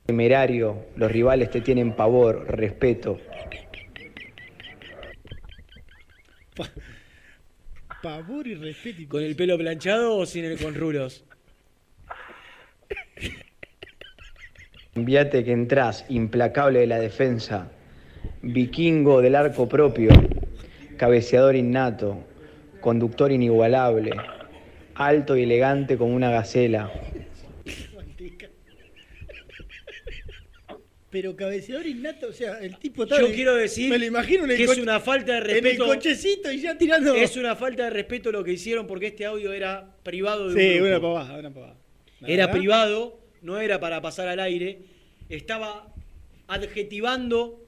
Temerario, 0.06 0.86
los 0.97 1.12
rivales 1.12 1.52
te 1.52 1.60
tienen 1.60 1.94
pavor, 1.94 2.47
respeto. 2.48 3.20
Pavor 8.06 8.46
y 8.46 8.54
respeto. 8.54 9.02
¿Con 9.08 9.24
el 9.24 9.34
pelo 9.34 9.58
planchado 9.58 10.16
o 10.16 10.26
sin 10.26 10.44
el 10.44 10.56
con 10.56 10.76
rulos? 10.76 11.24
Enviate 14.94 15.42
que 15.42 15.50
entrás, 15.50 16.04
implacable 16.08 16.78
de 16.78 16.86
la 16.86 17.00
defensa, 17.00 17.68
vikingo 18.42 19.20
del 19.22 19.34
arco 19.34 19.68
propio, 19.68 20.10
cabeceador 20.96 21.56
innato, 21.56 22.24
conductor 22.80 23.32
inigualable, 23.32 24.12
alto 24.94 25.36
y 25.36 25.42
elegante 25.42 25.98
como 25.98 26.14
una 26.14 26.30
gacela. 26.30 26.92
Pero 31.18 31.34
cabeceador 31.34 31.86
innato, 31.86 32.28
o 32.28 32.32
sea, 32.34 32.59
el 32.59 32.76
tipo 32.76 33.06
Yo 33.06 33.32
quiero 33.32 33.55
decir 33.55 33.88
me 33.88 33.97
lo 33.98 34.05
imagino 34.05 34.44
en 34.44 34.51
el 34.51 34.59
que 34.59 34.64
es 34.64 34.76
una 34.76 35.01
falta 35.01 35.32
de 35.32 35.38
En 35.38 35.44
respeto. 35.44 35.84
el 35.84 35.97
cochecito 35.97 36.52
y 36.52 36.60
ya 36.60 36.76
tirando. 36.76 37.14
Es 37.14 37.38
una 37.38 37.56
falta 37.56 37.84
de 37.84 37.90
respeto 37.90 38.30
lo 38.30 38.44
que 38.44 38.52
hicieron 38.52 38.86
porque 38.86 39.06
este 39.06 39.24
audio 39.24 39.55
era 39.55 39.97
privado 40.02 40.48
de 40.51 40.55
un 40.55 40.60
Sí, 40.60 40.68
grupo. 40.74 40.86
una 40.88 41.01
pavada, 41.01 41.38
una 41.38 41.55
pavada. 41.55 41.76
Era 42.26 42.44
verdad. 42.48 42.59
privado, 42.60 43.20
no 43.40 43.59
era 43.59 43.80
para 43.80 44.02
pasar 44.02 44.28
al 44.28 44.40
aire. 44.40 44.80
Estaba 45.30 45.90
adjetivando 46.48 47.66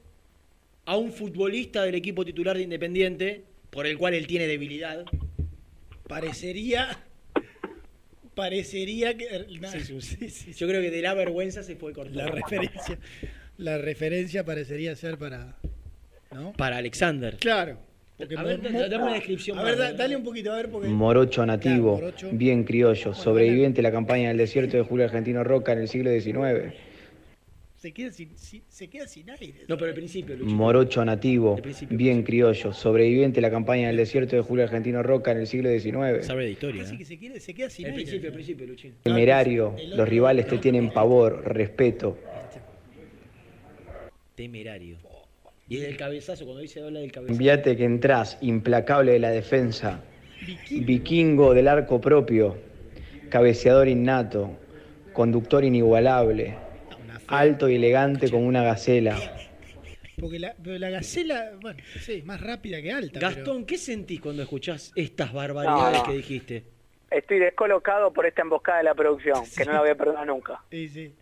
a 0.84 0.98
un 0.98 1.10
futbolista 1.10 1.84
del 1.84 1.94
equipo 1.94 2.26
titular 2.26 2.54
de 2.54 2.64
Independiente, 2.64 3.44
por 3.70 3.86
el 3.86 3.96
cual 3.96 4.12
él 4.12 4.26
tiene 4.26 4.46
debilidad. 4.46 5.06
Parecería. 6.06 7.02
Parecería 8.34 9.16
que. 9.16 9.46
no, 9.60 9.68
Sí, 9.72 10.00
sí, 10.00 10.28
sí, 10.30 10.52
Yo 10.52 10.68
creo 10.68 10.80
que 10.80 10.90
de 10.92 11.02
la 11.02 11.12
vergüenza 11.14 11.62
se 11.64 11.74
fue 11.76 11.92
cortar. 11.92 12.14
La 12.16 12.26
referencia. 12.30 12.98
La 13.58 13.76
referencia 13.78 14.44
parecería 14.44 14.94
ser 14.96 15.18
para. 15.18 15.56
¿No? 16.32 16.52
Para 16.52 16.76
Alexander. 16.78 17.36
Claro. 17.38 17.78
Porque 18.16 18.36
A 18.36 18.42
ver, 18.42 18.58
mo- 18.60 18.68
da- 18.78 18.88
dame 18.88 19.04
una 19.04 19.14
descripción 19.14 19.58
A 19.58 19.62
ver, 19.62 19.76
da- 19.78 19.92
dale 19.92 20.16
un 20.16 20.24
poquito, 20.24 20.52
a 20.52 20.56
ver, 20.56 20.68
porque. 20.70 20.88
Morocho 20.88 21.46
nativo, 21.46 21.98
Claro, 21.98 22.06
morocho. 22.12 22.28
bien 22.32 22.64
criollo, 22.64 23.14
sobreviviente 23.14 23.76
de 23.76 23.82
la 23.82 23.92
campaña 23.92 24.28
del 24.28 24.36
desierto 24.38 24.76
de 24.76 24.82
Julio 24.82 25.04
Argentino 25.04 25.44
Roca 25.44 25.72
en 25.72 25.78
el 25.80 25.88
siglo 25.88 26.10
XIX. 26.10 26.72
Se 27.76 27.92
queda 27.92 28.10
sin, 28.10 28.36
sin- 28.36 28.62
se 28.68 28.88
queda 28.88 29.06
sin 29.06 29.30
aire. 29.30 29.54
No, 29.68 29.76
pero 29.76 29.90
al 29.90 29.94
principio, 29.94 30.34
Luchito. 30.36 30.52
Morocho 30.56 31.04
nativo, 31.04 31.60
bien 31.90 32.24
criollo, 32.24 32.72
sobreviviente 32.72 33.36
de 33.36 33.42
la 33.42 33.52
campaña 33.52 33.86
del 33.86 33.96
desierto 33.96 34.34
de 34.34 34.42
Julio 34.42 34.64
Argentino 34.64 35.00
Roca 35.04 35.30
en 35.30 35.38
el 35.38 35.46
siglo 35.46 35.70
XIX. 35.70 36.24
Sabe 36.26 36.44
de 36.46 36.50
historia. 36.50 36.82
Así 36.82 36.96
¿eh? 36.96 36.98
que 36.98 37.04
se 37.04 37.18
queda, 37.20 37.38
se 37.38 37.54
queda 37.54 37.70
sin 37.70 37.86
Al 37.86 37.92
aire. 37.92 38.02
principio, 38.02 38.28
al 38.30 38.34
principio, 38.34 38.66
Luchín. 38.66 38.94
Temerario, 39.04 39.76
los 39.94 40.08
rivales 40.08 40.48
te 40.48 40.58
tienen 40.58 40.90
pavor, 40.90 41.44
respeto. 41.54 42.18
Temerario. 44.38 44.98
Y 45.68 45.78
el 45.78 45.96
cabezazo, 45.96 46.44
cuando 46.44 46.62
dice 46.62 46.80
habla 46.80 47.00
del 47.00 47.10
cabezazo. 47.10 47.32
Enviate 47.32 47.76
que 47.76 47.82
entrás, 47.82 48.38
implacable 48.40 49.10
de 49.10 49.18
la 49.18 49.30
defensa, 49.30 50.00
vikingo 50.70 51.54
del 51.54 51.66
arco 51.66 52.00
propio, 52.00 52.56
cabeceador 53.30 53.88
innato, 53.88 54.56
conductor 55.12 55.64
inigualable, 55.64 56.54
alto 57.26 57.68
y 57.68 57.74
elegante 57.74 58.30
como 58.30 58.46
una 58.46 58.62
gacela. 58.62 59.18
Porque 60.20 60.38
la, 60.38 60.54
pero 60.62 60.78
la 60.78 60.90
gacela, 60.90 61.50
bueno, 61.60 61.82
sí, 61.98 62.12
es 62.12 62.24
más 62.24 62.40
rápida 62.40 62.80
que 62.80 62.92
alta. 62.92 63.18
Gastón, 63.18 63.64
¿qué 63.66 63.76
sentís 63.76 64.20
cuando 64.20 64.44
escuchás 64.44 64.92
estas 64.94 65.32
barbaridades 65.32 65.98
No, 65.98 65.98
no. 65.98 66.04
que 66.04 66.16
dijiste? 66.16 66.62
Estoy 67.10 67.40
descolocado 67.40 68.12
por 68.12 68.24
esta 68.24 68.42
emboscada 68.42 68.78
de 68.78 68.84
la 68.84 68.94
producción, 68.94 69.42
que 69.56 69.64
no 69.64 69.72
la 69.72 69.80
voy 69.80 69.90
a 69.90 69.96
perdonar 69.96 70.28
nunca. 70.28 70.62
Sí, 70.70 70.88
sí. 70.88 71.12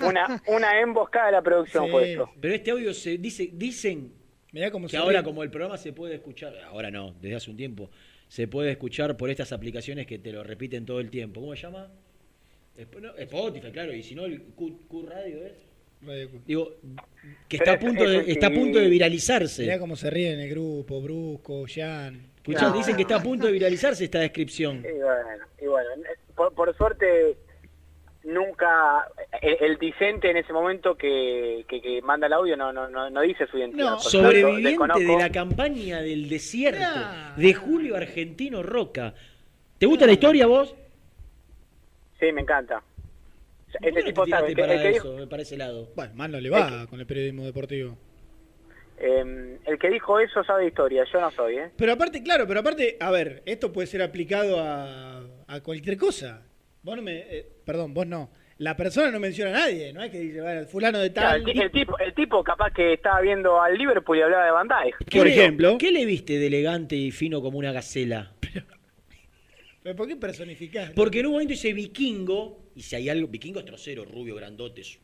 Una, 0.00 0.42
una 0.46 0.80
emboscada 0.80 1.26
de 1.26 1.32
la 1.32 1.42
producción 1.42 1.84
Sí. 1.86 1.90
fue 1.90 2.12
esto. 2.12 2.30
Pero 2.40 2.54
este 2.54 2.70
audio 2.70 2.92
se 2.92 3.18
dice, 3.18 3.50
dicen 3.52 4.12
Mirá 4.52 4.70
cómo 4.70 4.86
que 4.86 4.92
se 4.92 4.96
ahora 4.96 5.22
como 5.22 5.42
el 5.42 5.50
programa 5.50 5.76
se 5.76 5.92
puede 5.92 6.14
escuchar, 6.14 6.54
ahora 6.66 6.90
no, 6.90 7.14
desde 7.20 7.36
hace 7.36 7.50
un 7.50 7.56
tiempo, 7.56 7.90
se 8.28 8.48
puede 8.48 8.70
escuchar 8.70 9.16
por 9.16 9.30
estas 9.30 9.52
aplicaciones 9.52 10.06
que 10.06 10.18
te 10.18 10.32
lo 10.32 10.42
repiten 10.42 10.86
todo 10.86 11.00
el 11.00 11.10
tiempo. 11.10 11.40
¿Cómo 11.40 11.54
se 11.54 11.62
llama? 11.62 11.90
Spotify, 13.18 13.70
claro, 13.72 13.92
y 13.92 14.02
si 14.02 14.14
no 14.14 14.24
el 14.24 14.40
Q, 14.54 14.86
Q 14.88 15.06
Radio 15.06 15.44
es. 15.44 15.52
Radio 16.00 16.30
Q. 16.30 16.42
Digo, 16.46 16.76
que 17.48 17.56
está 17.56 17.72
a 17.72 17.78
punto 17.78 18.08
de, 18.08 18.30
está 18.30 18.46
a 18.46 18.50
punto 18.50 18.78
de 18.78 18.88
viralizarse. 18.88 19.62
Mirá 19.62 19.78
cómo 19.78 19.96
se 19.96 20.08
ríe 20.10 20.32
en 20.32 20.40
el 20.40 20.50
grupo, 20.50 21.00
Brusco, 21.00 21.64
Jan. 21.66 22.30
Escuchá, 22.36 22.70
dicen 22.72 22.96
que 22.96 23.02
está 23.02 23.16
a 23.16 23.22
punto 23.22 23.46
de 23.46 23.52
viralizarse 23.52 24.04
esta 24.04 24.20
descripción. 24.20 24.78
Y 24.78 24.98
bueno, 25.02 25.46
y 25.60 25.66
bueno 25.66 25.90
por, 26.34 26.54
por 26.54 26.74
suerte 26.76 27.36
nunca 28.28 29.08
el, 29.42 29.56
el 29.60 29.78
discente 29.78 30.30
en 30.30 30.36
ese 30.36 30.52
momento 30.52 30.96
que, 30.96 31.64
que, 31.68 31.80
que 31.80 32.02
manda 32.02 32.26
el 32.26 32.32
audio 32.32 32.56
no, 32.56 32.72
no, 32.72 32.88
no, 32.88 33.10
no 33.10 33.20
dice 33.22 33.46
su 33.46 33.58
identidad. 33.58 33.98
Suerte, 33.98 34.40
Sobreviviente 34.42 35.00
de 35.04 35.16
la 35.18 35.30
campaña 35.32 36.00
del 36.00 36.28
desierto 36.28 36.84
de 37.36 37.54
Julio 37.54 37.96
Argentino 37.96 38.62
Roca. 38.62 39.14
¿Te 39.78 39.86
gusta 39.86 40.06
la 40.06 40.12
historia 40.12 40.46
vos? 40.46 40.74
Sí, 42.20 42.32
me 42.32 42.42
encanta. 42.42 42.78
O 43.68 43.70
sea, 43.70 43.80
Este 43.82 43.92
¿Por 43.92 44.00
qué 44.02 44.06
tipo 44.06 44.24
te 44.24 44.30
sabe, 44.30 44.48
el 44.48 44.56
para 44.56 44.74
el 44.74 44.92
dijo, 44.92 45.28
para 45.28 45.42
ese 45.42 45.56
lado? 45.56 45.88
Bueno, 45.94 46.12
más 46.14 46.30
no 46.30 46.40
le 46.40 46.50
va 46.50 46.86
con 46.88 47.00
el 47.00 47.06
periodismo 47.06 47.44
deportivo. 47.44 47.96
eh, 48.98 49.58
el 49.64 49.78
que 49.78 49.88
dijo 49.90 50.18
eso 50.18 50.42
sabe 50.42 50.66
historia, 50.66 51.04
yo 51.12 51.20
no 51.20 51.30
soy, 51.30 51.58
¿eh? 51.58 51.70
Pero 51.76 51.92
aparte, 51.92 52.22
claro, 52.22 52.46
pero 52.48 52.60
aparte, 52.60 52.96
a 52.98 53.10
ver, 53.10 53.42
esto 53.46 53.72
puede 53.72 53.86
ser 53.86 54.02
aplicado 54.02 54.58
a, 54.60 55.22
a 55.46 55.60
cualquier 55.62 55.96
cosa. 55.96 56.42
Vos 56.82 56.96
no 56.96 57.02
me, 57.02 57.18
eh, 57.18 57.46
perdón, 57.64 57.92
vos 57.94 58.06
no. 58.06 58.30
La 58.58 58.76
persona 58.76 59.10
no 59.12 59.20
menciona 59.20 59.50
a 59.50 59.60
nadie, 59.60 59.92
no 59.92 60.02
es 60.02 60.10
que 60.10 60.18
dice, 60.18 60.40
bueno, 60.40 60.60
el 60.60 60.66
fulano 60.66 60.98
de 60.98 61.12
Claro, 61.12 61.40
tal. 61.42 61.48
el, 61.48 61.54
ti- 61.54 61.60
el 61.62 61.70
tipo, 61.70 61.98
el 61.98 62.14
tipo 62.14 62.42
capaz 62.42 62.72
que 62.72 62.94
estaba 62.94 63.20
viendo 63.20 63.60
al 63.60 63.76
Liverpool 63.78 64.18
y 64.18 64.22
hablaba 64.22 64.44
de 64.46 64.50
Van 64.50 64.66
Dijk. 64.68 64.96
¿Qué 65.08 65.24
le- 65.24 65.78
¿Qué 65.78 65.92
le 65.92 66.04
viste 66.04 66.38
de 66.38 66.46
elegante 66.48 66.96
y 66.96 67.10
fino 67.12 67.40
como 67.40 67.58
una 67.58 67.70
gacela? 67.72 68.32
¿Pero 69.82 69.94
por 69.96 70.08
qué 70.08 70.16
personificás? 70.16 70.90
Porque 70.90 71.20
en 71.20 71.26
un 71.26 71.32
momento 71.32 71.52
dice 71.52 71.72
vikingo, 71.72 72.64
y 72.74 72.82
si 72.82 72.96
hay 72.96 73.08
algo, 73.08 73.28
vikingo 73.28 73.60
es 73.60 73.64
trocero, 73.64 74.04
rubio, 74.04 74.34
grandotes. 74.34 74.98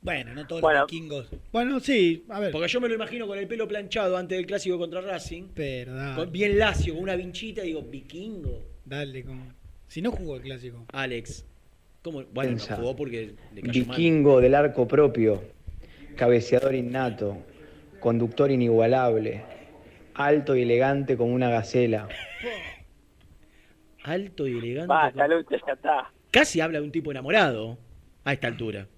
Bueno, 0.00 0.34
no 0.34 0.46
todos 0.46 0.60
Bueno. 0.60 0.80
los 0.80 0.90
vikingos. 0.90 1.28
Bueno, 1.50 1.80
sí, 1.80 2.26
a 2.28 2.40
ver. 2.40 2.50
Porque 2.52 2.68
yo 2.68 2.80
me 2.80 2.88
lo 2.88 2.94
imagino 2.94 3.26
con 3.26 3.38
el 3.38 3.46
pelo 3.46 3.66
planchado 3.66 4.16
antes 4.18 4.36
del 4.36 4.44
clásico 4.46 4.76
contra 4.76 5.00
Racing. 5.00 5.48
Pero 5.54 5.92
con- 6.16 6.30
bien 6.32 6.58
lacio, 6.58 6.94
con 6.94 7.02
una 7.04 7.16
vinchita, 7.16 7.62
digo, 7.62 7.80
vikingo. 7.82 8.66
Dale, 8.84 9.24
como. 9.24 9.46
Si 9.94 10.02
no 10.02 10.10
jugó 10.10 10.34
el 10.34 10.42
clásico. 10.42 10.86
Alex. 10.92 11.46
¿Cómo? 12.02 12.24
Bueno, 12.32 12.56
no 12.68 12.76
jugó 12.76 12.96
porque 12.96 13.36
le 13.54 13.62
cayó 13.62 13.86
mal. 13.86 13.96
Vikingo 13.96 14.40
del 14.40 14.56
arco 14.56 14.88
propio, 14.88 15.40
cabeceador 16.16 16.74
innato, 16.74 17.38
conductor 18.00 18.50
inigualable, 18.50 19.44
alto 20.14 20.56
y 20.56 20.62
elegante 20.62 21.16
como 21.16 21.32
una 21.32 21.48
gacela. 21.48 22.08
Alto 24.02 24.48
y 24.48 24.58
elegante. 24.58 24.88
Basta, 24.88 25.28
Lucho, 25.28 25.56
ya 25.64 25.74
está. 25.74 26.12
Casi 26.32 26.60
habla 26.60 26.80
de 26.80 26.86
un 26.86 26.90
tipo 26.90 27.12
enamorado 27.12 27.78
a 28.24 28.32
esta 28.32 28.48
altura. 28.48 28.88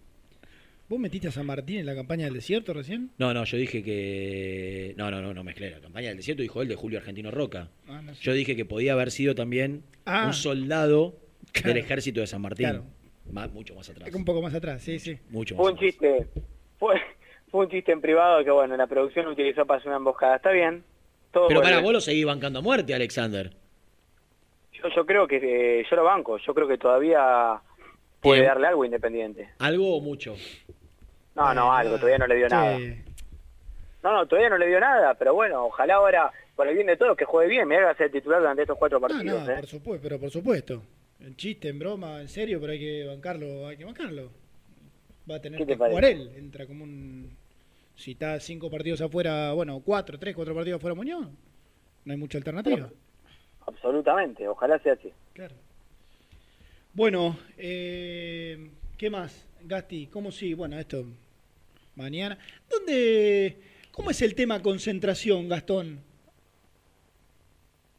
¿Vos 0.89 1.01
metiste 1.01 1.27
a 1.27 1.33
San 1.33 1.47
Martín 1.47 1.79
en 1.81 1.87
la 1.87 1.97
campaña 1.97 2.27
del 2.27 2.35
desierto 2.35 2.73
recién? 2.73 3.11
No, 3.19 3.35
no, 3.35 3.45
yo 3.45 3.57
dije 3.57 3.83
que. 3.83 4.95
No, 4.97 5.11
no, 5.11 5.21
no, 5.21 5.35
no 5.35 5.43
mezclé. 5.43 5.71
La 5.71 5.81
campaña 5.81 6.09
del 6.09 6.19
desierto 6.19 6.43
dijo 6.43 6.63
él 6.63 6.69
de 6.69 6.77
Julio 6.77 6.99
Argentino 6.99 7.31
Roca. 7.33 7.69
Ah, 7.89 8.01
no 8.03 8.15
sé. 8.15 8.23
Yo 8.23 8.33
dije 8.33 8.55
que 8.55 8.65
podía 8.65 8.93
haber 8.93 9.11
sido 9.11 9.35
también 9.35 9.83
Ah. 10.05 10.27
un 10.27 10.33
soldado 10.33 11.17
Claro. 11.53 11.69
del 11.69 11.79
ejército 11.79 12.21
de 12.21 12.27
San 12.29 12.41
Martín. 12.43 12.69
Claro. 12.69 12.85
Más- 13.33 13.51
mucho 13.51 13.75
más 13.75 13.89
atrás. 13.91 14.15
Un 14.15 14.25
poco 14.25 14.41
más 14.43 14.55
atrás, 14.55 14.81
sí, 14.83 15.01
sí. 15.01 15.19
Mucho 15.31 15.57
Fue 15.57 15.73
más 15.73 15.73
un 15.73 15.79
chiste, 15.89 16.29
fue, 16.79 16.95
fue 17.51 17.65
un 17.65 17.71
chiste 17.71 17.91
en 17.91 18.01
privado 18.01 18.45
que 18.45 18.51
bueno, 18.53 18.77
la 18.77 18.87
producción 18.87 19.27
utilizó 19.27 19.67
para 19.67 19.79
hacer 19.79 19.89
una 19.89 19.97
emboscada. 19.97 20.37
Está 20.37 20.53
bien. 20.53 20.85
Todo 21.33 21.49
Pero 21.49 21.63
para 21.63 21.81
vos 21.81 21.93
lo 21.93 22.01
seguís 22.01 22.25
bancando 22.25 22.61
a 22.61 22.63
muerte, 22.63 22.95
Alexander. 22.95 23.51
yo, 24.73 24.89
yo 24.95 25.05
creo 25.05 25.27
que 25.27 25.81
eh, 25.81 25.85
yo 25.91 25.97
lo 25.97 26.05
banco, 26.05 26.39
yo 26.39 26.55
creo 26.55 26.69
que 26.69 26.79
todavía 26.79 27.61
puede 28.21 28.43
darle 28.45 28.69
algo 28.69 28.85
Independiente. 28.85 29.49
¿Algo 29.59 29.97
o 29.97 30.01
mucho? 30.01 30.37
No, 31.37 31.55
no, 31.55 31.73
algo, 31.73 31.97
todavía 31.97 32.19
no 32.19 32.27
le 32.27 32.37
dio 32.37 32.49
nada. 32.49 32.79
No, 34.03 34.13
no, 34.13 34.27
todavía 34.27 34.49
no 34.51 34.59
le 34.59 34.69
dio 34.69 34.81
nada, 34.81 35.15
pero 35.15 35.35
bueno, 35.35 35.67
ojalá 35.67 35.95
ahora, 35.97 36.33
por 36.55 36.67
el 36.67 36.75
bien 36.75 36.87
de 36.87 36.97
todos, 36.97 37.17
que 37.17 37.25
juegue 37.25 37.51
bien, 37.51 37.69
me 37.69 37.77
haga 37.77 37.95
ser 37.95 38.11
titular 38.11 38.41
durante 38.41 38.63
estos 38.63 38.79
cuatro 38.79 38.99
No, 38.99 39.07
partidos. 39.07 39.45
no, 39.45 39.51
¿eh? 39.53 39.57
por 39.57 39.67
supuesto, 39.67 40.03
pero 40.03 40.19
por 40.19 40.31
supuesto. 40.31 40.83
En 41.21 41.37
chiste, 41.37 41.69
en 41.69 41.79
broma, 41.79 42.21
en 42.21 42.29
serio, 42.29 42.59
pero 42.61 42.73
hay 42.73 42.79
que 42.79 43.05
bancarlo, 43.05 43.67
hay 43.67 43.77
que 43.77 43.85
bancarlo. 43.85 44.31
Va 45.31 45.37
a 45.37 45.41
tener 45.41 45.59
¿Qué 45.59 45.67
te 45.67 45.73
que 45.73 45.79
jugar 45.85 46.05
él. 46.05 46.31
Entra 46.37 46.67
como 46.67 46.85
un. 46.85 47.37
Si 47.97 48.13
está 48.13 48.39
cinco 48.41 48.71
partidos 48.71 49.01
afuera, 49.01 49.53
bueno, 49.53 49.81
cuatro, 49.85 50.19
tres, 50.19 50.35
cuatro 50.37 50.55
partidos 50.55 50.79
afuera 50.79 50.95
Muñoz, 50.95 51.29
no 52.05 52.13
hay 52.13 52.19
mucha 52.19 52.39
alternativa. 52.39 52.89
Absolutamente, 53.67 54.47
ojalá 54.47 54.79
sea 54.79 54.93
así. 54.93 55.13
Bueno, 56.93 57.37
eh, 57.59 58.71
¿qué 58.97 59.11
más? 59.11 59.47
Gasti, 59.65 60.07
¿cómo 60.07 60.31
sí? 60.31 60.55
Bueno, 60.55 60.79
esto 60.79 61.05
mañana. 61.97 62.39
¿Dónde, 62.71 63.59
cómo 63.91 64.11
es 64.11 64.23
el 64.23 64.35
tema 64.35 64.63
concentración, 64.63 65.49
Gastón? 65.49 66.01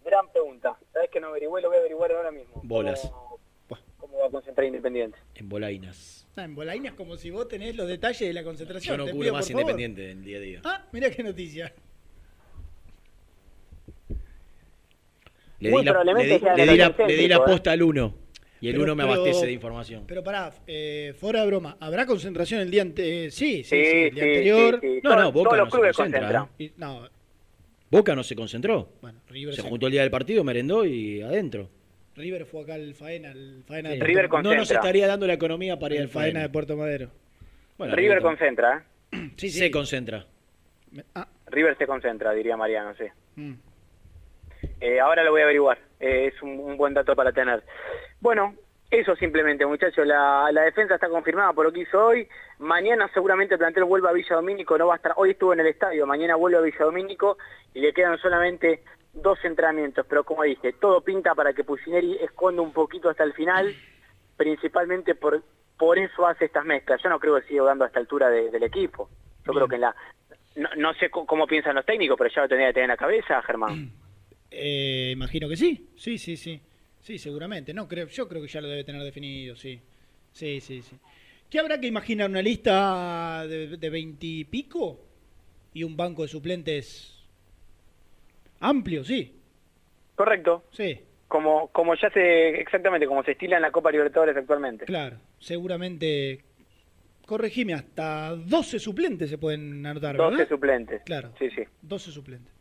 Gran 0.05 0.31
pregunta. 0.31 0.77
¿Sabes 0.93 1.09
que 1.09 1.19
no 1.19 1.27
averigüé? 1.27 1.61
Lo 1.61 1.67
voy 1.69 1.77
a 1.77 1.79
averiguar 1.81 2.11
ahora 2.13 2.31
mismo. 2.31 2.61
Bolas. 2.63 3.01
¿Cómo, 3.01 3.79
cómo 3.97 4.17
va 4.19 4.27
a 4.27 4.29
concentrar 4.31 4.65
Independiente? 4.65 5.17
En 5.35 5.49
bolainas. 5.49 6.25
Ah, 6.37 6.43
en 6.43 6.53
Bolaina 6.53 6.89
es 6.89 6.93
como 6.95 7.17
si 7.17 7.31
vos 7.31 7.47
tenés 7.47 7.75
los 7.75 7.87
detalles 7.87 8.19
de 8.19 8.31
la 8.31 8.43
concentración. 8.43 8.93
Yo 8.93 8.97
no 8.97 9.05
Te 9.05 9.11
cubro 9.11 9.23
pido, 9.23 9.33
más. 9.33 9.49
Independiente 9.49 10.11
en 10.11 10.23
día 10.23 10.37
a 10.37 10.39
día. 10.39 10.61
Ah, 10.63 10.85
mira 10.91 11.09
qué 11.09 11.23
noticia. 11.23 11.73
Le 15.59 15.71
Muy 15.71 15.81
di 15.81 15.85
la, 15.85 15.91
le 15.91 15.97
probablemente 15.97 16.33
di- 16.35 16.39
sea 16.39 16.55
le 16.55 16.65
de 16.65 16.71
di 16.71 16.77
los 16.77 16.87
la- 16.99 17.07
le 17.07 17.13
di 17.15 17.27
la 17.27 17.35
auténticos, 17.37 17.51
posta 17.51 17.71
al 17.71 17.81
uno. 17.81 18.13
Y 18.59 18.67
el 18.67 18.73
Pero- 18.73 18.83
uno 18.85 18.95
me 18.95 19.03
pero- 19.03 19.13
abastece 19.15 19.45
de 19.45 19.51
información. 19.51 20.03
Pero 20.07 20.23
pará, 20.23 20.51
eh, 20.65 21.13
fuera 21.17 21.41
de 21.41 21.47
broma, 21.47 21.77
¿habrá 21.79 22.05
concentración 22.05 22.61
el 22.61 22.71
día 22.71 22.81
ante... 22.81 23.29
sí, 23.31 23.63
sí, 23.63 23.63
Sí, 23.63 23.85
sí, 23.85 23.97
el 23.97 24.13
día 24.15 24.23
sí, 24.23 24.29
anterior? 24.29 24.79
sí, 24.81 24.87
sí. 24.95 24.99
No, 25.03 25.15
no, 25.15 25.31
Boca 25.31 25.49
todos 25.49 25.57
no 25.57 25.63
los 25.65 25.69
se 25.73 25.77
clubes 25.77 25.95
concentra. 25.97 26.49
¿eh? 26.59 26.63
Y- 26.63 26.71
no, 26.77 27.07
Boca 27.89 28.15
no 28.15 28.23
se 28.23 28.35
concentró. 28.35 28.89
River 29.29 29.55
se 29.55 29.61
se- 29.61 29.69
juntó 29.69 29.85
el 29.85 29.91
día 29.93 30.01
del 30.01 30.11
partido, 30.11 30.43
merendó 30.43 30.83
y 30.85 31.21
adentro. 31.21 31.69
River 32.15 32.45
fue 32.45 32.63
acá 32.63 32.73
al 32.73 32.95
Faena, 32.95 33.29
al 33.31 33.63
Faena 33.67 33.91
Sí. 33.91 33.99
de 33.99 34.03
River 34.05 34.29
no 34.41 34.55
nos 34.55 34.71
estaría 34.71 35.05
dando 35.07 35.27
la 35.27 35.33
economía 35.33 35.77
para 35.77 35.93
ir 35.93 35.99
el 36.01 36.07
al 36.07 36.09
Faena 36.09 36.25
Faena. 36.27 36.39
de 36.41 36.49
Puerto 36.49 36.75
Madero. 36.75 37.11
Bueno, 37.77 37.95
River 37.95 38.21
concentra, 38.23 38.85
¿eh? 39.11 39.29
Sí, 39.37 39.49
sí. 39.49 39.59
Se 39.59 39.69
concentra. 39.71 40.25
Ah, 41.13 41.27
River 41.45 41.77
se 41.77 41.85
concentra, 41.85 42.31
diría 42.33 42.57
Mariano, 42.57 42.95
sí. 42.97 43.03
mm. 43.35 43.53
Eh, 44.81 44.99
ahora 44.99 45.23
lo 45.23 45.31
voy 45.31 45.41
a 45.41 45.43
averiguar. 45.43 45.77
Eh, 45.99 46.31
es 46.33 46.41
un, 46.41 46.49
un 46.59 46.75
buen 46.77 46.93
dato 46.93 47.15
para 47.15 47.31
tener. 47.31 47.63
Bueno, 48.19 48.55
eso 48.89 49.15
simplemente, 49.15 49.65
muchachos. 49.65 50.05
La, 50.07 50.49
la 50.51 50.61
defensa 50.63 50.95
está 50.95 51.09
confirmada 51.09 51.53
por 51.53 51.65
lo 51.65 51.71
que 51.71 51.81
hizo 51.81 52.03
hoy. 52.05 52.27
Mañana 52.59 53.09
seguramente 53.13 53.55
el 53.55 53.59
plantel 53.59 53.83
vuelva 53.83 54.09
a 54.09 54.13
Villa 54.13 54.35
Domínico. 54.35 54.77
No 54.77 54.87
va 54.87 54.93
a 54.93 54.97
estar. 54.97 55.13
Hoy 55.17 55.31
estuvo 55.31 55.53
en 55.53 55.59
el 55.59 55.67
estadio. 55.67 56.05
Mañana 56.07 56.35
vuelve 56.35 56.57
a 56.57 56.61
Villa 56.61 56.85
Domínico 56.85 57.37
y 57.73 57.79
le 57.81 57.93
quedan 57.93 58.17
solamente 58.19 58.83
dos 59.13 59.37
entrenamientos. 59.43 60.05
Pero 60.07 60.23
como 60.23 60.43
dije, 60.43 60.73
todo 60.73 61.01
pinta 61.01 61.35
para 61.35 61.53
que 61.53 61.63
Pusineri 61.63 62.17
esconda 62.17 62.61
un 62.61 62.71
poquito 62.73 63.09
hasta 63.09 63.23
el 63.23 63.33
final. 63.33 63.73
Principalmente 64.35 65.15
por 65.15 65.41
por 65.77 65.99
eso 65.99 66.25
hace 66.25 66.45
estas 66.45 66.65
mezclas. 66.65 66.99
Yo 67.03 67.09
no 67.09 67.19
creo 67.19 67.39
que 67.39 67.47
siga 67.47 67.63
dando 67.63 67.83
a 67.83 67.87
esta 67.87 67.99
altura 67.99 68.29
de- 68.31 68.49
del 68.49 68.63
equipo. 68.63 69.09
Yo 69.45 69.53
creo 69.53 69.67
que 69.67 69.75
en 69.75 69.81
la 69.81 69.95
no, 70.55 70.69
no 70.75 70.93
sé 70.95 71.11
cómo 71.11 71.45
piensan 71.45 71.75
los 71.75 71.85
técnicos, 71.85 72.17
pero 72.17 72.31
ya 72.33 72.41
lo 72.41 72.47
tendría 72.47 72.69
que 72.69 72.73
tener 72.73 72.85
en 72.85 72.93
la 72.93 72.97
cabeza, 72.97 73.39
Germán. 73.43 73.91
Eh, 74.49 75.11
imagino 75.13 75.47
que 75.47 75.55
sí, 75.55 75.89
sí, 75.97 76.17
sí, 76.17 76.35
sí. 76.35 76.59
Sí, 77.07 77.17
seguramente. 77.17 77.73
No, 77.73 77.87
creo, 77.87 78.07
yo 78.07 78.27
creo 78.27 78.41
que 78.41 78.49
ya 78.49 78.59
lo 78.59 78.67
debe 78.67 78.83
tener 78.83 79.01
definido, 79.01 79.55
sí. 79.55 79.79
Sí, 80.33 80.59
sí, 80.59 80.81
sí. 80.81 80.97
¿Qué 81.49 81.57
habrá 81.57 81.79
que 81.79 81.87
imaginar? 81.87 82.29
¿Una 82.29 82.41
lista 82.41 83.47
de 83.47 83.89
veintipico? 83.89 84.99
¿Y 85.73 85.85
un 85.85 85.95
banco 85.95 86.23
de 86.23 86.27
suplentes 86.27 87.25
amplio? 88.59 89.05
Sí. 89.05 89.33
Correcto. 90.15 90.65
Sí. 90.73 90.99
Como, 91.29 91.69
como 91.69 91.95
ya 91.95 92.09
se, 92.09 92.59
exactamente, 92.59 93.07
como 93.07 93.23
se 93.23 93.31
estila 93.31 93.55
en 93.55 93.61
la 93.61 93.71
Copa 93.71 93.89
Libertadores 93.89 94.35
actualmente. 94.35 94.83
Claro, 94.83 95.15
seguramente. 95.39 96.43
Corregime, 97.25 97.73
hasta 97.73 98.35
12 98.35 98.79
suplentes 98.79 99.29
se 99.29 99.37
pueden 99.37 99.85
anotar, 99.85 100.17
12 100.17 100.29
¿verdad? 100.35 100.49
suplentes. 100.49 101.01
Claro. 101.05 101.31
Sí, 101.39 101.49
sí. 101.51 101.63
12 101.83 102.11
suplentes. 102.11 102.53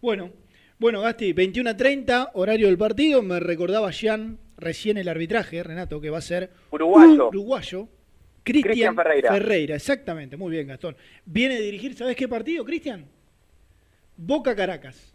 Bueno, 0.00 0.30
bueno, 0.80 1.00
Gasti, 1.02 1.32
21 1.32 1.70
a 1.70 1.76
30, 1.76 2.30
horario 2.34 2.66
del 2.66 2.78
partido. 2.78 3.22
Me 3.22 3.38
recordaba 3.38 3.90
Jean 3.90 4.38
recién 4.56 4.96
el 4.98 5.08
arbitraje, 5.08 5.62
Renato, 5.62 6.00
que 6.00 6.10
va 6.10 6.18
a 6.18 6.22
ser 6.22 6.50
Uruguayo. 6.70 7.28
uruguayo. 7.28 7.88
Cristian 8.42 8.96
Ferreira. 8.96 9.30
Ferreira, 9.32 9.76
exactamente, 9.76 10.36
muy 10.36 10.50
bien, 10.50 10.66
Gastón. 10.66 10.96
Viene 11.26 11.56
a 11.56 11.60
dirigir, 11.60 11.94
¿sabes 11.94 12.16
qué 12.16 12.26
partido, 12.26 12.64
Cristian? 12.64 13.04
Boca 14.16 14.56
Caracas. 14.56 15.14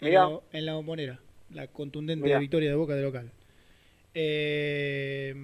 En 0.00 0.14
la, 0.14 0.38
en 0.52 0.66
la 0.66 0.74
bombonera. 0.74 1.18
La 1.52 1.66
contundente 1.66 2.24
Mirá. 2.24 2.38
victoria 2.38 2.68
de 2.70 2.76
Boca 2.76 2.94
de 2.94 3.02
local. 3.02 3.30
Eh, 4.14 5.34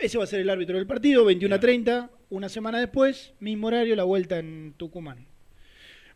ese 0.00 0.18
va 0.18 0.24
a 0.24 0.26
ser 0.26 0.40
el 0.40 0.50
árbitro 0.50 0.76
del 0.76 0.86
partido, 0.86 1.24
21 1.24 1.54
a 1.54 1.60
30. 1.60 2.10
Una 2.30 2.48
semana 2.48 2.80
después, 2.80 3.32
mismo 3.40 3.68
horario, 3.68 3.94
la 3.94 4.04
vuelta 4.04 4.38
en 4.38 4.74
Tucumán. 4.76 5.26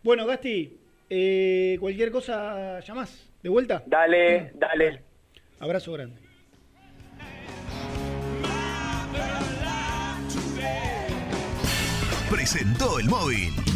Bueno, 0.03 0.27
Gasti, 0.27 0.77
eh, 1.11 1.77
cualquier 1.81 2.11
cosa 2.11 2.81
llamás. 2.81 3.29
¿De 3.43 3.49
vuelta? 3.49 3.83
Dale, 3.87 4.53
dale. 4.55 5.03
Abrazo 5.61 5.93
grande. 5.93 6.27
presentó 12.47 12.99
el 12.99 13.09
móvil. 13.09 13.76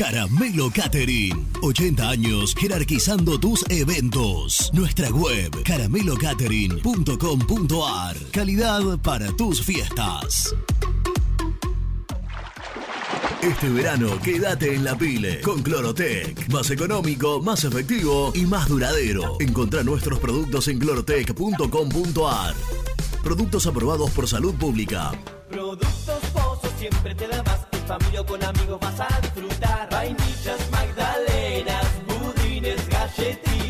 Caramelo 0.00 0.70
Catering. 0.70 1.46
80 1.60 2.08
años 2.08 2.54
jerarquizando 2.54 3.38
tus 3.38 3.62
eventos. 3.68 4.70
Nuestra 4.72 5.10
web 5.10 5.62
caramelocatering.com.ar. 5.62 8.16
Calidad 8.32 8.98
para 9.02 9.30
tus 9.36 9.62
fiestas. 9.62 10.56
Este 13.42 13.68
verano 13.68 14.18
quédate 14.22 14.74
en 14.74 14.84
la 14.84 14.96
pile 14.96 15.42
con 15.42 15.62
Clorotec. 15.62 16.48
Más 16.48 16.70
económico, 16.70 17.42
más 17.42 17.64
efectivo 17.64 18.32
y 18.34 18.46
más 18.46 18.70
duradero. 18.70 19.36
Encontrá 19.38 19.82
nuestros 19.82 20.18
productos 20.18 20.66
en 20.68 20.78
clorotec.com.ar. 20.78 22.54
Productos 23.22 23.66
aprobados 23.66 24.10
por 24.12 24.26
salud 24.26 24.54
pública. 24.54 25.12
Productos 25.50 25.90
Pozo 26.32 26.72
siempre 26.78 27.14
te 27.14 27.28
da 27.28 27.42
más. 27.42 27.69
Familia 27.90 28.22
con 28.22 28.40
amigos 28.44 28.78
vas 28.78 29.00
a 29.00 29.20
disfrutar. 29.20 29.88
Vainillas, 29.90 30.70
magdalenas, 30.70 31.86
budines, 32.06 32.88
galletitas. 32.88 33.69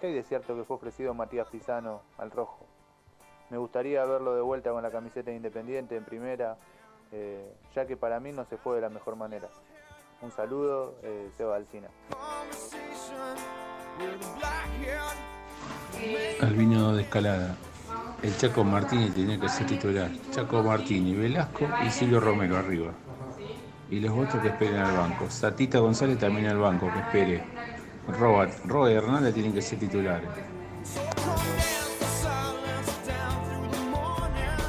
¿Qué 0.00 0.08
hay 0.08 0.12
de 0.12 0.22
cierto 0.22 0.54
que 0.54 0.64
fue 0.64 0.76
ofrecido 0.76 1.14
Matías 1.14 1.48
Pisano 1.48 2.02
al 2.18 2.30
rojo? 2.30 2.66
Me 3.48 3.56
gustaría 3.56 4.04
verlo 4.04 4.34
de 4.34 4.42
vuelta 4.42 4.70
con 4.70 4.82
la 4.82 4.90
camiseta 4.90 5.30
de 5.30 5.36
Independiente 5.36 5.96
en 5.96 6.04
primera, 6.04 6.58
eh, 7.12 7.54
ya 7.74 7.86
que 7.86 7.96
para 7.96 8.20
mí 8.20 8.32
no 8.32 8.44
se 8.44 8.58
fue 8.58 8.76
de 8.76 8.82
la 8.82 8.90
mejor 8.90 9.16
manera. 9.16 9.48
Un 10.20 10.30
saludo, 10.32 10.96
eh, 11.02 11.30
Seba 11.36 11.56
Alcina. 11.56 11.88
Albino 16.42 16.94
de 16.94 17.02
Escalada. 17.02 17.56
El 18.22 18.36
Chaco 18.36 18.64
Martini 18.64 19.10
tenía 19.10 19.40
que 19.40 19.48
ser 19.48 19.66
titular. 19.66 20.10
Chaco 20.30 20.62
Martini, 20.62 21.14
Velasco 21.14 21.66
y 21.86 21.90
Silvio 21.90 22.20
Romero 22.20 22.56
arriba. 22.56 22.92
Y 23.88 24.00
los 24.00 24.12
otros 24.12 24.42
que 24.42 24.48
esperen 24.48 24.76
al 24.76 24.96
banco. 24.96 25.30
Satita 25.30 25.78
González 25.78 26.18
también 26.18 26.48
al 26.48 26.58
banco, 26.58 26.90
que 26.92 26.98
espere. 26.98 27.75
Robert, 28.08 28.52
Robert 28.64 29.02
Hernández 29.02 29.34
tienen 29.34 29.52
que 29.52 29.62
ser 29.62 29.78
titulares. 29.78 30.28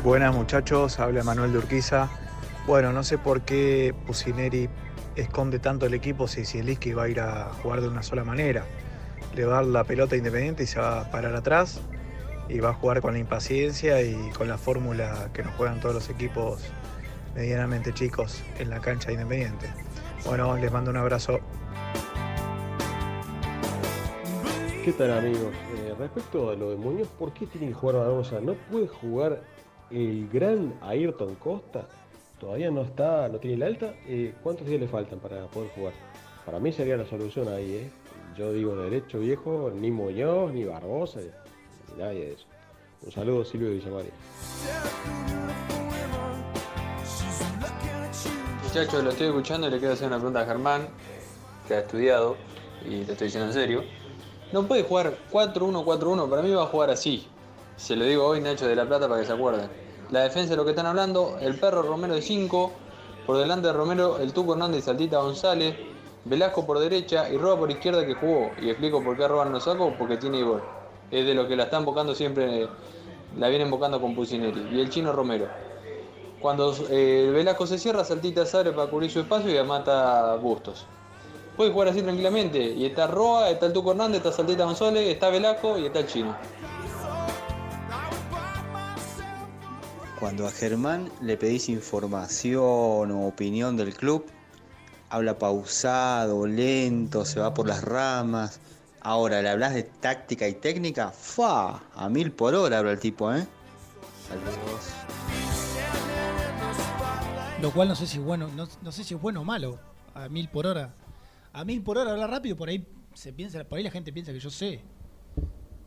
Buenas 0.03 0.34
muchachos, 0.34 0.99
habla 0.99 1.23
Manuel 1.23 1.51
de 1.51 1.59
Urquiza. 1.59 2.09
Bueno, 2.65 2.91
no 2.93 3.03
sé 3.03 3.18
por 3.18 3.41
qué 3.41 3.93
Pusineri 4.05 4.69
esconde 5.15 5.59
tanto 5.59 5.85
el 5.85 5.93
equipo 5.93 6.27
si 6.27 6.45
Zielinski 6.45 6.93
va 6.93 7.03
a 7.03 7.09
ir 7.09 7.19
a 7.19 7.51
jugar 7.61 7.81
de 7.81 7.88
una 7.88 8.03
sola 8.03 8.23
manera. 8.23 8.65
Le 9.35 9.45
va 9.45 9.53
a 9.53 9.61
dar 9.61 9.65
la 9.65 9.84
pelota 9.84 10.15
Independiente 10.15 10.64
y 10.64 10.68
se 10.68 10.80
va 10.80 11.01
a 11.01 11.11
parar 11.11 11.35
atrás 11.35 11.81
y 12.49 12.59
va 12.59 12.69
a 12.69 12.73
jugar 12.73 13.01
con 13.01 13.14
la 13.14 13.19
impaciencia 13.19 14.01
y 14.01 14.15
con 14.38 14.47
la 14.47 14.57
fórmula 14.57 15.30
que 15.34 15.43
nos 15.43 15.53
juegan 15.55 15.80
todos 15.80 15.95
los 15.95 16.09
equipos 16.09 16.61
medianamente 17.35 17.93
chicos 17.93 18.41
en 18.59 18.69
la 18.69 18.80
cancha 18.80 19.07
de 19.07 19.14
Independiente. 19.15 19.68
Bueno, 20.26 20.55
les 20.57 20.72
mando 20.72 20.91
un 20.91 20.97
abrazo. 20.97 21.39
¿Qué 24.88 24.93
tal 24.93 25.11
amigos? 25.11 25.53
Eh, 25.76 25.93
respecto 25.99 26.49
a 26.49 26.55
lo 26.55 26.69
de 26.69 26.77
Muñoz, 26.77 27.09
¿por 27.19 27.34
qué 27.34 27.45
tiene 27.45 27.68
que 27.68 27.73
jugar 27.73 27.97
Barbosa? 27.97 28.39
¿No 28.39 28.53
puede 28.53 28.88
jugar 28.88 29.41
el 29.91 30.30
gran 30.30 30.76
Ayrton 30.81 31.35
Costa? 31.35 31.89
Todavía 32.39 32.72
no 32.72 32.84
está, 32.84 33.27
no 33.27 33.38
tiene 33.38 33.57
el 33.57 33.64
alta. 33.64 33.93
Eh, 34.05 34.34
¿Cuántos 34.41 34.65
días 34.65 34.80
le 34.80 34.88
faltan 34.88 35.19
para 35.19 35.45
poder 35.47 35.72
jugar? 35.72 35.91
Para 36.45 36.61
mí 36.61 36.72
sería 36.72 36.95
la 36.95 37.05
solución 37.05 37.49
ahí, 37.49 37.73
¿eh? 37.73 37.89
Yo 38.38 38.53
digo 38.53 38.77
derecho 38.77 39.19
viejo, 39.19 39.73
ni 39.76 39.91
Muñoz, 39.91 40.53
ni 40.53 40.64
Barbosa, 40.64 41.19
ni 41.19 42.01
nadie 42.01 42.26
de 42.27 42.34
eso. 42.35 42.45
Un 43.01 43.11
saludo 43.11 43.43
Silvio 43.43 43.72
Villamaría. 43.72 44.14
Muchachos, 48.64 49.03
lo 49.03 49.09
estoy 49.09 49.27
escuchando 49.27 49.68
y 49.68 49.72
le 49.72 49.80
quiero 49.80 49.95
hacer 49.95 50.07
una 50.07 50.15
pregunta 50.15 50.43
a 50.43 50.45
Germán, 50.45 50.88
que 51.68 51.73
ha 51.73 51.80
estudiado, 51.80 52.38
y 52.85 53.03
lo 53.03 53.11
estoy 53.11 53.27
diciendo 53.27 53.47
en 53.47 53.53
serio. 53.53 54.07
No 54.53 54.65
puede 54.65 54.84
jugar 54.84 55.18
4-1-4-1, 55.32 56.30
para 56.30 56.41
mí 56.41 56.52
va 56.52 56.64
a 56.64 56.68
jugar 56.68 56.90
así. 56.90 57.28
Se 57.76 57.98
lo 57.98 58.06
digo 58.06 58.26
hoy 58.26 58.40
Nacho 58.40 58.65
de 58.65 58.78
la 58.78 58.86
Plata 58.86 59.10
para 59.10 59.19
que 59.19 59.28
se 59.28 59.34
acuerden. 59.34 59.69
La 60.10 60.22
defensa 60.22 60.52
de 60.52 60.56
lo 60.56 60.64
que 60.64 60.69
están 60.69 60.86
hablando, 60.86 61.38
el 61.41 61.60
perro 61.60 61.82
Romero 61.82 62.15
de 62.15 62.22
5, 62.22 62.72
por 63.26 63.38
delante 63.38 63.68
de 63.68 63.74
Romero 63.74 64.19
el 64.19 64.32
Tuco 64.32 64.53
Hernández 64.53 64.86
Saltita 64.86 65.18
González, 65.18 65.76
Velasco 66.24 66.65
por 66.65 66.80
derecha 66.80 67.30
y 67.30 67.38
Roa 67.38 67.57
por 67.60 67.69
izquierda 67.69 68.06
que 68.06 68.14
jugó. 68.14 68.52
Y 68.61 68.69
explico 68.69 69.03
por 69.03 69.18
qué 69.18 69.28
Roa 69.28 69.44
no 69.45 69.60
sacó, 69.60 69.94
porque 69.98 70.15
tiene 70.15 70.41
gol. 70.44 70.64
Es 71.11 71.26
de 71.26 71.34
lo 71.34 71.45
que 71.45 71.57
la 71.57 71.64
están 71.64 71.82
invocando 71.82 72.15
siempre, 72.15 72.69
la 73.38 73.49
vienen 73.49 73.68
invocando 73.68 73.99
con 73.99 74.15
Pusineri. 74.15 74.69
Y 74.72 74.80
el 74.80 74.90
chino 74.90 75.11
Romero. 75.11 75.48
Cuando 76.40 76.74
eh, 76.90 77.32
Velasco 77.34 77.68
se 77.68 77.78
cierra, 77.78 78.06
Saltita 78.06 78.45
sale 78.45 78.72
para 78.72 78.90
cubrir 78.90 79.11
su 79.11 79.19
espacio 79.19 79.53
y 79.53 79.65
mata 79.65 80.36
Bustos. 80.36 80.86
Puede 81.58 81.72
jugar 81.72 81.88
así 81.88 82.04
tranquilamente. 82.04 82.60
Y 82.60 82.86
está 82.86 83.08
Roa, 83.08 83.50
está 83.50 83.66
el 83.66 83.74
Tuco 83.74 83.92
Hernández, 83.92 84.18
está 84.18 84.32
Saltita 84.32 84.64
González, 84.64 85.08
está 85.08 85.30
Velasco 85.30 85.78
y 85.80 85.88
está 85.88 86.00
el 86.00 86.08
chino. 86.08 86.38
Cuando 90.20 90.48
a 90.48 90.52
Germán 90.52 91.12
le 91.22 91.36
pedís 91.36 91.68
información 91.70 93.12
o 93.12 93.28
opinión 93.28 93.76
del 93.76 93.96
club, 93.96 94.26
habla 95.10 95.38
pausado, 95.38 96.46
lento, 96.46 97.26
se 97.26 97.40
va 97.40 97.54
por 97.54 97.68
las 97.68 97.84
ramas. 97.84 98.60
Ahora, 99.02 99.42
le 99.42 99.50
hablas 99.50 99.74
de 99.74 99.84
táctica 99.84 100.48
y 100.48 100.54
técnica, 100.54 101.12
¡fa! 101.12 101.82
A 101.96 102.10
mil 102.10 102.32
por 102.32 102.54
hora 102.54 102.80
habla 102.80 102.92
el 102.92 103.00
tipo, 103.00 103.34
¿eh? 103.34 103.48
Saludos. 104.28 104.90
Lo 107.62 107.72
cual 107.72 107.88
no 107.88 107.96
sé 107.96 108.06
si 108.06 108.18
es 108.18 108.24
bueno, 108.24 108.50
no, 108.56 108.68
no 108.82 108.92
sé 108.92 109.04
si 109.04 109.16
es 109.16 109.22
bueno 109.22 109.42
o 109.42 109.44
malo. 109.44 109.80
A 110.14 110.30
mil 110.30 110.50
por 110.50 110.68
hora. 110.68 110.94
A 111.58 111.66
mil 111.66 111.82
por 111.82 111.98
hora 111.98 112.12
habla 112.12 112.28
rápido, 112.28 112.56
por 112.56 112.70
ahí 112.70 112.86
se 113.16 113.34
piensa, 113.34 113.64
por 113.64 113.78
ahí 113.78 113.84
la 113.84 113.90
gente 113.92 114.14
piensa 114.14 114.32
que 114.32 114.40
yo 114.40 114.50
sé. 114.52 114.82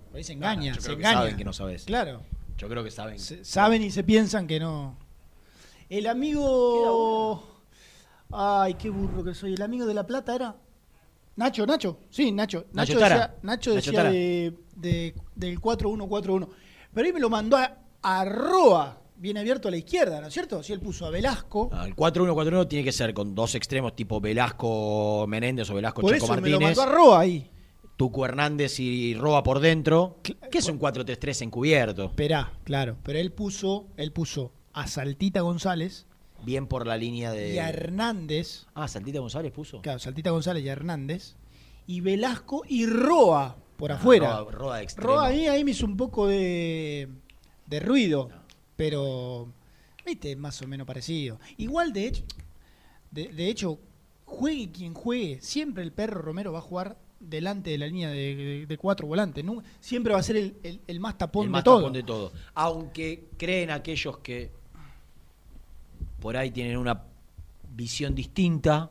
Por 0.09 0.17
ahí 0.17 0.25
se 0.25 0.33
engaña, 0.33 0.75
yo 0.75 0.81
se 0.81 0.87
creo 0.89 0.97
que 0.97 1.03
engaña. 1.03 1.19
saben 1.19 1.37
que 1.37 1.45
no 1.45 1.53
sabes. 1.53 1.85
Claro. 1.85 2.23
Yo 2.59 2.69
creo 2.69 2.83
que 2.83 2.91
saben. 2.91 3.19
Se- 3.21 3.45
saben 3.45 3.81
y 3.83 3.91
se 3.93 4.03
piensan 4.03 4.47
que 4.49 4.59
no. 4.59 4.99
El 5.89 6.07
amigo. 6.09 7.63
Ay, 8.33 8.75
qué 8.75 8.91
burro 8.91 9.23
que 9.23 9.33
soy. 9.35 9.55
El 9.55 9.63
amigo 9.63 9.87
de 9.87 9.95
La 9.95 10.07
Plata 10.07 10.35
era. 10.35 10.57
Nacho, 11.37 11.65
Nacho. 11.67 11.99
Sí, 12.11 12.33
Nacho. 12.33 12.67
Nacho 12.73 12.95
Nacho, 12.95 12.99
Tara. 12.99 13.15
decía, 13.15 13.27
Nacho 13.43 13.71
Nacho 13.71 13.75
decía 13.75 13.93
Tara. 13.93 14.11
de, 14.11 14.59
de- 14.77 15.15
del 15.37 15.61
4-1-4-1. 15.61 16.49
Pero 16.93 17.07
ahí 17.07 17.13
me 17.13 17.21
lo 17.21 17.31
mandó 17.31 17.57
a, 17.57 17.79
a 18.03 18.25
Roa, 18.25 19.01
bien 19.21 19.39
abierto 19.39 19.69
a 19.69 19.71
la 19.71 19.77
izquierda, 19.77 20.21
¿no 20.21 20.27
es 20.29 20.35
cierto? 20.35 20.63
Si 20.63 20.73
él 20.73 20.81
puso 20.81 21.07
a 21.07 21.11
Velasco. 21.11 21.69
Ah, 21.73 21.87
El 21.87 21.95
4-1-4-1 21.95 22.67
tiene 22.69 22.85
que 22.85 22.93
ser 22.93 23.13
con 23.15 23.35
dos 23.35 23.55
extremos 23.55 23.95
tipo 23.95 24.21
Velasco 24.21 25.27
Menéndez 25.29 25.69
o 25.71 25.75
Velasco 25.75 26.01
Por 26.01 26.13
Chaco 26.13 26.25
eso 26.25 26.35
me 26.41 26.49
lo 26.51 26.59
Martínez. 26.61 26.77
mandó 26.79 26.93
a 26.93 26.95
Roa 26.95 27.21
ahí. 27.21 27.51
Tuco 27.97 28.25
Hernández 28.25 28.81
y 28.81 29.15
Roa 29.15 29.43
por 29.43 29.61
dentro. 29.61 30.19
¿Qué 30.23 30.59
es 30.59 30.69
un 30.69 30.79
4-3-3 30.81 31.43
encubierto? 31.43 32.07
Esperá, 32.07 32.53
claro. 32.65 32.97
Pero 33.03 33.19
él 33.19 33.31
puso, 33.31 33.89
él 33.99 34.11
puso 34.13 34.53
a 34.73 34.87
Saltita 34.87 35.43
González 35.43 36.07
Bien 36.43 36.67
por 36.67 36.87
la 36.87 36.97
línea 36.97 37.31
de. 37.33 37.53
y 37.55 37.59
a 37.59 37.69
Hernández. 37.69 38.65
Ah, 38.75 38.89
Saltita 38.89 39.19
González 39.19 39.53
puso. 39.53 39.83
Claro, 39.83 39.99
Saltita 39.99 40.31
González 40.31 40.65
y 40.65 40.71
a 40.71 40.73
Hernández. 40.73 41.37
Y 41.87 42.01
Velasco 42.01 42.63
y 42.67 42.87
Roa 42.87 43.57
por 43.77 43.93
afuera. 43.93 44.39
Roa- 44.39 44.51
Roa 44.51 44.77
de 44.79 44.83
extremo. 44.85 45.13
Roa 45.13 45.27
ahí, 45.27 45.47
ahí 45.49 45.63
me 45.65 45.73
hizo 45.73 45.85
un 45.85 45.99
poco 45.99 46.27
de, 46.27 47.09
de 47.67 47.81
ruido. 47.81 48.31
Pero, 48.81 49.47
viste, 50.07 50.35
más 50.37 50.63
o 50.63 50.67
menos 50.67 50.87
parecido. 50.87 51.39
Igual, 51.59 51.93
de 51.93 52.07
hecho, 52.07 52.25
de, 53.11 53.29
de 53.29 53.49
hecho, 53.51 53.79
juegue 54.25 54.71
quien 54.73 54.95
juegue, 54.95 55.39
siempre 55.43 55.83
el 55.83 55.93
perro 55.93 56.23
Romero 56.23 56.51
va 56.51 56.61
a 56.61 56.63
jugar 56.63 56.97
delante 57.19 57.69
de 57.69 57.77
la 57.77 57.87
línea 57.87 58.09
de, 58.09 58.35
de- 58.35 58.67
de 58.67 58.79
cuatro 58.79 59.07
volantes. 59.07 59.45
Nu- 59.45 59.63
Siempre 59.81 60.15
va 60.15 60.21
a 60.21 60.23
ser 60.23 60.37
el, 60.39 60.57
el- 60.63 60.81
el 60.87 60.99
más 60.99 61.19
tapón 61.19 61.45
el 61.45 61.51
más 61.51 61.61
de 61.61 61.65
todo. 61.65 61.79
tapón 61.81 61.93
de 61.93 62.03
todo. 62.05 62.33
Aunque 62.55 63.29
creen 63.37 63.71
aquellos 63.71 64.17
que 64.21 64.51
por 66.19 66.39
ahí 66.39 66.51
tienen 66.51 66.79
una 66.79 67.03
visión 67.77 68.15
distinta 68.15 68.91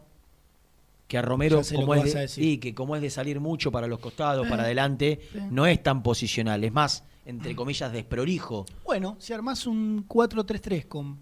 que 1.07 1.17
a 1.17 1.23
Romero 1.23 1.61
como 1.73 1.93
que 1.93 1.99
es 2.01 2.13
de, 2.13 2.27
sí, 2.27 2.59
que 2.59 2.75
como 2.75 2.95
es 2.95 3.01
de 3.01 3.09
salir 3.09 3.39
mucho 3.39 3.71
para 3.71 3.87
los 3.87 3.97
costados, 3.97 4.45
Eh, 4.45 4.49
para 4.51 4.61
adelante, 4.65 5.19
no 5.49 5.65
es 5.65 5.81
tan 5.81 6.03
posicional, 6.03 6.63
es 6.63 6.71
más 6.71 7.03
entre 7.25 7.55
comillas 7.55 7.91
desprolijo. 7.91 8.65
Bueno, 8.85 9.15
si 9.19 9.33
armás 9.33 9.67
un 9.67 10.07
4-3-3 10.07 10.87
con 10.87 11.05
un 11.07 11.19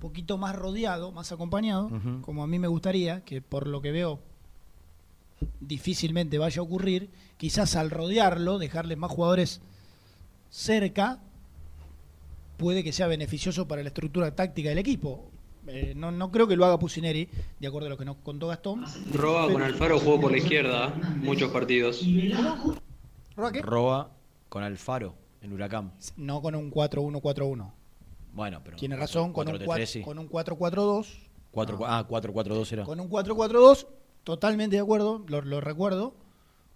poquito 0.00 0.38
más 0.38 0.54
rodeado, 0.56 1.12
más 1.12 1.30
acompañado, 1.32 1.90
como 2.22 2.42
a 2.42 2.46
mí 2.46 2.58
me 2.58 2.68
gustaría, 2.68 3.22
que 3.24 3.42
por 3.42 3.66
lo 3.66 3.80
que 3.82 3.92
veo 3.92 4.20
difícilmente 5.60 6.38
vaya 6.38 6.60
a 6.60 6.64
ocurrir, 6.64 7.10
quizás 7.36 7.76
al 7.76 7.90
rodearlo, 7.90 8.58
dejarle 8.58 8.96
más 8.96 9.10
jugadores 9.10 9.60
cerca, 10.50 11.18
puede 12.56 12.84
que 12.84 12.92
sea 12.92 13.06
beneficioso 13.06 13.66
para 13.66 13.82
la 13.82 13.88
estructura 13.88 14.34
táctica 14.34 14.68
del 14.68 14.78
equipo. 14.78 15.30
Eh, 15.66 15.92
no, 15.96 16.10
no 16.10 16.30
creo 16.30 16.48
que 16.48 16.56
lo 16.56 16.64
haga 16.64 16.78
Pusineri, 16.78 17.28
de 17.58 17.66
acuerdo 17.66 17.86
a 17.86 17.90
lo 17.90 17.96
que 17.98 18.04
nos 18.04 18.16
contó 18.16 18.48
Gastón. 18.48 18.84
Roa 19.12 19.42
Pero- 19.46 19.52
con 19.52 19.62
Alfaro 19.62 19.98
jugó 20.00 20.20
por 20.20 20.30
la 20.32 20.38
izquierda, 20.38 20.88
muchos 21.16 21.50
partidos. 21.50 22.02
¿Roa 23.36 23.52
qué? 23.52 23.62
Roa 23.62 24.10
con 24.50 24.62
Alfaro 24.62 25.14
en 25.40 25.54
Huracán. 25.54 25.94
No 26.18 26.42
con 26.42 26.54
un 26.54 26.70
4-1-4-1. 26.70 27.72
Bueno, 28.34 28.60
pero 28.62 28.76
Tiene 28.76 28.96
razón, 28.96 29.32
con 29.32 29.48
un 29.48 29.54
4-3-3 29.54 29.64
4 29.64 29.86
sí. 29.86 30.02
con 30.02 30.18
un 30.18 30.28
4-4-2. 30.28 31.06
Cuatro- 31.50 31.78
Ah, 31.86 32.06
4-4-2 32.06 32.72
era. 32.72 32.84
Con 32.84 33.00
un 33.00 33.08
4-4-2, 33.08 33.86
totalmente 34.22 34.76
de 34.76 34.82
acuerdo, 34.82 35.24
lo, 35.26 35.40
lo 35.40 35.60
recuerdo, 35.60 36.14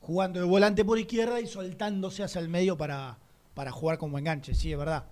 jugando 0.00 0.40
de 0.40 0.46
volante 0.46 0.84
por 0.84 0.98
izquierda 0.98 1.40
y 1.40 1.46
soltándose 1.46 2.22
hacia 2.24 2.40
el 2.40 2.48
medio 2.48 2.76
para, 2.76 3.18
para 3.54 3.70
jugar 3.70 3.98
como 3.98 4.18
enganche, 4.18 4.54
sí, 4.54 4.72
es 4.72 4.78
verdad. 4.78 5.04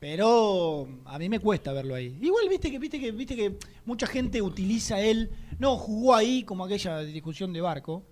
Pero 0.00 0.86
a 1.06 1.18
mí 1.18 1.28
me 1.28 1.38
cuesta 1.38 1.72
verlo 1.72 1.94
ahí. 1.94 2.18
Igual 2.20 2.48
viste 2.48 2.70
que 2.70 2.78
viste 2.78 3.00
que 3.00 3.12
viste 3.12 3.36
que 3.36 3.56
mucha 3.86 4.06
gente 4.06 4.42
utiliza 4.42 5.00
él, 5.00 5.30
no, 5.58 5.76
jugó 5.76 6.14
ahí 6.14 6.42
como 6.42 6.64
aquella 6.64 6.98
discusión 7.00 7.52
de 7.52 7.60
barco. 7.60 8.02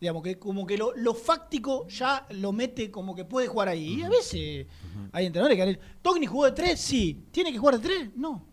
Digamos 0.00 0.22
que 0.22 0.38
como 0.38 0.64
que 0.66 0.78
lo, 0.78 0.94
lo 0.94 1.12
fáctico 1.14 1.88
ya 1.88 2.24
lo 2.30 2.52
mete 2.52 2.90
como 2.90 3.14
que 3.14 3.24
puede 3.24 3.48
jugar 3.48 3.68
ahí. 3.68 3.94
Y 4.00 4.02
a 4.02 4.08
veces 4.08 4.66
hay 5.12 5.26
entrenadores 5.26 5.56
que 5.56 5.62
han 5.62 5.78
Togni 6.02 6.26
jugó 6.26 6.44
de 6.44 6.52
tres, 6.52 6.80
sí. 6.80 7.24
¿Tiene 7.32 7.52
que 7.52 7.58
jugar 7.58 7.80
de 7.80 7.88
tres? 7.88 8.10
No. 8.16 8.46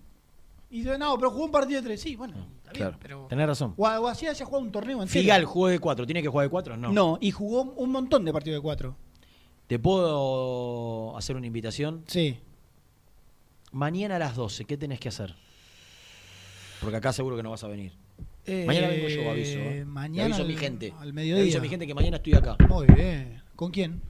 Y 0.72 0.80
dice, 0.80 0.98
no, 0.98 1.16
pero 1.18 1.30
jugó 1.30 1.46
un 1.46 1.52
partido 1.52 1.82
de 1.82 1.88
tres, 1.88 2.02
sí, 2.02 2.16
bueno. 2.16 2.36
Está 2.58 2.72
bien, 2.72 2.84
Claro, 2.88 2.98
pero... 3.00 3.28
tenés 3.30 3.46
razón. 3.46 3.74
O, 3.78 3.84
o 3.86 4.08
así 4.08 4.26
haya 4.26 4.44
jugado 4.44 4.64
un 4.64 4.72
torneo 4.72 5.02
entero. 5.02 5.22
Figal 5.22 5.46
jugó 5.46 5.68
de 5.68 5.80
4, 5.80 6.06
¿tiene 6.06 6.22
que 6.24 6.28
jugar 6.28 6.48
de 6.48 6.50
4? 6.50 6.78
No. 6.78 6.92
No, 6.92 7.18
y 7.22 7.30
jugó 7.32 7.62
un 7.62 7.92
montón 7.92 8.26
de 8.26 8.34
partidos 8.34 8.58
de 8.58 8.62
cuatro. 8.62 8.98
¿Te 9.68 9.78
puedo 9.80 11.16
hacer 11.16 11.36
una 11.36 11.46
invitación? 11.48 12.04
Sí. 12.08 12.38
Mañana 13.72 14.16
a 14.16 14.20
las 14.20 14.36
12, 14.36 14.66
¿qué 14.66 14.78
tenés 14.78 15.00
que 15.00 15.10
hacer? 15.10 15.36
Porque 16.82 16.98
acá 16.98 17.14
seguro 17.14 17.36
que 17.38 17.44
no 17.44 17.52
vas 17.52 17.64
a 17.64 17.68
venir. 17.68 17.94
Eh, 18.46 18.66
mañana 18.66 18.88
vengo 18.90 19.08
yo, 19.08 19.30
aviso. 19.32 19.58
¿eh? 19.58 19.74
Le 19.80 19.86
mañana 19.86 20.26
aviso 20.36 20.44
a 20.44 20.46
mi 20.46 20.56
gente. 20.56 20.94
al 21.00 21.08
Le 21.08 21.14
mediodía. 21.14 21.42
aviso 21.44 21.58
a 21.58 21.62
mi 21.62 21.70
gente 21.70 21.88
que 21.88 21.94
mañana 21.94 22.18
estoy 22.18 22.34
acá. 22.34 22.58
Muy 22.70 22.86
bien. 22.88 23.42
¿Con 23.56 23.72
quién? 23.72 24.02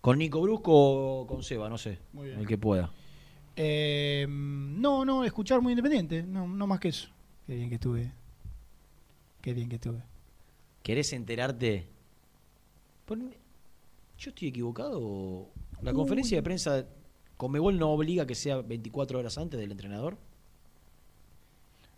¿Con 0.00 0.18
Nico 0.18 0.40
Brusco 0.40 0.72
o 1.20 1.26
con 1.26 1.42
Seba? 1.42 1.68
No 1.68 1.76
sé. 1.78 1.98
Muy 2.12 2.28
bien. 2.28 2.40
El 2.40 2.46
que 2.46 2.56
pueda. 2.56 2.90
Eh, 3.56 4.26
no, 4.28 5.04
no, 5.04 5.24
escuchar 5.24 5.60
muy 5.60 5.72
independiente. 5.72 6.22
No, 6.22 6.46
no 6.46 6.66
más 6.66 6.80
que 6.80 6.88
eso. 6.88 7.08
Qué 7.46 7.54
bien 7.54 7.68
que 7.68 7.74
estuve. 7.76 8.12
Qué 9.40 9.52
bien 9.52 9.68
que 9.68 9.76
estuve. 9.76 10.02
¿Querés 10.82 11.12
enterarte? 11.12 11.86
¿Yo 13.08 14.30
estoy 14.30 14.48
equivocado? 14.48 15.48
¿La 15.82 15.90
Uy. 15.90 15.96
conferencia 15.96 16.36
de 16.38 16.42
prensa 16.42 16.86
Comebol 17.36 17.78
no 17.78 17.90
obliga 17.90 18.26
que 18.26 18.34
sea 18.34 18.62
24 18.62 19.18
horas 19.18 19.36
antes 19.38 19.60
del 19.60 19.70
entrenador? 19.72 20.16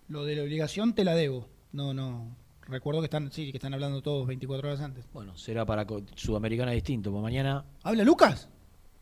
Lo 0.09 0.25
de 0.25 0.37
la 0.37 0.43
obligación 0.43 0.95
te 0.95 1.05
la 1.05 1.15
debo. 1.15 1.47
No, 1.73 1.93
no. 1.95 2.35
Recuerdo 2.67 3.01
que 3.01 3.07
están, 3.07 3.33
sí, 3.33 3.51
que 3.51 3.57
están 3.59 3.73
hablando 3.75 4.03
todos 4.03 4.27
24 4.27 4.69
horas 4.69 4.81
antes. 4.81 5.07
Bueno, 5.13 5.37
será 5.37 5.65
para 5.65 5.87
co- 5.87 6.03
Sudamericana 6.15 6.73
distinto, 6.73 7.11
porque 7.11 7.23
mañana 7.23 7.65
¿Habla 7.83 8.05
Lucas? 8.05 8.49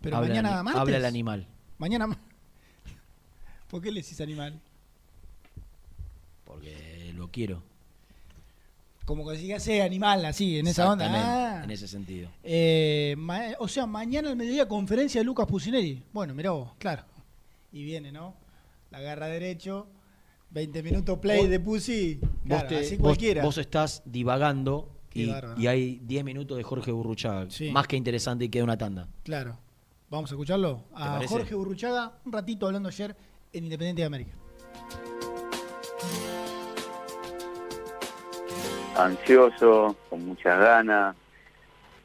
Pero 0.01 0.16
habla, 0.16 0.28
mañana 0.28 0.62
martes. 0.62 0.80
habla 0.80 0.97
el 0.98 1.05
animal. 1.05 1.47
Mañana. 1.78 2.06
ma- 2.06 2.20
¿Por 3.68 3.82
qué 3.82 3.90
le 3.90 4.02
decís 4.02 4.20
animal? 4.20 4.60
Porque 6.44 7.12
lo 7.16 7.28
quiero. 7.30 7.62
Como 9.05 9.28
que 9.28 9.36
diga 9.36 9.56
ese 9.56 9.82
animal 9.82 10.24
así, 10.24 10.59
en 10.59 10.66
esa 10.66 10.90
onda. 10.90 11.06
Exactamente, 11.06 11.60
Ah. 11.60 11.64
En 11.64 11.70
ese 11.70 11.88
sentido. 11.88 12.28
Eh, 12.44 13.14
ma- 13.18 13.52
o 13.59 13.68
sea, 13.68 13.86
mañana 13.86 14.30
al 14.30 14.36
mediodía 14.36 14.66
conferencia 14.68 15.20
de 15.20 15.24
Lucas 15.24 15.47
Pusineri. 15.47 16.02
Bueno, 16.12 16.34
mirá 16.34 16.51
vos, 16.52 16.72
claro. 16.78 17.05
Y 17.72 17.84
viene, 17.84 18.12
¿no? 18.12 18.34
La 18.90 18.98
agarra 18.98 19.26
derecho, 19.26 19.86
20 20.56 20.82
minutos 20.82 21.18
play 21.18 21.46
de 21.48 21.60
Pusi. 21.60 22.18
Vos, 22.44 22.66
te- 22.66 22.78
así 22.78 22.96
cualquiera. 22.96 23.42
vos 23.42 23.58
estás 23.58 24.02
divagando 24.06 24.88
y, 25.12 25.30
hay 25.66 26.00
10 26.02 26.24
minutos 26.24 26.56
de 26.56 26.62
Jorge 26.62 26.92
Burruchaga. 26.92 27.50
Sí. 27.50 27.70
Más 27.70 27.86
que 27.86 27.96
interesante 27.96 28.46
y 28.46 28.48
queda 28.48 28.64
una 28.64 28.78
tanda. 28.78 29.06
Claro. 29.22 29.58
Vamos 30.08 30.30
a 30.30 30.34
escucharlo. 30.34 30.84
A? 30.94 31.20
Jorge 31.28 31.54
Burruchaga, 31.54 32.20
un 32.24 32.32
ratito 32.32 32.64
hablando 32.66 32.88
ayer 32.88 33.14
en 33.52 33.64
Independiente 33.64 34.00
de 34.00 34.06
América. 34.06 34.32
ansioso, 38.96 39.94
con 40.08 40.24
muchas 40.24 40.58
ganas, 40.58 41.14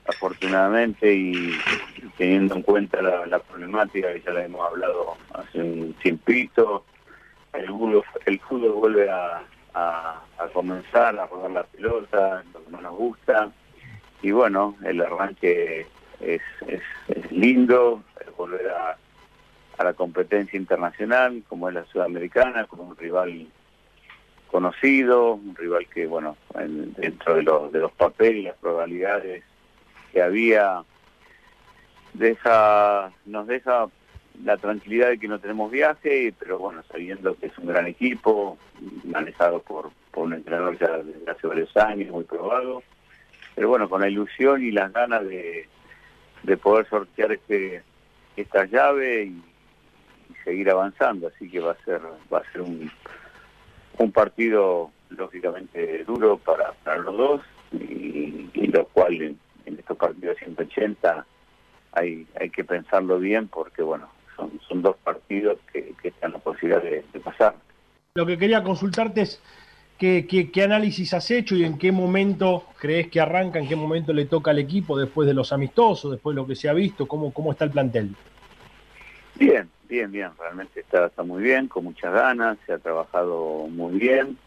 afortunadamente, 0.06 1.16
y 1.16 1.54
teniendo 2.18 2.56
en 2.56 2.64
cuenta 2.64 3.02
la, 3.02 3.26
la 3.28 3.40
problemática 3.40 4.12
que 4.12 4.22
ya 4.22 4.32
la 4.32 4.44
hemos 4.44 4.68
hablado 4.68 5.16
hace 5.34 5.60
un 5.62 5.94
tiempito, 6.04 6.84
el 7.54 7.68
fútbol, 7.68 8.04
el 8.26 8.40
fútbol 8.40 8.72
vuelve 8.74 9.10
a, 9.10 9.42
a- 9.74 10.22
comenzar 10.54 11.18
a 11.20 11.28
rodar 11.28 11.52
la 11.52 11.64
pelota, 11.64 12.44
lo 12.54 12.64
que 12.66 12.72
más 12.72 12.82
nos 12.82 12.96
gusta, 12.96 13.52
y 14.22 14.32
bueno, 14.32 14.76
el 14.84 15.02
arranque 15.02 15.88
es, 16.20 16.42
es- 16.68 16.82
es 17.08 17.32
lindo, 17.32 18.04
volver 18.38 18.70
a, 18.70 18.98
a 19.78 19.84
la 19.84 19.94
competencia 19.94 20.58
internacional, 20.58 21.44
como 21.48 21.68
es 21.70 21.76
la 21.76 21.86
sudamericana, 21.86 22.66
con 22.66 22.80
un 22.82 22.98
rival 22.98 23.48
conocido, 24.50 25.34
un 25.36 25.56
rival 25.56 25.88
que, 25.88 26.08
bueno, 26.08 26.36
en- 26.56 26.94
dentro 26.94 27.36
de 27.36 27.44
los, 27.44 27.72
de 27.72 27.80
los 27.80 27.92
papeles 27.92 28.36
y 28.38 28.42
las 28.44 28.58
probabilidades 28.58 29.44
que 30.12 30.22
había, 30.22 30.84
deja, 32.14 33.12
nos 33.26 33.48
deja 33.48 33.88
la 34.44 34.58
tranquilidad 34.58 35.10
de 35.10 35.20
que 35.20 35.28
no 35.28 35.40
tenemos 35.40 35.72
viaje, 35.72 36.34
pero 36.40 36.58
bueno, 36.58 36.84
sabiendo 36.84 37.36
que 37.36 37.48
es 37.48 37.58
un 37.58 37.68
gran 37.68 37.88
equipo, 37.88 38.58
manejado 39.04 39.62
por, 39.62 39.92
por 40.12 40.26
un 40.26 40.34
entrenador 40.34 40.78
ya 40.80 40.98
desde 40.98 41.30
hace 41.30 41.48
varios 41.48 41.76
años, 41.78 42.12
muy 42.12 42.24
probado, 42.24 42.84
pero 43.56 43.70
bueno, 43.70 43.90
con 43.90 44.02
la 44.02 44.10
ilusión 44.10 44.64
y 44.64 44.72
las 44.72 44.92
ganas 44.92 45.24
de, 45.28 45.68
de 46.44 46.58
poder 46.58 46.88
sortear 46.90 47.32
este 47.32 47.84
esta 48.38 48.66
llave 48.66 49.26
y, 49.26 49.42
seguir 50.46 50.72
avanzando, 50.72 51.28
así 51.28 51.48
que 51.52 51.60
va 51.60 51.74
a 51.74 51.86
ser 51.86 52.02
va 52.34 52.40
a 52.40 52.52
ser 52.52 52.62
un, 52.62 52.90
un 54.00 54.12
partido 54.12 54.90
lógicamente 55.10 56.04
duro 56.06 56.38
para, 56.38 56.72
para 56.84 56.98
los 56.98 57.16
dos 57.16 57.42
y, 57.74 58.50
lo 58.68 58.86
cual 58.86 59.22
en, 59.22 59.40
en 59.66 59.78
estos 59.78 59.98
partidos 59.98 60.38
180 60.38 61.26
hay 61.92 62.26
hay 62.40 62.50
que 62.50 62.64
pensarlo 62.64 63.20
bien 63.20 63.50
porque 63.50 63.84
bueno 63.84 64.10
son, 64.42 64.60
son 64.68 64.82
dos 64.82 64.96
partidos 65.04 65.60
que, 65.72 65.94
que 66.02 66.08
están 66.10 66.32
la 66.34 66.40
posibilidad 66.40 66.82
de, 66.82 67.04
de 67.14 67.20
pasar. 67.20 67.56
Lo 68.16 68.26
que 68.26 68.38
quería 68.38 68.64
consultarte 68.64 69.22
es 69.22 69.42
qué, 69.98 70.26
qué- 70.28 70.52
qué 70.52 70.64
análisis 70.64 71.14
has 71.14 71.30
hecho 71.32 71.56
y 71.56 71.64
en 71.64 71.78
qué 71.78 71.92
momento 71.92 72.66
crees 72.80 73.08
que 73.08 73.20
arranca, 73.22 73.60
en 73.60 73.68
qué 73.68 73.76
momento 73.76 74.14
le 74.14 74.26
toca 74.26 74.52
al 74.52 74.60
equipo 74.60 74.98
después 74.98 75.28
de 75.28 75.34
los 75.34 75.54
amistosos, 75.54 76.12
después 76.12 76.36
de 76.36 76.42
lo 76.42 76.48
que 76.48 76.56
se 76.56 76.68
ha 76.70 76.74
visto, 76.74 77.08
cómo, 77.08 77.32
cómo 77.34 77.52
está 77.52 77.66
el 77.66 77.72
plantel. 77.72 78.10
Bien, 79.36 79.70
bien, 79.88 80.12
bien, 80.12 80.32
realmente 80.40 80.82
está, 80.82 81.06
está 81.08 81.24
muy 81.24 81.42
bien, 81.44 81.68
con 81.68 81.84
muchas 81.86 82.14
ganas, 82.14 82.58
se 82.66 82.74
ha 82.74 82.78
trabajado 82.80 83.68
muy 83.70 83.98
bien. 83.98 84.38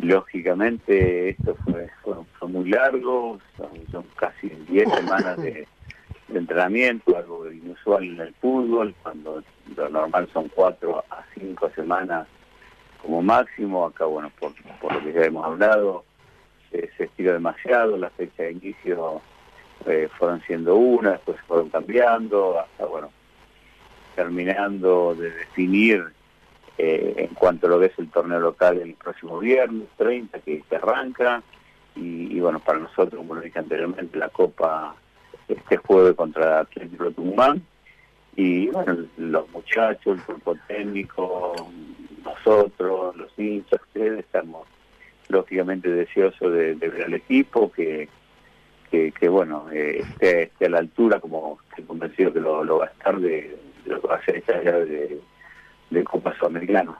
Lógicamente 0.00 1.30
esto 1.30 1.56
fue, 1.64 1.88
fue, 2.02 2.14
fue 2.38 2.48
muy 2.48 2.68
largo, 2.70 3.38
son, 3.56 3.70
son 3.90 4.04
casi 4.16 4.48
10 4.68 4.88
semanas 4.94 5.36
de, 5.42 5.66
de 6.28 6.38
entrenamiento, 6.38 7.16
algo 7.16 7.50
inusual 7.50 8.04
en 8.04 8.20
el 8.20 8.34
fútbol, 8.34 8.94
cuando 9.02 9.42
lo 9.76 9.88
normal 9.88 10.28
son 10.32 10.48
4 10.48 11.04
a 11.10 11.24
5 11.34 11.70
semanas 11.74 12.26
como 13.02 13.22
máximo, 13.22 13.86
acá 13.86 14.04
bueno, 14.04 14.30
por, 14.38 14.52
lo 14.92 15.00
que 15.02 15.12
ya 15.12 15.24
hemos 15.24 15.44
hablado, 15.44 16.04
eh, 16.72 16.90
se 16.96 17.04
estiró 17.04 17.32
demasiado, 17.32 17.96
las 17.96 18.12
fechas 18.12 18.38
de 18.38 18.52
inicio 18.52 19.22
eh, 19.86 20.08
fueron 20.18 20.42
siendo 20.42 20.76
una, 20.76 21.12
después 21.12 21.40
fueron 21.46 21.70
cambiando, 21.70 22.58
hasta 22.60 22.84
bueno, 22.84 23.10
terminando 24.14 25.14
de 25.14 25.30
definir 25.30 26.12
eh, 26.76 27.14
en 27.16 27.34
cuanto 27.34 27.68
lo 27.68 27.80
que 27.80 27.86
es 27.86 27.98
el 27.98 28.10
torneo 28.10 28.40
local 28.40 28.78
el 28.78 28.94
próximo 28.94 29.38
viernes 29.38 29.88
30 29.96 30.40
que, 30.40 30.62
que 30.62 30.76
arranca. 30.76 31.42
Y, 31.96 32.36
y, 32.36 32.40
bueno 32.40 32.60
para 32.60 32.78
nosotros 32.78 33.14
como 33.16 33.34
lo 33.34 33.40
dije 33.40 33.58
anteriormente 33.58 34.16
la 34.18 34.28
copa 34.28 34.94
este 35.48 35.76
jueves 35.78 36.14
contra 36.14 36.60
Atlético 36.60 37.10
Tucumán 37.10 37.62
y 38.36 38.68
bueno 38.68 39.06
los 39.16 39.48
muchachos 39.50 40.18
el 40.18 40.22
cuerpo 40.24 40.56
técnico 40.66 41.54
nosotros 42.24 43.16
los 43.16 43.30
hinchas 43.38 43.80
ustedes 43.82 44.20
estamos 44.20 44.66
lógicamente 45.28 45.90
deseosos 45.90 46.52
de, 46.52 46.74
ver 46.74 47.04
al 47.04 47.14
equipo 47.14 47.70
que 47.72 48.08
que, 48.90 49.12
que, 49.12 49.28
bueno, 49.28 49.66
eh, 49.70 49.98
esté, 49.98 50.44
esté 50.44 50.64
a 50.64 50.70
la 50.70 50.78
altura, 50.78 51.20
como 51.20 51.58
estoy 51.68 51.84
convencido 51.84 52.32
que 52.32 52.40
lo, 52.40 52.78
va 52.78 52.86
a 52.86 52.88
estar 52.88 53.20
de, 53.20 53.54
lo 53.84 54.00
que 54.00 54.08
va 54.08 54.16
a 54.16 54.24
ser 54.24 54.36
esta 54.36 54.62
llave 54.62 54.86
de, 54.86 55.20
de 55.90 56.04
Copa 56.04 56.34
Sudamericana. 56.38 56.96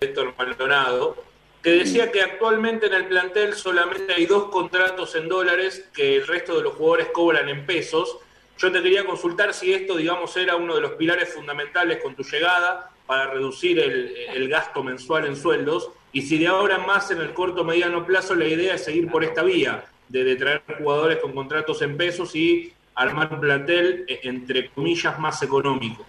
Héctor 0.00 0.34
Maldonado, 0.36 1.16
que 1.62 1.70
decía 1.70 2.12
que 2.12 2.22
actualmente 2.22 2.86
en 2.86 2.94
el 2.94 3.06
plantel 3.06 3.54
solamente 3.54 4.14
hay 4.14 4.26
dos 4.26 4.44
contratos 4.44 5.14
en 5.16 5.28
dólares, 5.28 5.88
que 5.94 6.16
el 6.16 6.26
resto 6.26 6.56
de 6.56 6.62
los 6.62 6.74
jugadores 6.74 7.08
cobran 7.08 7.48
en 7.48 7.66
pesos. 7.66 8.18
Yo 8.58 8.70
te 8.70 8.82
quería 8.82 9.04
consultar 9.04 9.52
si 9.54 9.72
esto, 9.72 9.96
digamos, 9.96 10.36
era 10.36 10.56
uno 10.56 10.74
de 10.74 10.80
los 10.80 10.92
pilares 10.92 11.32
fundamentales 11.34 11.98
con 12.02 12.14
tu 12.14 12.22
llegada 12.22 12.90
para 13.06 13.30
reducir 13.30 13.78
el, 13.78 14.48
gasto 14.48 14.82
mensual 14.82 15.26
en 15.26 15.36
sueldos 15.36 15.90
y 16.12 16.22
si 16.22 16.38
de 16.38 16.46
ahora 16.46 16.76
en 16.76 16.86
más 16.86 17.10
en 17.10 17.20
el 17.20 17.32
corto 17.32 17.64
mediano 17.64 18.04
plazo 18.06 18.34
la 18.34 18.46
idea 18.46 18.74
es 18.74 18.84
seguir 18.84 19.10
por 19.10 19.24
esta 19.24 19.42
vía 19.42 19.84
de, 20.08 20.36
traer 20.36 20.62
jugadores 20.78 21.18
con 21.18 21.32
contratos 21.32 21.82
en 21.82 21.96
pesos 21.96 22.34
y 22.34 22.72
armar 22.94 23.32
un 23.32 23.40
plantel, 23.40 24.04
eh, 24.08 24.20
entre 24.24 24.70
comillas, 24.70 25.18
más 25.18 25.42
económico. 25.42 26.04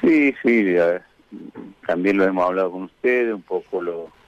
Sí, 0.00 0.34
sí, 0.42 0.74
también 1.86 2.16
lo 2.16 2.24
hemos 2.24 2.44
hablado 2.44 2.72
con 2.72 2.82
ustedes, 2.84 3.34
un 3.34 3.42
poco 3.42 3.82
lo 3.82 4.19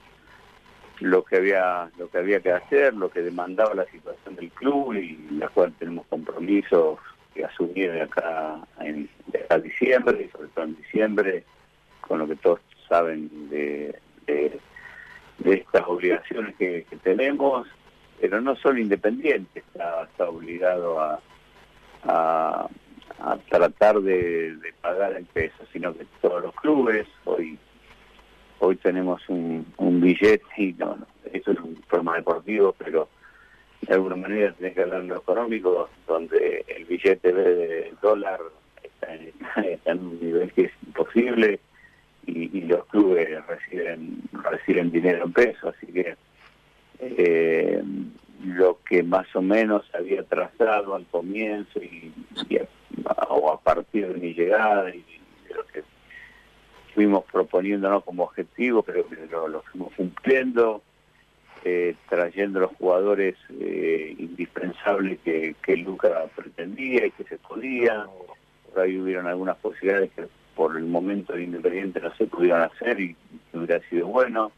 lo 0.99 1.23
que 1.23 1.37
había 1.37 1.89
lo 1.97 2.09
que 2.09 2.17
había 2.17 2.39
que 2.39 2.51
hacer, 2.51 2.93
lo 2.93 3.09
que 3.09 3.21
demandaba 3.21 3.73
la 3.73 3.85
situación 3.85 4.35
del 4.35 4.49
club 4.51 4.93
y 4.93 5.17
la 5.31 5.49
cual 5.49 5.73
tenemos 5.79 6.05
compromisos 6.07 6.99
que 7.33 7.43
asumir 7.43 7.91
de 7.91 8.03
acá 8.03 8.59
en 8.79 9.09
de 9.27 9.39
acá 9.39 9.55
a 9.55 9.59
diciembre, 9.59 10.29
sobre 10.31 10.47
todo 10.49 10.65
en 10.65 10.75
diciembre, 10.75 11.43
con 12.01 12.19
lo 12.19 12.27
que 12.27 12.35
todos 12.35 12.59
saben 12.87 13.49
de, 13.49 13.97
de, 14.27 14.59
estas 15.45 15.83
obligaciones 15.87 16.55
que, 16.55 16.85
tenemos, 17.03 17.67
pero 18.21 18.39
no 18.39 18.55
solo 18.55 18.79
Independiente 18.79 19.59
está, 19.59 20.07
obligado 20.29 20.99
a, 21.01 21.19
a, 22.03 22.69
tratar 23.49 23.99
de, 24.01 24.57
pagar 24.81 25.15
en 25.15 25.25
pesos, 25.25 25.67
sino 25.71 25.93
que 25.93 26.05
todos 26.21 26.43
los 26.43 26.55
clubes, 26.55 27.07
hoy 27.25 27.57
hoy 28.63 28.77
tenemos 28.77 29.21
un, 29.27 29.65
billete 30.01 30.43
y 30.57 30.75
eso 31.33 31.51
es 31.51 31.59
un 31.59 31.75
problema 31.89 32.15
deportivo, 32.15 32.73
pero 32.77 33.09
de 33.81 33.93
alguna 33.93 34.15
manera 34.15 34.53
tenés 34.53 34.73
que 34.73 34.81
hablar 34.81 35.01
en 35.01 35.09
lo 35.09 35.17
económico, 35.17 35.89
donde 36.07 36.65
el 36.67 36.85
billete 36.85 37.33
de 37.33 37.93
dólar 38.01 38.39
está 39.63 39.91
en, 39.91 39.99
un 39.99 40.19
nivel 40.21 40.51
que 40.53 40.63
es 40.63 40.71
imposible 40.85 41.59
y, 42.25 42.57
y 42.57 42.61
los 42.61 42.85
clubes 42.85 43.45
reciben 43.47 44.21
reciben 44.31 44.91
dinero 44.91 45.25
en 45.25 45.33
pesos, 45.33 45.75
así 45.75 45.91
que 45.91 46.15
eh, 46.99 47.83
lo 48.45 48.79
que 48.87 49.03
más 49.03 49.27
o 49.35 49.41
menos 49.41 49.83
había 49.93 50.23
trazado 50.23 50.95
al 50.95 51.05
comienzo 51.07 51.81
y, 51.81 52.13
y 52.49 52.57
a, 52.57 52.67
o 53.29 53.51
a 53.51 53.59
partir 53.59 54.07
de 54.07 54.19
mi 54.19 54.33
llegada 54.33 54.89
y 54.89 55.03
de 55.47 55.55
lo 55.55 55.65
que 55.67 55.83
fuimos 56.93 57.23
proponiéndonos 57.31 58.03
como 58.03 58.23
objetivo, 58.23 58.83
creo 58.83 59.07
que 59.07 59.15
lo, 59.31 59.47
lo 59.47 59.61
fuimos 59.63 59.93
cumpliendo, 59.95 60.81
eh, 61.65 61.95
trayendo 62.09 62.59
los 62.59 62.71
jugadores 62.77 63.35
eh, 63.59 64.15
indispensables 64.17 65.19
que, 65.23 65.55
que 65.63 65.77
Luca 65.77 66.25
pretendía 66.35 67.05
y 67.05 67.11
que 67.11 67.23
se 67.23 67.37
podían. 67.37 68.07
Por 68.71 68.81
ahí 68.83 68.99
hubieron 68.99 69.27
algunas 69.27 69.57
posibilidades 69.57 70.11
que 70.15 70.27
por 70.55 70.77
el 70.77 70.83
momento 70.85 71.33
de 71.33 71.43
Independiente 71.43 71.99
no 71.99 72.13
se 72.15 72.25
pudieron 72.27 72.61
hacer 72.61 72.99
y 72.99 73.15
que 73.51 73.57
hubiera 73.57 73.79
sido 73.89 74.07
bueno. 74.07 74.51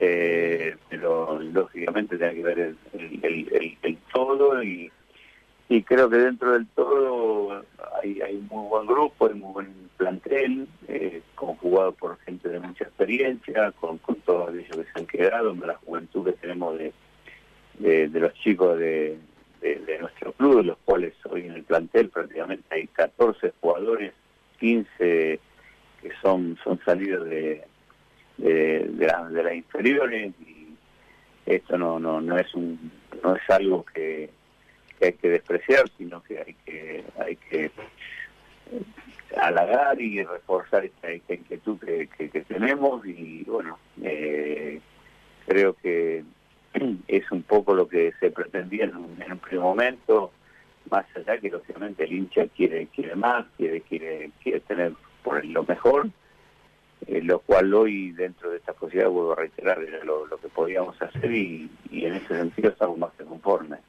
Eh, 0.00 0.76
pero 0.88 1.40
lógicamente 1.40 2.16
tiene 2.16 2.34
que 2.34 2.42
ver 2.42 2.58
el, 2.60 2.76
el, 2.92 3.20
el- 3.24 3.48
el- 3.54 3.78
el 3.82 3.96
todo 4.12 4.62
y, 4.62 4.90
y 5.68 5.82
creo 5.82 6.10
que 6.10 6.18
dentro 6.18 6.52
del 6.52 6.66
todo 6.68 7.62
hay, 8.02 8.20
un 8.20 8.48
muy 8.48 8.68
buen 8.68 8.86
grupo, 8.86 9.26
hay 9.26 9.34
muy 9.34 9.52
buen 9.52 9.90
plantel, 9.96 10.68
eh, 10.88 11.22
conjugado 11.34 11.92
por 11.92 12.18
gente 12.20 12.48
de 12.48 12.60
mucha 12.60 12.84
experiencia, 12.84 13.72
con, 13.72 13.98
con 13.98 14.16
todos 14.16 14.54
ellos 14.54 14.76
que 14.76 14.92
se 14.92 14.98
han 14.98 15.06
quedado, 15.06 15.54
la 15.54 15.76
juventud 15.76 16.24
que 16.24 16.32
tenemos 16.32 16.78
de, 16.78 16.92
los 18.12 18.34
chicos 18.34 18.78
de, 18.78 19.18
nuestro 20.00 20.32
club, 20.32 20.58
de 20.58 20.64
los 20.64 20.78
cuales 20.84 21.14
hoy 21.30 21.46
en 21.46 21.52
el 21.52 21.64
plantel 21.64 22.08
prácticamente 22.10 22.64
hay 22.70 22.86
14 22.88 23.52
jugadores, 23.60 24.12
15 24.58 25.40
que 26.00 26.10
son, 26.20 26.58
son 26.64 26.80
salidos 26.84 27.24
de, 27.28 27.64
de, 28.36 28.90
de 28.90 29.06
la, 29.06 29.28
de 29.28 29.36
la 29.36 29.42
las 29.44 29.54
inferiores 29.54 30.32
y 30.40 30.74
esto 31.46 31.78
no 31.78 31.98
no 31.98 32.20
no 32.20 32.36
es 32.38 32.52
un 32.54 32.90
no 33.22 33.36
es 33.36 33.50
algo 33.50 33.84
que, 33.84 34.30
que 35.02 35.06
hay 35.08 35.12
que 35.14 35.30
despreciar 35.30 35.90
sino 35.98 36.22
que 36.22 36.38
hay 36.38 36.54
que 36.64 37.04
hay 37.18 37.36
que 37.36 37.70
halagar 39.36 40.00
y 40.00 40.22
reforzar 40.22 40.84
esta, 40.84 41.10
esta 41.10 41.34
inquietud 41.34 41.78
que, 41.80 42.44
tenemos 42.46 43.04
y 43.04 43.42
bueno 43.44 43.78
eh, 44.02 44.80
creo 45.46 45.74
que 45.74 46.24
es 47.08 47.32
un 47.32 47.42
poco 47.42 47.74
lo 47.74 47.88
que 47.88 48.12
se 48.20 48.30
pretendía 48.30 48.84
en 48.84 48.96
un, 48.96 49.16
primer 49.16 49.60
momento 49.60 50.30
más 50.90 51.04
allá 51.16 51.38
que 51.38 51.50
lógicamente 51.50 52.04
el 52.04 52.12
hincha 52.12 52.46
quiere 52.48 52.86
quiere 52.94 53.16
más 53.16 53.44
quiere 53.56 53.80
quiere 53.80 54.30
quiere 54.42 54.60
tener 54.60 54.92
por 55.24 55.44
lo 55.44 55.64
mejor 55.64 56.08
eh, 57.08 57.20
lo 57.22 57.40
cual 57.40 57.74
hoy 57.74 58.12
dentro 58.12 58.50
de 58.50 58.58
esta 58.58 58.72
posibilidad 58.72 59.10
vuelvo 59.10 59.32
a 59.32 59.36
reiterar 59.36 59.82
era 59.82 60.04
lo, 60.04 60.26
lo 60.26 60.38
que 60.38 60.48
podíamos 60.48 61.00
hacer 61.02 61.32
y, 61.32 61.68
y 61.90 62.04
en 62.04 62.14
ese 62.14 62.36
sentido 62.36 62.70
estamos 62.70 62.98
más 62.98 63.12
que 63.18 63.24
conformes 63.24 63.80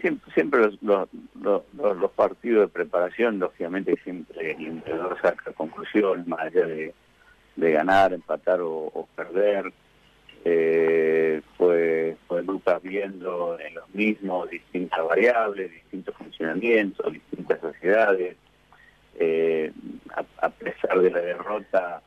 siempre, 0.00 0.32
siempre 0.32 0.60
los, 0.80 1.08
los, 1.40 2.10
partidos 2.12 2.62
de 2.62 2.68
preparación 2.68 3.38
lógicamente 3.38 3.96
siempre 4.02 4.52
el 4.52 4.66
entrenador 4.66 5.20
saca 5.20 5.52
conclusiones 5.52 6.26
más 6.26 6.40
allá 6.40 6.66
de, 6.66 6.94
de 7.56 7.72
ganar 7.72 8.12
empatar 8.12 8.60
o, 8.62 9.08
perder 9.14 9.72
eh, 10.44 11.42
fue, 11.56 12.16
fue 12.26 12.42
Lucas 12.42 12.80
viendo 12.82 13.58
en 13.58 13.74
los 13.74 13.88
mismos 13.94 14.48
distintas 14.48 15.04
variables, 15.04 15.70
distintos 15.70 16.14
funcionamientos, 16.16 17.12
distintas 17.12 17.60
sociedades. 17.60 18.36
Eh, 19.20 19.72
a, 20.14 20.46
a 20.46 20.48
pesar 20.48 21.00
de 21.00 21.10
la 21.10 21.18
derrota 21.18 22.02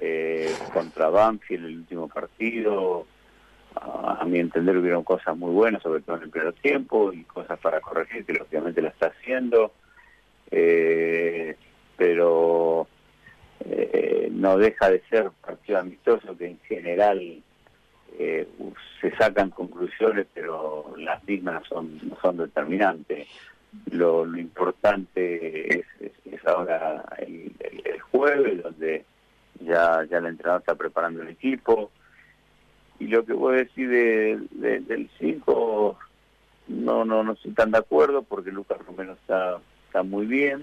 eh, 0.00 0.52
contra 0.72 1.10
Banfield 1.10 1.64
el 1.64 1.76
último 1.76 2.08
partido, 2.08 3.06
a, 3.76 4.24
mi 4.24 4.38
entender 4.38 4.76
hubieron 4.76 5.04
cosas 5.04 5.36
muy 5.36 5.50
buenas, 5.52 5.82
sobre 5.82 6.00
todo 6.02 6.16
en 6.16 6.22
el 6.24 6.30
primer 6.30 6.52
tiempo, 6.54 7.12
y 7.12 7.24
cosas 7.24 7.58
para 7.58 7.80
corregir, 7.80 8.24
que 8.24 8.34
lógicamente 8.34 8.82
la 8.82 8.88
está 8.88 9.06
haciendo. 9.08 9.72
Eh, 10.50 11.56
pero 11.96 12.86
eh, 13.64 14.28
no 14.32 14.56
deja 14.56 14.90
de 14.90 15.02
ser 15.08 15.30
partido 15.44 15.78
amistoso 15.78 16.36
que 16.36 16.46
en 16.46 16.58
general 16.60 17.42
eh, 18.18 18.48
se 19.00 19.16
sacan 19.16 19.50
conclusiones, 19.50 20.26
pero 20.34 20.94
las 20.98 21.22
mismas 21.24 21.66
son, 21.68 21.98
no 22.08 22.16
son 22.20 22.36
determinantes. 22.38 23.28
Lo, 23.90 24.26
importante 24.36 25.78
es, 25.78 25.86
ahora 26.44 27.04
el, 27.18 27.52
el- 27.60 27.82
el 27.86 28.00
jueves, 28.00 28.62
donde 28.62 29.04
ya, 29.60 30.04
ya 30.10 30.18
el 30.18 30.26
entrenador 30.26 30.60
está 30.60 30.74
preparando 30.74 31.22
el 31.22 31.28
equipo. 31.28 31.90
Y 33.02 33.08
lo 33.08 33.24
que 33.24 33.32
voy 33.32 33.54
a 33.54 33.58
decir 33.58 33.88
de- 33.88 34.38
de- 34.52 34.80
del 34.80 35.10
5, 35.18 35.98
no, 36.68 37.04
no, 37.04 37.24
no 37.24 37.32
estoy 37.32 37.50
tan 37.52 37.72
de 37.72 37.78
acuerdo 37.78 38.22
porque 38.22 38.52
Lucas 38.52 38.78
Romero 38.86 39.14
está, 39.14 39.58
está 39.86 40.02
muy 40.04 40.26
bien. 40.26 40.62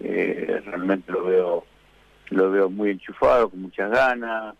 Eh, 0.00 0.62
realmente 0.64 1.10
lo 1.10 1.24
veo 1.24 1.64
lo 2.28 2.48
veo 2.52 2.70
muy 2.70 2.90
enchufado, 2.90 3.50
con 3.50 3.62
muchas 3.62 3.90
ganas. 3.90 4.54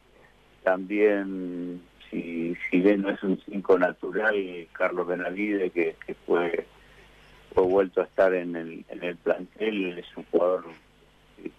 También, 0.65 1.81
si, 2.11 2.57
si 2.69 2.81
bien 2.81 3.02
no 3.02 3.11
es 3.11 3.23
un 3.23 3.40
5 3.48 3.78
natural, 3.78 4.35
Carlos 4.73 5.07
Benavide, 5.07 5.70
que, 5.70 5.94
fue, 6.27 6.66
fue 7.55 7.62
vuelto 7.62 8.01
a 8.01 8.05
estar 8.05 8.35
en 8.35 8.57
el, 8.57 8.85
en 8.89 9.05
el 9.05 9.15
plantel, 9.19 9.98
es 10.01 10.16
un 10.16 10.24
jugador 10.32 10.65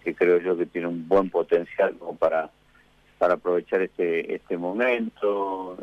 que 0.04 0.14
creo 0.14 0.38
yo 0.38 0.54
que 0.54 0.66
tiene 0.66 0.86
un 0.86 1.08
buen 1.08 1.30
potencial 1.30 1.96
como 1.98 2.14
para, 2.16 2.50
para 3.22 3.34
aprovechar 3.34 3.80
este, 3.82 4.34
este 4.34 4.58
momento. 4.58 5.78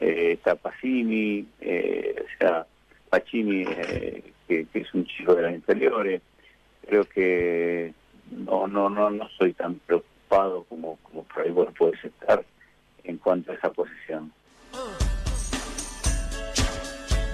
Eh, 0.00 0.32
está 0.32 0.54
Pacini, 0.54 1.46
eh, 1.60 2.14
o 2.18 2.38
sea, 2.38 2.66
Pacini, 3.10 3.64
eh, 3.68 4.32
que, 4.48 4.66
es 4.72 4.94
un 4.94 5.04
chico 5.04 5.34
de 5.34 5.42
las 5.42 5.52
inferiores. 5.52 6.22
Creo 6.88 7.04
que 7.04 7.92
no 8.30 8.66
no 8.66 8.88
no 8.88 9.10
no 9.10 9.28
soy 9.36 9.52
tan 9.52 9.74
preocupado 9.80 10.64
como 10.64 10.96
como 11.02 11.24
por 11.24 11.42
ahí 11.42 11.50
vos 11.50 11.68
puedes 11.76 12.02
estar 12.02 12.42
en 13.04 13.18
cuanto 13.18 13.52
a 13.52 13.56
esa 13.56 13.70
posición. 13.70 14.32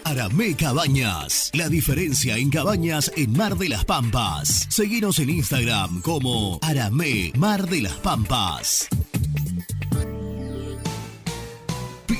Aramé 0.03 0.55
Cabañas. 0.55 1.49
La 1.55 1.67
diferencia 1.67 2.37
en 2.37 2.51
cabañas 2.51 3.11
en 3.15 3.33
Mar 3.33 3.57
de 3.57 3.69
las 3.69 3.85
Pampas. 3.85 4.67
Seguinos 4.69 5.17
en 5.17 5.31
Instagram 5.31 6.01
como 6.01 6.59
Aramé 6.61 7.31
Mar 7.35 7.67
de 7.67 7.81
las 7.81 7.93
Pampas. 7.93 8.87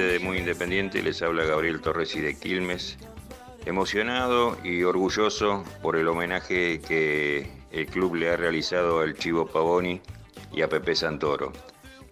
De 0.00 0.18
Muy 0.18 0.38
Independiente. 0.38 1.02
Les 1.02 1.20
habla 1.20 1.44
Gabriel 1.44 1.82
Torres 1.82 2.16
y 2.16 2.20
de 2.20 2.34
Quilmes. 2.34 2.96
Emocionado 3.66 4.56
y 4.64 4.82
orgulloso 4.82 5.62
por 5.82 5.96
el 5.96 6.08
homenaje 6.08 6.80
que 6.80 7.50
el 7.70 7.86
club 7.86 8.14
le 8.14 8.30
ha 8.30 8.36
realizado 8.36 9.00
al 9.00 9.14
Chivo 9.14 9.46
Pavoni 9.46 10.00
y 10.52 10.62
a 10.62 10.68
Pepe 10.70 10.94
Santoro. 10.94 11.52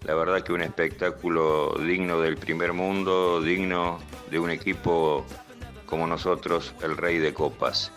La 0.04 0.14
verdad 0.14 0.42
que 0.42 0.52
un 0.52 0.60
espectáculo 0.60 1.74
digno 1.78 2.20
del 2.20 2.36
primer 2.36 2.74
mundo, 2.74 3.40
digno 3.40 4.00
de 4.30 4.38
un 4.38 4.50
equipo 4.50 5.24
como 5.86 6.06
nosotros, 6.06 6.74
el 6.82 6.94
Rey 6.94 7.16
de 7.16 7.32
Copas. 7.32 7.90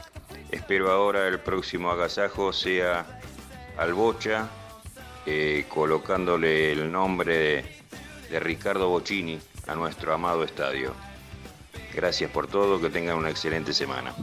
Espero 0.52 0.90
ahora 0.90 1.28
el 1.28 1.40
próximo 1.40 1.92
agasajo 1.92 2.54
sea 2.54 3.20
al 3.78 3.94
Bocha, 3.94 4.50
eh, 5.26 5.66
colocándole 5.68 6.72
el 6.72 6.90
nombre 6.90 7.38
de, 7.38 7.66
de 8.30 8.40
Ricardo 8.40 8.88
Bocini 8.88 9.40
a 9.72 9.76
nuestro 9.76 10.14
amado 10.14 10.43
estadio. 10.43 10.93
Gracias 11.95 12.30
por 12.30 12.48
todo, 12.48 12.80
que 12.81 12.89
tengan 12.89 13.18
una 13.18 13.30
excelente 13.30 13.73
semana. 13.73 14.14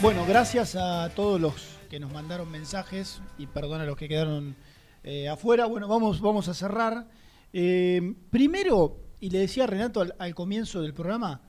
Bueno, 0.00 0.26
gracias 0.26 0.74
a 0.74 1.10
todos 1.14 1.40
los 1.40 1.54
que 1.88 2.00
nos 2.00 2.12
mandaron 2.12 2.50
mensajes 2.50 3.20
y 3.38 3.46
perdón 3.46 3.80
a 3.80 3.84
los 3.84 3.96
que 3.96 4.08
quedaron 4.08 4.56
eh, 5.04 5.28
afuera. 5.28 5.66
Bueno, 5.66 5.86
vamos, 5.86 6.20
vamos 6.20 6.48
a 6.48 6.54
cerrar. 6.54 7.06
Eh, 7.52 8.14
primero, 8.30 8.98
y 9.20 9.30
le 9.30 9.38
decía 9.38 9.64
a 9.64 9.66
Renato 9.68 10.04
al, 10.18 10.34
comienzo 10.34 10.82
del 10.82 10.92
programa, 10.92 11.40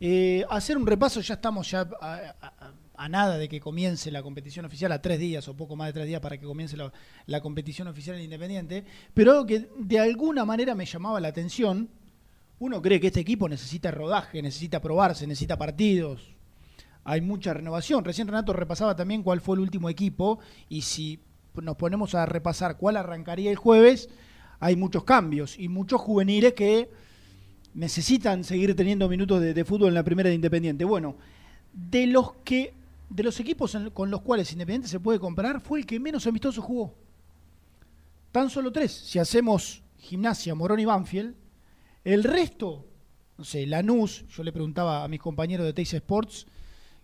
eh, 0.00 0.44
hacer 0.50 0.76
un 0.76 0.86
repaso, 0.86 1.20
ya 1.20 1.34
estamos 1.34 1.70
ya 1.70 1.88
nada 3.08 3.38
de 3.38 3.48
que 3.48 3.60
comience 3.60 4.10
la 4.10 4.22
competición 4.22 4.64
oficial, 4.64 4.92
a 4.92 5.02
tres 5.02 5.18
días 5.18 5.46
o 5.48 5.56
poco 5.56 5.76
más 5.76 5.88
de 5.88 5.92
tres 5.92 6.06
días 6.06 6.20
para 6.20 6.38
que 6.38 6.46
comience 6.46 6.76
la, 6.76 7.40
competición 7.40 7.88
oficial 7.88 8.16
en 8.16 8.22
Independiente, 8.22 8.84
pero 9.12 9.32
algo 9.32 9.46
que 9.46 9.68
de 9.78 9.98
alguna 9.98 10.44
manera 10.44 10.74
me 10.74 10.86
llamaba 10.86 11.20
la 11.20 11.28
atención, 11.28 11.88
uno 12.58 12.80
cree 12.80 13.00
que 13.00 13.08
este 13.08 13.20
equipo 13.20 13.48
necesita 13.48 13.90
rodaje, 13.90 14.40
necesita 14.42 14.80
probarse, 14.80 15.26
necesita 15.26 15.58
partidos, 15.58 16.34
hay 17.04 17.20
mucha 17.20 17.52
renovación. 17.52 18.04
Recién 18.04 18.28
Renato 18.28 18.52
repasaba 18.52 18.96
también 18.96 19.22
cuál 19.22 19.40
fue 19.40 19.56
el 19.56 19.60
último 19.60 19.90
equipo 19.90 20.38
y 20.68 20.82
si 20.82 21.20
nos 21.60 21.76
ponemos 21.76 22.14
a 22.14 22.26
repasar 22.26 22.78
cuál 22.78 22.96
arrancaría 22.96 23.50
el 23.50 23.56
jueves, 23.56 24.08
hay 24.60 24.76
muchos 24.76 25.04
cambios 25.04 25.58
y 25.58 25.68
muchos 25.68 26.00
juveniles 26.00 26.54
que 26.54 26.88
necesitan 27.74 28.44
seguir 28.44 28.74
teniendo 28.74 29.08
minutos 29.08 29.42
de 29.42 29.64
fútbol 29.64 29.88
en 29.88 29.94
la 29.94 30.04
primera 30.04 30.28
de 30.28 30.36
Independiente. 30.36 30.84
Bueno, 30.84 31.16
de 31.74 32.06
los 32.06 32.32
que 32.44 32.72
de 33.14 33.22
los 33.22 33.38
equipos 33.38 33.78
con 33.92 34.10
los 34.10 34.22
cuales 34.22 34.50
Independiente 34.50 34.88
se 34.88 34.98
puede 34.98 35.20
comparar, 35.20 35.60
fue 35.60 35.78
el 35.78 35.86
que 35.86 36.00
menos 36.00 36.26
amistoso 36.26 36.60
jugó. 36.60 36.96
Tan 38.32 38.50
solo 38.50 38.72
tres. 38.72 38.90
Si 38.90 39.20
hacemos 39.20 39.84
Gimnasia, 39.98 40.56
Morón 40.56 40.80
y 40.80 40.84
Banfield, 40.84 41.36
el 42.02 42.24
resto, 42.24 42.88
no 43.38 43.44
sé, 43.44 43.68
Lanús, 43.68 44.26
yo 44.26 44.42
le 44.42 44.50
preguntaba 44.50 45.04
a 45.04 45.08
mis 45.08 45.20
compañeros 45.20 45.64
de 45.64 45.72
Teis 45.72 45.94
Sports 45.94 46.48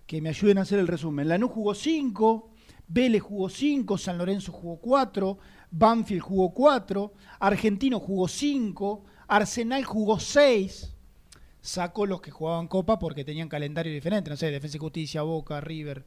que 0.04 0.20
me 0.20 0.30
ayuden 0.30 0.58
a 0.58 0.62
hacer 0.62 0.80
el 0.80 0.88
resumen. 0.88 1.28
Lanús 1.28 1.52
jugó 1.52 1.76
cinco, 1.76 2.50
Vélez 2.88 3.22
jugó 3.22 3.48
cinco, 3.48 3.96
San 3.96 4.18
Lorenzo 4.18 4.50
jugó 4.50 4.80
cuatro, 4.80 5.38
Banfield 5.70 6.22
jugó 6.22 6.52
cuatro, 6.52 7.12
Argentino 7.38 8.00
jugó 8.00 8.26
cinco, 8.26 9.04
Arsenal 9.28 9.84
jugó 9.84 10.18
seis, 10.18 10.92
sacó 11.60 12.06
los 12.06 12.20
que 12.20 12.30
jugaban 12.30 12.68
Copa 12.68 12.98
porque 12.98 13.24
tenían 13.24 13.48
calendario 13.48 13.92
diferente, 13.92 14.30
no 14.30 14.36
sé, 14.36 14.50
Defensa 14.50 14.76
y 14.76 14.80
Justicia, 14.80 15.22
Boca, 15.22 15.60
River, 15.60 16.04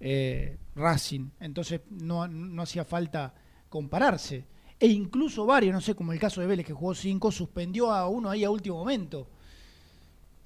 eh, 0.00 0.58
Racing. 0.74 1.30
Entonces 1.40 1.82
no, 1.90 2.26
no 2.28 2.62
hacía 2.62 2.84
falta 2.84 3.34
compararse. 3.68 4.46
E 4.78 4.88
incluso 4.88 5.46
varios, 5.46 5.72
no 5.72 5.80
sé, 5.80 5.94
como 5.94 6.12
el 6.12 6.18
caso 6.18 6.40
de 6.40 6.48
Vélez 6.48 6.66
que 6.66 6.72
jugó 6.72 6.94
cinco, 6.94 7.30
suspendió 7.30 7.92
a 7.92 8.08
uno 8.08 8.28
ahí 8.28 8.42
a 8.42 8.50
último 8.50 8.78
momento. 8.78 9.28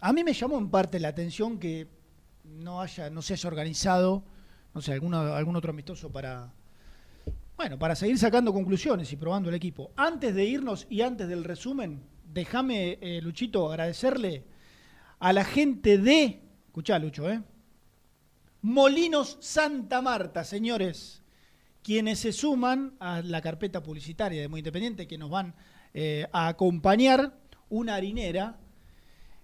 A 0.00 0.12
mí 0.12 0.22
me 0.22 0.34
llamó 0.34 0.58
en 0.58 0.68
parte 0.68 1.00
la 1.00 1.08
atención 1.08 1.58
que 1.58 1.88
no 2.44 2.82
haya, 2.82 3.08
no 3.08 3.22
se 3.22 3.32
haya 3.32 3.48
organizado, 3.48 4.22
no 4.74 4.82
sé, 4.82 4.92
alguno, 4.92 5.18
algún 5.18 5.56
otro 5.56 5.70
amistoso 5.70 6.12
para, 6.12 6.52
bueno, 7.56 7.78
para 7.78 7.96
seguir 7.96 8.18
sacando 8.18 8.52
conclusiones 8.52 9.10
y 9.10 9.16
probando 9.16 9.48
el 9.48 9.54
equipo. 9.54 9.90
Antes 9.96 10.34
de 10.34 10.44
irnos 10.44 10.86
y 10.90 11.00
antes 11.00 11.28
del 11.28 11.42
resumen, 11.42 12.02
déjame, 12.36 12.98
eh, 13.00 13.20
Luchito, 13.22 13.70
agradecerle 13.70 14.44
a 15.18 15.32
la 15.32 15.44
gente 15.44 15.98
de, 15.98 16.42
escuchá, 16.66 16.98
Lucho, 16.98 17.30
¿eh? 17.30 17.40
Molinos 18.60 19.38
Santa 19.40 20.02
Marta, 20.02 20.44
señores. 20.44 21.22
Quienes 21.82 22.18
se 22.18 22.32
suman 22.32 22.96
a 23.00 23.22
la 23.22 23.40
carpeta 23.40 23.82
publicitaria 23.82 24.42
de 24.42 24.48
Muy 24.48 24.60
Independiente, 24.60 25.06
que 25.06 25.16
nos 25.16 25.30
van 25.30 25.54
eh, 25.94 26.26
a 26.32 26.48
acompañar, 26.48 27.38
una 27.70 27.94
harinera. 27.94 28.58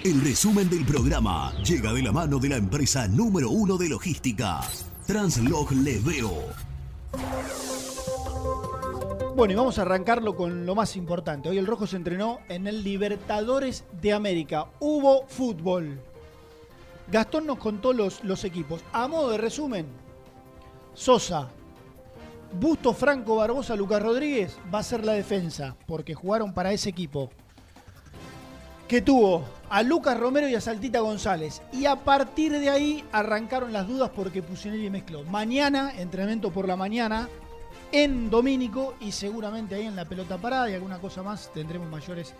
El 0.03 0.21
resumen 0.23 0.69
del 0.69 0.85
programa 0.85 1.53
llega 1.63 1.93
de 1.93 2.03
la 2.03 2.11
mano 2.11 2.41
de 2.41 2.49
la 2.49 2.57
empresa 2.57 3.07
número 3.07 3.49
uno 3.49 3.77
de 3.77 3.89
logística, 3.89 4.61
Translog 5.07 5.71
Leveo. 5.71 6.33
Bueno, 9.37 9.53
y 9.53 9.57
vamos 9.57 9.79
a 9.79 9.83
arrancarlo 9.83 10.35
con 10.35 10.67
lo 10.67 10.75
más 10.75 10.97
importante. 10.97 11.49
Hoy 11.49 11.59
el 11.59 11.69
Rojo 11.69 11.87
se 11.87 11.95
entrenó 11.95 12.41
en 12.49 12.67
el 12.67 12.83
Libertadores 12.83 13.85
de 14.03 14.13
América. 14.13 14.67
Hubo 14.81 15.29
fútbol. 15.29 16.01
Gastón 17.07 17.47
nos 17.47 17.59
contó 17.59 17.93
los, 17.93 18.25
los 18.25 18.43
equipos. 18.43 18.83
A 18.93 19.07
modo 19.07 19.31
de 19.31 19.39
resumen, 19.39 19.87
Sosa, 20.97 21.51
Busto 22.59 22.95
Franco 22.95 23.37
Barbosa, 23.37 23.77
Lucas 23.77 24.03
Rodríguez 24.03 24.57
va 24.75 24.79
a 24.79 24.83
ser 24.83 25.05
la 25.05 25.13
defensa, 25.13 25.77
porque 25.87 26.15
jugaron 26.15 26.55
para 26.55 26.73
ese 26.73 26.89
equipo. 26.89 27.31
Que 28.89 29.03
tuvo 29.03 29.45
a 29.69 29.83
Lucas 29.83 30.19
Romero 30.19 30.49
y 30.49 30.55
a 30.55 30.61
Saltita 30.61 31.01
González. 31.01 31.61
Y 31.71 31.85
a 31.85 31.97
partir 31.97 32.53
de 32.53 32.71
ahí 32.71 33.05
arrancaron 33.13 33.75
las 33.75 33.87
dudas 33.87 34.11
porque 34.17 34.43
Pusinelli 34.43 34.89
mezcló. 34.89 35.23
Mañana, 35.25 35.93
entrenamiento 35.99 36.51
por 36.51 36.67
la 36.67 36.77
mañana, 36.77 37.29
en 37.93 38.31
Domínico 38.31 38.95
y 38.99 39.13
seguramente 39.13 39.75
ahí 39.75 39.85
en 39.85 39.97
la 39.97 40.07
pelota 40.07 40.39
parada 40.39 40.71
y 40.71 40.75
alguna 40.75 40.99
cosa 40.99 41.23
más 41.23 41.53
tendremos 41.53 41.91
mayores 41.91 42.33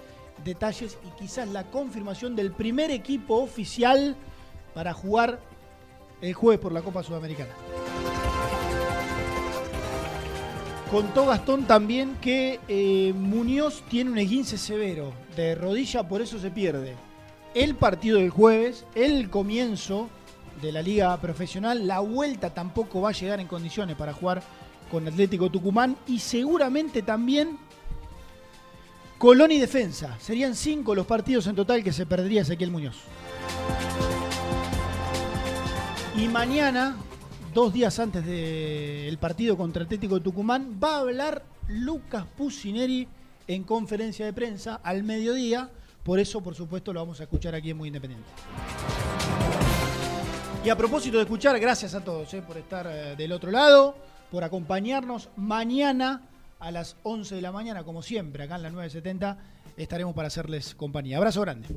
detalles 0.45 0.97
y 1.07 1.11
quizás 1.21 1.47
la 1.49 1.65
confirmación 1.65 2.35
del 2.35 2.53
primer 2.53 2.91
equipo 2.91 3.37
oficial 3.37 4.17
para 4.73 4.95
jugar 4.95 5.41
el 6.23 6.33
jueves 6.33 6.61
por 6.61 6.73
la 6.73 6.81
Copa 6.81 7.03
Sudamericana. 7.03 7.53
Contó 10.91 11.27
Gastón 11.27 11.65
también 11.65 12.17
que 12.21 12.61
eh, 12.69 13.13
Muñoz 13.15 13.83
tiene 13.89 14.11
un 14.13 14.19
esguince 14.19 14.57
severo 14.57 15.13
de 15.37 15.55
rodilla, 15.55 16.09
por 16.09 16.23
eso 16.23 16.39
se 16.39 16.51
pierde 16.51 16.95
el 17.57 17.75
partido 17.75 18.19
del 18.19 18.29
jueves, 18.29 18.85
el 18.95 19.31
comienzo 19.31 20.11
de 20.61 20.73
la 20.73 20.83
liga 20.83 21.19
profesional, 21.23 21.87
la 21.87 22.01
vuelta 22.01 22.53
tampoco 22.53 23.01
va 23.01 23.09
a 23.09 23.13
llegar 23.13 23.41
en 23.41 23.47
condiciones 23.47 23.97
para 23.97 24.13
jugar 24.13 24.43
con 24.91 25.09
Atlético 25.09 25.49
Tucumán 25.49 25.97
y 26.07 26.19
seguramente 26.19 27.01
también 27.01 27.59
Colón 29.17 29.53
y 29.53 29.59
Defensa. 29.59 30.19
Serían 30.21 30.55
cinco 30.55 30.95
los 30.95 31.07
partidos 31.07 31.47
en 31.47 31.57
total 31.57 31.83
que 31.83 31.95
se 31.95 32.05
perdería 32.05 32.43
Ezequiel 32.43 32.71
Muñoz. 32.71 32.97
Y 36.15 36.29
mañana, 36.29 36.97
dos 37.57 37.73
días 37.73 37.99
antes 38.01 38.23
del 38.27 39.17
partido 39.17 39.57
contra 39.57 39.85
Atlético 39.85 40.17
de 40.17 40.21
Tucumán, 40.21 40.79
va 40.79 40.97
a 40.97 40.99
hablar 40.99 41.43
Lucas 41.69 42.27
Pusineri 42.37 43.09
en 43.47 43.65
conferencia 43.65 44.27
de 44.27 44.35
prensa 44.35 44.79
al 44.85 45.05
mediodía. 45.05 45.71
Por 46.03 46.19
eso, 46.19 46.43
por 46.43 46.55
supuesto, 46.55 46.93
lo 46.93 47.01
vamos 47.01 47.19
a 47.21 47.23
escuchar 47.23 47.55
aquí 47.55 47.71
en 47.71 47.79
Muy 47.79 47.89
Independiente. 47.89 48.29
Y 50.67 50.69
a 50.69 50.77
propósito 50.77 51.17
de 51.17 51.23
escuchar, 51.23 51.59
gracias 51.59 51.95
a 51.95 52.05
todos 52.05 52.35
eh, 52.35 52.43
por 52.43 52.59
estar 52.59 52.87
eh, 52.89 53.17
del 53.17 53.33
otro 53.33 53.51
lado, 53.51 53.97
por 54.31 54.45
acompañarnos 54.45 55.31
mañana 55.37 56.29
a 56.59 56.71
las 56.71 56.97
11 57.05 57.37
de 57.37 57.41
la 57.41 57.53
mañana, 57.53 57.85
como 57.85 58.03
siempre, 58.03 58.45
acá 58.45 58.57
en 58.57 58.65
la 58.65 58.71
970, 58.71 59.39
estaremos 59.79 60.15
para 60.15 60.29
hacerles 60.29 60.75
compañía. 60.75 61.17
Abrazo 61.17 61.41
grande. 61.41 61.69